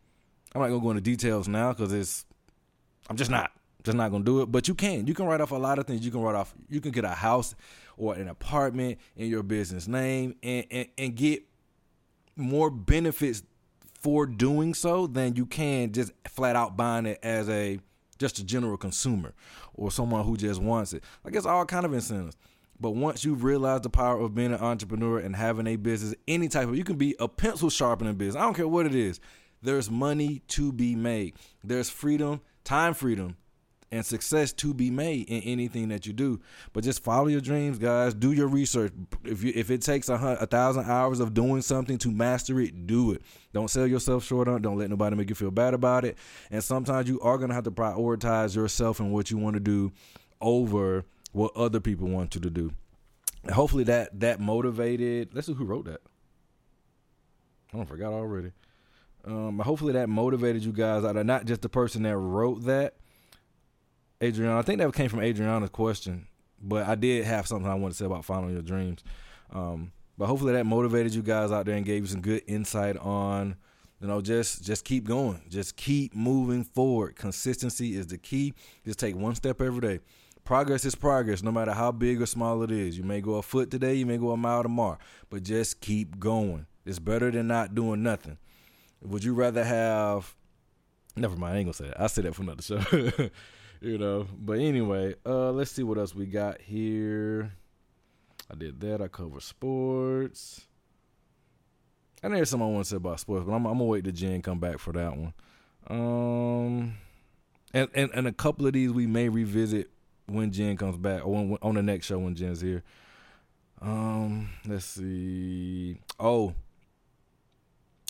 I'm 0.54 0.62
not 0.62 0.68
gonna 0.68 0.80
go 0.80 0.90
into 0.90 1.02
details 1.02 1.48
now 1.48 1.72
because 1.72 1.92
it's 1.92 2.24
I'm 3.08 3.16
just 3.16 3.30
not. 3.30 3.52
Just 3.84 3.96
not 3.96 4.10
gonna 4.10 4.24
do 4.24 4.42
it. 4.42 4.50
But 4.50 4.68
you 4.68 4.74
can. 4.74 5.06
You 5.06 5.14
can 5.14 5.26
write 5.26 5.40
off 5.40 5.52
a 5.52 5.56
lot 5.56 5.78
of 5.78 5.86
things. 5.86 6.04
You 6.04 6.10
can 6.10 6.20
write 6.20 6.34
off 6.34 6.54
you 6.68 6.80
can 6.80 6.90
get 6.92 7.04
a 7.04 7.10
house 7.10 7.54
or 7.96 8.14
an 8.14 8.28
apartment 8.28 8.98
in 9.16 9.28
your 9.28 9.42
business 9.42 9.86
name 9.86 10.34
and, 10.42 10.66
and, 10.70 10.88
and 10.98 11.14
get 11.14 11.44
more 12.36 12.70
benefits 12.70 13.42
for 14.00 14.26
doing 14.26 14.74
so 14.74 15.06
than 15.06 15.36
you 15.36 15.46
can 15.46 15.92
just 15.92 16.12
flat 16.28 16.56
out 16.56 16.76
buying 16.76 17.06
it 17.06 17.18
as 17.22 17.48
a 17.48 17.78
just 18.18 18.38
a 18.38 18.44
general 18.44 18.76
consumer 18.76 19.34
or 19.74 19.90
someone 19.90 20.24
who 20.24 20.36
just 20.36 20.60
wants 20.60 20.92
it. 20.92 21.04
Like 21.24 21.34
it's 21.34 21.46
all 21.46 21.64
kind 21.64 21.84
of 21.84 21.92
incentives. 21.92 22.36
But 22.78 22.90
once 22.90 23.24
you 23.24 23.34
realize 23.34 23.80
the 23.80 23.90
power 23.90 24.20
of 24.20 24.34
being 24.34 24.52
an 24.52 24.60
entrepreneur 24.60 25.18
and 25.18 25.34
having 25.34 25.66
a 25.66 25.76
business, 25.76 26.14
any 26.28 26.48
type 26.48 26.68
of 26.68 26.76
you 26.76 26.84
can 26.84 26.96
be 26.96 27.16
a 27.18 27.28
pencil 27.28 27.70
sharpening 27.70 28.14
business. 28.14 28.36
I 28.36 28.44
don't 28.44 28.54
care 28.54 28.68
what 28.68 28.86
it 28.86 28.94
is. 28.94 29.18
There's 29.62 29.90
money 29.90 30.42
to 30.48 30.72
be 30.72 30.94
made. 30.94 31.34
There's 31.64 31.88
freedom, 31.88 32.42
time 32.64 32.92
freedom 32.92 33.36
and 33.92 34.04
success 34.04 34.52
to 34.52 34.74
be 34.74 34.90
made 34.90 35.28
in 35.28 35.42
anything 35.42 35.88
that 35.88 36.06
you 36.06 36.12
do. 36.12 36.40
But 36.72 36.84
just 36.84 37.04
follow 37.04 37.28
your 37.28 37.40
dreams, 37.40 37.78
guys. 37.78 38.14
Do 38.14 38.32
your 38.32 38.48
research. 38.48 38.92
If 39.24 39.42
you 39.42 39.52
if 39.54 39.70
it 39.70 39.82
takes 39.82 40.08
a, 40.08 40.14
a 40.14 40.46
thousand 40.46 40.86
hours 40.90 41.20
of 41.20 41.34
doing 41.34 41.62
something 41.62 41.98
to 41.98 42.10
master 42.10 42.60
it, 42.60 42.86
do 42.86 43.12
it. 43.12 43.22
Don't 43.52 43.68
sell 43.68 43.86
yourself 43.86 44.24
short 44.24 44.48
on. 44.48 44.62
Don't 44.62 44.78
let 44.78 44.90
nobody 44.90 45.16
make 45.16 45.28
you 45.28 45.34
feel 45.34 45.50
bad 45.50 45.74
about 45.74 46.04
it. 46.04 46.18
And 46.50 46.62
sometimes 46.62 47.08
you 47.08 47.20
are 47.20 47.38
gonna 47.38 47.54
have 47.54 47.64
to 47.64 47.70
prioritize 47.70 48.56
yourself 48.56 49.00
and 49.00 49.12
what 49.12 49.30
you 49.30 49.38
want 49.38 49.54
to 49.54 49.60
do 49.60 49.92
over 50.40 51.04
what 51.32 51.54
other 51.56 51.80
people 51.80 52.08
want 52.08 52.34
you 52.34 52.40
to 52.40 52.50
do. 52.50 52.72
And 53.44 53.52
hopefully 53.52 53.84
that 53.84 54.18
that 54.20 54.40
motivated. 54.40 55.30
Let's 55.32 55.46
see 55.46 55.54
who 55.54 55.64
wrote 55.64 55.84
that. 55.86 56.00
I 57.72 57.76
don't 57.76 57.86
forgot 57.86 58.12
already. 58.12 58.52
Um, 59.24 59.58
hopefully 59.58 59.92
that 59.94 60.08
motivated 60.08 60.64
you 60.64 60.72
guys 60.72 61.04
out 61.04 61.16
of 61.16 61.26
not 61.26 61.46
just 61.46 61.62
the 61.62 61.68
person 61.68 62.04
that 62.04 62.16
wrote 62.16 62.64
that, 62.64 62.94
Adriana. 64.22 64.58
I 64.58 64.62
think 64.62 64.80
that 64.80 64.92
came 64.94 65.08
from 65.08 65.20
Adriana's 65.20 65.70
question, 65.70 66.26
but 66.60 66.86
I 66.86 66.94
did 66.94 67.24
have 67.24 67.46
something 67.46 67.70
I 67.70 67.74
wanted 67.74 67.92
to 67.92 67.98
say 67.98 68.06
about 68.06 68.24
following 68.24 68.52
your 68.52 68.62
dreams. 68.62 69.02
Um, 69.52 69.92
but 70.18 70.26
hopefully 70.26 70.54
that 70.54 70.64
motivated 70.64 71.14
you 71.14 71.22
guys 71.22 71.52
out 71.52 71.66
there 71.66 71.76
and 71.76 71.84
gave 71.84 72.02
you 72.02 72.06
some 72.06 72.22
good 72.22 72.42
insight 72.46 72.96
on, 72.96 73.56
you 74.00 74.06
know, 74.08 74.20
just 74.20 74.64
just 74.64 74.84
keep 74.84 75.04
going, 75.04 75.42
just 75.48 75.76
keep 75.76 76.14
moving 76.14 76.64
forward. 76.64 77.16
Consistency 77.16 77.96
is 77.96 78.06
the 78.06 78.18
key. 78.18 78.54
Just 78.84 78.98
take 78.98 79.14
one 79.14 79.34
step 79.34 79.60
every 79.60 79.80
day. 79.80 80.00
Progress 80.44 80.84
is 80.84 80.94
progress, 80.94 81.42
no 81.42 81.50
matter 81.50 81.72
how 81.72 81.90
big 81.90 82.22
or 82.22 82.26
small 82.26 82.62
it 82.62 82.70
is. 82.70 82.96
You 82.96 83.02
may 83.02 83.20
go 83.20 83.34
a 83.34 83.42
foot 83.42 83.70
today, 83.70 83.94
you 83.94 84.06
may 84.06 84.16
go 84.16 84.30
a 84.30 84.36
mile 84.36 84.62
tomorrow, 84.62 84.96
but 85.28 85.42
just 85.42 85.80
keep 85.80 86.18
going. 86.20 86.66
It's 86.84 87.00
better 87.00 87.32
than 87.32 87.48
not 87.48 87.74
doing 87.74 88.02
nothing. 88.02 88.38
Would 89.02 89.24
you 89.24 89.34
rather 89.34 89.64
have? 89.64 90.34
Never 91.16 91.36
mind, 91.36 91.54
I 91.54 91.58
ain't 91.58 91.66
gonna 91.66 91.74
say 91.74 91.86
that. 91.88 92.00
I 92.00 92.06
say 92.06 92.22
that 92.22 92.34
for 92.34 92.42
another 92.42 92.62
show. 92.62 92.78
you 93.86 93.98
know. 93.98 94.26
But 94.38 94.58
anyway, 94.58 95.14
uh, 95.24 95.52
let's 95.52 95.70
see 95.70 95.82
what 95.82 95.98
else 95.98 96.14
we 96.14 96.26
got 96.26 96.60
here. 96.60 97.52
I 98.50 98.54
did 98.54 98.80
that. 98.80 99.00
I 99.00 99.08
cover 99.08 99.40
sports. 99.40 100.66
I 102.22 102.28
know 102.28 102.36
there's 102.36 102.50
something 102.50 102.68
I 102.68 102.70
want 102.70 102.84
to 102.84 102.90
say 102.90 102.96
about 102.96 103.20
sports, 103.20 103.44
but 103.46 103.52
I'm, 103.52 103.66
I'm 103.66 103.74
gonna 103.74 103.84
wait 103.84 104.04
till 104.04 104.12
Jen 104.12 104.42
come 104.42 104.58
back 104.58 104.78
for 104.78 104.92
that 104.92 105.16
one. 105.16 105.34
Um, 105.88 106.96
and, 107.72 107.88
and 107.94 108.10
and 108.14 108.26
a 108.26 108.32
couple 108.32 108.66
of 108.66 108.72
these 108.72 108.90
we 108.90 109.06
may 109.06 109.28
revisit 109.28 109.90
when 110.26 110.50
Jen 110.50 110.76
comes 110.76 110.96
back, 110.96 111.24
or 111.24 111.32
when, 111.32 111.58
on 111.62 111.74
the 111.74 111.82
next 111.82 112.06
show 112.06 112.18
when 112.18 112.34
Jen's 112.34 112.60
here. 112.60 112.82
Um, 113.80 114.48
let's 114.66 114.86
see. 114.86 116.00
Oh, 116.18 116.54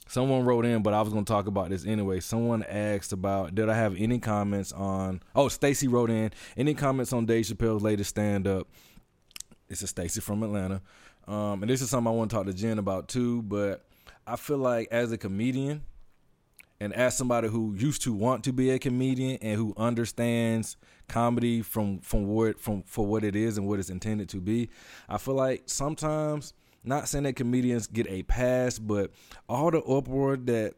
someone 0.07 0.44
wrote 0.44 0.64
in, 0.64 0.82
but 0.82 0.94
I 0.94 1.02
was 1.02 1.12
gonna 1.12 1.24
talk 1.24 1.46
about 1.46 1.70
this 1.70 1.86
anyway. 1.86 2.20
Someone 2.20 2.62
asked 2.62 3.12
about 3.12 3.54
did 3.54 3.68
I 3.68 3.74
have 3.74 3.96
any 3.96 4.18
comments 4.18 4.72
on? 4.72 5.20
Oh, 5.34 5.48
Stacy 5.48 5.88
wrote 5.88 6.11
in 6.11 6.30
any 6.57 6.74
comments 6.74 7.12
on 7.12 7.26
Dave 7.26 7.44
Chappelle's 7.44 7.82
latest 7.82 8.11
stand 8.11 8.46
up. 8.46 8.68
This 9.68 9.82
is 9.82 9.90
Stacy 9.90 10.20
from 10.20 10.42
Atlanta, 10.42 10.80
um, 11.26 11.62
and 11.62 11.70
this 11.70 11.82
is 11.82 11.90
something 11.90 12.12
I 12.12 12.14
want 12.14 12.30
to 12.30 12.36
talk 12.36 12.46
to 12.46 12.52
Jen 12.52 12.78
about 12.78 13.09
too. 13.09 13.42
But 13.42 13.84
I 14.26 14.36
feel 14.36 14.59
like 14.59 14.88
as 14.90 15.11
a 15.12 15.18
comedian, 15.18 15.82
and 16.78 16.92
as 16.92 17.16
somebody 17.16 17.48
who 17.48 17.74
used 17.76 18.02
to 18.02 18.12
want 18.12 18.44
to 18.44 18.52
be 18.52 18.70
a 18.70 18.78
comedian 18.78 19.38
and 19.40 19.57
who 19.57 19.74
understands 19.76 20.76
comedy 21.09 21.62
from 21.62 21.98
from 22.00 22.26
what 22.26 22.61
from 22.61 22.82
for 22.82 23.07
what 23.07 23.24
it 23.24 23.34
is 23.34 23.59
and 23.59 23.66
what 23.66 23.78
it's 23.78 23.90
intended 23.90 24.28
to 24.30 24.40
be, 24.40 24.68
I 25.09 25.18
feel 25.18 25.34
like 25.34 25.62
sometimes 25.66 26.52
not 26.87 27.09
saying 27.09 27.24
that 27.24 27.34
comedians 27.34 27.87
get 27.87 28.07
a 28.09 28.22
pass, 28.22 28.78
but 28.78 29.11
all 29.49 29.70
the 29.70 29.82
uproar 29.82 30.37
that 30.37 30.74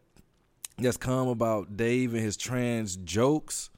that's 0.79 0.97
come 0.97 1.29
about 1.29 1.77
Dave 1.77 2.15
and 2.15 2.23
his 2.23 2.37
trans 2.37 2.97
jokes, 2.97 3.71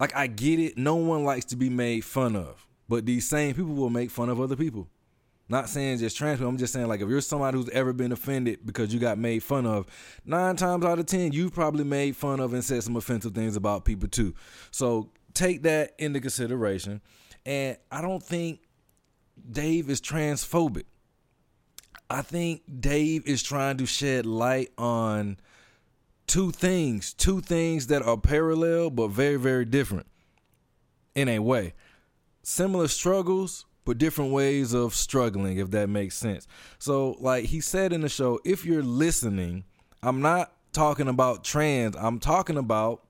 like 0.00 0.14
I 0.16 0.26
get 0.26 0.58
it. 0.58 0.76
No 0.76 0.96
one 0.96 1.24
likes 1.24 1.44
to 1.46 1.56
be 1.56 1.70
made 1.70 2.04
fun 2.04 2.34
of, 2.36 2.66
but 2.88 3.06
these 3.06 3.28
same 3.28 3.54
people 3.54 3.74
will 3.74 3.90
make 3.90 4.10
fun 4.10 4.28
of 4.28 4.40
other 4.40 4.56
people. 4.56 4.88
Not 5.48 5.68
saying 5.68 5.98
just 5.98 6.16
trans 6.16 6.38
people. 6.38 6.48
I'm 6.48 6.56
just 6.56 6.72
saying 6.72 6.88
like 6.88 7.00
if 7.00 7.08
you're 7.08 7.20
somebody 7.20 7.56
who's 7.56 7.68
ever 7.68 7.92
been 7.92 8.10
offended 8.10 8.60
because 8.66 8.92
you 8.92 8.98
got 8.98 9.16
made 9.16 9.42
fun 9.42 9.64
of, 9.64 9.86
nine 10.24 10.56
times 10.56 10.84
out 10.84 10.98
of 10.98 11.06
ten 11.06 11.32
you've 11.32 11.54
probably 11.54 11.84
made 11.84 12.16
fun 12.16 12.40
of 12.40 12.52
and 12.52 12.64
said 12.64 12.82
some 12.82 12.96
offensive 12.96 13.32
things 13.32 13.54
about 13.54 13.84
people 13.84 14.08
too. 14.08 14.34
So 14.72 15.10
take 15.34 15.62
that 15.62 15.92
into 15.98 16.20
consideration. 16.20 17.00
And 17.44 17.76
I 17.92 18.02
don't 18.02 18.22
think 18.22 18.60
Dave 19.50 19.88
is 19.88 20.00
transphobic. 20.00 20.84
I 22.08 22.22
think 22.22 22.62
Dave 22.80 23.26
is 23.26 23.42
trying 23.42 23.78
to 23.78 23.86
shed 23.86 24.26
light 24.26 24.70
on 24.78 25.38
two 26.26 26.52
things, 26.52 27.12
two 27.12 27.40
things 27.40 27.88
that 27.88 28.02
are 28.02 28.16
parallel 28.16 28.90
but 28.90 29.08
very, 29.08 29.36
very 29.36 29.64
different 29.64 30.06
in 31.14 31.28
a 31.28 31.40
way. 31.40 31.74
Similar 32.42 32.88
struggles, 32.88 33.64
but 33.84 33.98
different 33.98 34.32
ways 34.32 34.72
of 34.72 34.94
struggling, 34.94 35.58
if 35.58 35.70
that 35.72 35.88
makes 35.88 36.16
sense. 36.16 36.46
So, 36.78 37.16
like 37.20 37.46
he 37.46 37.60
said 37.60 37.92
in 37.92 38.02
the 38.02 38.08
show, 38.08 38.40
if 38.44 38.64
you're 38.64 38.82
listening, 38.82 39.64
I'm 40.02 40.20
not 40.20 40.52
talking 40.72 41.08
about 41.08 41.42
trans, 41.42 41.96
I'm 41.96 42.20
talking 42.20 42.56
about 42.56 43.02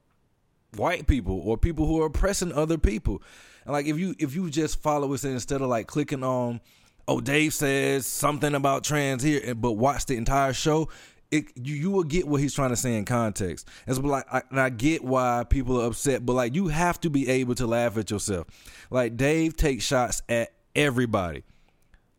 white 0.77 1.07
people 1.07 1.41
or 1.45 1.57
people 1.59 1.87
who 1.87 2.01
are 2.01 2.07
oppressing 2.07 2.53
other 2.53 2.79
people. 2.79 3.23
And 3.65 3.73
like 3.73 3.87
if 3.87 3.99
you 3.99 4.15
if 4.19 4.35
you 4.35 4.49
just 4.51 4.81
follow 4.81 5.13
us 5.13 5.25
instead 5.25 5.61
of 5.61 5.69
like 5.69 5.87
clicking 5.87 6.23
on 6.23 6.61
oh 7.09 7.21
Dave 7.21 7.55
says 7.55 8.07
something 8.07 8.55
about 8.55 8.85
trans 8.85 9.23
here, 9.23 9.55
but 9.55 9.73
watch 9.73 10.07
the 10.07 10.17
entire 10.17 10.53
show. 10.53 10.89
It, 11.31 11.47
you, 11.57 11.75
you 11.75 11.91
will 11.91 12.05
get 12.05 12.29
what 12.29 12.41
he's 12.41 12.55
trying 12.55 12.71
to 12.71 12.77
say 12.77 12.97
in 12.97 13.05
context. 13.05 13.69
And 13.87 13.97
so 13.97 14.03
like 14.03 14.25
I, 14.33 14.43
and 14.51 14.61
I 14.61 14.71
get 14.71 15.03
why 15.03 15.45
people 15.49 15.81
are 15.81 15.87
upset, 15.87 16.25
but 16.25 16.35
like 16.35 16.55
you 16.55 16.69
have 16.69 17.01
to 17.01 17.11
be 17.11 17.29
able 17.29 17.55
to 17.57 17.67
laugh 17.67 17.97
at 17.97 18.11
yourself. 18.11 18.47
Like 18.91 19.17
Dave 19.17 19.57
takes 19.57 19.85
shots 19.85 20.23
at 20.29 20.53
everybody. 20.75 21.43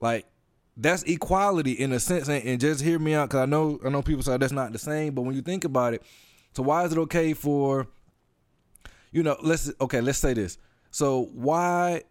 Like 0.02 0.26
that's 0.76 1.04
equality 1.04 1.72
in 1.72 1.92
a 1.92 2.00
sense, 2.00 2.28
and, 2.28 2.44
and 2.44 2.60
just 2.60 2.82
hear 2.82 3.00
me 3.00 3.14
out 3.14 3.30
because 3.30 3.42
I 3.42 3.46
know 3.46 3.80
I 3.86 3.90
know 3.90 4.02
people 4.02 4.24
say 4.24 4.38
that's 4.38 4.54
not 4.54 4.72
the 4.74 4.80
same, 4.80 5.14
but 5.14 5.24
when 5.24 5.36
you 5.36 5.42
think 5.42 5.64
about 5.64 5.94
it, 5.94 6.04
so 6.54 6.64
why 6.64 6.84
is 6.84 6.92
it 6.92 6.98
okay 7.00 7.34
for 7.34 7.88
you 9.12 9.24
know 9.24 9.38
let's 9.42 9.72
okay 9.82 10.02
let's 10.02 10.20
say 10.20 10.34
this. 10.34 10.58
So 10.92 11.30
why 11.34 12.04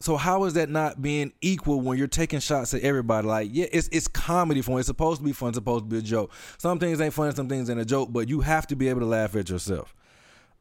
so 0.00 0.16
how 0.16 0.44
is 0.44 0.54
that 0.54 0.70
not 0.70 1.02
being 1.02 1.32
equal 1.42 1.82
when 1.82 1.98
you're 1.98 2.06
taking 2.06 2.40
shots 2.40 2.72
at 2.72 2.80
everybody? 2.80 3.26
Like, 3.26 3.50
yeah, 3.52 3.66
it's 3.70 3.86
it's 3.92 4.08
comedy 4.08 4.62
fun. 4.62 4.78
It's 4.78 4.86
supposed 4.86 5.20
to 5.20 5.24
be 5.24 5.32
fun. 5.32 5.50
It's 5.50 5.56
supposed 5.56 5.84
to 5.84 5.88
be 5.90 5.98
a 5.98 6.02
joke. 6.02 6.32
Some 6.56 6.78
things 6.78 7.02
ain't 7.02 7.12
funny. 7.12 7.34
Some 7.34 7.48
things 7.50 7.68
ain't 7.68 7.78
a 7.78 7.84
joke. 7.84 8.10
But 8.10 8.26
you 8.26 8.40
have 8.40 8.66
to 8.68 8.76
be 8.76 8.88
able 8.88 9.00
to 9.00 9.06
laugh 9.06 9.36
at 9.36 9.50
yourself. 9.50 9.94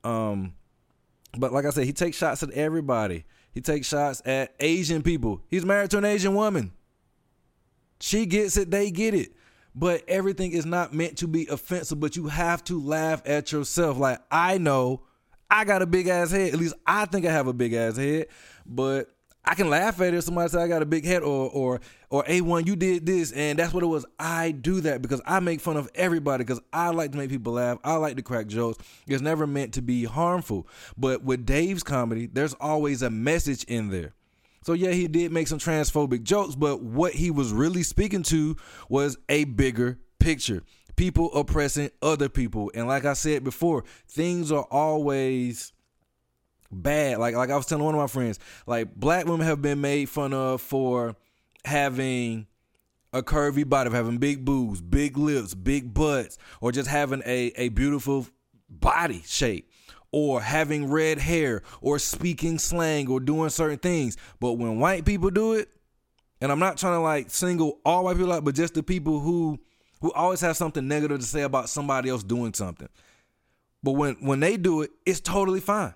Um, 0.03 0.55
but 1.37 1.53
like 1.53 1.63
I 1.63 1.69
said, 1.69 1.85
he 1.85 1.93
takes 1.93 2.17
shots 2.17 2.43
at 2.43 2.51
everybody. 2.51 3.23
He 3.51 3.61
takes 3.61 3.87
shots 3.87 4.21
at 4.25 4.53
Asian 4.59 5.01
people. 5.01 5.41
He's 5.47 5.65
married 5.65 5.91
to 5.91 5.99
an 5.99 6.05
Asian 6.05 6.35
woman. 6.35 6.73
She 8.01 8.25
gets 8.25 8.57
it. 8.57 8.69
They 8.69 8.91
get 8.91 9.13
it. 9.13 9.31
But 9.73 10.03
everything 10.09 10.51
is 10.51 10.65
not 10.65 10.93
meant 10.93 11.17
to 11.19 11.27
be 11.27 11.47
offensive. 11.47 12.01
But 12.01 12.17
you 12.17 12.27
have 12.27 12.61
to 12.65 12.81
laugh 12.81 13.21
at 13.25 13.53
yourself. 13.53 13.97
Like 13.97 14.19
I 14.29 14.57
know 14.57 15.03
I 15.49 15.63
got 15.63 15.81
a 15.81 15.85
big 15.85 16.09
ass 16.09 16.31
head. 16.31 16.53
At 16.53 16.59
least 16.59 16.75
I 16.85 17.05
think 17.05 17.25
I 17.25 17.31
have 17.31 17.47
a 17.47 17.53
big 17.53 17.71
ass 17.71 17.95
head. 17.95 18.27
But 18.65 19.15
I 19.49 19.55
can 19.55 19.67
laugh 19.67 19.99
at 19.99 20.13
it 20.13 20.17
if 20.17 20.25
somebody 20.25 20.47
said 20.47 20.61
I 20.61 20.67
got 20.67 20.83
a 20.83 20.85
big 20.85 21.05
head 21.05 21.23
or 21.23 21.49
or 21.49 21.81
or 22.11 22.23
A1 22.25 22.67
you 22.67 22.75
did 22.75 23.03
this 23.03 23.31
and 23.31 23.57
that's 23.57 23.73
what 23.73 23.81
it 23.81 23.87
was. 23.87 24.05
I 24.19 24.51
do 24.51 24.79
that 24.81 25.01
because 25.01 25.21
I 25.25 25.39
make 25.39 25.59
fun 25.59 25.75
of 25.75 25.89
everybody 25.95 26.43
because 26.43 26.61
I 26.71 26.89
like 26.89 27.13
to 27.13 27.17
make 27.17 27.31
people 27.31 27.53
laugh. 27.53 27.79
I 27.83 27.95
like 27.95 28.15
to 28.17 28.21
crack 28.21 28.45
jokes. 28.45 28.77
It's 29.07 29.23
never 29.23 29.47
meant 29.47 29.73
to 29.73 29.81
be 29.81 30.03
harmful. 30.03 30.67
But 30.95 31.23
with 31.23 31.47
Dave's 31.47 31.81
comedy, 31.81 32.27
there's 32.27 32.53
always 32.53 33.01
a 33.01 33.09
message 33.09 33.63
in 33.63 33.89
there. 33.89 34.13
So 34.61 34.73
yeah, 34.73 34.91
he 34.91 35.07
did 35.07 35.31
make 35.31 35.47
some 35.47 35.57
transphobic 35.57 36.21
jokes, 36.21 36.53
but 36.53 36.83
what 36.83 37.13
he 37.13 37.31
was 37.31 37.51
really 37.51 37.81
speaking 37.81 38.21
to 38.23 38.55
was 38.87 39.17
a 39.29 39.45
bigger 39.45 39.97
picture. 40.19 40.61
People 40.95 41.33
oppressing 41.33 41.89
other 42.03 42.29
people. 42.29 42.71
And 42.75 42.87
like 42.87 43.03
I 43.03 43.13
said 43.13 43.43
before, 43.43 43.83
things 44.07 44.51
are 44.51 44.67
always 44.69 45.73
bad. 46.71 47.17
Like 47.17 47.35
like 47.35 47.49
I 47.49 47.55
was 47.55 47.65
telling 47.65 47.83
one 47.83 47.95
of 47.95 47.99
my 48.01 48.07
friends, 48.07 48.39
like 48.65 48.95
black 48.95 49.25
women 49.25 49.45
have 49.45 49.61
been 49.61 49.81
made 49.81 50.09
fun 50.09 50.33
of 50.33 50.61
for 50.61 51.15
having 51.65 52.47
a 53.13 53.23
curvy 53.23 53.67
body, 53.67 53.87
of 53.87 53.93
having 53.93 54.17
big 54.17 54.45
boobs, 54.45 54.81
big 54.81 55.17
lips, 55.17 55.53
big 55.53 55.93
butts, 55.93 56.37
or 56.61 56.71
just 56.71 56.89
having 56.89 57.21
a, 57.25 57.51
a 57.55 57.69
beautiful 57.69 58.27
body 58.69 59.23
shape, 59.25 59.71
or 60.11 60.41
having 60.41 60.89
red 60.89 61.19
hair, 61.19 61.63
or 61.81 61.97
speaking 61.99 62.59
slang, 62.59 63.07
or 63.09 63.19
doing 63.19 63.49
certain 63.49 63.79
things. 63.79 64.17
But 64.39 64.53
when 64.53 64.79
white 64.79 65.05
people 65.05 65.31
do 65.31 65.53
it, 65.53 65.69
and 66.41 66.51
I'm 66.51 66.59
not 66.59 66.77
trying 66.77 66.93
to 66.93 66.99
like 66.99 67.29
single 67.31 67.79
all 67.83 68.05
white 68.05 68.17
people 68.17 68.31
out, 68.31 68.45
but 68.45 68.55
just 68.55 68.73
the 68.73 68.83
people 68.83 69.19
who 69.19 69.59
who 70.01 70.11
always 70.13 70.41
have 70.41 70.55
something 70.55 70.87
negative 70.87 71.19
to 71.19 71.25
say 71.25 71.41
about 71.41 71.67
somebody 71.67 72.09
else 72.09 72.23
doing 72.23 72.53
something. 72.53 72.87
But 73.83 73.93
when 73.93 74.15
when 74.15 74.39
they 74.39 74.57
do 74.57 74.81
it, 74.81 74.91
it's 75.05 75.19
totally 75.19 75.59
fine. 75.59 75.93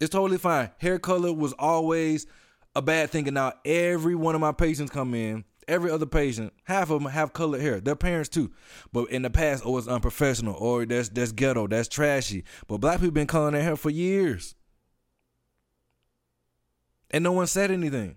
It's 0.00 0.10
totally 0.10 0.38
fine. 0.38 0.70
Hair 0.78 1.00
color 1.00 1.32
was 1.32 1.52
always 1.54 2.26
a 2.74 2.82
bad 2.82 3.10
thing. 3.10 3.26
And 3.28 3.34
now 3.34 3.52
every 3.64 4.14
one 4.14 4.34
of 4.34 4.40
my 4.40 4.52
patients 4.52 4.90
come 4.90 5.14
in, 5.14 5.44
every 5.66 5.90
other 5.90 6.06
patient, 6.06 6.52
half 6.64 6.90
of 6.90 7.02
them 7.02 7.12
have 7.12 7.32
colored 7.32 7.60
hair. 7.60 7.80
Their 7.80 7.96
parents 7.96 8.28
too. 8.28 8.52
But 8.92 9.10
in 9.10 9.22
the 9.22 9.30
past, 9.30 9.62
oh, 9.66 9.76
it's 9.78 9.88
unprofessional 9.88 10.54
or 10.54 10.86
that's 10.86 11.08
that's 11.08 11.32
ghetto, 11.32 11.66
that's 11.66 11.88
trashy. 11.88 12.44
But 12.66 12.78
black 12.78 13.00
people 13.00 13.12
been 13.12 13.26
coloring 13.26 13.54
their 13.54 13.62
hair 13.62 13.76
for 13.76 13.90
years. 13.90 14.54
And 17.10 17.24
no 17.24 17.32
one 17.32 17.46
said 17.46 17.70
anything. 17.70 18.16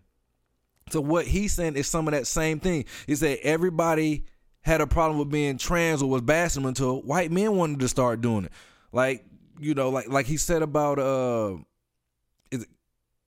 So 0.91 0.99
what 0.99 1.25
he's 1.25 1.53
saying 1.53 1.75
is 1.75 1.87
some 1.87 2.07
of 2.07 2.13
that 2.13 2.27
same 2.27 2.59
thing. 2.59 2.85
Is 3.07 3.21
that 3.21 3.39
everybody 3.45 4.25
had 4.61 4.81
a 4.81 4.87
problem 4.87 5.17
with 5.17 5.29
being 5.29 5.57
trans 5.57 6.01
or 6.01 6.09
was 6.09 6.21
bashing 6.21 6.65
until 6.65 7.01
white 7.01 7.31
men 7.31 7.55
wanted 7.55 7.79
to 7.79 7.87
start 7.87 8.21
doing 8.21 8.45
it. 8.45 8.51
Like, 8.91 9.25
you 9.59 9.73
know, 9.73 9.89
like 9.89 10.09
like 10.09 10.25
he 10.25 10.37
said 10.37 10.61
about 10.61 10.99
uh 10.99 11.57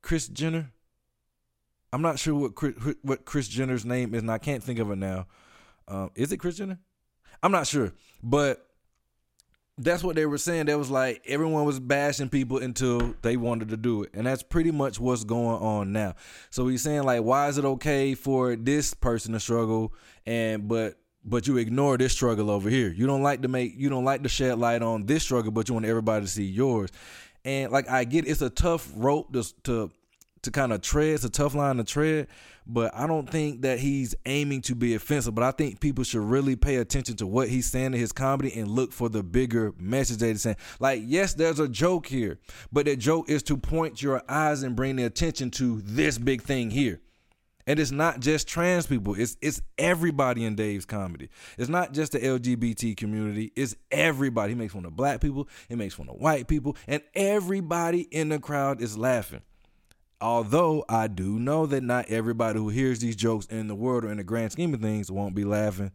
Kris 0.04 0.28
Jenner? 0.28 0.70
I'm 1.90 2.02
not 2.02 2.18
sure 2.18 2.34
what 2.34 2.54
Kris, 2.54 2.74
what 3.00 3.24
Kris 3.24 3.48
Jenner's 3.48 3.86
name 3.86 4.14
is, 4.14 4.20
and 4.20 4.30
I 4.30 4.36
can't 4.36 4.62
think 4.62 4.78
of 4.78 4.90
it 4.90 4.98
now. 4.98 5.26
Um, 5.88 6.10
is 6.14 6.30
it 6.30 6.36
Kris 6.36 6.58
Jenner? 6.58 6.78
I'm 7.42 7.50
not 7.50 7.66
sure, 7.66 7.90
but 8.22 8.66
that's 9.78 10.04
what 10.04 10.14
they 10.14 10.26
were 10.26 10.36
saying. 10.36 10.66
That 10.66 10.76
was 10.76 10.90
like 10.90 11.22
everyone 11.26 11.64
was 11.64 11.80
bashing 11.80 12.28
people 12.28 12.58
until 12.58 13.14
they 13.22 13.38
wanted 13.38 13.70
to 13.70 13.78
do 13.78 14.02
it. 14.02 14.10
And 14.12 14.26
that's 14.26 14.42
pretty 14.42 14.70
much 14.70 15.00
what's 15.00 15.24
going 15.24 15.62
on 15.62 15.92
now. 15.92 16.16
So 16.50 16.68
he's 16.68 16.82
saying 16.82 17.04
like 17.04 17.22
why 17.22 17.48
is 17.48 17.56
it 17.56 17.64
okay 17.64 18.14
for 18.14 18.56
this 18.56 18.92
person 18.92 19.32
to 19.32 19.40
struggle 19.40 19.94
and 20.26 20.68
but 20.68 20.98
but 21.24 21.46
you 21.46 21.56
ignore 21.56 21.96
this 21.96 22.12
struggle 22.12 22.50
over 22.50 22.68
here. 22.68 22.88
You 22.90 23.06
don't 23.06 23.22
like 23.22 23.40
to 23.42 23.48
make 23.48 23.72
you 23.76 23.88
don't 23.88 24.04
like 24.04 24.22
to 24.24 24.28
shed 24.28 24.58
light 24.58 24.82
on 24.82 25.06
this 25.06 25.22
struggle, 25.22 25.50
but 25.50 25.68
you 25.68 25.74
want 25.74 25.86
everybody 25.86 26.26
to 26.26 26.30
see 26.30 26.44
yours. 26.44 26.90
And 27.44 27.72
like 27.72 27.88
I 27.88 28.04
get 28.04 28.26
it's 28.26 28.42
a 28.42 28.50
tough 28.50 28.90
rope 28.94 29.32
to 29.32 29.44
to 29.64 29.90
to 30.44 30.50
kind 30.50 30.72
of 30.72 30.80
tread. 30.80 31.14
It's 31.14 31.24
a 31.24 31.30
tough 31.30 31.54
line 31.54 31.76
to 31.76 31.84
tread, 31.84 32.28
but 32.66 32.94
I 32.94 33.06
don't 33.06 33.28
think 33.28 33.62
that 33.62 33.78
he's 33.78 34.14
aiming 34.26 34.62
to 34.62 34.74
be 34.74 34.94
offensive. 34.94 35.34
But 35.34 35.44
I 35.44 35.50
think 35.50 35.80
people 35.80 36.04
should 36.04 36.22
really 36.22 36.56
pay 36.56 36.76
attention 36.76 37.16
to 37.16 37.26
what 37.26 37.48
he's 37.48 37.70
saying 37.70 37.86
in 37.86 37.92
his 37.94 38.12
comedy 38.12 38.52
and 38.58 38.68
look 38.68 38.92
for 38.92 39.08
the 39.08 39.22
bigger 39.22 39.72
message 39.78 40.18
that 40.18 40.28
he's 40.28 40.42
saying. 40.42 40.56
Like, 40.80 41.02
yes, 41.04 41.34
there's 41.34 41.60
a 41.60 41.68
joke 41.68 42.06
here, 42.06 42.38
but 42.72 42.86
the 42.86 42.96
joke 42.96 43.28
is 43.28 43.42
to 43.44 43.56
point 43.56 44.02
your 44.02 44.22
eyes 44.28 44.62
and 44.62 44.76
bring 44.76 44.96
the 44.96 45.04
attention 45.04 45.50
to 45.52 45.80
this 45.82 46.18
big 46.18 46.42
thing 46.42 46.70
here. 46.70 47.00
And 47.66 47.80
it's 47.80 47.90
not 47.90 48.20
just 48.20 48.46
trans 48.46 48.86
people. 48.86 49.14
It's 49.14 49.36
it's 49.40 49.62
everybody 49.78 50.44
in 50.44 50.54
Dave's 50.54 50.84
comedy. 50.84 51.30
It's 51.56 51.70
not 51.70 51.92
just 51.92 52.12
the 52.12 52.18
LGBT 52.18 52.96
community. 52.96 53.52
It's 53.56 53.74
everybody. 53.90 54.52
He 54.52 54.54
makes 54.54 54.74
fun 54.74 54.84
of 54.84 54.94
black 54.94 55.20
people. 55.20 55.48
He 55.68 55.74
makes 55.74 55.94
fun 55.94 56.08
of 56.08 56.16
white 56.16 56.46
people, 56.46 56.76
and 56.86 57.02
everybody 57.14 58.02
in 58.02 58.28
the 58.28 58.38
crowd 58.38 58.82
is 58.82 58.98
laughing. 58.98 59.40
Although 60.20 60.84
I 60.88 61.06
do 61.08 61.38
know 61.38 61.66
that 61.66 61.82
not 61.82 62.08
everybody 62.08 62.58
who 62.58 62.68
hears 62.68 63.00
these 63.00 63.16
jokes 63.16 63.46
in 63.46 63.68
the 63.68 63.74
world 63.74 64.04
or 64.04 64.10
in 64.10 64.18
the 64.18 64.24
grand 64.24 64.52
scheme 64.52 64.72
of 64.72 64.80
things 64.80 65.10
won't 65.10 65.34
be 65.34 65.44
laughing. 65.44 65.92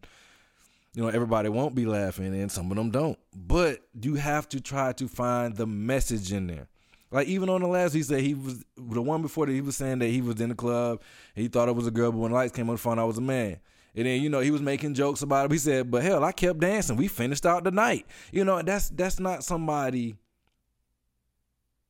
You 0.94 1.02
know, 1.02 1.08
everybody 1.08 1.48
won't 1.48 1.74
be 1.74 1.86
laughing, 1.86 2.34
and 2.34 2.50
some 2.50 2.70
of 2.70 2.76
them 2.76 2.90
don't. 2.90 3.18
But 3.34 3.80
you 4.00 4.16
have 4.16 4.48
to 4.50 4.60
try 4.60 4.92
to 4.94 5.06
find 5.06 5.56
the 5.56 5.66
message 5.66 6.32
in 6.32 6.48
there. 6.48 6.68
Like 7.10 7.26
even 7.26 7.48
on 7.48 7.60
the 7.60 7.66
last, 7.66 7.92
he 7.92 8.02
said 8.02 8.20
he 8.20 8.34
was 8.34 8.64
the 8.76 9.02
one 9.02 9.22
before 9.22 9.46
that 9.46 9.52
he 9.52 9.60
was 9.60 9.76
saying 9.76 9.98
that 9.98 10.08
he 10.08 10.22
was 10.22 10.40
in 10.40 10.50
the 10.50 10.54
club. 10.54 11.02
He 11.34 11.48
thought 11.48 11.68
it 11.68 11.74
was 11.74 11.86
a 11.86 11.90
girl, 11.90 12.12
but 12.12 12.18
when 12.18 12.30
the 12.30 12.36
lights 12.36 12.54
came 12.54 12.70
on, 12.70 12.76
found 12.76 13.00
I 13.00 13.04
was 13.04 13.18
a 13.18 13.22
man. 13.22 13.58
And 13.94 14.06
then 14.06 14.22
you 14.22 14.28
know 14.28 14.40
he 14.40 14.52
was 14.52 14.62
making 14.62 14.94
jokes 14.94 15.22
about 15.22 15.46
it. 15.46 15.52
He 15.52 15.58
said, 15.58 15.90
"But 15.90 16.04
hell, 16.04 16.22
I 16.22 16.30
kept 16.30 16.60
dancing. 16.60 16.96
We 16.96 17.08
finished 17.08 17.44
out 17.44 17.64
the 17.64 17.72
night." 17.72 18.06
You 18.30 18.44
know 18.44 18.62
that's 18.62 18.90
that's 18.90 19.18
not 19.18 19.42
somebody. 19.42 20.14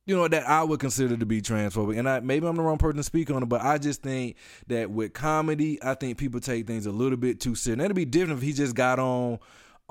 You 0.07 0.15
know 0.15 0.27
that 0.27 0.49
I 0.49 0.63
would 0.63 0.79
consider 0.79 1.15
to 1.15 1.25
be 1.27 1.43
transphobic, 1.43 1.99
and 1.99 2.09
I 2.09 2.19
maybe 2.19 2.47
I'm 2.47 2.55
the 2.55 2.63
wrong 2.63 2.79
person 2.79 2.97
to 2.97 3.03
speak 3.03 3.29
on 3.29 3.43
it, 3.43 3.49
but 3.49 3.61
I 3.61 3.77
just 3.77 4.01
think 4.01 4.35
that 4.65 4.89
with 4.89 5.13
comedy, 5.13 5.77
I 5.83 5.93
think 5.93 6.17
people 6.17 6.39
take 6.39 6.65
things 6.65 6.87
a 6.87 6.91
little 6.91 7.17
bit 7.17 7.39
too 7.39 7.53
serious. 7.53 7.75
And 7.75 7.81
it'd 7.85 7.95
be 7.95 8.05
different 8.05 8.39
if 8.39 8.43
he 8.43 8.53
just 8.53 8.73
got 8.73 8.97
on 8.97 9.37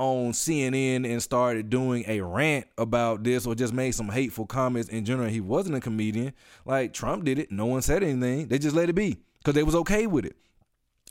on 0.00 0.32
CNN 0.32 1.04
and 1.04 1.22
started 1.22 1.68
doing 1.68 2.04
a 2.08 2.22
rant 2.22 2.66
about 2.78 3.22
this 3.22 3.46
or 3.46 3.54
just 3.54 3.74
made 3.74 3.90
some 3.90 4.08
hateful 4.08 4.46
comments 4.46 4.88
in 4.88 5.04
general. 5.04 5.28
He 5.28 5.42
wasn't 5.42 5.76
a 5.76 5.80
comedian. 5.80 6.32
Like 6.64 6.94
Trump 6.94 7.24
did 7.24 7.38
it. 7.38 7.52
No 7.52 7.66
one 7.66 7.82
said 7.82 8.02
anything. 8.02 8.48
They 8.48 8.58
just 8.58 8.74
let 8.74 8.88
it 8.88 8.94
be 8.94 9.18
because 9.38 9.54
they 9.54 9.62
was 9.62 9.74
okay 9.74 10.06
with 10.06 10.24
it. 10.24 10.36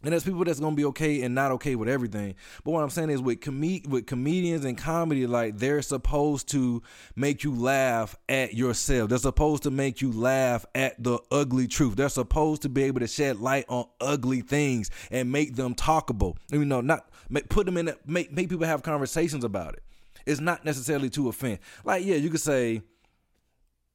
And 0.01 0.13
there's 0.13 0.23
people 0.23 0.43
that's 0.45 0.61
gonna 0.61 0.77
be 0.77 0.85
okay 0.85 1.23
and 1.23 1.35
not 1.35 1.51
okay 1.51 1.75
with 1.75 1.89
everything. 1.89 2.35
But 2.63 2.71
what 2.71 2.81
I'm 2.81 2.89
saying 2.89 3.09
is 3.09 3.21
with 3.21 3.41
com- 3.41 3.81
with 3.89 4.07
comedians 4.07 4.63
and 4.63 4.77
comedy, 4.77 5.27
like 5.27 5.57
they're 5.57 5.81
supposed 5.81 6.47
to 6.49 6.81
make 7.17 7.43
you 7.43 7.53
laugh 7.53 8.15
at 8.29 8.53
yourself. 8.53 9.09
They're 9.09 9.17
supposed 9.17 9.63
to 9.63 9.71
make 9.71 10.01
you 10.01 10.13
laugh 10.13 10.65
at 10.73 11.03
the 11.03 11.19
ugly 11.31 11.67
truth. 11.67 11.97
They're 11.97 12.07
supposed 12.07 12.61
to 12.61 12.69
be 12.69 12.83
able 12.83 13.01
to 13.01 13.07
shed 13.07 13.41
light 13.41 13.65
on 13.67 13.85
ugly 13.99 14.39
things 14.39 14.89
and 15.11 15.33
make 15.33 15.55
them 15.55 15.75
talkable. 15.75 16.37
You 16.49 16.63
know, 16.63 16.79
not 16.79 17.09
make, 17.29 17.49
put 17.49 17.65
them 17.65 17.77
in 17.77 17.89
a, 17.89 17.95
make 18.05 18.31
make 18.31 18.49
people 18.49 18.65
have 18.65 18.83
conversations 18.83 19.43
about 19.43 19.73
it. 19.73 19.83
It's 20.25 20.41
not 20.41 20.65
necessarily 20.65 21.09
to 21.11 21.29
offend. 21.29 21.59
Like, 21.83 22.05
yeah, 22.05 22.15
you 22.15 22.29
could 22.29 22.41
say 22.41 22.81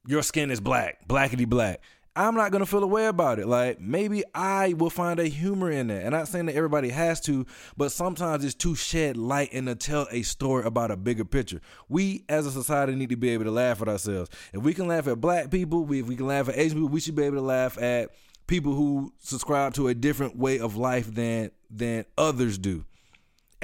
your 0.07 0.21
skin 0.21 0.51
is 0.51 0.59
black, 0.59 1.07
blackety 1.07 1.47
black. 1.47 1.81
I'm 2.17 2.35
not 2.35 2.53
gonna 2.53 2.65
feel 2.65 2.83
a 2.83 2.87
way 2.87 3.07
about 3.07 3.39
it. 3.39 3.47
Like 3.47 3.81
maybe 3.81 4.23
I 4.33 4.73
will 4.73 4.89
find 4.89 5.19
a 5.19 5.25
humor 5.25 5.69
in 5.69 5.87
that. 5.87 6.05
And 6.05 6.15
I'm 6.15 6.21
not 6.21 6.27
saying 6.29 6.45
that 6.45 6.55
everybody 6.55 6.89
has 6.89 7.19
to, 7.21 7.45
but 7.75 7.91
sometimes 7.91 8.45
it's 8.45 8.55
to 8.55 8.73
shed 8.73 9.17
light 9.17 9.49
and 9.51 9.67
to 9.67 9.75
tell 9.75 10.07
a 10.11 10.21
story 10.21 10.63
about 10.63 10.91
a 10.91 10.97
bigger 10.97 11.25
picture. 11.25 11.59
We 11.89 12.23
as 12.29 12.45
a 12.45 12.51
society 12.51 12.95
need 12.95 13.09
to 13.09 13.17
be 13.17 13.29
able 13.29 13.43
to 13.43 13.51
laugh 13.51 13.81
at 13.81 13.89
ourselves. 13.89 14.29
If 14.53 14.61
we 14.61 14.73
can 14.73 14.87
laugh 14.87 15.07
at 15.07 15.19
black 15.19 15.51
people, 15.51 15.81
if 15.91 16.07
we 16.07 16.15
can 16.15 16.27
laugh 16.27 16.47
at 16.47 16.57
Asian 16.57 16.77
people, 16.77 16.89
we 16.89 17.01
should 17.01 17.15
be 17.15 17.23
able 17.23 17.37
to 17.37 17.41
laugh 17.41 17.77
at 17.81 18.11
people 18.47 18.73
who 18.73 19.13
subscribe 19.19 19.73
to 19.73 19.89
a 19.89 19.93
different 19.93 20.37
way 20.37 20.59
of 20.59 20.77
life 20.77 21.13
than 21.13 21.51
than 21.69 22.05
others 22.17 22.57
do. 22.57 22.85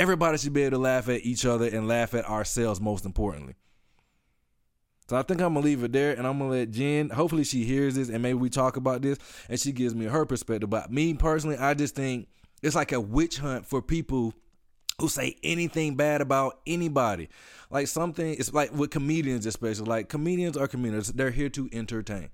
Everybody 0.02 0.40
should 0.40 0.54
be 0.54 0.64
able 0.64 0.78
to 0.78 0.82
laugh 0.82 1.10
at 1.10 1.24
each 1.24 1.46
other 1.46 1.68
and 1.68 1.88
laugh 1.88 2.16
at 2.16 2.28
ourselves 2.28 2.82
most 2.82 3.06
importantly. 3.06 3.54
So 5.08 5.16
I 5.16 5.22
think 5.22 5.42
I'm 5.42 5.54
gonna 5.54 5.64
leave 5.64 5.84
it 5.84 5.92
there, 5.92 6.14
and 6.14 6.26
I'm 6.26 6.40
gonna 6.40 6.50
let 6.50 6.72
Jen. 6.72 7.12
Hopefully, 7.12 7.44
she 7.44 7.66
hears 7.66 7.94
this, 7.94 8.10
and 8.10 8.24
maybe 8.24 8.40
we 8.40 8.50
talk 8.50 8.78
about 8.78 9.04
this, 9.04 9.20
and 9.48 9.60
she 9.60 9.72
gives 9.72 9.94
me 9.94 10.06
her 10.06 10.26
perspective. 10.26 10.72
But 10.72 10.92
me 10.92 11.14
personally, 11.14 11.56
I 11.56 11.76
just 11.76 11.94
think 11.94 12.30
it's 12.64 12.76
like 12.76 12.94
a 12.94 13.00
witch 13.00 13.38
hunt 13.38 13.68
for 13.68 13.80
people 13.80 14.34
who 15.00 15.08
say 15.08 15.38
anything 15.44 15.94
bad 15.96 16.20
about 16.20 16.62
anybody. 16.66 17.30
Like 17.70 17.86
something, 17.86 18.34
it's 18.34 18.52
like 18.52 18.74
with 18.74 18.90
comedians, 18.90 19.46
especially. 19.46 19.86
Like 19.86 20.10
comedians 20.10 20.58
are 20.58 20.68
comedians; 20.68 21.14
they're 21.14 21.30
here 21.30 21.50
to 21.50 21.70
entertain. 21.72 22.30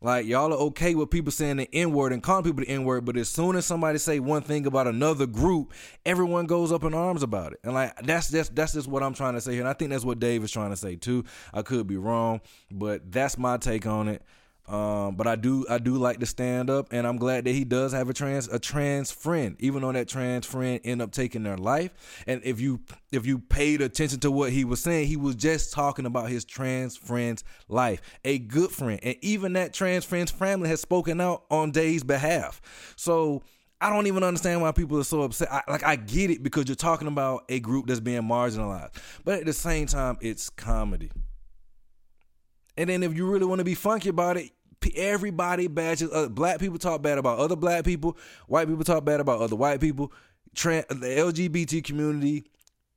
Like 0.00 0.26
y'all 0.26 0.52
are 0.52 0.58
okay 0.68 0.94
with 0.94 1.10
people 1.10 1.32
saying 1.32 1.56
the 1.56 1.68
N 1.72 1.92
word 1.92 2.12
and 2.12 2.22
calling 2.22 2.44
people 2.44 2.64
the 2.64 2.70
N 2.70 2.84
word, 2.84 3.04
but 3.04 3.16
as 3.16 3.28
soon 3.28 3.56
as 3.56 3.66
somebody 3.66 3.98
say 3.98 4.20
one 4.20 4.42
thing 4.42 4.66
about 4.66 4.86
another 4.86 5.26
group, 5.26 5.72
everyone 6.06 6.46
goes 6.46 6.70
up 6.70 6.84
in 6.84 6.94
arms 6.94 7.24
about 7.24 7.52
it. 7.52 7.60
And 7.64 7.74
like 7.74 8.00
that's 8.02 8.30
just 8.30 8.54
that's 8.54 8.74
just 8.74 8.86
what 8.86 9.02
I'm 9.02 9.14
trying 9.14 9.34
to 9.34 9.40
say 9.40 9.52
here. 9.52 9.60
And 9.60 9.68
I 9.68 9.72
think 9.72 9.90
that's 9.90 10.04
what 10.04 10.20
Dave 10.20 10.44
is 10.44 10.52
trying 10.52 10.70
to 10.70 10.76
say 10.76 10.94
too. 10.94 11.24
I 11.52 11.62
could 11.62 11.86
be 11.88 11.96
wrong, 11.96 12.40
but 12.70 13.10
that's 13.10 13.36
my 13.36 13.56
take 13.56 13.86
on 13.86 14.08
it. 14.08 14.22
Um, 14.68 15.14
but 15.14 15.26
I 15.26 15.36
do 15.36 15.64
I 15.70 15.78
do 15.78 15.96
like 15.96 16.20
to 16.20 16.26
stand 16.26 16.68
up, 16.68 16.88
and 16.90 17.06
I'm 17.06 17.16
glad 17.16 17.44
that 17.44 17.52
he 17.52 17.64
does 17.64 17.92
have 17.92 18.10
a 18.10 18.12
trans 18.12 18.48
a 18.48 18.58
trans 18.58 19.10
friend, 19.10 19.56
even 19.60 19.80
though 19.80 19.92
that 19.92 20.08
trans 20.08 20.44
friend 20.44 20.78
end 20.84 21.00
up 21.00 21.10
taking 21.10 21.42
their 21.42 21.56
life. 21.56 22.22
And 22.26 22.42
if 22.44 22.60
you 22.60 22.80
if 23.10 23.24
you 23.24 23.38
paid 23.38 23.80
attention 23.80 24.20
to 24.20 24.30
what 24.30 24.52
he 24.52 24.64
was 24.64 24.82
saying, 24.82 25.06
he 25.08 25.16
was 25.16 25.36
just 25.36 25.72
talking 25.72 26.04
about 26.04 26.28
his 26.28 26.44
trans 26.44 26.98
friend's 26.98 27.44
life, 27.68 28.02
a 28.24 28.38
good 28.38 28.70
friend, 28.70 29.00
and 29.02 29.16
even 29.22 29.54
that 29.54 29.72
trans 29.72 30.04
friend's 30.04 30.30
family 30.30 30.68
has 30.68 30.82
spoken 30.82 31.18
out 31.20 31.44
on 31.50 31.70
Dave's 31.70 32.04
behalf. 32.04 32.60
So. 32.96 33.42
I 33.80 33.90
don't 33.90 34.08
even 34.08 34.24
understand 34.24 34.60
why 34.60 34.72
people 34.72 34.98
are 34.98 35.04
so 35.04 35.22
upset. 35.22 35.52
I, 35.52 35.62
like 35.68 35.84
I 35.84 35.94
get 35.94 36.32
it 36.32 36.42
because 36.42 36.66
you're 36.66 36.74
talking 36.74 37.06
about 37.06 37.44
a 37.48 37.60
group 37.60 37.86
that's 37.86 38.00
being 38.00 38.22
marginalized, 38.22 38.90
but 39.24 39.38
at 39.38 39.46
the 39.46 39.52
same 39.52 39.86
time, 39.86 40.18
it's 40.20 40.50
comedy. 40.50 41.12
And 42.78 42.88
then 42.88 43.02
if 43.02 43.16
you 43.16 43.26
really 43.26 43.44
want 43.44 43.58
to 43.58 43.64
be 43.64 43.74
funky 43.74 44.08
about 44.08 44.36
it, 44.36 44.52
everybody 44.96 45.68
badges. 45.68 46.10
Uh, 46.12 46.28
black 46.28 46.58
people 46.60 46.78
talk 46.78 47.02
bad 47.02 47.18
about 47.18 47.38
other 47.38 47.56
black 47.56 47.84
people. 47.84 48.16
White 48.46 48.68
people 48.68 48.84
talk 48.84 49.04
bad 49.04 49.20
about 49.20 49.40
other 49.40 49.56
white 49.56 49.80
people. 49.80 50.12
Trans, 50.54 50.86
the 50.88 50.94
LGBT 51.06 51.84
community 51.84 52.44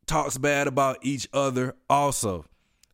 talks 0.05 0.37
bad 0.37 0.67
about 0.67 0.97
each 1.01 1.27
other 1.33 1.75
also. 1.89 2.45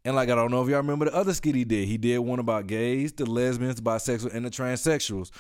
And 0.04 0.16
like 0.16 0.30
I 0.30 0.36
don't 0.36 0.52
know 0.52 0.62
if 0.64 0.70
y'all 0.70 0.78
remember 0.78 1.06
the 1.06 1.16
other 1.16 1.34
skit 1.34 1.56
he 1.56 1.66
did. 1.66 1.88
He 1.88 1.98
did 1.98 2.20
one 2.20 2.40
about 2.40 2.68
gays, 2.68 3.12
the 3.12 3.26
lesbians, 3.26 3.82
bisexual, 3.82 4.34
and 4.34 4.46
the 4.46 4.50
transsexuals 4.50 5.32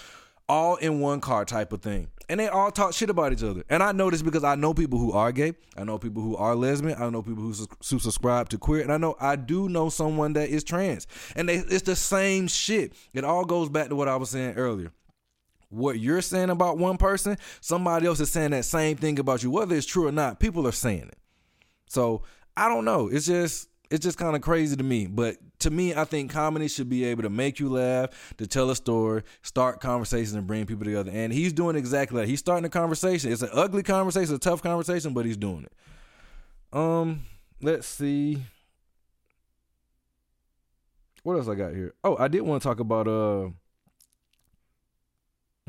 all 0.49 0.75
in 0.75 0.99
one 0.99 1.21
car 1.21 1.45
type 1.45 1.73
of 1.73 1.81
thing. 1.81 2.09
And 2.29 2.39
they 2.39 2.47
all 2.47 2.71
talk 2.71 2.93
shit 2.93 3.09
about 3.09 3.31
each 3.31 3.43
other. 3.43 3.63
And 3.69 3.81
I 3.81 3.93
know 3.93 4.09
this 4.09 4.21
because 4.21 4.43
I 4.43 4.55
know 4.55 4.73
people 4.73 4.99
who 4.99 5.13
are 5.13 5.31
gay. 5.31 5.53
I 5.77 5.85
know 5.85 5.97
people 5.97 6.21
who 6.21 6.35
are 6.35 6.55
lesbian. 6.55 7.01
I 7.01 7.09
know 7.09 7.21
people 7.21 7.43
who, 7.43 7.53
who 7.53 7.99
subscribe 7.99 8.49
to 8.49 8.57
queer. 8.57 8.81
And 8.81 8.91
I 8.91 8.97
know 8.97 9.15
I 9.19 9.37
do 9.37 9.69
know 9.69 9.87
someone 9.89 10.33
that 10.33 10.49
is 10.49 10.63
trans. 10.63 11.07
And 11.35 11.47
they, 11.47 11.55
it's 11.55 11.83
the 11.83 11.95
same 11.95 12.47
shit. 12.47 12.93
It 13.13 13.23
all 13.23 13.45
goes 13.45 13.69
back 13.69 13.87
to 13.89 13.95
what 13.95 14.09
I 14.09 14.17
was 14.17 14.29
saying 14.29 14.55
earlier. 14.55 14.91
What 15.69 15.99
you're 15.99 16.21
saying 16.21 16.49
about 16.49 16.77
one 16.77 16.97
person, 16.97 17.37
somebody 17.61 18.07
else 18.07 18.19
is 18.19 18.31
saying 18.31 18.51
that 18.51 18.65
same 18.65 18.97
thing 18.97 19.19
about 19.19 19.43
you. 19.43 19.51
Whether 19.51 19.75
it's 19.75 19.85
true 19.85 20.07
or 20.07 20.11
not, 20.11 20.39
people 20.39 20.67
are 20.67 20.73
saying 20.73 21.07
it. 21.07 21.17
So 21.87 22.23
I 22.57 22.67
don't 22.67 22.85
know. 22.85 23.07
It's 23.07 23.25
just 23.25 23.69
it's 23.89 24.03
just 24.03 24.17
kind 24.17 24.35
of 24.35 24.41
crazy 24.41 24.75
to 24.75 24.83
me. 24.83 25.07
But 25.07 25.37
to 25.59 25.69
me, 25.69 25.93
I 25.93 26.03
think 26.03 26.31
comedy 26.31 26.67
should 26.67 26.89
be 26.89 27.05
able 27.05 27.23
to 27.23 27.29
make 27.29 27.59
you 27.59 27.69
laugh, 27.69 28.33
to 28.37 28.47
tell 28.47 28.69
a 28.69 28.75
story, 28.75 29.23
start 29.41 29.79
conversations, 29.79 30.33
and 30.33 30.45
bring 30.45 30.65
people 30.65 30.85
together. 30.85 31.11
And 31.13 31.31
he's 31.33 31.53
doing 31.53 31.75
exactly 31.75 32.21
that. 32.21 32.27
He's 32.27 32.39
starting 32.39 32.65
a 32.65 32.69
conversation. 32.69 33.31
It's 33.31 33.41
an 33.41 33.49
ugly 33.53 33.83
conversation, 33.83 34.35
a 34.35 34.39
tough 34.39 34.61
conversation, 34.61 35.13
but 35.13 35.25
he's 35.25 35.37
doing 35.37 35.65
it. 35.65 36.77
Um, 36.77 37.23
let's 37.61 37.87
see. 37.87 38.43
What 41.23 41.37
else 41.37 41.47
I 41.47 41.55
got 41.55 41.73
here? 41.73 41.93
Oh, 42.03 42.15
I 42.17 42.27
did 42.27 42.41
want 42.41 42.61
to 42.61 42.67
talk 42.67 42.79
about 42.79 43.07
uh. 43.07 43.49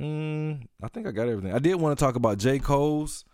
Mm, 0.01 0.69
I 0.81 0.89
think 0.89 1.09
I 1.09 1.11
got 1.11 1.29
everything. 1.29 1.53
I 1.53 1.59
did 1.59 1.75
want 1.75 1.99
to 1.99 2.05
talk 2.05 2.15
about 2.15 2.39
J. 2.39 2.61
Cole's 2.61 3.25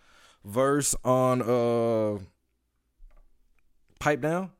verse 0.43 0.95
on 1.05 1.43
uh 1.43 2.19
Pipe 3.99 4.23
Down. 4.23 4.51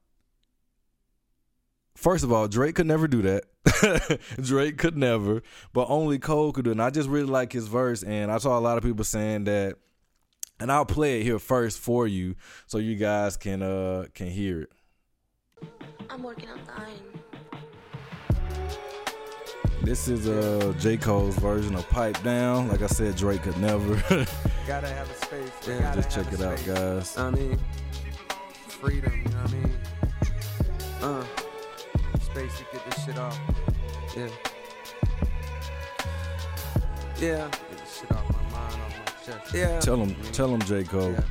First 1.97 2.25
of 2.25 2.33
all, 2.33 2.49
Drake 2.49 2.75
could 2.75 2.87
never 2.87 3.07
do 3.09 3.23
that. 3.23 4.21
Drake 4.43 4.79
could 4.79 4.97
never, 4.97 5.43
but 5.73 5.87
only 5.89 6.19
Cole 6.19 6.53
could 6.53 6.65
do 6.65 6.71
it. 6.71 6.75
And 6.75 6.83
I 6.83 6.91
just 6.91 7.09
really 7.09 7.27
like 7.27 7.53
his 7.53 7.67
verse. 7.67 8.03
And 8.03 8.31
I 8.31 8.39
saw 8.39 8.59
a 8.59 8.61
lot 8.61 8.77
of 8.77 8.85
people 8.85 9.05
saying 9.05 9.45
that 9.45 9.77
and 10.61 10.71
I'll 10.71 10.87
play 10.87 11.21
it 11.21 11.25
here 11.25 11.39
first 11.39 11.79
for 11.79 12.07
you 12.07 12.37
so 12.67 12.79
you 12.79 12.97
guys 12.97 13.37
can 13.37 13.63
uh 13.63 14.07
can 14.15 14.29
hear 14.29 14.63
it. 14.63 14.73
I'm 16.11 16.23
working 16.23 16.49
on 16.49 16.61
the 16.65 16.81
iron. 16.81 17.21
This 19.83 20.09
is 20.09 20.29
uh 20.29 20.73
J 20.79 20.97
Cole's 20.97 21.37
version 21.37 21.75
of 21.75 21.89
"Pipe 21.91 22.23
Down." 22.23 22.69
Like 22.69 22.83
I 22.83 22.87
said, 22.87 23.17
Drake 23.17 23.43
could 23.43 23.59
never. 23.59 23.95
Gotta 24.67 24.89
have 24.89 25.11
a 25.11 25.15
space. 25.15 25.51
Yeah, 25.67 25.81
Gotta 25.81 26.03
just 26.03 26.15
check 26.15 26.31
a 26.33 26.35
it 26.35 26.41
out, 26.41 26.65
guys. 26.65 27.19
I 27.19 27.31
mean, 27.31 27.59
freedom. 28.69 29.13
You 29.25 29.31
know 29.33 29.39
what 29.39 29.51
I 29.51 29.55
mean? 29.55 29.73
Uh, 31.03 31.27
space 32.35 32.59
to 32.59 32.65
get 32.73 32.91
this 32.91 33.05
shit 33.05 33.19
off. 33.19 33.39
Yeah. 34.17 34.29
Yeah. 37.21 37.49
Get 37.49 37.79
this 37.79 38.01
shit 38.01 38.11
off 38.11 38.25
my 38.33 38.59
mind, 38.59 38.75
off 38.83 38.99
my 38.99 39.33
chest. 39.39 39.55
Yeah. 39.55 39.79
tell 39.79 39.97
him, 39.97 40.17
tell 40.33 40.53
him, 40.53 40.61
J 40.63 40.83
Cole. 40.83 41.13
Yeah. 41.13 41.23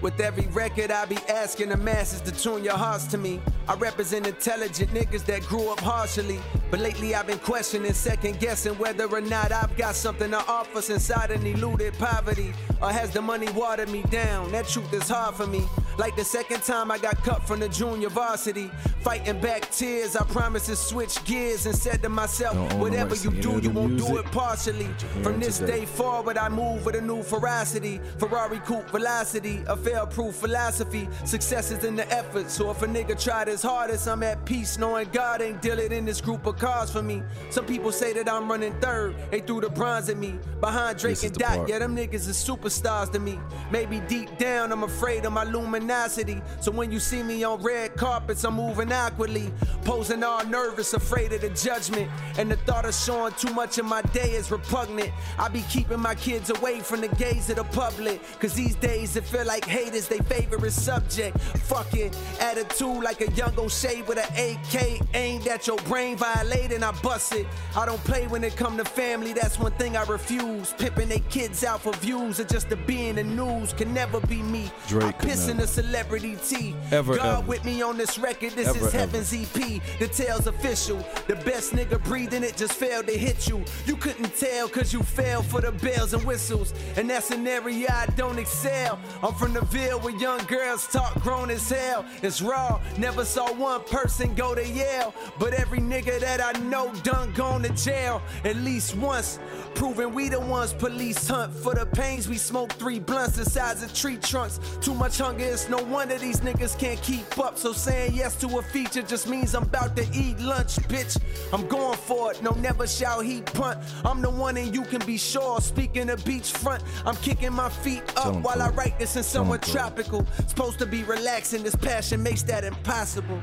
With 0.00 0.20
every 0.20 0.46
record, 0.48 0.90
I 0.90 1.04
be 1.04 1.18
asking 1.28 1.70
the 1.70 1.76
masses 1.76 2.20
to 2.22 2.32
tune 2.32 2.64
your 2.64 2.76
hearts 2.76 3.06
to 3.06 3.18
me. 3.18 3.40
I 3.68 3.74
represent 3.74 4.26
intelligent 4.26 4.90
niggas 4.90 5.24
that 5.26 5.42
grew 5.42 5.68
up 5.68 5.80
harshly. 5.80 6.40
But 6.70 6.80
lately, 6.80 7.14
I've 7.14 7.26
been 7.26 7.38
questioning, 7.38 7.92
second 7.92 8.40
guessing 8.40 8.74
whether 8.78 9.06
or 9.06 9.20
not 9.20 9.52
I've 9.52 9.76
got 9.76 9.94
something 9.94 10.30
to 10.30 10.38
offer 10.48 10.82
since 10.82 11.10
I 11.10 11.28
done 11.28 11.46
eluded 11.46 11.94
poverty. 11.98 12.52
Or 12.80 12.90
has 12.90 13.10
the 13.10 13.22
money 13.22 13.48
watered 13.52 13.90
me 13.90 14.02
down? 14.10 14.50
That 14.52 14.66
truth 14.66 14.92
is 14.92 15.08
hard 15.08 15.36
for 15.36 15.46
me. 15.46 15.64
Like 15.98 16.16
the 16.16 16.24
second 16.24 16.62
time 16.62 16.90
I 16.90 16.98
got 16.98 17.22
cut 17.22 17.46
from 17.46 17.60
the 17.60 17.68
junior 17.68 18.08
varsity. 18.08 18.70
Fighting 19.02 19.40
back 19.40 19.70
tears, 19.70 20.16
I 20.16 20.24
promised 20.24 20.66
to 20.66 20.76
switch 20.76 21.22
gears 21.24 21.66
and 21.66 21.74
said 21.74 22.02
to 22.02 22.08
myself, 22.08 22.56
the 22.70 22.76
whatever 22.76 23.14
you 23.16 23.30
do, 23.30 23.58
you 23.60 23.70
won't 23.70 23.98
do 23.98 24.16
it 24.18 24.24
partially. 24.26 24.88
From 25.22 25.40
this 25.40 25.58
today. 25.58 25.80
day 25.80 25.86
forward, 25.86 26.38
I 26.38 26.48
move 26.48 26.86
with 26.86 26.94
a 26.94 27.00
new 27.00 27.22
ferocity. 27.22 28.00
Ferrari 28.18 28.58
coupe 28.60 28.88
velocity, 28.90 29.62
a 29.66 29.76
fail-proof 29.76 30.36
philosophy. 30.36 31.08
Success 31.24 31.70
is 31.70 31.84
in 31.84 31.96
the 31.96 32.10
effort, 32.12 32.50
so 32.50 32.70
if 32.70 32.82
a 32.82 32.86
nigga 32.86 33.20
tried 33.22 33.48
his 33.48 33.62
hardest, 33.62 34.06
I'm 34.08 34.22
at 34.22 34.44
peace 34.44 34.78
knowing 34.78 35.08
God 35.12 35.42
ain't 35.42 35.60
dealing 35.60 35.92
in 35.92 36.04
this 36.04 36.20
group 36.20 36.46
of 36.46 36.58
cars 36.58 36.90
for 36.90 37.02
me. 37.02 37.22
Some 37.50 37.66
people 37.66 37.92
say 37.92 38.12
that 38.14 38.28
I'm 38.28 38.48
running 38.48 38.74
third, 38.80 39.16
they 39.30 39.40
threw 39.40 39.60
the 39.60 39.68
bronze 39.68 40.08
at 40.08 40.16
me. 40.16 40.38
Behind 40.60 40.98
Drake 40.98 41.14
This 41.14 41.24
and 41.24 41.34
Dot, 41.34 41.56
part. 41.56 41.68
yeah, 41.68 41.78
them 41.80 41.96
niggas 41.96 42.28
is 42.28 42.36
superstars 42.36 43.10
to 43.12 43.18
me. 43.18 43.38
Maybe 43.70 44.00
deep 44.00 44.38
down, 44.38 44.72
I'm 44.72 44.84
afraid 44.84 45.24
of 45.24 45.32
my 45.32 45.44
luminosity. 45.82 46.40
So 46.60 46.70
when 46.70 46.90
you 46.92 47.00
see 47.00 47.22
me 47.22 47.44
on 47.44 47.62
red 47.62 47.94
carpets, 47.96 48.44
I'm 48.44 48.54
moving 48.54 48.92
awkwardly. 48.92 49.52
Posing 49.84 50.22
all 50.22 50.44
nervous, 50.46 50.94
afraid 50.94 51.32
of 51.32 51.40
the 51.40 51.50
judgment. 51.50 52.10
And 52.38 52.50
the 52.50 52.56
thought 52.56 52.84
of 52.84 52.94
showing 52.94 53.32
too 53.34 53.52
much 53.52 53.78
of 53.78 53.84
my 53.84 54.02
day 54.02 54.32
is 54.32 54.50
repugnant. 54.50 55.10
I 55.38 55.48
be 55.48 55.62
keeping 55.68 56.00
my 56.00 56.14
kids 56.14 56.50
away 56.50 56.80
from 56.80 57.00
the 57.00 57.08
gaze 57.08 57.50
of 57.50 57.56
the 57.56 57.64
public. 57.64 58.20
Cause 58.38 58.54
these 58.54 58.76
days 58.76 59.16
it 59.16 59.24
feel 59.24 59.46
like 59.46 59.64
hate 59.64 59.94
is 59.94 60.08
their 60.08 60.22
favorite 60.22 60.72
subject. 60.72 61.38
Fuck 61.40 61.94
it, 61.94 62.16
attitude 62.40 63.02
like 63.02 63.20
a 63.20 63.30
young 63.32 63.58
O'Shea 63.58 64.02
with 64.02 64.18
an 64.18 64.28
AK 64.34 65.00
aimed 65.14 65.46
at 65.46 65.66
your 65.66 65.78
brain, 65.78 66.16
violating, 66.16 66.82
I 66.82 66.92
bust 67.02 67.34
it. 67.34 67.46
I 67.76 67.86
don't 67.86 68.02
play 68.04 68.26
when 68.26 68.44
it 68.44 68.56
come 68.56 68.76
to 68.76 68.84
family, 68.84 69.32
that's 69.32 69.58
one 69.58 69.72
thing 69.72 69.96
I 69.96 70.04
refuse. 70.04 70.74
Pipping 70.78 71.08
they 71.08 71.20
kids 71.30 71.64
out 71.64 71.82
for 71.82 71.92
views 71.94 72.40
or 72.40 72.44
just 72.44 72.68
to 72.70 72.76
be 72.76 73.08
in 73.08 73.16
the 73.16 73.24
news 73.24 73.72
can 73.72 73.92
never 73.92 74.20
be 74.20 74.42
me. 74.42 74.70
Drake 74.88 75.04
I 75.04 75.12
piss 75.12 75.48
in 75.48 75.56
never. 75.56 75.71
Celebrity 75.72 76.36
tea. 76.46 76.74
Ever, 76.90 77.16
God 77.16 77.38
ever. 77.38 77.46
with 77.48 77.64
me 77.64 77.82
on 77.82 77.96
this 77.96 78.18
record, 78.18 78.52
this 78.52 78.68
Ever, 78.68 78.86
is 78.86 78.92
Heaven's 78.92 79.32
EP. 79.32 79.80
The 79.98 80.08
tale's 80.08 80.46
official. 80.46 80.98
The 81.26 81.36
best 81.36 81.72
nigga 81.72 82.02
breathing 82.04 82.44
it 82.44 82.56
just 82.56 82.74
failed 82.74 83.06
to 83.06 83.16
hit 83.16 83.48
you. 83.48 83.64
You 83.86 83.96
couldn't 83.96 84.36
tell 84.36 84.68
cause 84.68 84.92
you 84.92 85.02
fell 85.02 85.42
for 85.42 85.60
the 85.60 85.72
bells 85.72 86.12
and 86.12 86.22
whistles. 86.24 86.74
And 86.96 87.08
that's 87.08 87.30
an 87.30 87.46
area 87.46 87.88
I 87.90 88.06
don't 88.16 88.38
excel. 88.38 88.98
I'm 89.22 89.34
from 89.34 89.54
the 89.54 89.62
Ville 89.62 89.98
where 90.00 90.16
young 90.16 90.44
girls 90.44 90.86
talk 90.88 91.14
grown 91.22 91.50
as 91.50 91.68
hell. 91.68 92.04
It's 92.22 92.42
raw. 92.42 92.80
Never 92.98 93.24
saw 93.24 93.52
one 93.54 93.82
person 93.84 94.34
go 94.34 94.54
to 94.54 94.66
Yale. 94.66 95.14
But 95.38 95.54
every 95.54 95.80
nigga 95.80 96.20
that 96.20 96.40
I 96.40 96.58
know 96.60 96.92
done 97.02 97.32
gone 97.32 97.62
to 97.62 97.70
jail 97.70 98.22
at 98.44 98.56
least 98.56 98.94
once. 98.96 99.38
Proving 99.74 100.12
we 100.12 100.28
the 100.28 100.40
ones 100.40 100.74
police 100.74 101.26
hunt 101.26 101.54
for 101.54 101.74
the 101.74 101.86
pains 101.86 102.28
we 102.28 102.36
smoke 102.36 102.72
three 102.72 102.98
blunts 102.98 103.36
the 103.36 103.44
size 103.44 103.82
of 103.82 103.94
tree 103.94 104.16
trunks. 104.16 104.60
Too 104.80 104.94
much 104.94 105.18
hunger, 105.18 105.44
it's 105.62 105.70
no 105.70 105.82
wonder 105.84 106.18
these 106.18 106.40
niggas 106.40 106.76
can't 106.76 107.00
keep 107.02 107.38
up. 107.38 107.56
So 107.56 107.72
saying 107.72 108.14
yes 108.14 108.34
to 108.36 108.58
a 108.58 108.62
feature 108.62 109.02
just 109.02 109.28
means 109.28 109.54
I'm 109.54 109.62
about 109.62 109.94
to 109.96 110.02
eat 110.12 110.40
lunch, 110.40 110.76
bitch. 110.88 111.20
I'm 111.52 111.68
going 111.68 111.96
for 111.98 112.32
it, 112.32 112.42
no 112.42 112.50
never 112.52 112.86
shall 112.86 113.20
he 113.20 113.42
punt. 113.42 113.78
I'm 114.04 114.22
the 114.22 114.30
one 114.30 114.56
and 114.56 114.74
you 114.74 114.82
can 114.82 115.04
be 115.06 115.16
sure. 115.16 115.60
Speaking 115.60 116.10
of 116.10 116.20
beachfront, 116.24 116.82
I'm 117.06 117.16
kicking 117.16 117.52
my 117.52 117.68
feet 117.68 118.02
up 118.16 118.26
'em, 118.26 118.42
while 118.42 118.60
I 118.60 118.70
write 118.70 118.98
this 118.98 119.16
in 119.16 119.22
somewhere 119.22 119.58
tropical. 119.58 120.26
Supposed 120.48 120.78
to 120.80 120.86
be 120.86 121.04
relaxing, 121.04 121.62
this 121.62 121.76
passion 121.76 122.22
makes 122.22 122.42
that 122.44 122.64
impossible. 122.64 123.40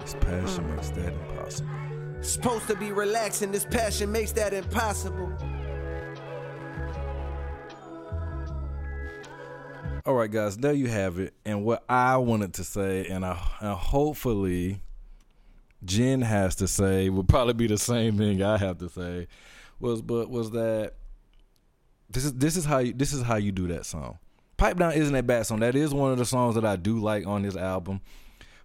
This 0.00 0.14
passion 0.20 0.74
makes 0.74 0.88
that 0.90 1.12
impossible. 1.12 1.70
Supposed 2.22 2.66
to 2.68 2.76
be 2.76 2.92
relaxing, 2.92 3.52
this 3.52 3.66
passion 3.66 4.10
makes 4.10 4.32
that 4.32 4.54
impossible. 4.54 5.30
All 10.06 10.14
right, 10.14 10.30
guys, 10.30 10.56
there 10.56 10.72
you 10.72 10.86
have 10.86 11.18
it. 11.18 11.34
And 11.44 11.64
what 11.64 11.82
I 11.88 12.16
wanted 12.18 12.54
to 12.54 12.64
say, 12.64 13.06
and, 13.06 13.26
I, 13.26 13.36
and 13.58 13.72
hopefully 13.72 14.80
Jen 15.84 16.20
has 16.20 16.54
to 16.56 16.68
say, 16.68 17.08
would 17.08 17.28
probably 17.28 17.54
be 17.54 17.66
the 17.66 17.76
same 17.76 18.16
thing 18.16 18.40
I 18.40 18.56
have 18.56 18.78
to 18.78 18.88
say, 18.88 19.26
was 19.80 20.02
but 20.02 20.30
was 20.30 20.52
that 20.52 20.94
this 22.08 22.24
is 22.24 22.34
this 22.34 22.56
is 22.56 22.64
how 22.64 22.78
you 22.78 22.92
this 22.92 23.12
is 23.12 23.22
how 23.22 23.34
you 23.34 23.50
do 23.50 23.66
that 23.66 23.84
song. 23.84 24.18
Pipe 24.56 24.78
Down 24.78 24.92
isn't 24.92 25.14
a 25.14 25.24
bad 25.24 25.44
song. 25.44 25.58
That 25.58 25.74
is 25.74 25.92
one 25.92 26.12
of 26.12 26.18
the 26.18 26.24
songs 26.24 26.54
that 26.54 26.64
I 26.64 26.76
do 26.76 27.00
like 27.00 27.26
on 27.26 27.42
this 27.42 27.56
album. 27.56 28.00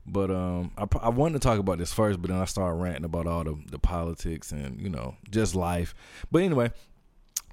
But 0.05 0.29
um, 0.29 0.71
I, 0.77 0.85
I 1.01 1.09
wanted 1.09 1.41
to 1.41 1.47
talk 1.47 1.57
about 1.57 1.79
this 1.79 1.91
first, 1.91 2.21
but 2.21 2.29
then 2.29 2.39
I 2.39 2.45
started 2.45 2.75
ranting 2.75 3.05
about 3.05 3.25
all 3.25 3.43
the 3.43 3.57
the 3.71 3.79
politics 3.79 4.51
and 4.51 4.79
you 4.79 4.89
know 4.89 5.15
just 5.31 5.55
life. 5.55 5.95
But 6.31 6.43
anyway, 6.43 6.71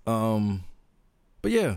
um, 0.06 0.64
but 1.40 1.52
yeah, 1.52 1.76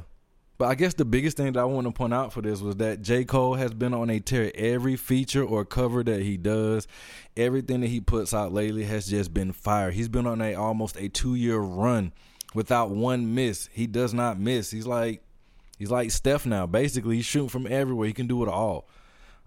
but 0.61 0.67
I 0.67 0.75
guess 0.75 0.93
the 0.93 1.05
biggest 1.05 1.37
thing 1.37 1.53
that 1.53 1.59
I 1.59 1.65
want 1.65 1.87
to 1.87 1.91
point 1.91 2.13
out 2.13 2.33
for 2.33 2.43
this 2.43 2.61
was 2.61 2.75
that 2.75 3.01
J. 3.01 3.25
Cole 3.25 3.55
has 3.55 3.73
been 3.73 3.95
on 3.95 4.11
a 4.11 4.19
tear. 4.19 4.51
Every 4.53 4.95
feature 4.95 5.43
or 5.43 5.65
cover 5.65 6.03
that 6.03 6.21
he 6.21 6.37
does, 6.37 6.87
everything 7.35 7.81
that 7.81 7.87
he 7.87 7.99
puts 7.99 8.31
out 8.31 8.53
lately 8.53 8.83
has 8.83 9.07
just 9.07 9.33
been 9.33 9.53
fire. 9.53 9.89
He's 9.89 10.07
been 10.07 10.27
on 10.27 10.39
a 10.39 10.53
almost 10.53 10.97
a 10.97 11.09
two 11.09 11.33
year 11.33 11.57
run 11.57 12.13
without 12.53 12.91
one 12.91 13.33
miss. 13.33 13.69
He 13.73 13.87
does 13.87 14.13
not 14.13 14.39
miss. 14.39 14.69
He's 14.69 14.85
like 14.85 15.23
he's 15.79 15.89
like 15.89 16.11
Steph 16.11 16.45
now. 16.45 16.67
Basically, 16.67 17.15
he's 17.15 17.25
shooting 17.25 17.49
from 17.49 17.65
everywhere. 17.65 18.05
He 18.05 18.13
can 18.13 18.27
do 18.27 18.43
it 18.43 18.47
all. 18.47 18.87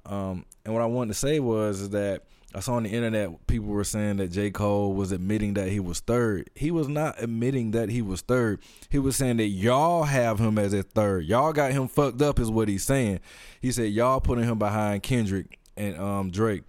Um, 0.04 0.44
and 0.64 0.74
what 0.74 0.82
I 0.82 0.86
wanted 0.86 1.12
to 1.12 1.14
say 1.14 1.38
was 1.38 1.80
is 1.80 1.90
that 1.90 2.24
I 2.54 2.60
saw 2.60 2.74
on 2.74 2.84
the 2.84 2.90
internet 2.90 3.46
people 3.48 3.68
were 3.68 3.82
saying 3.82 4.18
that 4.18 4.30
J. 4.30 4.50
Cole 4.50 4.92
was 4.92 5.10
admitting 5.10 5.54
that 5.54 5.68
he 5.68 5.80
was 5.80 5.98
third. 5.98 6.50
He 6.54 6.70
was 6.70 6.86
not 6.86 7.20
admitting 7.20 7.72
that 7.72 7.88
he 7.88 8.00
was 8.00 8.20
third. 8.20 8.60
He 8.90 8.98
was 8.98 9.16
saying 9.16 9.38
that 9.38 9.48
y'all 9.48 10.04
have 10.04 10.38
him 10.38 10.56
as 10.56 10.72
a 10.72 10.84
third. 10.84 11.24
Y'all 11.24 11.52
got 11.52 11.72
him 11.72 11.88
fucked 11.88 12.22
up, 12.22 12.38
is 12.38 12.50
what 12.50 12.68
he's 12.68 12.84
saying. 12.84 13.18
He 13.60 13.72
said 13.72 13.90
y'all 13.90 14.20
putting 14.20 14.44
him 14.44 14.58
behind 14.58 15.02
Kendrick 15.02 15.58
and 15.76 15.98
um, 15.98 16.30
Drake. 16.30 16.62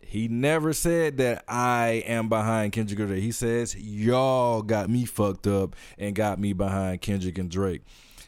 He 0.00 0.26
never 0.26 0.72
said 0.72 1.18
that 1.18 1.44
I 1.46 2.02
am 2.06 2.28
behind 2.28 2.72
Kendrick 2.72 2.98
or 2.98 3.06
Drake. 3.06 3.22
He 3.22 3.30
says 3.30 3.76
y'all 3.76 4.62
got 4.62 4.90
me 4.90 5.04
fucked 5.04 5.46
up 5.46 5.76
and 5.98 6.14
got 6.14 6.40
me 6.40 6.52
behind 6.52 7.00
Kendrick 7.00 7.38
and 7.38 7.50
Drake. 7.50 7.82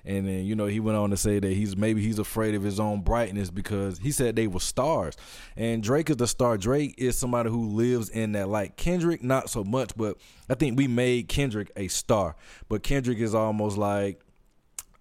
And 0.05 0.27
then 0.27 0.45
you 0.45 0.55
know 0.55 0.67
he 0.67 0.81
went 0.81 0.97
on 0.97 1.11
to 1.11 1.17
say 1.17 1.39
that 1.39 1.53
he's 1.53 1.77
maybe 1.77 2.03
he's 2.03 2.19
afraid 2.19 2.55
of 2.55 2.63
his 2.63 2.81
own 2.81 3.03
brightness 3.03 3.51
because 3.51 3.99
he 3.99 4.11
said 4.11 4.37
they 4.37 4.47
were 4.47 4.61
stars, 4.61 5.17
and 5.57 5.83
Drake 5.83 6.11
is 6.11 6.17
the 6.17 6.27
star. 6.27 6.57
Drake 6.57 6.95
is 6.99 7.19
somebody 7.19 7.51
who 7.51 7.69
lives 7.69 8.09
in 8.09 8.33
that 8.33 8.49
light. 8.49 8.77
Kendrick 8.77 9.23
not 9.23 9.51
so 9.51 9.65
much, 9.65 9.93
but 9.97 10.17
I 10.49 10.55
think 10.55 10.77
we 10.77 10.89
made 10.89 11.29
Kendrick 11.29 11.71
a 11.77 11.89
star. 11.89 12.37
But 12.69 12.83
Kendrick 12.83 13.19
is 13.19 13.35
almost 13.35 13.77
like 13.77 14.21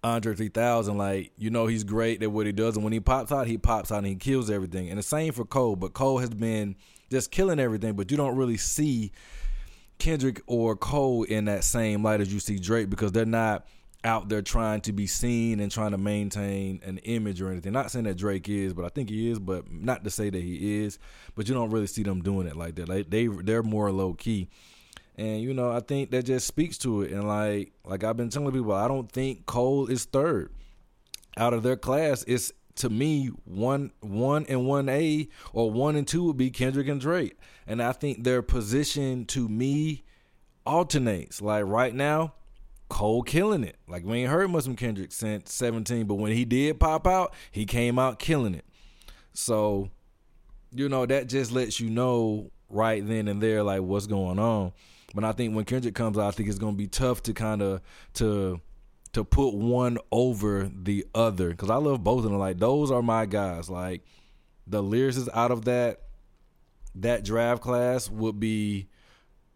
Andre 0.04 0.34
3000. 0.34 0.98
Like 0.98 1.32
you 1.38 1.50
know 1.50 1.66
he's 1.66 1.84
great 1.84 2.22
at 2.22 2.30
what 2.30 2.46
he 2.46 2.52
does, 2.52 2.76
and 2.76 2.84
when 2.84 2.92
he 2.92 3.00
pops 3.00 3.32
out, 3.32 3.46
he 3.46 3.58
pops 3.58 3.90
out 3.90 3.98
and 3.98 4.06
he 4.06 4.16
kills 4.16 4.50
everything. 4.50 4.90
And 4.90 4.98
the 4.98 5.02
same 5.02 5.32
for 5.32 5.44
Cole, 5.44 5.76
but 5.76 5.94
Cole 5.94 6.18
has 6.18 6.30
been 6.30 6.76
just 7.10 7.30
killing 7.30 7.58
everything, 7.58 7.94
but 7.94 8.10
you 8.10 8.16
don't 8.16 8.36
really 8.36 8.56
see 8.56 9.12
Kendrick 9.98 10.40
or 10.46 10.76
Cole 10.76 11.24
in 11.24 11.44
that 11.44 11.62
same 11.62 12.02
light 12.02 12.20
as 12.20 12.32
you 12.32 12.40
see 12.40 12.58
Drake 12.58 12.90
because 12.90 13.12
they're 13.12 13.24
not 13.24 13.66
out 14.02 14.28
there 14.28 14.42
trying 14.42 14.80
to 14.82 14.92
be 14.92 15.06
seen 15.06 15.60
and 15.60 15.70
trying 15.70 15.90
to 15.90 15.98
maintain 15.98 16.80
an 16.84 16.98
image 16.98 17.40
or 17.42 17.50
anything. 17.50 17.72
Not 17.72 17.90
saying 17.90 18.06
that 18.06 18.16
Drake 18.16 18.48
is, 18.48 18.72
but 18.72 18.84
I 18.84 18.88
think 18.88 19.10
he 19.10 19.30
is, 19.30 19.38
but 19.38 19.70
not 19.70 20.04
to 20.04 20.10
say 20.10 20.30
that 20.30 20.42
he 20.42 20.82
is. 20.82 20.98
But 21.34 21.48
you 21.48 21.54
don't 21.54 21.70
really 21.70 21.86
see 21.86 22.02
them 22.02 22.22
doing 22.22 22.46
it 22.46 22.56
like 22.56 22.76
that. 22.76 22.88
Like 22.88 23.10
they 23.10 23.26
they're 23.26 23.62
more 23.62 23.92
low 23.92 24.14
key. 24.14 24.48
And 25.16 25.42
you 25.42 25.52
know, 25.52 25.70
I 25.70 25.80
think 25.80 26.10
that 26.12 26.24
just 26.24 26.46
speaks 26.46 26.78
to 26.78 27.02
it. 27.02 27.12
And 27.12 27.28
like 27.28 27.72
like 27.84 28.04
I've 28.04 28.16
been 28.16 28.30
telling 28.30 28.52
people, 28.52 28.72
I 28.72 28.88
don't 28.88 29.10
think 29.10 29.46
Cole 29.46 29.86
is 29.86 30.04
third. 30.04 30.50
Out 31.36 31.52
of 31.52 31.62
their 31.62 31.76
class, 31.76 32.24
it's 32.26 32.52
to 32.76 32.88
me 32.88 33.26
one 33.44 33.92
one 34.00 34.46
and 34.48 34.66
one 34.66 34.88
A 34.88 35.28
or 35.52 35.70
one 35.70 35.96
and 35.96 36.08
two 36.08 36.24
would 36.24 36.38
be 36.38 36.50
Kendrick 36.50 36.88
and 36.88 37.00
Drake. 37.00 37.36
And 37.66 37.82
I 37.82 37.92
think 37.92 38.24
their 38.24 38.40
position 38.40 39.26
to 39.26 39.48
me 39.48 40.04
alternates. 40.66 41.42
Like 41.42 41.66
right 41.66 41.94
now, 41.94 42.34
Cole 42.90 43.22
killing 43.22 43.64
it. 43.64 43.76
Like 43.88 44.04
we 44.04 44.18
ain't 44.18 44.30
heard 44.30 44.50
much 44.50 44.64
from 44.64 44.76
Kendrick 44.76 45.12
since 45.12 45.54
17, 45.54 46.06
but 46.06 46.16
when 46.16 46.32
he 46.32 46.44
did 46.44 46.78
pop 46.78 47.06
out, 47.06 47.32
he 47.50 47.64
came 47.64 47.98
out 47.98 48.18
killing 48.18 48.54
it. 48.54 48.66
So, 49.32 49.88
you 50.72 50.88
know, 50.88 51.06
that 51.06 51.28
just 51.28 51.52
lets 51.52 51.80
you 51.80 51.88
know 51.88 52.50
right 52.68 53.06
then 53.06 53.28
and 53.28 53.40
there 53.40 53.62
like 53.62 53.80
what's 53.80 54.06
going 54.06 54.38
on. 54.38 54.72
But 55.14 55.24
I 55.24 55.32
think 55.32 55.54
when 55.54 55.64
Kendrick 55.64 55.94
comes 55.94 56.18
out, 56.18 56.26
I 56.26 56.30
think 56.32 56.48
it's 56.48 56.58
gonna 56.58 56.76
be 56.76 56.88
tough 56.88 57.22
to 57.22 57.32
kind 57.32 57.62
of 57.62 57.80
to 58.14 58.60
to 59.12 59.24
put 59.24 59.54
one 59.54 59.98
over 60.12 60.70
the 60.72 61.06
other 61.14 61.50
because 61.50 61.70
I 61.70 61.76
love 61.76 62.04
both 62.04 62.24
of 62.24 62.30
them. 62.30 62.38
Like 62.38 62.58
those 62.58 62.90
are 62.90 63.02
my 63.02 63.24
guys. 63.24 63.70
Like 63.70 64.02
the 64.66 64.82
lyricists 64.82 65.28
out 65.32 65.50
of 65.50 65.64
that 65.64 66.02
that 66.96 67.24
draft 67.24 67.62
class 67.62 68.10
would 68.10 68.40
be 68.40 68.88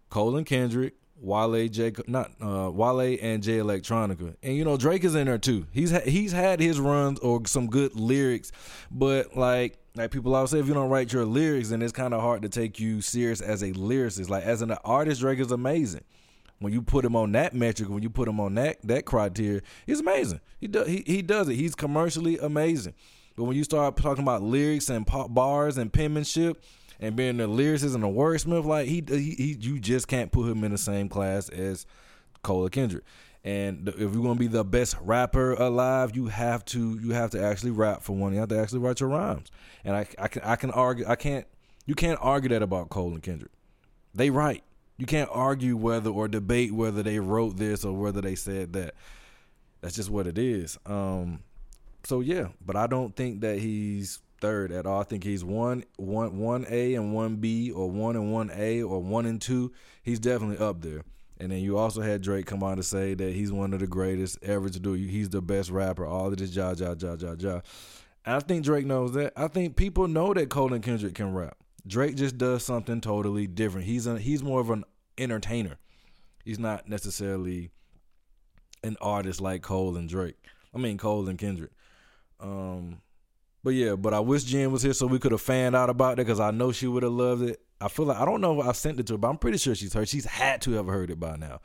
Cole 0.08 0.36
and 0.36 0.46
Kendrick, 0.46 0.94
Wale, 1.20 1.68
J, 1.68 1.92
not 2.06 2.32
uh, 2.40 2.70
Wale 2.70 3.18
and 3.22 3.42
Jay 3.42 3.58
Electronica, 3.58 4.34
and 4.42 4.56
you 4.56 4.64
know 4.64 4.76
Drake 4.76 5.04
is 5.04 5.14
in 5.14 5.26
there 5.26 5.38
too. 5.38 5.66
He's 5.70 5.90
ha- 5.92 6.02
he's 6.04 6.32
had 6.32 6.60
his 6.60 6.80
runs 6.80 7.18
or 7.20 7.46
some 7.46 7.68
good 7.68 7.94
lyrics, 7.94 8.52
but 8.90 9.36
like 9.36 9.78
like 9.96 10.10
people 10.10 10.34
always 10.34 10.50
say, 10.50 10.58
if 10.58 10.66
you 10.66 10.74
don't 10.74 10.90
write 10.90 11.12
your 11.12 11.24
lyrics, 11.24 11.68
then 11.68 11.80
it's 11.80 11.92
kind 11.92 12.14
of 12.14 12.20
hard 12.20 12.42
to 12.42 12.48
take 12.48 12.80
you 12.80 13.00
serious 13.00 13.40
as 13.40 13.62
a 13.62 13.72
lyricist. 13.72 14.28
Like 14.28 14.44
as 14.44 14.60
an 14.60 14.72
artist, 14.84 15.20
Drake 15.20 15.38
is 15.38 15.52
amazing. 15.52 16.02
When 16.58 16.72
you 16.72 16.82
put 16.82 17.04
him 17.04 17.14
on 17.14 17.32
that 17.32 17.54
metric, 17.54 17.88
when 17.88 18.02
you 18.02 18.10
put 18.10 18.26
him 18.28 18.40
on 18.40 18.54
that 18.56 18.78
that 18.84 19.04
criteria, 19.04 19.60
he's 19.86 20.00
amazing. 20.00 20.40
He 20.58 20.66
does 20.66 20.88
he, 20.88 21.04
he 21.06 21.22
does 21.22 21.48
it. 21.48 21.54
He's 21.54 21.74
commercially 21.74 22.38
amazing. 22.38 22.94
But 23.36 23.44
when 23.44 23.56
you 23.56 23.64
start 23.64 23.96
talking 23.96 24.22
about 24.22 24.42
lyrics 24.42 24.88
and 24.88 25.06
pop 25.06 25.32
bars 25.32 25.78
and 25.78 25.92
penmanship 25.92 26.62
and 27.00 27.16
being 27.16 27.36
the 27.36 27.48
lyricist 27.48 27.94
and 27.94 28.02
the 28.02 28.08
wordsmith, 28.08 28.64
like 28.64 28.86
he, 28.86 29.02
he, 29.06 29.34
he 29.34 29.56
you 29.60 29.78
just 29.78 30.08
can't 30.08 30.32
put 30.32 30.50
him 30.50 30.64
in 30.64 30.72
the 30.72 30.78
same 30.78 31.08
class 31.08 31.48
as 31.48 31.86
Cole 32.42 32.68
Kendrick. 32.68 33.04
And 33.44 33.88
if 33.88 33.98
you're 33.98 34.22
gonna 34.22 34.36
be 34.36 34.46
the 34.46 34.64
best 34.64 34.96
rapper 35.02 35.52
alive, 35.52 36.16
you 36.16 36.28
have 36.28 36.64
to 36.66 36.98
you 36.98 37.10
have 37.10 37.30
to 37.30 37.42
actually 37.42 37.72
rap 37.72 38.02
for 38.02 38.16
one. 38.16 38.32
You 38.32 38.40
have 38.40 38.48
to 38.48 38.58
actually 38.58 38.78
write 38.78 39.00
your 39.00 39.10
rhymes. 39.10 39.50
And 39.84 39.94
I, 39.94 40.06
I 40.18 40.28
can 40.28 40.42
I 40.42 40.56
can 40.56 40.70
argue 40.70 41.04
I 41.06 41.16
can't 41.16 41.46
you 41.84 41.94
can't 41.94 42.18
argue 42.22 42.48
that 42.50 42.62
about 42.62 42.88
Cole 42.88 43.12
and 43.12 43.22
Kendrick. 43.22 43.52
They 44.14 44.30
write. 44.30 44.64
You 44.96 45.06
can't 45.06 45.28
argue 45.32 45.76
whether 45.76 46.08
or 46.08 46.28
debate 46.28 46.72
whether 46.72 47.02
they 47.02 47.18
wrote 47.18 47.56
this 47.56 47.84
or 47.84 47.92
whether 47.92 48.20
they 48.20 48.34
said 48.34 48.72
that. 48.74 48.94
That's 49.82 49.96
just 49.96 50.08
what 50.08 50.26
it 50.26 50.38
is. 50.38 50.78
Um, 50.86 51.40
so 52.04 52.20
yeah, 52.20 52.48
but 52.64 52.76
I 52.76 52.86
don't 52.86 53.14
think 53.14 53.42
that 53.42 53.58
he's 53.58 54.20
third 54.44 54.72
at 54.72 54.84
all. 54.84 55.00
I 55.00 55.04
think 55.04 55.24
he's 55.24 55.42
one 55.42 55.84
one 55.96 56.38
one 56.38 56.66
A 56.68 56.94
and 56.94 57.14
one 57.14 57.36
B 57.36 57.70
or 57.70 57.90
one 57.90 58.14
and 58.14 58.30
one 58.30 58.50
A 58.54 58.82
or 58.82 59.00
one 59.00 59.24
and 59.24 59.40
two. 59.40 59.72
He's 60.02 60.20
definitely 60.20 60.58
up 60.58 60.82
there. 60.82 61.02
And 61.40 61.50
then 61.50 61.60
you 61.60 61.78
also 61.78 62.02
had 62.02 62.20
Drake 62.20 62.44
come 62.44 62.62
on 62.62 62.76
to 62.76 62.82
say 62.82 63.14
that 63.14 63.32
he's 63.32 63.50
one 63.50 63.72
of 63.72 63.80
the 63.80 63.86
greatest 63.86 64.38
ever 64.42 64.68
to 64.68 64.78
do. 64.78 64.92
He's 64.92 65.30
the 65.30 65.40
best 65.40 65.70
rapper. 65.70 66.04
All 66.04 66.26
of 66.26 66.36
this, 66.36 66.54
ja, 66.54 66.74
ja, 66.76 66.94
ja, 66.98 67.16
ja, 67.18 67.34
ja. 67.38 67.60
I 68.26 68.38
think 68.40 68.64
Drake 68.64 68.84
knows 68.84 69.12
that. 69.14 69.32
I 69.34 69.48
think 69.48 69.76
people 69.76 70.08
know 70.08 70.34
that 70.34 70.50
Cole 70.50 70.74
and 70.74 70.84
Kendrick 70.84 71.14
can 71.14 71.32
rap. 71.32 71.56
Drake 71.86 72.14
just 72.14 72.36
does 72.36 72.64
something 72.64 73.00
totally 73.00 73.46
different. 73.46 73.86
He's 73.86 74.06
a, 74.06 74.18
he's 74.18 74.42
more 74.42 74.60
of 74.60 74.68
an 74.70 74.84
entertainer. 75.16 75.78
He's 76.44 76.58
not 76.58 76.86
necessarily 76.86 77.70
an 78.82 78.98
artist 79.00 79.40
like 79.40 79.62
Cole 79.62 79.96
and 79.96 80.08
Drake. 80.08 80.36
I 80.74 80.78
mean 80.78 80.98
Cole 80.98 81.28
and 81.28 81.38
Kendrick. 81.38 81.72
Um, 82.40 83.00
but 83.64 83.70
yeah, 83.70 83.96
but 83.96 84.12
I 84.12 84.20
wish 84.20 84.44
Jen 84.44 84.70
was 84.70 84.82
here 84.82 84.92
so 84.92 85.06
we 85.06 85.18
could 85.18 85.32
have 85.32 85.40
fanned 85.40 85.74
out 85.74 85.88
about 85.88 86.12
it 86.12 86.16
because 86.18 86.38
I 86.38 86.50
know 86.50 86.70
she 86.70 86.86
would 86.86 87.02
have 87.02 87.12
loved 87.12 87.42
it. 87.42 87.60
I 87.80 87.88
feel 87.88 88.04
like 88.04 88.18
I 88.18 88.26
don't 88.26 88.42
know 88.42 88.60
if 88.60 88.66
I've 88.66 88.76
sent 88.76 89.00
it 89.00 89.06
to 89.06 89.14
her, 89.14 89.18
but 89.18 89.28
I'm 89.28 89.38
pretty 89.38 89.56
sure 89.56 89.74
she's 89.74 89.94
heard. 89.94 90.06
She's 90.06 90.26
had 90.26 90.60
to 90.62 90.72
have 90.72 90.86
heard 90.86 91.10
it 91.10 91.18
by 91.18 91.36
now. 91.36 91.60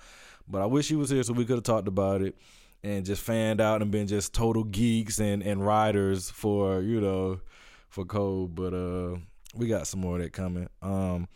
But 0.48 0.62
I 0.62 0.66
wish 0.66 0.86
she 0.86 0.96
was 0.96 1.10
here 1.10 1.22
so 1.24 1.34
we 1.34 1.44
could 1.44 1.58
have 1.58 1.64
talked 1.64 1.90
about 1.90 2.22
it 2.22 2.38
and 2.84 3.06
just 3.06 3.22
fanned 3.22 3.60
out 3.60 3.82
and 3.82 3.92
been 3.92 4.08
just 4.08 4.34
total 4.34 4.64
geeks 4.64 5.20
and 5.20 5.44
and 5.44 5.64
riders 5.66 6.30
for 6.30 6.82
you 6.82 7.02
know 7.02 7.42
for 7.90 8.06
Cole. 8.06 8.48
But 8.48 8.74
uh, 8.74 9.18
we 9.54 9.68
got 9.68 9.86
some 9.86 10.00
more 10.00 10.16
of 10.16 10.24
that 10.24 10.32
coming. 10.32 10.70
Um, 10.82 11.28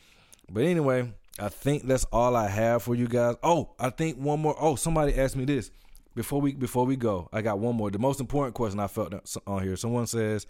but 0.50 0.64
anyway, 0.64 1.12
I 1.40 1.50
think 1.50 1.88
that's 1.88 2.06
all 2.06 2.38
I 2.38 2.48
have 2.48 2.84
for 2.84 2.96
you 2.96 3.08
guys. 3.10 3.36
Oh, 3.44 3.72
I 3.78 3.90
think 3.90 4.18
one 4.18 4.40
more. 4.40 4.56
Oh, 4.58 4.76
somebody 4.76 5.14
asked 5.20 5.36
me 5.36 5.44
this 5.44 5.72
before 6.16 6.42
we 6.42 6.54
before 6.54 6.86
we 6.86 6.96
go. 6.96 7.30
I 7.32 7.42
got 7.42 7.60
one 7.60 7.76
more. 7.76 7.92
The 7.92 8.00
most 8.00 8.20
important 8.20 8.56
question 8.56 8.80
I 8.80 8.88
felt 8.88 9.14
on 9.48 9.64
here. 9.64 9.76
Someone 9.76 10.08
says, 10.08 10.46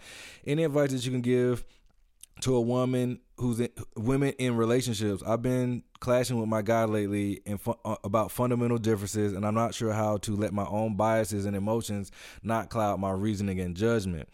any 0.46 0.64
advice 0.64 0.92
that 0.92 1.04
you 1.04 1.10
can 1.10 1.20
give 1.20 1.64
to 2.40 2.56
a 2.56 2.60
woman 2.60 3.20
who's 3.36 3.60
in, 3.60 3.70
women 3.96 4.30
in 4.38 4.56
relationships. 4.56 5.22
I've 5.26 5.42
been 5.42 5.82
clashing 6.00 6.38
with 6.38 6.48
my 6.48 6.62
guy 6.62 6.84
lately 6.84 7.40
and 7.46 7.60
fu- 7.60 7.78
uh, 7.84 7.96
about 8.04 8.30
fundamental 8.30 8.78
differences, 8.78 9.32
and 9.32 9.46
I'm 9.46 9.54
not 9.54 9.74
sure 9.74 9.92
how 9.92 10.18
to 10.18 10.36
let 10.36 10.52
my 10.52 10.66
own 10.66 10.96
biases 10.96 11.46
and 11.46 11.56
emotions 11.56 12.10
not 12.42 12.70
cloud 12.70 13.00
my 13.00 13.12
reasoning 13.12 13.60
and 13.60 13.76
judgment. 13.76 14.28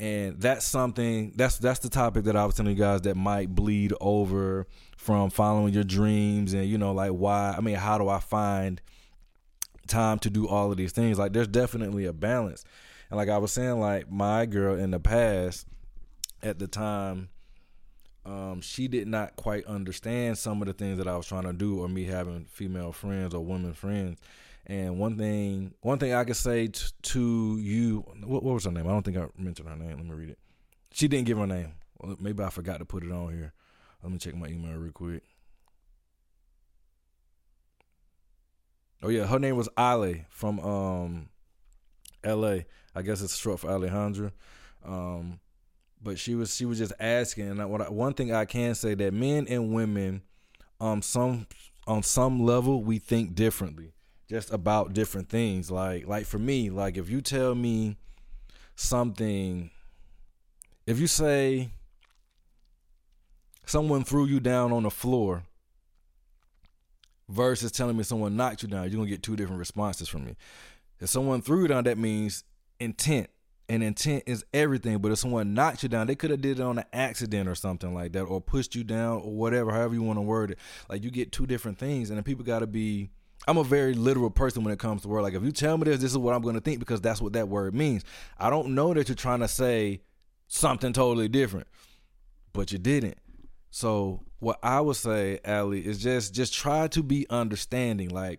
And 0.00 0.40
that's 0.40 0.66
something 0.66 1.32
that's 1.36 1.58
that's 1.58 1.78
the 1.78 1.88
topic 1.88 2.24
that 2.24 2.34
I 2.34 2.44
was 2.44 2.56
telling 2.56 2.72
you 2.72 2.78
guys 2.78 3.02
that 3.02 3.14
might 3.14 3.54
bleed 3.54 3.92
over 4.00 4.66
from 4.96 5.30
following 5.30 5.72
your 5.72 5.84
dreams 5.84 6.52
and 6.52 6.66
you 6.66 6.78
know 6.78 6.92
like 6.92 7.12
why 7.12 7.54
I 7.56 7.60
mean 7.60 7.76
how 7.76 7.98
do 7.98 8.08
I 8.08 8.18
find 8.18 8.80
time 9.94 10.18
to 10.18 10.30
do 10.30 10.48
all 10.48 10.70
of 10.70 10.76
these 10.76 10.92
things 10.92 11.18
like 11.18 11.32
there's 11.32 11.48
definitely 11.48 12.06
a 12.06 12.12
balance 12.12 12.64
and 13.10 13.16
like 13.16 13.28
I 13.28 13.38
was 13.38 13.52
saying 13.52 13.80
like 13.80 14.10
my 14.10 14.46
girl 14.46 14.76
in 14.78 14.90
the 14.90 15.00
past 15.00 15.66
at 16.42 16.58
the 16.58 16.66
time 16.66 17.28
um, 18.26 18.60
she 18.60 18.88
did 18.88 19.06
not 19.06 19.36
quite 19.36 19.66
understand 19.66 20.38
some 20.38 20.62
of 20.62 20.66
the 20.66 20.72
things 20.72 20.98
that 20.98 21.06
I 21.06 21.16
was 21.16 21.26
trying 21.26 21.42
to 21.44 21.52
do, 21.52 21.80
or 21.80 21.88
me 21.88 22.04
having 22.04 22.46
female 22.46 22.92
friends 22.92 23.34
or 23.34 23.44
women 23.44 23.74
friends. 23.74 24.18
And 24.66 24.98
one 24.98 25.18
thing, 25.18 25.74
one 25.82 25.98
thing 25.98 26.14
I 26.14 26.24
could 26.24 26.36
say 26.36 26.68
t- 26.68 26.86
to 27.02 27.58
you, 27.58 27.98
what, 28.24 28.42
what, 28.42 28.54
was 28.54 28.64
her 28.64 28.70
name? 28.70 28.86
I 28.86 28.92
don't 28.92 29.02
think 29.02 29.18
I 29.18 29.26
mentioned 29.36 29.68
her 29.68 29.76
name. 29.76 29.96
Let 29.98 30.06
me 30.06 30.12
read 30.12 30.30
it. 30.30 30.38
She 30.90 31.06
didn't 31.06 31.26
give 31.26 31.36
her 31.36 31.46
name. 31.46 31.74
Well, 32.00 32.16
maybe 32.18 32.42
I 32.42 32.48
forgot 32.48 32.78
to 32.78 32.86
put 32.86 33.04
it 33.04 33.12
on 33.12 33.34
here. 33.34 33.52
Let 34.02 34.10
me 34.10 34.18
check 34.18 34.34
my 34.34 34.48
email 34.48 34.78
real 34.78 34.92
quick. 34.92 35.22
Oh 39.04 39.10
yeah, 39.10 39.26
her 39.26 39.38
name 39.38 39.56
was 39.56 39.68
Ale 39.78 40.24
from 40.30 40.58
um, 40.60 41.28
L.A. 42.24 42.64
I 42.94 43.02
guess 43.02 43.20
it's 43.20 43.36
short 43.36 43.60
for 43.60 43.68
Alejandra. 43.68 44.32
Um, 44.82 45.40
but 46.02 46.18
she 46.18 46.34
was 46.34 46.56
she 46.56 46.64
was 46.64 46.78
just 46.78 46.94
asking. 46.98 47.48
And 47.48 47.70
what 47.70 47.82
I, 47.82 47.90
one 47.90 48.14
thing 48.14 48.32
I 48.32 48.46
can 48.46 48.74
say 48.74 48.94
that 48.94 49.12
men 49.12 49.46
and 49.46 49.74
women, 49.74 50.22
um, 50.80 51.02
some 51.02 51.46
on 51.86 52.02
some 52.02 52.46
level 52.46 52.82
we 52.82 52.98
think 52.98 53.34
differently, 53.34 53.92
just 54.26 54.50
about 54.50 54.94
different 54.94 55.28
things. 55.28 55.70
Like 55.70 56.06
like 56.06 56.24
for 56.24 56.38
me, 56.38 56.70
like 56.70 56.96
if 56.96 57.10
you 57.10 57.20
tell 57.20 57.54
me 57.54 57.98
something, 58.74 59.70
if 60.86 60.98
you 60.98 61.08
say 61.08 61.68
someone 63.66 64.02
threw 64.02 64.24
you 64.24 64.40
down 64.40 64.72
on 64.72 64.84
the 64.84 64.90
floor 64.90 65.42
versus 67.28 67.72
telling 67.72 67.96
me 67.96 68.02
someone 68.02 68.36
knocked 68.36 68.62
you 68.62 68.68
down, 68.68 68.84
you're 68.84 68.98
gonna 68.98 69.08
get 69.08 69.22
two 69.22 69.36
different 69.36 69.58
responses 69.58 70.08
from 70.08 70.24
me. 70.24 70.36
If 71.00 71.08
someone 71.08 71.42
threw 71.42 71.62
you 71.62 71.68
down, 71.68 71.84
that 71.84 71.98
means 71.98 72.44
intent 72.80 73.28
and 73.68 73.82
intent 73.82 74.24
is 74.26 74.44
everything. 74.52 74.98
But 74.98 75.12
if 75.12 75.18
someone 75.18 75.54
knocked 75.54 75.82
you 75.82 75.88
down, 75.88 76.06
they 76.06 76.14
could 76.14 76.30
have 76.30 76.40
did 76.40 76.60
it 76.60 76.62
on 76.62 76.78
an 76.78 76.84
accident 76.92 77.48
or 77.48 77.54
something 77.54 77.94
like 77.94 78.12
that, 78.12 78.22
or 78.22 78.40
pushed 78.40 78.74
you 78.74 78.84
down, 78.84 79.22
or 79.22 79.34
whatever, 79.34 79.72
however 79.72 79.94
you 79.94 80.02
want 80.02 80.18
to 80.18 80.22
word 80.22 80.52
it. 80.52 80.58
Like 80.88 81.02
you 81.02 81.10
get 81.10 81.32
two 81.32 81.46
different 81.46 81.78
things, 81.78 82.10
and 82.10 82.24
people 82.24 82.44
got 82.44 82.60
to 82.60 82.66
be. 82.66 83.10
I'm 83.46 83.58
a 83.58 83.64
very 83.64 83.92
literal 83.92 84.30
person 84.30 84.64
when 84.64 84.72
it 84.72 84.78
comes 84.78 85.02
to 85.02 85.08
word. 85.08 85.22
Like 85.22 85.34
if 85.34 85.42
you 85.42 85.52
tell 85.52 85.76
me 85.76 85.84
this, 85.84 86.00
this 86.00 86.12
is 86.12 86.18
what 86.18 86.34
I'm 86.34 86.42
to 86.42 86.60
think 86.60 86.78
because 86.78 87.00
that's 87.02 87.20
what 87.20 87.34
that 87.34 87.48
word 87.48 87.74
means. 87.74 88.02
I 88.38 88.48
don't 88.48 88.74
know 88.74 88.94
that 88.94 89.08
you're 89.08 89.16
trying 89.16 89.40
to 89.40 89.48
say 89.48 90.00
something 90.46 90.94
totally 90.94 91.28
different, 91.28 91.66
but 92.54 92.72
you 92.72 92.78
didn't. 92.78 93.18
So 93.74 94.20
what 94.38 94.60
I 94.62 94.80
would 94.80 94.94
say, 94.94 95.40
Ali, 95.44 95.84
is 95.84 96.00
just 96.00 96.32
just 96.32 96.54
try 96.54 96.86
to 96.86 97.02
be 97.02 97.26
understanding. 97.28 98.10
Like 98.10 98.38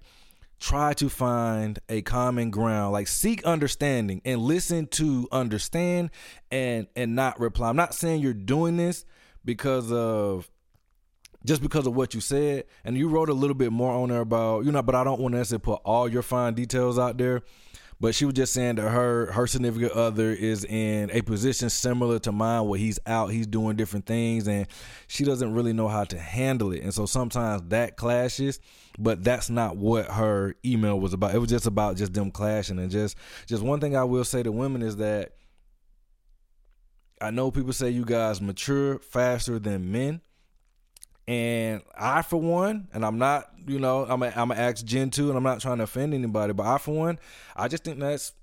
try 0.62 0.94
to 0.94 1.10
find 1.10 1.78
a 1.90 2.02
common 2.02 2.52
ground 2.52 2.94
like 2.94 3.10
seek 3.10 3.44
understanding 3.44 4.22
and 4.24 4.40
listen 4.40 4.88
to 4.88 5.28
understand 5.34 6.10
and 6.50 6.88
and 6.96 7.14
not 7.14 7.38
reply 7.42 7.68
i'm 7.68 7.76
not 7.76 7.94
saying 7.94 8.22
you're 8.22 8.34
doing 8.34 8.78
this 8.78 9.04
because 9.44 9.92
of 9.92 10.50
just 11.44 11.62
because 11.62 11.86
of 11.86 11.94
what 11.94 12.14
you 12.14 12.22
said 12.22 12.64
and 12.86 12.98
you 12.98 13.10
wrote 13.10 13.28
a 13.28 13.34
little 13.34 13.54
bit 13.54 13.70
more 13.70 13.92
on 13.92 14.08
there 14.08 14.22
about 14.22 14.64
you 14.64 14.72
know 14.72 14.82
but 14.82 14.96
i 14.96 15.04
don't 15.04 15.20
want 15.20 15.34
to 15.34 15.38
necessarily 15.38 15.62
put 15.62 15.82
all 15.84 16.08
your 16.08 16.24
fine 16.24 16.54
details 16.54 16.98
out 16.98 17.18
there 17.18 17.44
but 18.00 18.14
she 18.14 18.26
was 18.26 18.34
just 18.34 18.54
saying 18.54 18.76
that 18.76 18.89
her 18.89 19.32
her 19.32 19.48
significant 19.48 19.93
other 19.93 20.32
is 20.32 20.66
in 20.66 21.10
a 21.12 21.22
position 21.22 21.70
similar 21.70 22.20
to 22.20 22.32
mine 22.32 22.68
where 22.68 22.80
he's 22.80 23.00
out 23.06 23.28
he's 23.28 23.48
doing 23.48 23.76
different 23.76 24.06
things 24.06 24.48
and 24.48 24.68
she 25.08 25.24
doesn't 25.24 25.54
really 25.54 25.74
know 25.74 25.88
how 25.88 26.04
to 26.04 26.20
handle 26.20 26.72
it. 26.72 26.84
And 26.84 26.93
so 26.93 27.06
sometimes 27.06 27.62
that 27.70 27.98
clashes 27.98 28.60
but 28.98 29.24
that's 29.24 29.50
not 29.50 29.76
what 29.76 30.06
her 30.08 30.56
email 30.64 31.00
was 31.00 31.14
about. 31.14 31.36
It 31.36 31.39
was 31.39 31.50
just 31.50 31.66
about 31.66 31.98
just 31.98 32.14
them 32.14 32.32
clashing. 32.32 32.80
And 32.80 32.89
just 32.91 33.18
just 33.46 33.64
one 33.64 33.80
thing 33.80 33.96
i 33.96 34.04
will 34.04 34.24
say 34.24 34.43
to 34.43 34.52
women 34.52 34.82
is 34.82 34.98
that 34.98 35.32
i 37.22 37.32
know 37.32 37.52
people 37.52 37.74
say 37.74 37.89
you 37.89 38.06
guys 38.06 38.41
mature 38.41 39.00
faster 39.00 39.60
than 39.60 39.91
men 39.91 40.22
And 41.28 41.82
I, 41.98 42.22
for 42.22 42.40
one, 42.40 42.88
and 42.94 43.04
I'm 43.04 43.18
not, 43.18 43.50
you 43.66 43.80
know, 43.80 44.06
I'm 44.08 44.22
a, 44.22 44.32
I'm 44.36 44.52
a 44.52 44.56
ask 44.56 44.86
Jen 44.86 45.10
too, 45.10 45.30
and 45.30 45.38
I'm 45.38 45.44
not 45.44 45.60
trying 45.60 45.78
to 45.78 45.86
offend 45.86 46.14
anybody, 46.14 46.54
but 46.54 46.66
I, 46.66 46.78
for 46.78 46.96
one, 46.96 47.20
I 47.56 47.68
just 47.68 47.84
think 47.84 48.00
that's, 48.00 48.34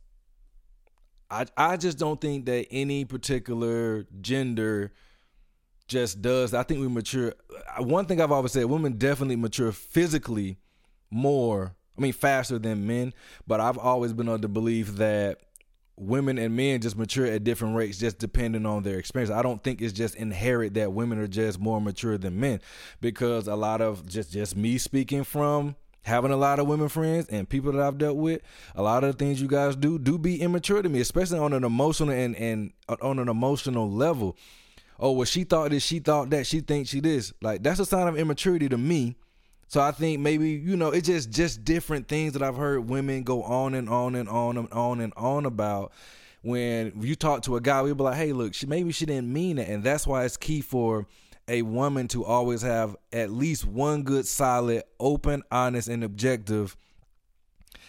I, 1.31 1.47
I 1.57 1.77
just 1.77 1.97
don't 1.97 2.21
think 2.21 2.47
that 2.47 2.67
any 2.71 3.05
particular 3.05 4.05
gender 4.21 4.93
just 5.87 6.21
does. 6.23 6.55
I 6.55 6.65
think 6.65 6.81
we 6.81 6.89
mature. 6.89 7.35
One 7.79 8.07
thing 8.07 8.21
I've 8.21 8.33
always 8.33 8.53
said, 8.53 8.65
women 8.65 8.99
definitely 8.99 9.37
mature 9.37 9.71
physically 9.71 10.59
more. 11.11 11.77
I 11.97 12.01
mean, 12.01 12.13
faster 12.13 12.59
than 12.59 12.87
men, 12.87 13.15
but 13.47 13.61
I've 13.61 13.79
always 13.79 14.13
been 14.13 14.29
under 14.29 14.43
the 14.43 14.49
belief 14.49 14.97
that 14.97 15.39
women 16.03 16.39
and 16.39 16.57
men 16.57 16.81
just 16.81 16.97
mature 16.97 17.27
at 17.27 17.45
different 17.45 17.77
rates 17.77 17.99
just 17.99 18.19
depending 18.19 18.67
on 18.67 18.83
their 18.83 18.99
experience. 18.99 19.31
I 19.31 19.43
don't 19.43 19.63
think 19.63 19.81
it's 19.81 19.93
just 19.93 20.15
inherent 20.17 20.75
that 20.75 20.93
women 20.93 21.19
are 21.19 21.27
just 21.27 21.59
more 21.59 21.81
mature 21.81 22.19
than 22.19 22.39
men 22.39 22.61
because 23.01 23.49
a 23.49 23.57
lot 23.57 23.81
of 23.81 24.07
just 24.07 24.33
just 24.33 24.57
me 24.57 24.79
speaking 24.79 25.25
from 25.25 25.77
having 26.03 26.33
a 26.33 26.37
lot 26.37 26.59
of 26.59 26.67
women 26.67 26.89
friends 26.89 27.29
and 27.29 27.49
people 27.49 27.73
that 27.73 27.81
I've 27.81 27.99
dealt 27.99 28.17
with, 28.17 28.43
a 28.75 28.83
lot 28.83 29.05
of 29.05 29.17
the 29.17 29.25
things 29.25 29.41
you 29.41 29.49
guys 29.49 29.77
do 29.77 29.99
do 29.99 30.19
be 30.19 30.41
immature 30.41 30.83
to 30.83 30.89
me, 30.89 31.01
especially 31.01 31.39
on 31.39 31.53
an 31.53 31.65
emotional 31.65 32.13
and 32.13 32.37
and 32.37 32.73
on 33.01 33.19
an 33.19 33.29
emotional 33.29 33.91
level. 33.91 34.37
Oh, 34.99 35.13
well, 35.13 35.25
she 35.25 35.45
thought 35.45 35.71
this, 35.71 35.83
she 35.83 35.99
thought 35.99 36.31
that, 36.31 36.47
she 36.47 36.61
thinks 36.61 36.91
she 36.91 37.01
this. 37.01 37.33
Like 37.41 37.63
that's 37.63 37.81
a 37.81 37.87
sign 37.87 38.09
of 38.09 38.19
immaturity 38.19 38.69
to 38.69 38.79
me 38.79 39.17
so 39.73 39.81
I 39.81 39.91
think 39.91 40.21
maybe 40.21 40.51
you 40.51 40.77
know 40.77 40.91
it's 40.91 41.09
just 41.09 41.31
just 41.31 41.65
different 41.65 42.07
things 42.07 42.35
that 42.35 42.43
I've 42.43 42.57
heard 42.57 42.91
women 42.91 43.23
go 43.23 43.43
on 43.43 43.73
and 43.73 43.89
on 43.89 44.15
and 44.15 44.29
on 44.29 44.59
and 44.59 44.71
on 44.71 45.01
and 45.01 45.15
on 45.17 45.47
about. 45.47 45.93
When 46.43 46.93
you 47.01 47.15
talk 47.15 47.41
to 47.45 47.57
a 47.57 47.61
guy, 47.63 47.81
we'll 47.81 47.95
be 47.95 48.05
like, 48.05 48.19
"Hey, 48.19 48.35
look, 48.35 48.53
she 48.53 48.67
maybe 48.67 48.93
she 48.93 49.07
didn't 49.07 49.33
mean 49.33 49.57
it," 49.57 49.71
and 49.71 49.83
that's 49.83 50.07
why 50.07 50.27
it's 50.27 50.37
key 50.37 50.61
for 50.61 51.07
a 51.49 51.63
woman 51.63 52.07
to 52.09 52.23
always 52.23 52.61
have 52.61 52.97
at 53.15 53.31
least 53.31 53.65
one 53.65 54.03
good, 54.03 54.27
solid, 54.27 54.83
open, 55.01 55.43
honest, 55.51 55.89
and 55.89 56.05
objective 56.05 56.77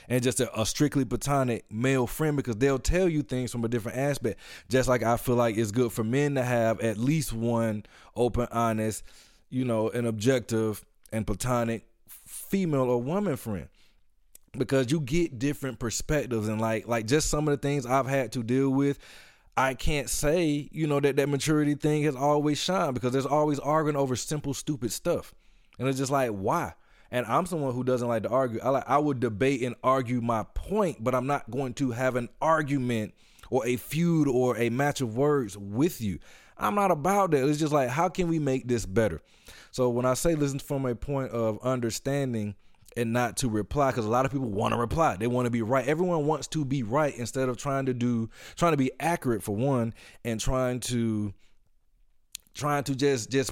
and 0.08 0.24
just 0.24 0.40
a, 0.40 0.58
a, 0.60 0.66
strictly 0.66 1.04
platonic 1.04 1.70
male 1.70 2.08
friend 2.08 2.38
because 2.38 2.56
they'll 2.56 2.80
tell 2.80 3.10
you 3.10 3.24
things 3.24 3.52
from 3.52 3.66
a 3.66 3.68
different 3.68 3.98
aspect. 3.98 4.40
Just 4.70 4.88
like 4.88 5.04
I 5.04 5.18
feel 5.18 5.36
like 5.36 5.58
it's 5.58 5.72
good 5.72 5.92
for 5.92 6.06
men 6.06 6.36
to 6.36 6.44
have 6.44 6.80
at 6.80 6.98
least 6.98 7.34
one 7.34 7.86
open, 8.16 8.48
honest, 8.54 9.04
you 9.50 9.66
know, 9.66 9.90
an 9.90 10.06
objective 10.06 10.86
and 11.14 11.26
platonic 11.26 11.86
female 12.08 12.90
or 12.90 13.02
woman 13.02 13.38
friend 13.38 13.70
because 14.58 14.92
you 14.92 15.00
get 15.00 15.40
different 15.40 15.80
perspectives 15.80 16.48
and 16.48 16.60
like 16.60 16.88
like 16.88 17.06
just 17.06 17.30
some 17.30 17.48
of 17.48 17.52
the 17.54 17.68
things 17.68 17.86
I've 17.86 18.08
had 18.08 18.34
to 18.34 18.44
deal 18.44 18.70
with 18.70 19.00
I 19.56 19.76
can't 19.76 20.10
say, 20.10 20.68
you 20.72 20.88
know, 20.88 21.00
that 21.00 21.16
that 21.18 21.30
maturity 21.30 21.76
thing 21.76 22.04
has 22.04 22.16
always 22.16 22.58
shined 22.58 22.96
because 22.96 23.12
there's 23.12 23.26
always 23.26 23.60
arguing 23.60 23.96
over 23.96 24.16
simple 24.16 24.54
stupid 24.54 24.92
stuff. 24.92 25.34
And 25.78 25.88
it's 25.88 25.98
just 25.98 26.12
like, 26.12 26.32
why? 26.32 26.74
And 27.12 27.26
I'm 27.28 27.46
someone 27.46 27.76
who 27.76 27.84
doesn't 27.84 28.08
like 28.08 28.24
to 28.24 28.30
argue. 28.30 28.60
I 28.64 28.70
like 28.70 28.90
I 28.90 28.98
would 28.98 29.20
debate 29.20 29.62
and 29.62 29.76
argue 29.84 30.22
my 30.22 30.44
point, 30.56 31.04
but 31.04 31.14
I'm 31.14 31.28
not 31.28 31.52
going 31.52 31.76
to 31.76 31.92
have 31.92 32.16
an 32.16 32.30
argument 32.42 33.14
or 33.52 33.66
a 33.68 33.76
feud 33.76 34.28
or 34.28 34.58
a 34.58 34.70
match 34.70 35.02
of 35.02 35.16
words 35.16 35.56
with 35.56 36.02
you. 36.02 36.18
I'm 36.64 36.76
not 36.76 36.92
about 36.92 37.32
that. 37.32 37.48
It's 37.48 37.60
just 37.60 37.74
like, 37.74 37.90
how 37.90 38.10
can 38.10 38.28
we 38.28 38.40
make 38.40 38.68
this 38.68 38.86
better? 38.86 39.22
So 39.72 39.90
when 39.90 40.06
I 40.06 40.14
say 40.14 40.36
listen 40.36 40.60
from 40.60 40.86
a 40.86 40.96
point 40.96 41.32
of 41.32 41.60
understanding 41.64 42.56
and 42.96 43.12
not 43.12 43.38
to 43.38 43.50
reply, 43.50 43.90
because 43.90 44.06
a 44.06 44.10
lot 44.10 44.26
of 44.26 44.32
people 44.32 44.50
want 44.50 44.74
to 44.74 44.80
reply, 44.80 45.16
they 45.16 45.28
want 45.28 45.46
to 45.46 45.52
be 45.52 45.64
right. 45.64 45.86
Everyone 45.88 46.28
wants 46.28 46.48
to 46.50 46.64
be 46.64 46.84
right 46.84 47.16
instead 47.16 47.50
of 47.50 47.58
trying 47.58 47.88
to 47.88 47.94
do, 47.94 48.30
trying 48.56 48.74
to 48.74 48.78
be 48.78 48.92
accurate 49.00 49.42
for 49.42 49.56
one, 49.56 49.94
and 50.24 50.40
trying 50.40 50.80
to, 50.82 51.34
trying 52.54 52.84
to 52.84 52.96
just 52.96 53.32
just 53.32 53.52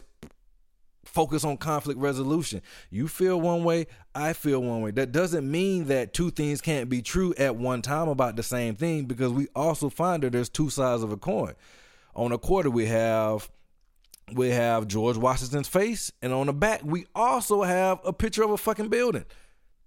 focus 1.03 1.43
on 1.43 1.57
conflict 1.57 1.99
resolution. 1.99 2.61
You 2.91 3.07
feel 3.07 3.41
one 3.41 3.63
way, 3.63 3.87
I 4.13 4.33
feel 4.33 4.61
one 4.61 4.81
way. 4.81 4.91
That 4.91 5.11
doesn't 5.11 5.49
mean 5.49 5.85
that 5.85 6.13
two 6.13 6.29
things 6.29 6.61
can't 6.61 6.87
be 6.87 7.01
true 7.01 7.33
at 7.37 7.55
one 7.55 7.81
time 7.81 8.07
about 8.07 8.35
the 8.35 8.43
same 8.43 8.75
thing 8.75 9.05
because 9.05 9.31
we 9.31 9.47
also 9.55 9.89
find 9.89 10.23
that 10.23 10.31
there's 10.31 10.49
two 10.49 10.69
sides 10.69 11.01
of 11.01 11.11
a 11.11 11.17
coin 11.17 11.55
on 12.15 12.31
the 12.31 12.37
quarter 12.37 12.69
we 12.69 12.85
have 12.87 13.49
we 14.33 14.49
have 14.49 14.87
George 14.87 15.17
Washington's 15.17 15.67
face, 15.67 16.11
and 16.21 16.31
on 16.31 16.47
the 16.47 16.53
back 16.53 16.81
we 16.83 17.05
also 17.13 17.63
have 17.63 17.99
a 18.05 18.13
picture 18.13 18.43
of 18.43 18.51
a 18.51 18.57
fucking 18.57 18.89
building. 18.89 19.25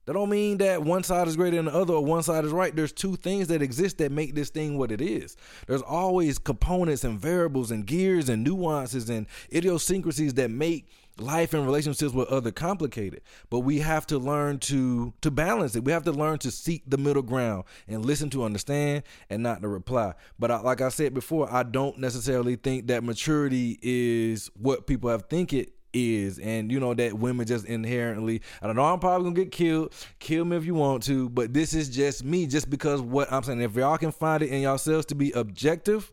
That 0.07 0.13
don't 0.13 0.29
mean 0.29 0.59
that 0.59 0.83
one 0.83 1.03
side 1.03 1.29
is 1.29 1.37
greater 1.37 1.57
than 1.57 1.65
the 1.65 1.75
other 1.75 1.95
or 1.95 2.05
one 2.05 2.23
side 2.23 2.45
is 2.45 2.53
right. 2.53 2.77
There's 2.77 2.93
two 2.93 3.17
things 3.17 3.49
that 3.49 3.63
exist 3.63 3.97
that 3.99 4.13
make 4.13 4.35
this 4.35 4.51
thing 4.51 4.77
what 4.77 4.93
it 4.93 5.01
is. 5.01 5.35
There's 5.67 5.81
always 5.81 6.39
components 6.39 7.05
and 7.05 7.19
variables 7.19 7.71
and 7.71 7.87
gears 7.87 8.29
and 8.29 8.45
nuances 8.45 9.09
and 9.09 9.27
idiosyncrasies 9.51 10.35
that 10.35 10.51
make 10.51 10.89
life 11.19 11.55
and 11.55 11.65
relationships 11.65 12.13
with 12.13 12.29
other 12.29 12.51
complicated 12.51 13.21
but 13.51 13.61
we 13.61 13.79
have 13.79 14.07
to 14.07 14.19
learn 14.19 14.59
to 14.59 15.13
to 15.21 15.31
balance 15.31 15.77
it. 15.77 15.85
We 15.85 15.93
have 15.93 16.05
to 16.05 16.13
learn 16.13 16.39
to 16.39 16.51
seek 16.51 16.83
the 16.87 16.99
middle 16.99 17.23
ground 17.23 17.65
and 17.87 18.05
listen 18.05 18.31
to 18.31 18.45
understand 18.45 19.05
and 19.31 19.43
not 19.43 19.63
to 19.63 19.69
reply. 19.69 20.15
But 20.39 20.51
I, 20.51 20.61
like 20.61 20.81
i 20.81 20.89
said 20.89 21.15
before 21.15 21.53
i 21.53 21.63
don't 21.63 21.99
necessarily 21.99 22.57
think 22.57 22.89
that 22.89 23.05
maturity 23.05 23.79
is 23.83 24.51
what 24.55 24.87
people 24.87 25.11
have 25.11 25.27
think 25.29 25.53
it 25.53 25.73
is. 25.93 26.41
And 26.41 26.73
you 26.73 26.81
know 26.81 26.93
that 26.95 27.15
women 27.15 27.47
just 27.47 27.67
inherently 27.67 28.43
i 28.61 28.67
don't 28.67 28.77
know 28.77 28.85
i'm 28.85 28.99
probably 28.99 29.25
gonna 29.27 29.37
get 29.37 29.53
killed. 29.53 29.93
Kill 30.19 30.45
me 30.45 30.57
if 30.57 30.65
you 30.65 30.75
want 30.75 31.03
to 31.05 31.29
but 31.29 31.53
this 31.53 31.75
is 31.75 31.89
just 31.89 32.25
me 32.25 32.47
just 32.47 32.69
because 32.71 33.01
what 33.01 33.33
i'm 33.33 33.43
saying. 33.43 33.61
If 33.61 33.77
y'all 33.77 33.99
can 33.99 34.13
find 34.13 34.43
it 34.43 34.49
in 34.49 34.63
yourselves 34.63 35.07
to 35.07 35.15
be 35.15 35.31
objective 35.33 36.13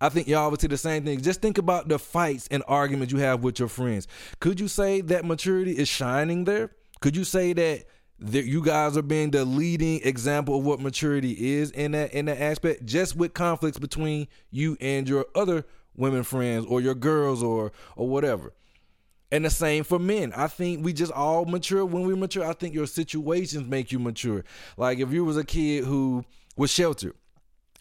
I 0.00 0.08
think 0.08 0.28
y'all 0.28 0.50
would 0.50 0.60
say 0.60 0.68
the 0.68 0.76
same 0.76 1.04
thing. 1.04 1.20
Just 1.20 1.42
think 1.42 1.58
about 1.58 1.88
the 1.88 1.98
fights 1.98 2.48
and 2.50 2.62
arguments 2.68 3.12
you 3.12 3.18
have 3.18 3.42
with 3.42 3.58
your 3.58 3.68
friends. 3.68 4.06
Could 4.40 4.60
you 4.60 4.68
say 4.68 5.00
that 5.02 5.24
maturity 5.24 5.72
is 5.72 5.88
shining 5.88 6.44
there? 6.44 6.70
Could 7.00 7.16
you 7.16 7.24
say 7.24 7.52
that 7.52 7.84
that 8.20 8.46
you 8.46 8.60
guys 8.62 8.96
are 8.96 9.02
being 9.02 9.30
the 9.30 9.44
leading 9.44 10.00
example 10.02 10.58
of 10.58 10.66
what 10.66 10.80
maturity 10.80 11.52
is 11.54 11.70
in 11.72 11.92
that 11.92 12.12
in 12.12 12.26
that 12.26 12.40
aspect? 12.40 12.84
Just 12.84 13.16
with 13.16 13.34
conflicts 13.34 13.78
between 13.78 14.28
you 14.50 14.76
and 14.80 15.08
your 15.08 15.26
other 15.34 15.64
women 15.96 16.22
friends 16.22 16.64
or 16.66 16.80
your 16.80 16.94
girls 16.94 17.42
or 17.42 17.72
or 17.96 18.08
whatever. 18.08 18.52
And 19.30 19.44
the 19.44 19.50
same 19.50 19.84
for 19.84 19.98
men. 19.98 20.32
I 20.34 20.46
think 20.46 20.82
we 20.84 20.92
just 20.94 21.12
all 21.12 21.44
mature 21.44 21.84
when 21.84 22.04
we 22.04 22.14
mature. 22.14 22.46
I 22.46 22.54
think 22.54 22.74
your 22.74 22.86
situations 22.86 23.68
make 23.68 23.92
you 23.92 23.98
mature. 23.98 24.44
Like 24.76 25.00
if 25.00 25.12
you 25.12 25.24
was 25.24 25.36
a 25.36 25.44
kid 25.44 25.84
who 25.84 26.24
was 26.56 26.70
sheltered 26.70 27.14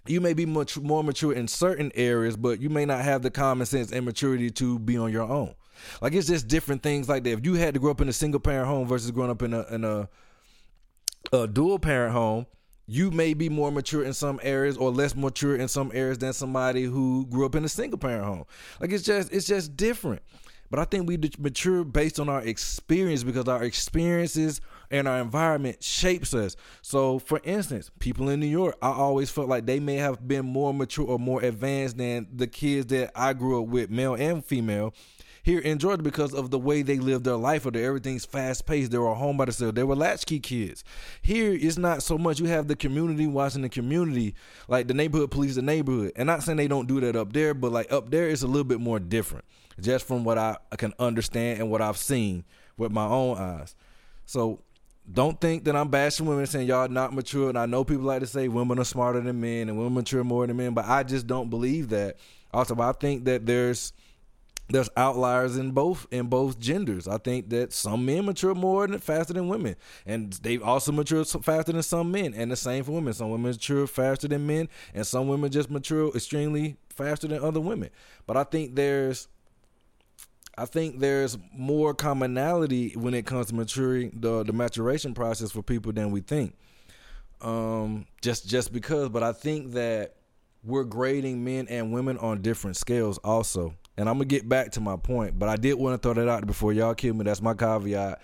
you 0.09 0.21
may 0.21 0.33
be 0.33 0.45
much 0.45 0.77
more 0.77 1.03
mature 1.03 1.33
in 1.33 1.47
certain 1.47 1.91
areas, 1.95 2.37
but 2.37 2.59
you 2.59 2.69
may 2.69 2.85
not 2.85 3.01
have 3.01 3.21
the 3.21 3.31
common 3.31 3.65
sense 3.65 3.91
and 3.91 4.05
maturity 4.05 4.49
to 4.51 4.79
be 4.79 4.97
on 4.97 5.11
your 5.11 5.23
own. 5.23 5.53
Like 6.01 6.13
it's 6.13 6.27
just 6.27 6.47
different 6.47 6.83
things 6.83 7.07
like 7.07 7.23
that. 7.23 7.31
If 7.31 7.45
you 7.45 7.55
had 7.55 7.73
to 7.73 7.79
grow 7.79 7.91
up 7.91 8.01
in 8.01 8.09
a 8.09 8.13
single 8.13 8.39
parent 8.39 8.67
home 8.67 8.87
versus 8.87 9.11
growing 9.11 9.31
up 9.31 9.41
in 9.41 9.53
a 9.53 9.63
in 9.73 9.83
a, 9.83 10.09
a 11.31 11.47
dual 11.47 11.79
parent 11.79 12.13
home, 12.13 12.45
you 12.87 13.11
may 13.11 13.33
be 13.33 13.49
more 13.49 13.71
mature 13.71 14.03
in 14.03 14.13
some 14.13 14.39
areas 14.43 14.77
or 14.77 14.89
less 14.89 15.15
mature 15.15 15.55
in 15.55 15.67
some 15.67 15.91
areas 15.93 16.17
than 16.17 16.33
somebody 16.33 16.83
who 16.83 17.25
grew 17.27 17.45
up 17.45 17.55
in 17.55 17.65
a 17.65 17.69
single 17.69 17.99
parent 17.99 18.25
home. 18.25 18.45
Like 18.79 18.91
it's 18.91 19.03
just 19.03 19.31
it's 19.31 19.47
just 19.47 19.75
different. 19.75 20.21
But 20.69 20.79
I 20.79 20.85
think 20.85 21.07
we 21.07 21.17
mature 21.39 21.83
based 21.83 22.19
on 22.19 22.27
our 22.27 22.41
experience 22.41 23.23
because 23.23 23.47
our 23.47 23.63
experiences 23.63 24.59
and 24.91 25.07
our 25.07 25.19
environment 25.19 25.83
shapes 25.83 26.33
us. 26.33 26.55
So, 26.81 27.19
for 27.19 27.41
instance, 27.43 27.91
people 27.99 28.29
in 28.29 28.39
New 28.39 28.47
York, 28.47 28.77
I 28.81 28.91
always 28.91 29.29
felt 29.29 29.49
like 29.49 29.65
they 29.65 29.79
may 29.79 29.95
have 29.95 30.27
been 30.27 30.45
more 30.45 30.73
mature 30.73 31.05
or 31.05 31.19
more 31.19 31.41
advanced 31.41 31.97
than 31.97 32.27
the 32.33 32.47
kids 32.47 32.88
that 32.88 33.11
I 33.15 33.33
grew 33.33 33.63
up 33.63 33.69
with, 33.69 33.89
male 33.89 34.15
and 34.15 34.43
female. 34.43 34.93
Here 35.43 35.59
in 35.59 35.79
Georgia, 35.79 36.03
because 36.03 36.33
of 36.33 36.51
the 36.51 36.59
way 36.59 36.81
they 36.81 36.99
live 36.99 37.23
their 37.23 37.38
life, 37.38 37.65
or 37.65 37.71
the, 37.71 37.81
everything's 37.81 38.25
fast 38.25 38.65
paced, 38.65 38.91
they 38.91 38.97
were 38.97 39.13
home 39.13 39.38
by 39.38 39.45
themselves. 39.45 39.75
They 39.75 39.83
were 39.83 39.95
latchkey 39.95 40.41
kids. 40.41 40.83
Here, 41.21 41.53
it's 41.53 41.77
not 41.77 42.03
so 42.03 42.17
much. 42.17 42.41
You 42.41 42.47
have 42.47 42.67
the 42.67 42.75
community 42.75 43.27
watching 43.27 43.61
the 43.61 43.69
community, 43.69 44.35
like 44.67 44.89
the 44.89 44.93
neighborhood 44.93 45.31
police 45.31 45.55
the 45.55 45.61
neighborhood. 45.61 46.11
And 46.17 46.27
not 46.27 46.43
saying 46.43 46.57
they 46.57 46.67
don't 46.67 46.85
do 46.85 46.99
that 46.99 47.15
up 47.15 47.31
there, 47.31 47.53
but 47.53 47.71
like 47.71 47.89
up 47.93 48.11
there, 48.11 48.27
it's 48.27 48.41
a 48.41 48.47
little 48.47 48.65
bit 48.65 48.81
more 48.81 48.99
different, 48.99 49.45
just 49.79 50.05
from 50.05 50.25
what 50.25 50.38
I 50.38 50.57
can 50.77 50.93
understand 50.99 51.61
and 51.61 51.71
what 51.71 51.81
I've 51.81 51.95
seen 51.95 52.43
with 52.75 52.91
my 52.91 53.05
own 53.05 53.38
eyes. 53.38 53.73
So 54.25 54.59
don't 55.11 55.39
think 55.39 55.63
that 55.65 55.75
I'm 55.75 55.89
bashing 55.89 56.25
women 56.25 56.45
saying 56.45 56.67
y'all 56.67 56.89
not 56.89 57.13
mature. 57.13 57.49
And 57.49 57.57
I 57.57 57.65
know 57.65 57.83
people 57.83 58.03
like 58.03 58.19
to 58.21 58.27
say 58.27 58.47
women 58.47 58.79
are 58.79 58.85
smarter 58.85 59.21
than 59.21 59.39
men 59.39 59.69
and 59.69 59.77
women 59.77 59.93
mature 59.93 60.23
more 60.23 60.45
than 60.45 60.57
men, 60.57 60.73
but 60.73 60.85
I 60.85 61.03
just 61.03 61.27
don't 61.27 61.49
believe 61.49 61.89
that. 61.89 62.17
Also, 62.53 62.75
I 62.79 62.91
think 62.91 63.25
that 63.25 63.45
there's 63.45 63.93
there's 64.69 64.89
outliers 64.97 65.55
in 65.55 65.71
both 65.71 66.07
in 66.11 66.27
both 66.27 66.59
genders. 66.59 67.07
I 67.07 67.17
think 67.17 67.49
that 67.49 67.71
some 67.71 68.05
men 68.05 68.25
mature 68.25 68.53
more 68.53 68.85
than 68.85 68.99
faster 68.99 69.33
than 69.33 69.47
women, 69.47 69.75
and 70.05 70.33
they 70.33 70.57
also 70.57 70.91
mature 70.91 71.23
faster 71.23 71.71
than 71.71 71.83
some 71.83 72.11
men. 72.11 72.33
And 72.33 72.51
the 72.51 72.55
same 72.55 72.83
for 72.83 72.91
women. 72.91 73.13
Some 73.13 73.29
women 73.29 73.51
mature 73.51 73.87
faster 73.87 74.27
than 74.27 74.45
men, 74.45 74.67
and 74.93 75.07
some 75.07 75.27
women 75.29 75.51
just 75.51 75.69
mature 75.69 76.09
extremely 76.13 76.77
faster 76.89 77.27
than 77.27 77.41
other 77.41 77.61
women. 77.61 77.89
But 78.25 78.35
I 78.35 78.43
think 78.43 78.75
there's 78.75 79.29
I 80.57 80.65
think 80.65 80.99
there's 80.99 81.37
more 81.53 81.93
commonality 81.93 82.93
when 82.95 83.13
it 83.13 83.25
comes 83.25 83.47
to 83.47 83.55
maturing 83.55 84.11
the 84.19 84.43
the 84.43 84.53
maturation 84.53 85.13
process 85.13 85.51
for 85.51 85.61
people 85.61 85.91
than 85.93 86.11
we 86.11 86.21
think. 86.21 86.55
Um, 87.41 88.07
just 88.21 88.47
just 88.47 88.73
because, 88.73 89.09
but 89.09 89.21
I 89.21 89.33
think 89.33 89.73
that 89.73 90.15
we're 90.63 90.83
grading 90.83 91.43
men 91.43 91.67
and 91.67 91.93
women 91.93 92.17
on 92.17 92.41
different 92.41 92.75
scales 92.77 93.19
also. 93.19 93.73
and 93.97 94.09
I'm 94.09 94.15
gonna 94.15 94.25
get 94.25 94.47
back 94.47 94.71
to 94.71 94.81
my 94.81 94.95
point, 94.95 95.37
but 95.37 95.49
I 95.49 95.55
did 95.55 95.75
want 95.75 96.01
to 96.01 96.05
throw 96.05 96.13
that 96.13 96.29
out 96.29 96.45
before 96.45 96.73
y'all 96.73 96.95
kill 96.95 97.13
me. 97.13 97.25
That's 97.25 97.41
my 97.41 97.53
caveat 97.53 98.21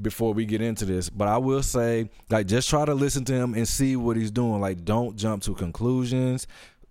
before 0.00 0.32
we 0.34 0.46
get 0.46 0.62
into 0.62 0.84
this. 0.84 1.10
But 1.10 1.28
I 1.28 1.36
will 1.38 1.62
say, 1.62 2.10
like, 2.30 2.46
just 2.46 2.68
try 2.68 2.84
to 2.84 2.94
listen 2.94 3.24
to 3.26 3.34
him 3.34 3.54
and 3.54 3.66
see 3.66 3.96
what 3.96 4.16
he's 4.16 4.30
doing. 4.30 4.60
Like, 4.60 4.84
don't 4.84 5.16
jump 5.16 5.42
to 5.44 5.54
conclusions. 5.54 6.46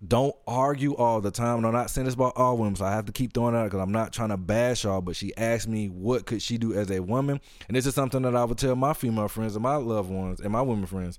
Don't 0.06 0.34
argue 0.46 0.94
all 0.94 1.20
the 1.20 1.30
time. 1.30 1.58
And 1.58 1.66
I'm 1.66 1.72
not 1.72 1.90
saying 1.90 2.06
this 2.06 2.14
about 2.14 2.32
all 2.36 2.56
women, 2.56 2.76
so 2.76 2.86
I 2.86 2.92
have 2.92 3.04
to 3.06 3.12
keep 3.12 3.34
throwing 3.34 3.54
it 3.54 3.58
out 3.58 3.64
because 3.64 3.80
I'm 3.80 3.92
not 3.92 4.12
trying 4.12 4.30
to 4.30 4.38
bash 4.38 4.84
y'all. 4.84 5.02
But 5.02 5.16
she 5.16 5.36
asked 5.36 5.68
me, 5.68 5.88
what 5.88 6.24
could 6.24 6.40
she 6.40 6.56
do 6.56 6.72
as 6.72 6.90
a 6.90 7.00
woman? 7.00 7.40
And 7.68 7.76
this 7.76 7.86
is 7.86 7.94
something 7.94 8.22
that 8.22 8.34
I 8.34 8.44
would 8.44 8.56
tell 8.56 8.74
my 8.76 8.94
female 8.94 9.28
friends 9.28 9.56
and 9.56 9.62
my 9.62 9.76
loved 9.76 10.10
ones 10.10 10.40
and 10.40 10.52
my 10.52 10.62
women 10.62 10.86
friends. 10.86 11.18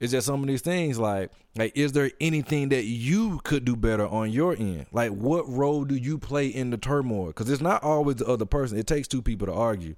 It's 0.00 0.12
just 0.12 0.26
some 0.26 0.42
of 0.42 0.48
these 0.48 0.62
things 0.62 0.98
like 0.98 1.30
like 1.56 1.76
is 1.76 1.92
there 1.92 2.10
anything 2.20 2.70
that 2.70 2.84
you 2.84 3.38
could 3.44 3.66
do 3.66 3.76
better 3.76 4.08
on 4.08 4.30
your 4.30 4.56
end? 4.56 4.86
Like 4.92 5.10
what 5.10 5.46
role 5.46 5.84
do 5.84 5.94
you 5.94 6.18
play 6.18 6.46
in 6.46 6.70
the 6.70 6.78
turmoil? 6.78 7.26
Because 7.26 7.50
it's 7.50 7.60
not 7.60 7.84
always 7.84 8.16
the 8.16 8.26
other 8.26 8.46
person. 8.46 8.78
It 8.78 8.86
takes 8.86 9.06
two 9.06 9.20
people 9.20 9.46
to 9.46 9.52
argue. 9.52 9.94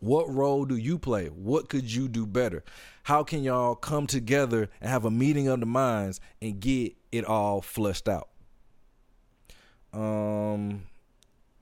What 0.00 0.32
role 0.32 0.64
do 0.64 0.76
you 0.76 0.98
play? 0.98 1.26
What 1.26 1.68
could 1.68 1.92
you 1.92 2.08
do 2.08 2.26
better? 2.26 2.64
How 3.04 3.22
can 3.22 3.42
y'all 3.42 3.74
come 3.74 4.06
together 4.06 4.68
and 4.80 4.90
have 4.90 5.04
a 5.04 5.10
meeting 5.10 5.48
of 5.48 5.60
the 5.60 5.66
minds 5.66 6.20
and 6.40 6.58
get 6.58 6.94
it 7.12 7.24
all 7.24 7.60
flushed 7.60 8.08
out? 8.08 8.28
Um, 9.92 10.84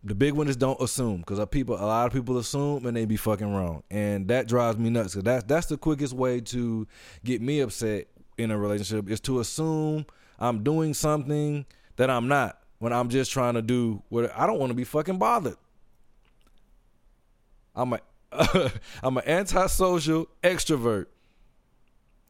the 0.04 0.14
big 0.14 0.34
one 0.34 0.48
is 0.48 0.56
don't 0.56 0.80
assume 0.80 1.18
because 1.18 1.44
people, 1.50 1.74
a 1.74 1.84
lot 1.84 2.06
of 2.06 2.12
people 2.12 2.38
assume 2.38 2.86
and 2.86 2.96
they 2.96 3.04
be 3.04 3.16
fucking 3.16 3.52
wrong, 3.52 3.82
and 3.90 4.28
that 4.28 4.46
drives 4.46 4.78
me 4.78 4.90
nuts. 4.90 5.14
Cause 5.14 5.24
that's 5.24 5.44
that's 5.44 5.66
the 5.66 5.76
quickest 5.76 6.14
way 6.14 6.40
to 6.40 6.86
get 7.24 7.42
me 7.42 7.60
upset 7.60 8.06
in 8.36 8.50
a 8.50 8.58
relationship 8.58 9.10
is 9.10 9.20
to 9.20 9.40
assume 9.40 10.06
I'm 10.38 10.62
doing 10.62 10.94
something 10.94 11.66
that 11.96 12.08
I'm 12.08 12.28
not 12.28 12.60
when 12.78 12.92
I'm 12.92 13.08
just 13.08 13.32
trying 13.32 13.54
to 13.54 13.62
do 13.62 14.02
what 14.08 14.30
I 14.36 14.46
don't 14.46 14.58
want 14.58 14.70
to 14.70 14.74
be 14.74 14.84
fucking 14.84 15.18
bothered. 15.18 15.56
I'm 17.74 17.90
I'm 19.02 19.16
an 19.16 19.26
antisocial 19.26 20.28
extrovert. 20.42 21.06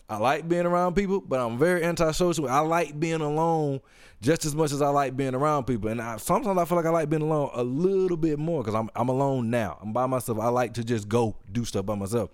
I 0.09 0.16
like 0.16 0.49
being 0.49 0.64
around 0.64 0.94
people, 0.94 1.20
but 1.20 1.38
I'm 1.38 1.59
very 1.59 1.84
antisocial. 1.84 2.49
I 2.49 2.61
like 2.61 2.99
being 2.99 3.20
alone 3.20 3.80
just 4.22 4.44
as 4.46 4.55
much 4.55 4.72
as 4.72 4.80
I 4.80 4.88
like 4.88 5.16
being 5.16 5.34
around 5.34 5.64
people. 5.64 5.90
And 5.90 6.01
I, 6.01 6.16
sometimes 6.16 6.57
I 6.59 6.64
feel 6.64 6.76
like 6.76 6.86
I 6.86 6.90
like 6.90 7.11
being 7.11 7.22
alone 7.22 7.51
a 7.53 7.62
little 7.62 8.16
bit 8.16 8.38
more 8.38 8.62
because 8.62 8.74
I'm 8.74 8.88
I'm 8.96 9.09
alone 9.09 9.51
now. 9.51 9.78
I'm 9.82 9.92
by 9.92 10.07
myself. 10.07 10.38
I 10.38 10.49
like 10.49 10.74
to 10.74 10.84
just 10.84 11.09
go 11.09 11.36
do 11.53 11.64
stuff 11.64 11.84
by 11.84 11.94
myself. 11.94 12.30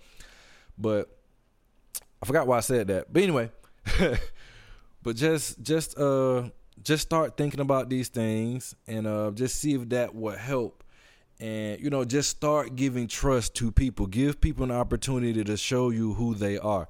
But 0.77 1.09
I 2.21 2.25
forgot 2.25 2.47
why 2.47 2.57
I 2.57 2.61
said 2.61 2.87
that. 2.87 3.11
But 3.11 3.23
anyway, 3.23 3.51
but 5.03 5.15
just 5.17 5.61
just 5.61 5.97
uh 5.97 6.49
just 6.81 7.03
start 7.03 7.35
thinking 7.35 7.59
about 7.59 7.89
these 7.89 8.07
things 8.07 8.73
and 8.87 9.05
uh 9.05 9.31
just 9.31 9.59
see 9.59 9.73
if 9.73 9.89
that 9.89 10.15
would 10.15 10.37
help 10.37 10.83
and 11.39 11.79
you 11.81 11.89
know 11.89 12.05
just 12.05 12.29
start 12.29 12.75
giving 12.75 13.07
trust 13.07 13.55
to 13.55 13.71
people. 13.71 14.07
Give 14.07 14.39
people 14.39 14.63
an 14.63 14.71
opportunity 14.71 15.43
to 15.43 15.57
show 15.57 15.89
you 15.89 16.13
who 16.13 16.35
they 16.35 16.57
are. 16.57 16.87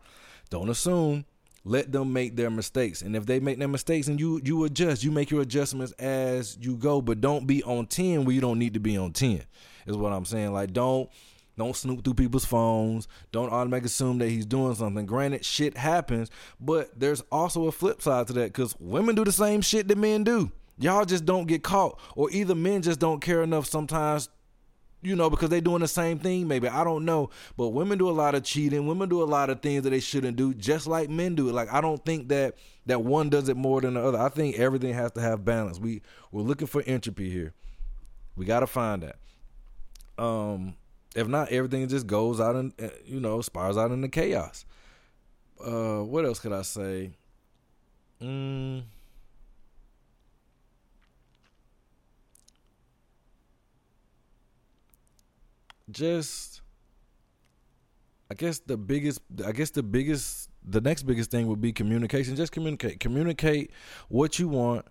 Don't 0.50 0.70
assume. 0.70 1.26
Let 1.68 1.92
them 1.92 2.14
make 2.14 2.36
their 2.36 2.52
mistakes. 2.52 3.02
And 3.02 3.16
if 3.16 3.26
they 3.26 3.40
make 3.40 3.58
their 3.58 3.68
mistakes 3.68 4.08
and 4.08 4.20
you 4.20 4.40
you 4.44 4.64
adjust. 4.66 5.04
You 5.04 5.12
make 5.12 5.32
your 5.32 5.42
adjustments 5.42 5.94
as 5.94 6.58
you 6.62 6.78
go. 6.78 7.02
But 7.02 7.22
don't 7.22 7.48
be 7.48 7.64
on 7.64 7.88
10 7.88 8.24
where 8.24 8.36
you 8.36 8.42
don't 8.42 8.60
need 8.60 8.76
to 8.76 8.80
be 8.80 8.98
on 8.98 9.14
10 9.14 9.44
is 9.88 9.98
what 9.98 10.14
i'm 10.14 10.26
saying. 10.26 10.54
Like 10.54 10.74
don't 10.74 11.10
don't 11.58 11.76
snoop 11.76 12.04
through 12.04 12.16
people's 12.16 12.46
phones. 12.46 13.08
Don't 13.32 13.52
automatically 13.52 13.88
assume 13.88 14.20
that 14.20 14.30
he's 14.30 14.46
doing 14.46 14.76
something. 14.76 15.06
Granted 15.08 15.44
shit 15.44 15.76
happens 15.76 16.30
but 16.60 17.00
there's 17.00 17.22
also 17.32 17.66
a 17.66 17.72
flip 17.72 18.00
side 18.00 18.28
to 18.28 18.34
that 18.34 18.54
because 18.54 18.76
women 18.80 19.16
do 19.16 19.24
the 19.26 19.32
same 19.32 19.62
shit 19.62 19.88
that 19.88 19.98
men 19.98 20.24
do. 20.24 20.52
Y'all 20.78 21.06
just 21.06 21.26
don't 21.26 21.48
get 21.48 21.64
caught 21.64 22.00
or 22.16 22.30
either 22.30 22.54
men 22.54 22.84
just 22.84 23.00
don't 23.00 23.22
care 23.22 23.42
enough 23.42 23.66
sometimes 23.66 24.30
you 25.06 25.16
know, 25.16 25.30
because 25.30 25.50
they're 25.50 25.62
doing 25.62 25.82
the 25.82 25.88
same 25.88 26.18
thing. 26.18 26.48
Maybe 26.48 26.68
I 26.68 26.84
don't 26.84 27.06
know, 27.06 27.30
but 27.56 27.70
women 27.70 27.98
do 27.98 28.10
a 28.10 28.12
lot 28.12 28.34
of 28.34 28.44
cheating. 28.44 28.88
Women 28.88 29.08
do 29.08 29.22
a 29.22 29.26
lot 29.26 29.50
of 29.50 29.62
things 29.62 29.84
that 29.84 29.92
they 29.92 30.00
shouldn't 30.00 30.36
do, 30.36 30.54
just 30.54 30.88
like 30.88 31.10
men 31.10 31.36
do. 31.36 31.52
Like 31.52 31.72
I 31.72 31.80
don't 31.80 32.04
think 32.04 32.30
that 32.30 32.56
that 32.88 33.04
one 33.04 33.30
does 33.30 33.48
it 33.48 33.56
more 33.56 33.82
than 33.82 33.94
the 33.94 34.04
other. 34.04 34.20
I 34.20 34.30
think 34.30 34.58
everything 34.58 34.94
has 34.94 35.12
to 35.14 35.22
have 35.22 35.46
balance. 35.46 35.80
We 35.80 36.02
we're 36.32 36.42
looking 36.42 36.68
for 36.68 36.82
entropy 36.86 37.30
here. 37.30 37.54
We 38.36 38.46
got 38.46 38.62
to 38.62 38.68
find 38.68 39.04
that. 39.04 40.24
Um, 40.24 40.76
if 41.16 41.28
not, 41.28 41.50
everything 41.50 41.88
just 41.88 42.08
goes 42.08 42.40
out 42.42 42.56
and 42.56 42.74
you 43.06 43.20
know 43.20 43.42
spirals 43.42 43.78
out 43.78 43.92
into 43.92 44.10
chaos. 44.10 44.66
Uh, 45.64 46.00
what 46.00 46.26
else 46.26 46.40
could 46.40 46.52
I 46.52 46.64
say? 46.64 47.12
Mm. 48.22 48.84
Just 55.90 56.62
I 58.30 58.34
guess 58.34 58.60
the 58.60 58.78
biggest 58.78 59.22
I 59.46 59.52
guess 59.52 59.70
the 59.70 59.84
biggest 59.84 60.50
the 60.64 60.82
next 60.82 61.04
biggest 61.04 61.30
thing 61.32 61.48
would 61.48 61.62
be 61.62 61.72
communication. 61.72 62.36
Just 62.36 62.52
communicate. 62.52 63.00
Communicate 63.00 63.72
what 64.10 64.40
you 64.40 64.48
want, 64.48 64.86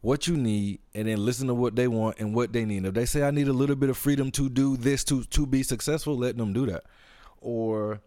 what 0.00 0.26
you 0.26 0.36
need, 0.36 0.80
and 0.94 1.06
then 1.06 1.24
listen 1.24 1.48
to 1.48 1.54
what 1.54 1.76
they 1.76 1.86
want 1.86 2.18
and 2.18 2.34
what 2.34 2.52
they 2.52 2.64
need. 2.64 2.86
If 2.86 2.94
they 2.94 3.04
say 3.04 3.22
I 3.22 3.30
need 3.30 3.48
a 3.48 3.52
little 3.52 3.76
bit 3.76 3.90
of 3.90 3.96
freedom 3.98 4.30
to 4.32 4.48
do 4.48 4.76
this 4.76 5.04
to 5.04 5.24
to 5.24 5.46
be 5.46 5.62
successful, 5.62 6.16
let 6.16 6.36
them 6.36 6.52
do 6.52 6.66
that. 6.66 6.84
Or 7.40 8.00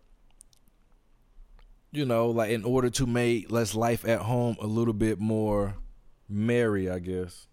you 1.92 2.06
know, 2.06 2.30
like 2.30 2.50
in 2.52 2.64
order 2.64 2.90
to 2.90 3.06
make 3.06 3.52
less 3.52 3.76
life 3.76 4.04
at 4.08 4.22
home 4.22 4.56
a 4.62 4.66
little 4.66 4.94
bit 4.94 5.20
more 5.20 5.76
merry, 6.28 6.90
I 6.90 7.00
guess. 7.00 7.48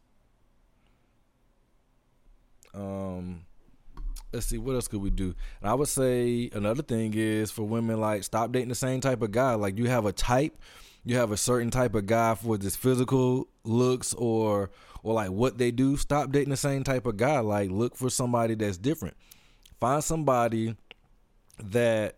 Um 2.72 3.47
let's 4.32 4.46
see 4.46 4.58
what 4.58 4.74
else 4.74 4.88
could 4.88 5.00
we 5.00 5.10
do? 5.10 5.34
And 5.60 5.70
i 5.70 5.74
would 5.74 5.88
say 5.88 6.50
another 6.52 6.82
thing 6.82 7.14
is 7.14 7.50
for 7.50 7.62
women 7.62 8.00
like 8.00 8.24
stop 8.24 8.52
dating 8.52 8.68
the 8.68 8.74
same 8.74 9.00
type 9.00 9.22
of 9.22 9.32
guy. 9.32 9.54
Like 9.54 9.78
you 9.78 9.88
have 9.88 10.06
a 10.06 10.12
type 10.12 10.56
you 11.04 11.16
have 11.16 11.32
a 11.32 11.36
certain 11.36 11.70
type 11.70 11.94
of 11.94 12.06
guy 12.06 12.34
for 12.34 12.58
just 12.58 12.78
physical 12.78 13.48
looks 13.64 14.12
or 14.14 14.70
or 15.02 15.14
like 15.14 15.30
what 15.30 15.56
they 15.56 15.70
do. 15.70 15.96
Stop 15.96 16.32
dating 16.32 16.50
the 16.50 16.56
same 16.56 16.84
type 16.84 17.06
of 17.06 17.16
guy. 17.16 17.40
Like 17.40 17.70
look 17.70 17.96
for 17.96 18.10
somebody 18.10 18.54
that's 18.54 18.76
different. 18.76 19.16
Find 19.80 20.04
somebody 20.04 20.76
that 21.62 22.16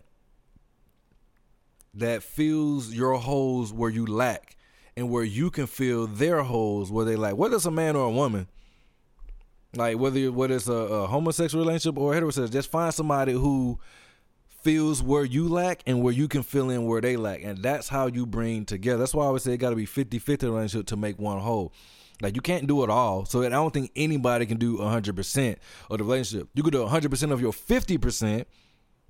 that 1.95 2.23
fills 2.23 2.93
your 2.93 3.15
holes 3.19 3.73
where 3.73 3.91
you 3.91 4.07
lack 4.07 4.57
and 4.97 5.11
where 5.11 5.25
you 5.25 5.51
can 5.51 5.67
fill 5.67 6.07
their 6.07 6.43
holes 6.43 6.91
where 6.91 7.05
they 7.05 7.17
like 7.17 7.37
whether 7.37 7.57
it's 7.57 7.65
a 7.65 7.71
man 7.71 7.97
or 7.97 8.07
a 8.07 8.11
woman 8.11 8.49
like 9.75 9.99
whether 9.99 10.33
whether 10.33 10.57
it's 10.57 10.69
a, 10.69 10.73
a 10.73 11.07
homosexual 11.07 11.65
relationship 11.65 11.99
or 11.99 12.13
heterosexual, 12.13 12.51
just 12.51 12.71
find 12.71 12.93
somebody 12.93 13.33
who 13.33 13.79
feels 14.63 15.03
where 15.03 15.25
you 15.25 15.49
lack 15.49 15.83
and 15.87 16.03
where 16.03 16.13
you 16.13 16.29
can 16.29 16.43
fill 16.43 16.71
in 16.71 16.85
where 16.85 17.01
they 17.01 17.17
lack. 17.17 17.43
And 17.43 17.59
that's 17.63 17.89
how 17.89 18.07
you 18.07 18.27
bring 18.27 18.65
together. 18.65 18.99
That's 18.99 19.15
why 19.15 19.27
I 19.27 19.31
would 19.31 19.43
say 19.43 19.55
it 19.55 19.59
got 19.59 19.71
to 19.71 19.77
be 19.77 19.87
50-50 19.87 20.43
relationship 20.43 20.87
to 20.89 20.97
make 20.97 21.19
one 21.19 21.41
whole. 21.41 21.73
Like 22.21 22.35
you 22.35 22.43
can't 22.43 22.67
do 22.67 22.85
it 22.85 22.91
all. 22.91 23.25
So 23.25 23.43
I 23.43 23.49
don't 23.49 23.73
think 23.73 23.91
anybody 23.97 24.45
can 24.45 24.59
do 24.59 24.77
100% 24.77 25.57
of 25.91 25.99
the 25.99 26.05
relationship. 26.05 26.49
You 26.55 26.63
could 26.63 26.73
do 26.73 26.85
100% 26.85 27.33
of 27.33 27.41
your 27.41 27.53
50% 27.53 28.45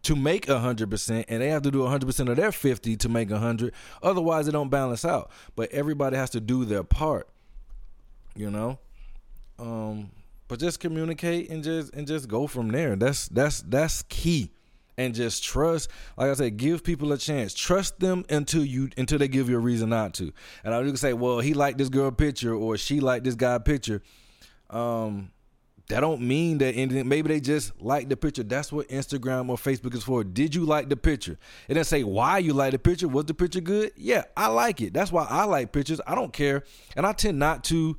to 0.03 0.17
make 0.17 0.47
100% 0.47 1.25
and 1.29 1.43
they 1.43 1.49
have 1.49 1.63
to 1.63 1.71
do 1.71 1.81
100% 1.81 2.29
of 2.29 2.37
their 2.37 2.53
50 2.53 2.97
to 2.97 3.09
make 3.09 3.31
100. 3.31 3.75
Otherwise 4.03 4.47
it 4.47 4.53
don't 4.53 4.71
balance 4.71 5.05
out. 5.05 5.31
But 5.57 5.73
everybody 5.73 6.17
has 6.17 6.31
to 6.31 6.41
do 6.41 6.65
their 6.65 6.85
part. 6.85 7.29
You 8.37 8.51
know? 8.51 8.79
Um 9.59 10.11
but 10.51 10.59
just 10.59 10.81
communicate 10.81 11.49
and 11.49 11.63
just 11.63 11.95
and 11.95 12.09
just 12.09 12.27
go 12.27 12.49
from 12.49 12.73
there. 12.73 12.97
That's 12.97 13.29
that's 13.29 13.63
that's 13.63 14.03
key. 14.03 14.51
And 14.99 15.15
just 15.15 15.45
trust, 15.45 15.89
like 16.19 16.29
I 16.29 16.35
said, 16.35 16.57
give 16.59 16.83
people 16.83 17.13
a 17.13 17.17
chance. 17.17 17.55
Trust 17.55 18.01
them 18.01 18.25
until 18.29 18.65
you 18.65 18.91
until 18.99 19.19
they 19.19 19.29
give 19.29 19.49
you 19.49 19.57
a 19.57 19.61
reason 19.61 19.91
not 19.91 20.13
to. 20.15 20.33
And 20.65 20.75
I 20.75 20.83
can 20.83 20.97
say, 20.97 21.13
well, 21.13 21.39
he 21.39 21.55
liked 21.55 21.79
this 21.79 21.89
girl 21.89 22.11
picture 22.11 22.53
or 22.53 22.77
she 22.77 22.99
liked 22.99 23.25
this 23.25 23.37
guy 23.37 23.59
picture. 23.59 24.03
Um, 24.69 25.31
that 25.89 26.01
don't 26.01 26.21
mean 26.21 26.59
that 26.59 26.75
anything. 26.75 27.09
Maybe 27.09 27.29
they 27.29 27.41
just 27.41 27.81
like 27.81 28.09
the 28.09 28.17
picture. 28.17 28.43
That's 28.43 28.73
what 28.73 28.89
Instagram 28.89 29.49
or 29.51 29.57
Facebook 29.57 29.95
is 29.95 30.03
for. 30.03 30.25
Did 30.25 30.55
you 30.55 30.65
like 30.65 30.89
the 30.89 30.97
picture? 30.97 31.39
It 31.69 31.75
didn't 31.75 31.87
say 31.87 32.03
why 32.03 32.39
you 32.39 32.55
like 32.55 32.73
the 32.73 32.79
picture. 32.79 33.07
Was 33.09 33.27
the 33.27 33.35
picture 33.35 33.61
good? 33.61 33.93
Yeah, 33.97 34.25
I 34.37 34.49
like 34.49 34.81
it. 34.81 34.93
That's 34.93 35.13
why 35.13 35.27
I 35.31 35.45
like 35.45 35.73
pictures. 35.73 36.01
I 36.07 36.17
don't 36.17 36.33
care, 36.33 36.65
and 36.97 37.07
I 37.07 37.13
tend 37.13 37.39
not 37.39 37.65
to 37.65 37.97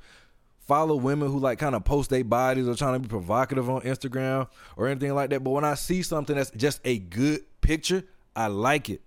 follow 0.71 0.95
women 0.95 1.29
who 1.29 1.37
like 1.37 1.59
kind 1.59 1.75
of 1.75 1.83
post 1.83 2.09
their 2.09 2.23
bodies 2.23 2.65
or 2.65 2.73
trying 2.75 2.93
to 2.93 2.99
be 2.99 3.09
provocative 3.09 3.69
on 3.69 3.81
Instagram 3.81 4.47
or 4.77 4.87
anything 4.87 5.13
like 5.13 5.29
that. 5.29 5.43
But 5.43 5.49
when 5.49 5.65
I 5.65 5.73
see 5.73 6.01
something 6.01 6.33
that's 6.33 6.49
just 6.51 6.79
a 6.85 6.97
good 6.97 7.41
picture, 7.59 8.05
I 8.37 8.47
like 8.47 8.89
it. 8.89 9.01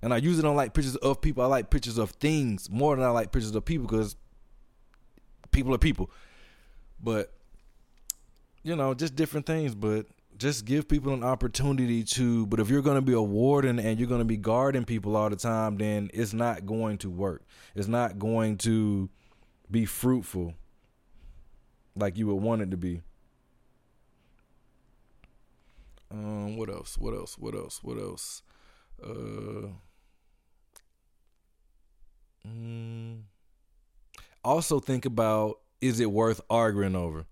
And 0.00 0.14
I 0.14 0.18
usually 0.18 0.44
don't 0.44 0.54
like 0.54 0.74
pictures 0.74 0.94
of 0.94 1.20
people. 1.20 1.42
I 1.42 1.46
like 1.46 1.70
pictures 1.70 1.98
of 1.98 2.10
things 2.12 2.70
more 2.70 2.94
than 2.94 3.04
I 3.04 3.08
like 3.08 3.32
pictures 3.32 3.52
of 3.52 3.64
people 3.64 3.88
because 3.88 4.14
people 5.50 5.74
are 5.74 5.78
people. 5.78 6.08
But 7.02 7.32
you 8.62 8.76
know, 8.76 8.94
just 8.94 9.16
different 9.16 9.44
things. 9.44 9.74
But 9.74 10.06
just 10.38 10.64
give 10.64 10.86
people 10.86 11.12
an 11.12 11.24
opportunity 11.24 12.04
to. 12.04 12.46
But 12.46 12.60
if 12.60 12.70
you're 12.70 12.80
going 12.80 12.94
to 12.94 13.02
be 13.02 13.14
a 13.14 13.20
warden 13.20 13.80
and 13.80 13.98
you're 13.98 14.08
going 14.08 14.20
to 14.20 14.24
be 14.24 14.36
guarding 14.36 14.84
people 14.84 15.16
all 15.16 15.30
the 15.30 15.34
time, 15.34 15.78
then 15.78 16.10
it's 16.14 16.32
not 16.32 16.64
going 16.64 16.98
to 16.98 17.10
work. 17.10 17.42
It's 17.74 17.88
not 17.88 18.20
going 18.20 18.58
to 18.58 19.10
be 19.68 19.84
fruitful 19.84 20.54
like 21.96 22.16
you 22.16 22.26
would 22.28 22.42
want 22.42 22.62
it 22.62 22.70
to 22.70 22.76
be. 22.76 23.02
Um, 26.10 26.56
what 26.56 26.68
else? 26.68 26.98
What 26.98 27.14
else? 27.14 27.38
What 27.38 27.54
else? 27.54 27.80
What 27.82 27.98
else? 27.98 28.42
Uh, 29.02 29.68
mm, 32.46 33.22
also 34.44 34.78
think 34.78 35.04
about 35.04 35.58
is 35.80 36.00
it 36.00 36.12
worth 36.12 36.40
arguing 36.50 36.94
over? 36.94 37.26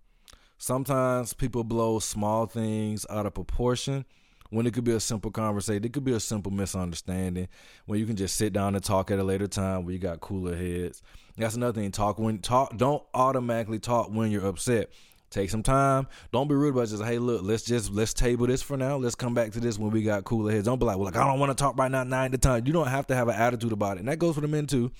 Sometimes 0.58 1.32
people 1.32 1.64
blow 1.64 1.98
small 1.98 2.46
things 2.46 3.06
out 3.08 3.26
of 3.26 3.34
proportion 3.34 4.04
when 4.50 4.66
it 4.66 4.74
could 4.74 4.84
be 4.84 4.92
a 4.92 5.00
simple 5.00 5.30
conversation. 5.30 5.84
It 5.84 5.92
could 5.92 6.04
be 6.04 6.12
a 6.12 6.20
simple 6.20 6.52
misunderstanding 6.52 7.48
when 7.86 7.98
you 7.98 8.06
can 8.06 8.16
just 8.16 8.36
sit 8.36 8.52
down 8.52 8.74
and 8.74 8.84
talk 8.84 9.10
at 9.10 9.18
a 9.18 9.24
later 9.24 9.46
time 9.46 9.84
where 9.84 9.92
you 9.92 9.98
got 9.98 10.20
cooler 10.20 10.56
heads. 10.56 11.02
That's 11.36 11.54
another 11.54 11.80
thing. 11.80 11.90
Talk 11.90 12.18
when 12.18 12.38
talk. 12.38 12.76
Don't 12.76 13.02
automatically 13.14 13.78
talk 13.78 14.08
when 14.10 14.30
you're 14.30 14.46
upset. 14.46 14.90
Take 15.30 15.48
some 15.48 15.62
time. 15.62 16.08
Don't 16.32 16.48
be 16.48 16.56
rude 16.56 16.74
about 16.74 16.82
it. 16.82 16.90
just 16.90 17.04
hey, 17.04 17.18
look, 17.18 17.42
let's 17.42 17.62
just 17.62 17.92
let's 17.92 18.12
table 18.12 18.48
this 18.48 18.62
for 18.62 18.76
now. 18.76 18.96
Let's 18.96 19.14
come 19.14 19.32
back 19.32 19.52
to 19.52 19.60
this 19.60 19.78
when 19.78 19.92
we 19.92 20.02
got 20.02 20.24
cooler 20.24 20.50
heads. 20.50 20.64
Don't 20.64 20.80
be 20.80 20.86
like, 20.86 20.96
well, 20.96 21.04
like 21.04 21.16
I 21.16 21.24
don't 21.24 21.38
want 21.38 21.50
to 21.50 21.54
talk 21.54 21.78
right 21.78 21.90
now, 21.90 22.02
nine 22.02 22.32
to 22.32 22.38
time. 22.38 22.66
You 22.66 22.72
don't 22.72 22.88
have 22.88 23.06
to 23.06 23.14
have 23.14 23.28
an 23.28 23.36
attitude 23.36 23.72
about 23.72 23.96
it, 23.96 24.00
and 24.00 24.08
that 24.08 24.18
goes 24.18 24.34
for 24.34 24.40
the 24.40 24.48
men 24.48 24.66
too. 24.66 24.90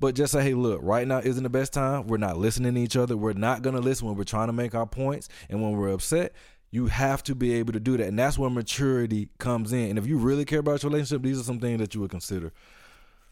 But 0.00 0.14
just 0.14 0.32
say, 0.32 0.42
hey, 0.42 0.54
look, 0.54 0.80
right 0.82 1.06
now 1.06 1.18
isn't 1.18 1.42
the 1.42 1.50
best 1.50 1.74
time. 1.74 2.06
We're 2.06 2.16
not 2.16 2.38
listening 2.38 2.74
to 2.74 2.80
each 2.80 2.96
other. 2.96 3.18
We're 3.18 3.34
not 3.34 3.60
gonna 3.60 3.80
listen 3.80 4.06
when 4.06 4.16
we're 4.16 4.24
trying 4.24 4.46
to 4.46 4.54
make 4.54 4.74
our 4.74 4.86
points, 4.86 5.28
and 5.50 5.62
when 5.62 5.72
we're 5.72 5.92
upset. 5.92 6.32
You 6.70 6.86
have 6.86 7.22
to 7.24 7.34
be 7.34 7.54
able 7.54 7.72
to 7.72 7.80
do 7.80 7.96
that, 7.96 8.06
and 8.06 8.18
that's 8.18 8.38
where 8.38 8.50
maturity 8.50 9.28
comes 9.38 9.72
in. 9.72 9.90
And 9.90 9.98
if 9.98 10.06
you 10.06 10.18
really 10.18 10.44
care 10.44 10.60
about 10.60 10.82
your 10.82 10.90
relationship, 10.90 11.22
these 11.22 11.40
are 11.40 11.44
some 11.44 11.58
things 11.58 11.80
that 11.80 11.94
you 11.94 12.00
would 12.00 12.10
consider. 12.10 12.52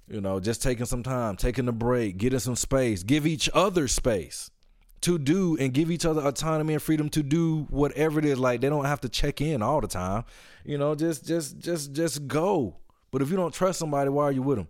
You 0.08 0.20
know, 0.20 0.40
just 0.40 0.62
taking 0.62 0.86
some 0.86 1.02
time, 1.02 1.36
taking 1.36 1.68
a 1.68 1.72
break, 1.72 2.16
getting 2.16 2.38
some 2.38 2.56
space, 2.56 3.02
give 3.02 3.26
each 3.26 3.48
other 3.54 3.86
space 3.86 4.50
to 5.02 5.18
do 5.18 5.56
and 5.58 5.72
give 5.72 5.90
each 5.90 6.04
other 6.04 6.22
autonomy 6.22 6.74
and 6.74 6.82
freedom 6.82 7.08
to 7.10 7.22
do 7.22 7.66
whatever 7.70 8.18
it 8.18 8.24
is. 8.24 8.38
Like 8.38 8.60
they 8.60 8.68
don't 8.68 8.86
have 8.86 9.00
to 9.02 9.08
check 9.08 9.40
in 9.40 9.62
all 9.62 9.80
the 9.80 9.86
time. 9.86 10.24
You 10.64 10.78
know 10.78 10.94
just 10.94 11.24
just 11.26 11.58
just 11.58 11.92
just 11.92 12.26
go. 12.26 12.76
But 13.10 13.22
if 13.22 13.30
you 13.30 13.36
don't 13.36 13.54
trust 13.54 13.78
somebody 13.78 14.10
why 14.10 14.24
are 14.24 14.32
you 14.32 14.42
with 14.42 14.58
them 14.58 14.68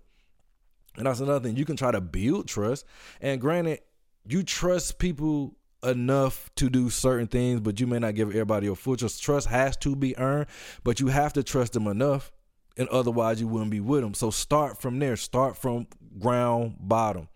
and 0.96 1.06
that's 1.06 1.20
another 1.20 1.40
thing. 1.40 1.56
You 1.56 1.64
can 1.64 1.76
try 1.76 1.92
to 1.92 2.00
build 2.00 2.48
trust. 2.48 2.84
And 3.20 3.40
granted 3.40 3.80
you 4.26 4.42
trust 4.42 4.98
people 4.98 5.56
enough 5.82 6.50
to 6.56 6.68
do 6.68 6.90
certain 6.90 7.26
things 7.26 7.60
but 7.60 7.78
you 7.78 7.86
may 7.86 7.98
not 7.98 8.14
give 8.14 8.28
everybody 8.28 8.66
your 8.66 8.74
full 8.76 8.96
trust 8.96 9.22
trust 9.22 9.46
has 9.46 9.76
to 9.76 9.94
be 9.94 10.16
earned 10.18 10.46
but 10.82 10.98
you 10.98 11.06
have 11.06 11.32
to 11.32 11.42
trust 11.42 11.72
them 11.72 11.86
enough 11.86 12.32
and 12.76 12.88
otherwise 12.88 13.40
you 13.40 13.46
wouldn't 13.46 13.70
be 13.70 13.80
with 13.80 14.00
them 14.00 14.12
so 14.12 14.30
start 14.30 14.80
from 14.80 14.98
there 14.98 15.16
start 15.16 15.56
from 15.56 15.86
ground 16.18 16.74
bottom 16.80 17.28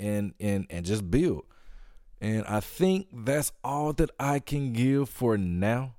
and 0.00 0.34
and 0.40 0.66
and 0.68 0.84
just 0.84 1.08
build 1.10 1.44
and 2.24 2.46
I 2.46 2.60
think 2.60 3.08
that's 3.12 3.52
all 3.62 3.92
that 3.94 4.10
I 4.18 4.38
can 4.38 4.72
give 4.72 5.10
for 5.10 5.36
now. 5.36 5.94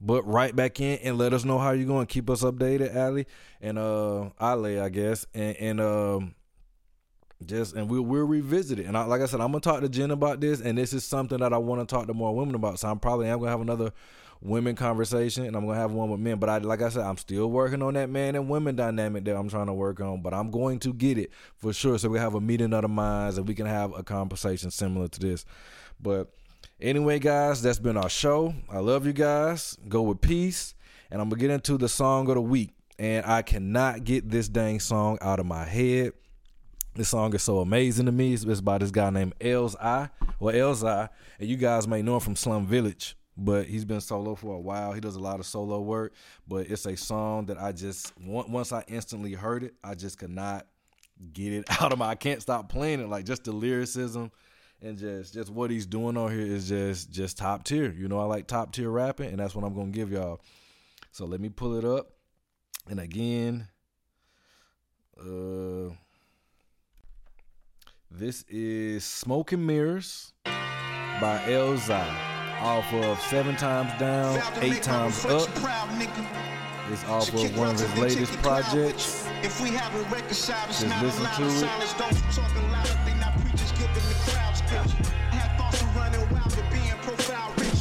But 0.00 0.22
right 0.24 0.54
back 0.54 0.80
in 0.80 1.00
and 1.02 1.18
let 1.18 1.32
us 1.32 1.44
know 1.44 1.58
how 1.58 1.72
you're 1.72 1.88
going. 1.88 2.06
Keep 2.06 2.30
us 2.30 2.42
updated, 2.42 2.94
Ali 2.94 3.26
and 3.60 3.76
uh 3.76 4.30
Ali, 4.38 4.78
I 4.78 4.90
guess. 4.90 5.26
And 5.34 5.56
and 5.56 5.80
um 5.80 6.34
just 7.46 7.74
and 7.74 7.88
we'll 7.88 8.02
we'll 8.02 8.24
revisit 8.24 8.78
it. 8.78 8.86
And 8.86 8.96
I, 8.96 9.04
like 9.04 9.20
I 9.20 9.26
said, 9.26 9.40
I'm 9.40 9.52
gonna 9.52 9.60
talk 9.60 9.80
to 9.80 9.88
Jen 9.88 10.10
about 10.10 10.40
this, 10.40 10.60
and 10.60 10.76
this 10.78 10.92
is 10.92 11.04
something 11.04 11.38
that 11.38 11.52
I 11.52 11.58
want 11.58 11.86
to 11.86 11.94
talk 11.94 12.06
to 12.06 12.14
more 12.14 12.34
women 12.34 12.54
about. 12.54 12.78
So 12.78 12.88
I'm 12.88 12.98
probably 12.98 13.28
I'm 13.28 13.38
gonna 13.38 13.50
have 13.50 13.60
another 13.60 13.92
women 14.40 14.76
conversation, 14.76 15.46
and 15.46 15.56
I'm 15.56 15.66
gonna 15.66 15.78
have 15.78 15.92
one 15.92 16.10
with 16.10 16.20
men. 16.20 16.38
But 16.38 16.50
I, 16.50 16.58
like 16.58 16.82
I 16.82 16.88
said, 16.90 17.02
I'm 17.02 17.16
still 17.16 17.50
working 17.50 17.82
on 17.82 17.94
that 17.94 18.10
man 18.10 18.34
and 18.34 18.48
women 18.48 18.76
dynamic 18.76 19.24
that 19.24 19.36
I'm 19.36 19.48
trying 19.48 19.66
to 19.66 19.72
work 19.72 20.00
on. 20.00 20.22
But 20.22 20.34
I'm 20.34 20.50
going 20.50 20.78
to 20.80 20.92
get 20.92 21.18
it 21.18 21.30
for 21.56 21.72
sure. 21.72 21.98
So 21.98 22.08
we 22.08 22.18
have 22.18 22.34
a 22.34 22.40
meeting 22.40 22.72
of 22.72 22.82
the 22.82 22.88
minds, 22.88 23.38
and 23.38 23.48
we 23.48 23.54
can 23.54 23.66
have 23.66 23.92
a 23.96 24.02
conversation 24.02 24.70
similar 24.70 25.08
to 25.08 25.20
this. 25.20 25.44
But 26.00 26.32
anyway, 26.80 27.18
guys, 27.18 27.62
that's 27.62 27.78
been 27.78 27.96
our 27.96 28.10
show. 28.10 28.54
I 28.70 28.78
love 28.78 29.06
you 29.06 29.12
guys. 29.12 29.76
Go 29.88 30.02
with 30.02 30.20
peace, 30.20 30.74
and 31.10 31.20
I'm 31.20 31.28
gonna 31.28 31.40
get 31.40 31.50
into 31.50 31.78
the 31.78 31.88
song 31.88 32.28
of 32.28 32.34
the 32.34 32.42
week. 32.42 32.70
And 32.96 33.26
I 33.26 33.42
cannot 33.42 34.04
get 34.04 34.30
this 34.30 34.48
dang 34.48 34.78
song 34.78 35.18
out 35.20 35.40
of 35.40 35.46
my 35.46 35.64
head. 35.64 36.12
This 36.94 37.08
song 37.08 37.34
is 37.34 37.42
so 37.42 37.58
amazing 37.58 38.06
to 38.06 38.12
me. 38.12 38.34
It's 38.34 38.60
by 38.60 38.78
this 38.78 38.90
guy 38.90 39.10
named 39.10 39.34
Elzhi, 39.40 40.10
or 40.38 40.52
Elzhi, 40.52 41.08
and 41.40 41.48
you 41.48 41.56
guys 41.56 41.88
may 41.88 42.02
know 42.02 42.14
him 42.14 42.20
from 42.20 42.36
Slum 42.36 42.66
Village 42.66 43.16
but 43.36 43.66
he's 43.66 43.84
been 43.84 44.00
solo 44.00 44.34
for 44.34 44.54
a 44.54 44.60
while. 44.60 44.92
He 44.92 45.00
does 45.00 45.16
a 45.16 45.20
lot 45.20 45.40
of 45.40 45.46
solo 45.46 45.80
work, 45.80 46.14
but 46.46 46.70
it's 46.70 46.86
a 46.86 46.96
song 46.96 47.46
that 47.46 47.60
I 47.60 47.72
just 47.72 48.12
once 48.18 48.72
I 48.72 48.84
instantly 48.86 49.32
heard 49.32 49.64
it, 49.64 49.74
I 49.82 49.94
just 49.94 50.18
could 50.18 50.30
not 50.30 50.66
get 51.32 51.52
it 51.52 51.64
out 51.82 51.92
of 51.92 51.98
my. 51.98 52.06
I 52.06 52.14
can't 52.14 52.42
stop 52.42 52.68
playing 52.68 53.00
it. 53.00 53.08
Like 53.08 53.24
just 53.24 53.44
the 53.44 53.52
lyricism 53.52 54.30
and 54.82 54.98
just 54.98 55.34
just 55.34 55.50
what 55.50 55.70
he's 55.70 55.86
doing 55.86 56.16
on 56.16 56.30
here 56.30 56.46
is 56.46 56.68
just 56.68 57.10
just 57.10 57.38
top 57.38 57.64
tier. 57.64 57.90
You 57.90 58.08
know, 58.08 58.20
I 58.20 58.24
like 58.24 58.46
top 58.46 58.72
tier 58.72 58.90
rapping, 58.90 59.30
and 59.30 59.38
that's 59.38 59.54
what 59.54 59.64
I'm 59.64 59.74
gonna 59.74 59.90
give 59.90 60.12
y'all. 60.12 60.40
So 61.10 61.24
let 61.24 61.40
me 61.40 61.48
pull 61.48 61.76
it 61.76 61.84
up, 61.84 62.10
and 62.88 63.00
again, 63.00 63.68
uh, 65.18 65.94
this 68.16 68.44
is 68.48 69.04
"Smoke 69.04 69.52
and 69.52 69.66
Mirrors" 69.66 70.32
by 70.44 71.42
Elzhi 71.46 72.60
off 72.60 72.92
of 72.92 73.20
Seven 73.22 73.56
Times 73.56 73.90
Down, 73.98 74.40
Eight 74.62 74.82
Times 74.82 75.24
Up. 75.24 75.48
It's 76.90 77.04
off 77.06 77.32
of 77.34 77.56
one 77.58 77.70
of 77.70 77.80
his 77.80 77.98
latest 77.98 78.32
projects. 78.34 79.26
if 79.42 79.60
Just 80.68 81.02
listen 81.02 81.24
to 81.24 81.42
it. 81.42 81.70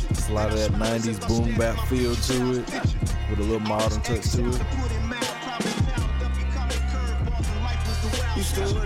It's 0.10 0.30
a 0.30 0.34
lot 0.34 0.50
of 0.52 0.58
that 0.58 0.72
90s 0.72 1.28
boom 1.28 1.56
bap 1.58 1.78
feel 1.88 2.16
to 2.16 2.60
it, 2.60 2.74
with 3.30 3.40
a 3.40 3.44
little 3.44 3.60
modern 3.60 4.02
touch 4.02 4.32
to 4.32 4.50
it. 4.50 4.83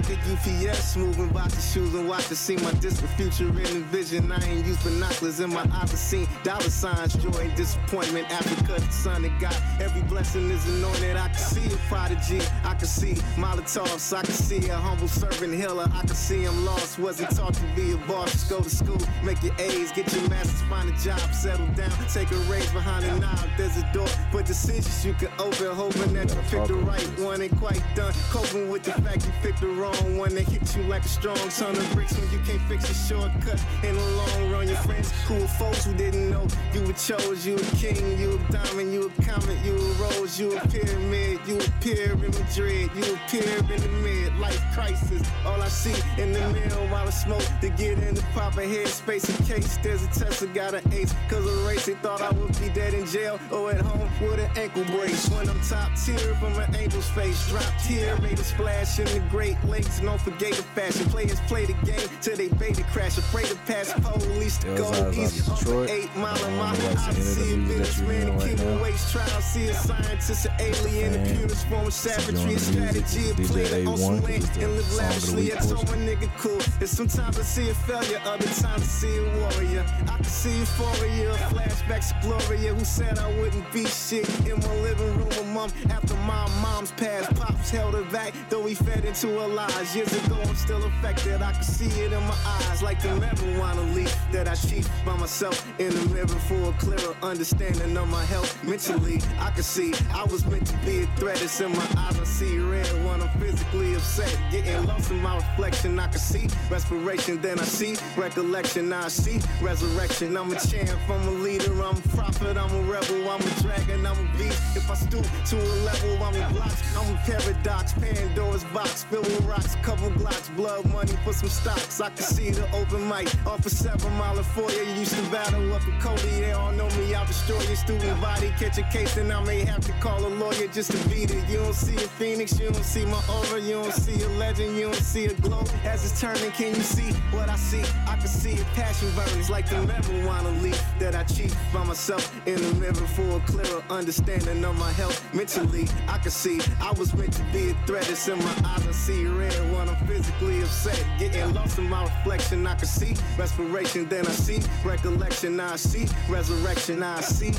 Work 0.07 0.19
at 0.19 0.95
moving 0.95 1.29
boxes, 1.29 1.73
shoes, 1.73 1.93
and 1.93 2.07
watches. 2.07 2.39
See 2.39 2.55
my 2.57 2.71
distant 2.73 3.09
future 3.11 3.47
in 3.47 3.53
the 3.55 3.85
vision. 3.91 4.31
I 4.31 4.41
ain't 4.45 4.65
used 4.65 4.81
binoculars 4.83 5.39
in 5.41 5.51
my 5.51 5.67
eyes 5.73 5.91
to 5.91 5.97
see 5.97 6.27
dollar 6.43 6.61
signs, 6.61 7.15
joy 7.15 7.39
and 7.39 7.55
disappointment. 7.55 8.29
Africa, 8.31 8.79
the 8.79 8.91
sun 8.91 9.23
that 9.23 9.37
God. 9.39 9.55
every 9.81 10.01
blessing 10.03 10.49
is 10.49 10.65
anointed. 10.69 11.17
I 11.17 11.27
can 11.27 11.37
see 11.37 11.73
a 11.73 11.77
prodigy, 11.89 12.39
I 12.63 12.75
can 12.75 12.87
see 12.87 13.13
Molotovs, 13.35 14.15
I 14.15 14.21
can 14.21 14.33
see 14.33 14.69
a 14.69 14.75
humble 14.77 15.09
servant 15.09 15.53
healer. 15.53 15.89
I 15.93 16.01
can 16.01 16.15
see 16.15 16.45
I'm 16.45 16.63
lost, 16.63 16.99
wasn't 16.99 17.35
taught 17.35 17.55
to 17.55 17.63
be 17.75 17.91
a 17.91 17.97
boss. 18.07 18.31
Just 18.31 18.49
go 18.49 18.61
to 18.61 18.69
school, 18.69 19.01
make 19.23 19.43
your 19.43 19.55
A's, 19.59 19.91
get 19.91 20.11
your 20.13 20.29
masters, 20.29 20.61
find 20.69 20.89
a 20.89 20.97
job, 20.99 21.19
settle 21.33 21.67
down, 21.75 21.91
take 22.13 22.31
a 22.31 22.37
raise 22.51 22.71
behind 22.71 23.03
a 23.05 23.19
knob. 23.19 23.39
There's 23.57 23.75
a 23.75 23.91
door, 23.93 24.07
but 24.31 24.45
decisions 24.45 25.05
you 25.05 25.13
can 25.13 25.29
open, 25.37 25.67
hoping 25.75 26.13
that 26.13 26.33
you 26.33 26.41
pick 26.49 26.65
the 26.65 26.75
right 26.75 27.19
one. 27.19 27.41
Ain't 27.41 27.57
quite 27.57 27.83
done, 27.93 28.13
coping 28.29 28.69
with 28.69 28.83
the 28.83 28.93
fact 29.01 29.25
you 29.25 29.31
pick 29.41 29.57
the 29.57 29.67
wrong 29.67 29.96
one 30.17 30.33
that 30.35 30.47
hits 30.47 30.75
you 30.75 30.83
like 30.83 31.03
a 31.03 31.07
strong 31.07 31.37
ton 31.49 31.75
of 31.75 31.93
bricks 31.93 32.17
when 32.17 32.29
you 32.31 32.39
can't 32.39 32.61
fix 32.63 32.89
a 32.89 32.93
shortcut 32.93 33.63
in 33.83 33.95
the 33.95 34.07
long 34.17 34.51
run. 34.51 34.67
Your 34.67 34.77
friends 34.77 35.11
who 35.27 35.35
were 35.35 35.47
folks 35.47 35.85
who 35.85 35.93
didn't 35.93 36.29
know 36.29 36.47
you 36.73 36.83
were 36.83 36.93
chose, 36.93 37.45
you 37.45 37.55
a 37.55 37.63
king, 37.77 38.17
you 38.19 38.39
a 38.39 38.51
diamond, 38.51 38.93
you 38.93 39.07
a 39.07 39.21
comet, 39.23 39.57
you 39.63 39.75
a 39.75 39.91
rose, 39.93 40.39
you 40.39 40.57
a 40.57 40.67
pyramid, 40.67 41.39
you 41.47 41.59
appear 41.59 42.11
in 42.11 42.19
Madrid, 42.19 42.89
you 42.95 43.15
appear 43.15 43.57
in 43.57 43.81
the 43.81 43.89
mid 44.03 44.37
life 44.39 44.61
crisis. 44.73 45.21
All 45.45 45.61
I 45.61 45.67
see 45.67 45.95
in 46.21 46.31
the 46.33 46.47
mirror 46.49 46.87
while 46.91 47.07
I 47.07 47.11
smoke 47.11 47.45
to 47.61 47.69
get 47.69 47.97
in 47.99 48.15
the 48.15 48.21
proper 48.33 48.61
headspace 48.61 49.29
in 49.29 49.45
case 49.45 49.77
there's 49.83 50.03
a 50.03 50.07
test. 50.07 50.43
I 50.43 50.47
got 50.47 50.73
an 50.73 50.93
ace, 50.93 51.13
cause 51.29 51.45
a 51.45 51.67
race 51.67 51.85
they 51.85 51.93
thought 51.95 52.21
I 52.21 52.31
would 52.31 52.59
be 52.59 52.69
dead 52.69 52.93
in 52.93 53.05
jail 53.05 53.39
or 53.51 53.71
at 53.71 53.81
home 53.81 54.09
with 54.21 54.39
an 54.39 54.51
ankle 54.57 54.83
brace. 54.85 55.29
When 55.29 55.49
I'm 55.49 55.61
top 55.61 55.91
tier 55.95 56.17
from 56.35 56.53
an 56.59 56.75
angel's 56.75 57.09
face, 57.09 57.49
drop 57.49 57.71
tier, 57.83 58.17
made 58.21 58.39
a 58.39 58.43
splash 58.43 58.99
in 58.99 59.05
the 59.05 59.19
Great 59.29 59.57
Lakes, 59.65 59.86
don't 60.01 60.21
forget 60.21 60.53
the 60.53 60.63
fashion. 60.75 61.05
Players 61.09 61.39
play 61.41 61.65
the 61.65 61.73
game 61.85 62.09
till 62.21 62.35
they 62.35 62.47
bait 62.49 62.77
crash. 62.91 63.17
Afraid 63.17 63.45
to 63.45 63.55
pass 63.65 63.93
police 63.93 64.57
to 64.59 64.67
go 64.75 65.11
east. 65.11 65.45
Detroit. 65.49 65.89
Eight 65.89 66.15
mile 66.15 66.43
a 66.43 66.51
mile. 66.51 66.75
I 66.97 67.11
see 67.13 67.53
a 67.53 67.57
businessman 67.57 68.29
and 68.29 68.41
keep 68.41 68.59
waste 68.81 69.11
trial. 69.11 69.41
See 69.41 69.69
a 69.69 69.73
scientist, 69.73 70.45
an 70.45 70.53
alien, 70.59 71.13
a 71.15 71.35
purest 71.35 71.67
form 71.67 71.87
of 71.87 71.93
savagery, 71.93 72.55
a 72.55 72.59
strategy, 72.59 73.29
a 73.31 73.33
plan 73.33 73.87
on 73.87 73.97
some 73.97 74.21
land 74.21 74.49
and 74.59 74.75
live 74.75 74.93
lavishly. 74.95 75.53
I 75.53 75.57
told 75.57 75.87
my 75.87 75.97
nigga 75.97 76.29
cool. 76.37 76.61
And 76.79 76.89
sometimes 76.89 77.39
I 77.39 77.43
see 77.43 77.69
a 77.69 77.73
failure, 77.73 78.21
other 78.25 78.45
times 78.45 78.83
I 78.83 78.91
see 78.99 79.17
a 79.17 79.23
warrior. 79.39 79.85
I 80.07 80.15
can 80.15 80.23
see 80.23 80.57
euphoria, 80.59 81.33
flashbacks 81.51 82.15
of 82.15 82.21
Gloria, 82.23 82.73
who 82.73 82.85
said 82.85 83.19
I 83.19 83.29
wouldn't 83.39 83.71
be 83.71 83.85
shit 83.85 84.27
in 84.47 84.59
my 84.59 84.75
living 84.81 85.17
room 85.17 85.46
month 85.57 85.73
after 85.89 86.13
my 86.31 86.47
mom's 86.61 86.91
passed. 86.91 87.33
Pops 87.35 87.71
held 87.71 87.95
her 87.95 88.07
back, 88.11 88.31
though 88.49 88.65
he 88.67 88.75
fed 88.75 89.03
into 89.05 89.27
lie. 89.27 89.67
lies. 89.67 89.95
Years 89.95 90.13
ago, 90.21 90.37
I'm 90.43 90.55
still 90.55 90.83
affected. 90.85 91.41
I 91.41 91.51
can 91.53 91.63
see 91.63 91.91
it 92.03 92.13
in 92.13 92.23
my 92.31 92.37
eyes, 92.45 92.83
like 92.83 93.01
the 93.01 93.09
marijuana 93.23 93.83
leaf 93.95 94.13
that 94.31 94.47
I 94.47 94.53
cheat 94.53 94.87
by 95.03 95.15
myself 95.17 95.57
in 95.79 95.89
the 95.89 96.05
mirror 96.13 96.39
for 96.49 96.61
a 96.69 96.73
clearer 96.73 97.15
understanding 97.23 97.97
of 97.97 98.07
my 98.09 98.23
health. 98.25 98.51
Mentally, 98.63 99.19
I 99.39 99.49
can 99.49 99.63
see 99.63 99.93
I 100.13 100.23
was 100.25 100.45
meant 100.45 100.67
to 100.67 100.77
be 100.85 100.95
a 101.03 101.07
threat. 101.17 101.41
It's 101.41 101.59
in 101.59 101.71
my 101.71 101.87
eyes. 101.97 102.19
I 102.19 102.23
see 102.23 102.59
red 102.59 102.87
when 103.05 103.21
I'm 103.23 103.33
physically 103.39 103.95
upset. 103.95 104.37
Getting 104.51 104.85
lost 104.85 105.09
in 105.09 105.19
my 105.21 105.35
reflection. 105.37 105.97
I 105.99 106.07
can 106.07 106.19
see 106.19 106.47
respiration, 106.69 107.41
then 107.41 107.57
I 107.59 107.63
see 107.63 107.95
recollection. 108.15 108.93
I 108.93 109.07
see 109.07 109.39
resurrection. 109.59 110.37
I'm 110.37 110.51
a 110.51 110.59
champ, 110.59 110.99
I'm 111.09 111.27
a 111.27 111.31
leader, 111.31 111.73
I'm 111.81 111.97
a 111.97 112.07
prophet, 112.15 112.57
I'm 112.57 112.73
a 112.79 112.81
rebel, 112.93 113.27
I'm 113.33 113.41
a 113.41 113.53
dragon, 113.63 114.05
I'm 114.05 114.19
a 114.25 114.37
beast. 114.37 114.61
If 114.77 114.91
I 114.91 114.95
stoop 114.95 115.25
to 115.49 115.55
a 115.55 115.75
level, 115.85 116.23
I'm 116.23 116.35
a 116.35 116.53
block. 116.53 116.73
I'm 116.97 117.15
a 117.15 117.17
paradox, 117.19 117.93
Pandora's 117.93 118.65
box, 118.65 119.05
filled 119.05 119.25
with 119.25 119.45
rocks, 119.45 119.75
couple 119.81 120.09
blocks, 120.09 120.49
blood 120.49 120.83
money 120.91 121.13
for 121.23 121.31
some 121.31 121.47
stocks. 121.47 122.01
I 122.01 122.09
can 122.09 122.23
see 122.23 122.49
the 122.49 122.69
open 122.75 123.07
mic 123.07 123.33
off 123.45 123.65
a 123.65 123.69
seven 123.69 124.11
mile 124.17 124.37
of 124.37 124.45
foyer. 124.47 124.83
You 124.83 124.93
used 124.99 125.15
to 125.15 125.21
battle 125.31 125.73
up 125.73 125.87
in 125.87 125.97
Cody, 126.01 126.41
they 126.41 126.51
all 126.51 126.73
know 126.73 126.89
me. 126.97 127.15
I'll 127.15 127.25
destroy 127.25 127.61
your 127.61 127.77
student 127.77 128.19
body, 128.19 128.49
catch 128.59 128.77
a 128.77 128.83
case, 128.91 129.15
and 129.15 129.31
I 129.31 129.41
may 129.45 129.63
have 129.63 129.85
to 129.85 129.93
call 129.93 130.25
a 130.25 130.27
lawyer 130.27 130.67
just 130.67 130.91
to 130.91 131.09
beat 131.09 131.31
it. 131.31 131.47
You 131.49 131.59
don't 131.59 131.73
see 131.73 131.95
a 131.95 132.07
phoenix, 132.19 132.59
you 132.59 132.69
don't 132.69 132.83
see 132.83 133.05
my 133.05 133.21
aura, 133.29 133.61
you 133.61 133.73
don't 133.73 133.93
see 133.93 134.21
a 134.23 134.29
legend, 134.39 134.75
you 134.75 134.91
don't 134.91 134.95
see 134.95 135.25
a 135.25 135.33
glow. 135.35 135.63
As 135.85 136.03
it's 136.03 136.19
turning, 136.19 136.51
can 136.51 136.75
you 136.75 136.81
see 136.81 137.13
what 137.31 137.47
I 137.49 137.55
see? 137.55 137.83
I 138.05 138.17
can 138.17 138.27
see 138.27 138.51
it 138.51 138.65
passion 138.73 139.09
burns 139.15 139.49
like 139.49 139.69
the 139.69 139.75
marijuana 139.75 140.61
leaf 140.61 140.83
that 140.99 141.15
I 141.15 141.23
cheat 141.23 141.55
by 141.73 141.85
myself 141.85 142.35
in 142.45 142.55
the 142.61 142.73
mirror 142.75 142.93
for 142.93 143.37
a 143.37 143.39
clearer 143.41 143.81
understanding 143.89 144.65
of 144.65 144.77
my 144.77 144.91
health. 144.91 145.23
Mentally, 145.37 145.87
I 146.07 146.17
can 146.17 146.31
see 146.31 146.59
I 146.81 146.91
was 146.93 147.13
meant 147.13 147.31
to 147.33 147.43
be 147.53 147.69
a 147.69 147.73
threat. 147.85 148.09
It's 148.09 148.27
in 148.27 148.39
my 148.39 148.55
eyes, 148.65 148.87
I 148.87 148.91
see 148.91 149.27
red 149.27 149.53
when 149.71 149.87
I'm 149.87 150.07
physically 150.07 150.63
upset. 150.63 151.05
Getting 151.19 151.53
lost 151.53 151.77
in 151.77 151.87
my 151.87 152.01
reflection, 152.05 152.65
I 152.65 152.73
can 152.73 152.87
see 152.87 153.13
respiration, 153.37 154.09
then 154.09 154.25
I 154.25 154.31
see 154.31 154.61
recollection, 154.83 155.59
I 155.59 155.75
see 155.75 156.07
resurrection, 156.27 157.03
I 157.03 157.21
see. 157.21 157.49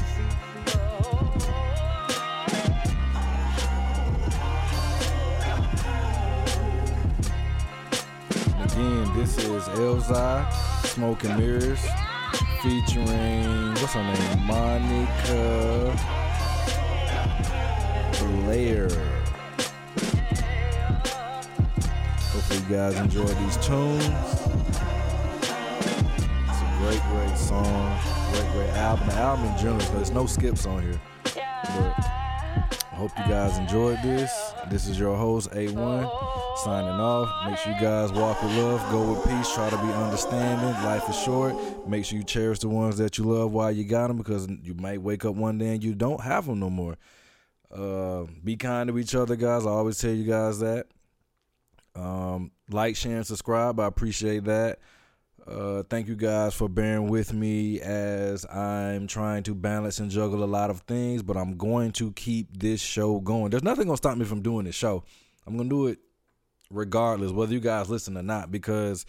Again, 8.61 9.17
this 9.17 9.39
is 9.39 9.63
Elzhi, 9.79 10.53
Smoke 10.85 11.23
Mirrors, 11.23 11.87
featuring, 12.61 13.71
what's 13.75 13.93
her 13.93 14.03
name? 14.03 14.47
Monica 14.47 16.28
Blaire. 18.29 18.91
Hopefully, 22.33 22.61
you 22.61 22.77
guys 22.77 22.95
enjoy 22.97 23.25
these 23.25 23.57
tunes. 23.57 24.05
It's 26.47 26.61
a 26.61 26.77
great, 26.79 27.01
great 27.11 27.39
song. 27.39 27.99
Great, 28.33 28.53
great 28.53 28.71
album. 28.71 29.09
The 29.09 29.15
album 29.15 29.47
in 29.47 29.59
general, 29.59 29.93
there's 29.95 30.11
no 30.11 30.27
skips 30.27 30.67
on 30.67 30.83
here. 30.83 31.01
But 31.25 31.95
I 32.93 32.95
hope 32.97 33.13
you 33.17 33.25
guys 33.25 33.57
enjoyed 33.59 33.99
this. 34.03 34.31
This 34.69 34.89
is 34.89 34.99
your 34.99 35.17
host, 35.17 35.51
A1, 35.53 36.11
signing 36.65 37.01
off. 37.01 37.49
Make 37.49 37.59
sure 37.59 37.73
you 37.73 37.81
guys 37.81 38.13
walk 38.13 38.43
with 38.43 38.55
love, 38.59 38.91
go 38.91 39.13
with 39.13 39.25
peace, 39.25 39.55
try 39.55 39.71
to 39.71 39.77
be 39.79 39.93
understanding. 39.95 40.85
Life 40.85 41.09
is 41.09 41.19
short. 41.19 41.55
Make 41.89 42.05
sure 42.05 42.19
you 42.19 42.25
cherish 42.25 42.59
the 42.59 42.69
ones 42.69 42.99
that 42.99 43.17
you 43.17 43.25
love 43.25 43.53
while 43.53 43.73
you 43.73 43.85
got 43.85 44.09
them 44.09 44.19
because 44.19 44.47
you 44.63 44.75
might 44.75 45.01
wake 45.01 45.25
up 45.25 45.35
one 45.35 45.57
day 45.57 45.69
and 45.69 45.83
you 45.83 45.95
don't 45.95 46.21
have 46.21 46.47
them 46.47 46.61
no 46.61 46.69
more. 46.69 46.99
Uh, 47.71 48.25
be 48.43 48.57
kind 48.57 48.89
to 48.89 48.99
each 48.99 49.15
other, 49.15 49.37
guys. 49.37 49.67
I 49.67 49.71
always 49.71 49.99
tell 49.99 50.13
you 50.13 50.25
guys 50.25 50.61
that. 50.61 50.87
Um, 51.95 52.53
like, 52.71 52.97
share, 52.97 53.17
and 53.17 53.27
subscribe. 53.27 53.81
I 53.81 53.87
appreciate 53.87 54.45
that. 54.45 54.79
Uh, 55.47 55.83
thank 55.89 56.09
you 56.09 56.15
guys 56.15 56.55
for 56.55 56.69
bearing 56.69 57.09
with 57.09 57.33
me 57.33 57.81
as 57.81 58.45
I'm 58.45 59.07
trying 59.07 59.45
to 59.45 59.55
balance 59.55 59.99
and 59.99 60.11
juggle 60.11 60.45
a 60.45 60.47
lot 60.47 60.69
of 60.69 60.81
things, 60.81 61.23
but 61.23 61.39
I'm 61.39 61.57
going 61.57 61.93
to 61.93 62.13
keep 62.13 62.59
this 62.59 62.83
show 62.83 63.19
going. 63.21 63.51
There's 63.51 63.63
nothing 63.63 63.87
gonna 63.87 63.97
stop 63.97 64.19
me 64.19 64.27
from 64.27 64.43
doing 64.43 64.67
this 64.67 64.75
show. 64.75 65.05
I'm 65.47 65.57
gonna 65.57 65.71
do 65.71 65.87
it 65.87 66.01
regardless, 66.71 67.33
whether 67.33 67.55
you 67.55 67.61
guys 67.61 67.89
listen 67.89 68.19
or 68.19 68.23
not, 68.23 68.53
because 68.53 69.07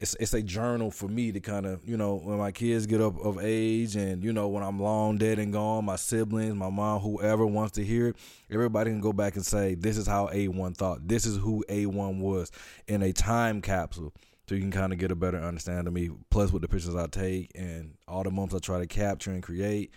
it's 0.00 0.14
it's 0.20 0.34
a 0.34 0.42
journal 0.42 0.90
for 0.90 1.08
me 1.08 1.32
to 1.32 1.40
kind 1.40 1.66
of 1.66 1.86
you 1.86 1.96
know 1.96 2.16
when 2.16 2.38
my 2.38 2.52
kids 2.52 2.86
get 2.86 3.00
up 3.00 3.18
of 3.18 3.38
age 3.42 3.96
and 3.96 4.22
you 4.22 4.32
know 4.32 4.48
when 4.48 4.62
I'm 4.62 4.80
long 4.80 5.18
dead 5.18 5.38
and 5.38 5.52
gone, 5.52 5.84
my 5.84 5.96
siblings, 5.96 6.54
my 6.54 6.70
mom, 6.70 7.00
whoever 7.00 7.46
wants 7.46 7.72
to 7.72 7.84
hear 7.84 8.08
it, 8.08 8.16
everybody 8.50 8.90
can 8.90 9.00
go 9.00 9.12
back 9.12 9.34
and 9.34 9.44
say 9.44 9.74
this 9.74 9.96
is 9.96 10.06
how 10.06 10.28
A1 10.28 10.76
thought. 10.76 11.06
This 11.06 11.26
is 11.26 11.36
who 11.36 11.64
A1 11.68 12.20
was 12.20 12.52
in 12.86 13.02
a 13.02 13.12
time 13.12 13.60
capsule 13.60 14.12
so 14.48 14.54
you 14.54 14.60
can 14.62 14.70
kind 14.70 14.92
of 14.92 14.98
get 14.98 15.10
a 15.10 15.16
better 15.16 15.38
understanding 15.38 15.86
of 15.86 15.92
me. 15.92 16.10
Plus, 16.30 16.52
with 16.52 16.62
the 16.62 16.68
pictures 16.68 16.94
I 16.94 17.06
take 17.06 17.50
and 17.54 17.94
all 18.06 18.22
the 18.22 18.30
moments 18.30 18.54
I 18.54 18.58
try 18.60 18.78
to 18.78 18.86
capture 18.86 19.30
and 19.30 19.42
create, 19.42 19.92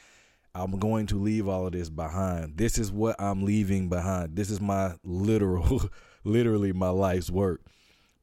I'm 0.53 0.77
going 0.77 1.07
to 1.07 1.15
leave 1.15 1.47
all 1.47 1.67
of 1.67 1.71
this 1.71 1.89
behind. 1.89 2.57
This 2.57 2.77
is 2.77 2.91
what 2.91 3.15
I'm 3.19 3.43
leaving 3.43 3.87
behind. 3.87 4.35
This 4.35 4.49
is 4.49 4.59
my 4.59 4.95
literal, 5.05 5.83
literally 6.25 6.73
my 6.73 6.89
life's 6.89 7.31
work. 7.31 7.61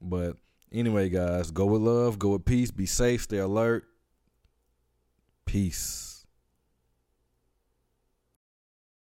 But 0.02 0.36
anyway, 0.73 1.09
guys, 1.09 1.51
go 1.51 1.66
with 1.66 1.82
love, 1.82 2.19
go 2.19 2.31
with 2.31 2.45
peace, 2.45 2.70
be 2.70 2.86
safe, 2.86 3.23
stay 3.23 3.39
alert. 3.39 3.85
Peace. 5.47 6.07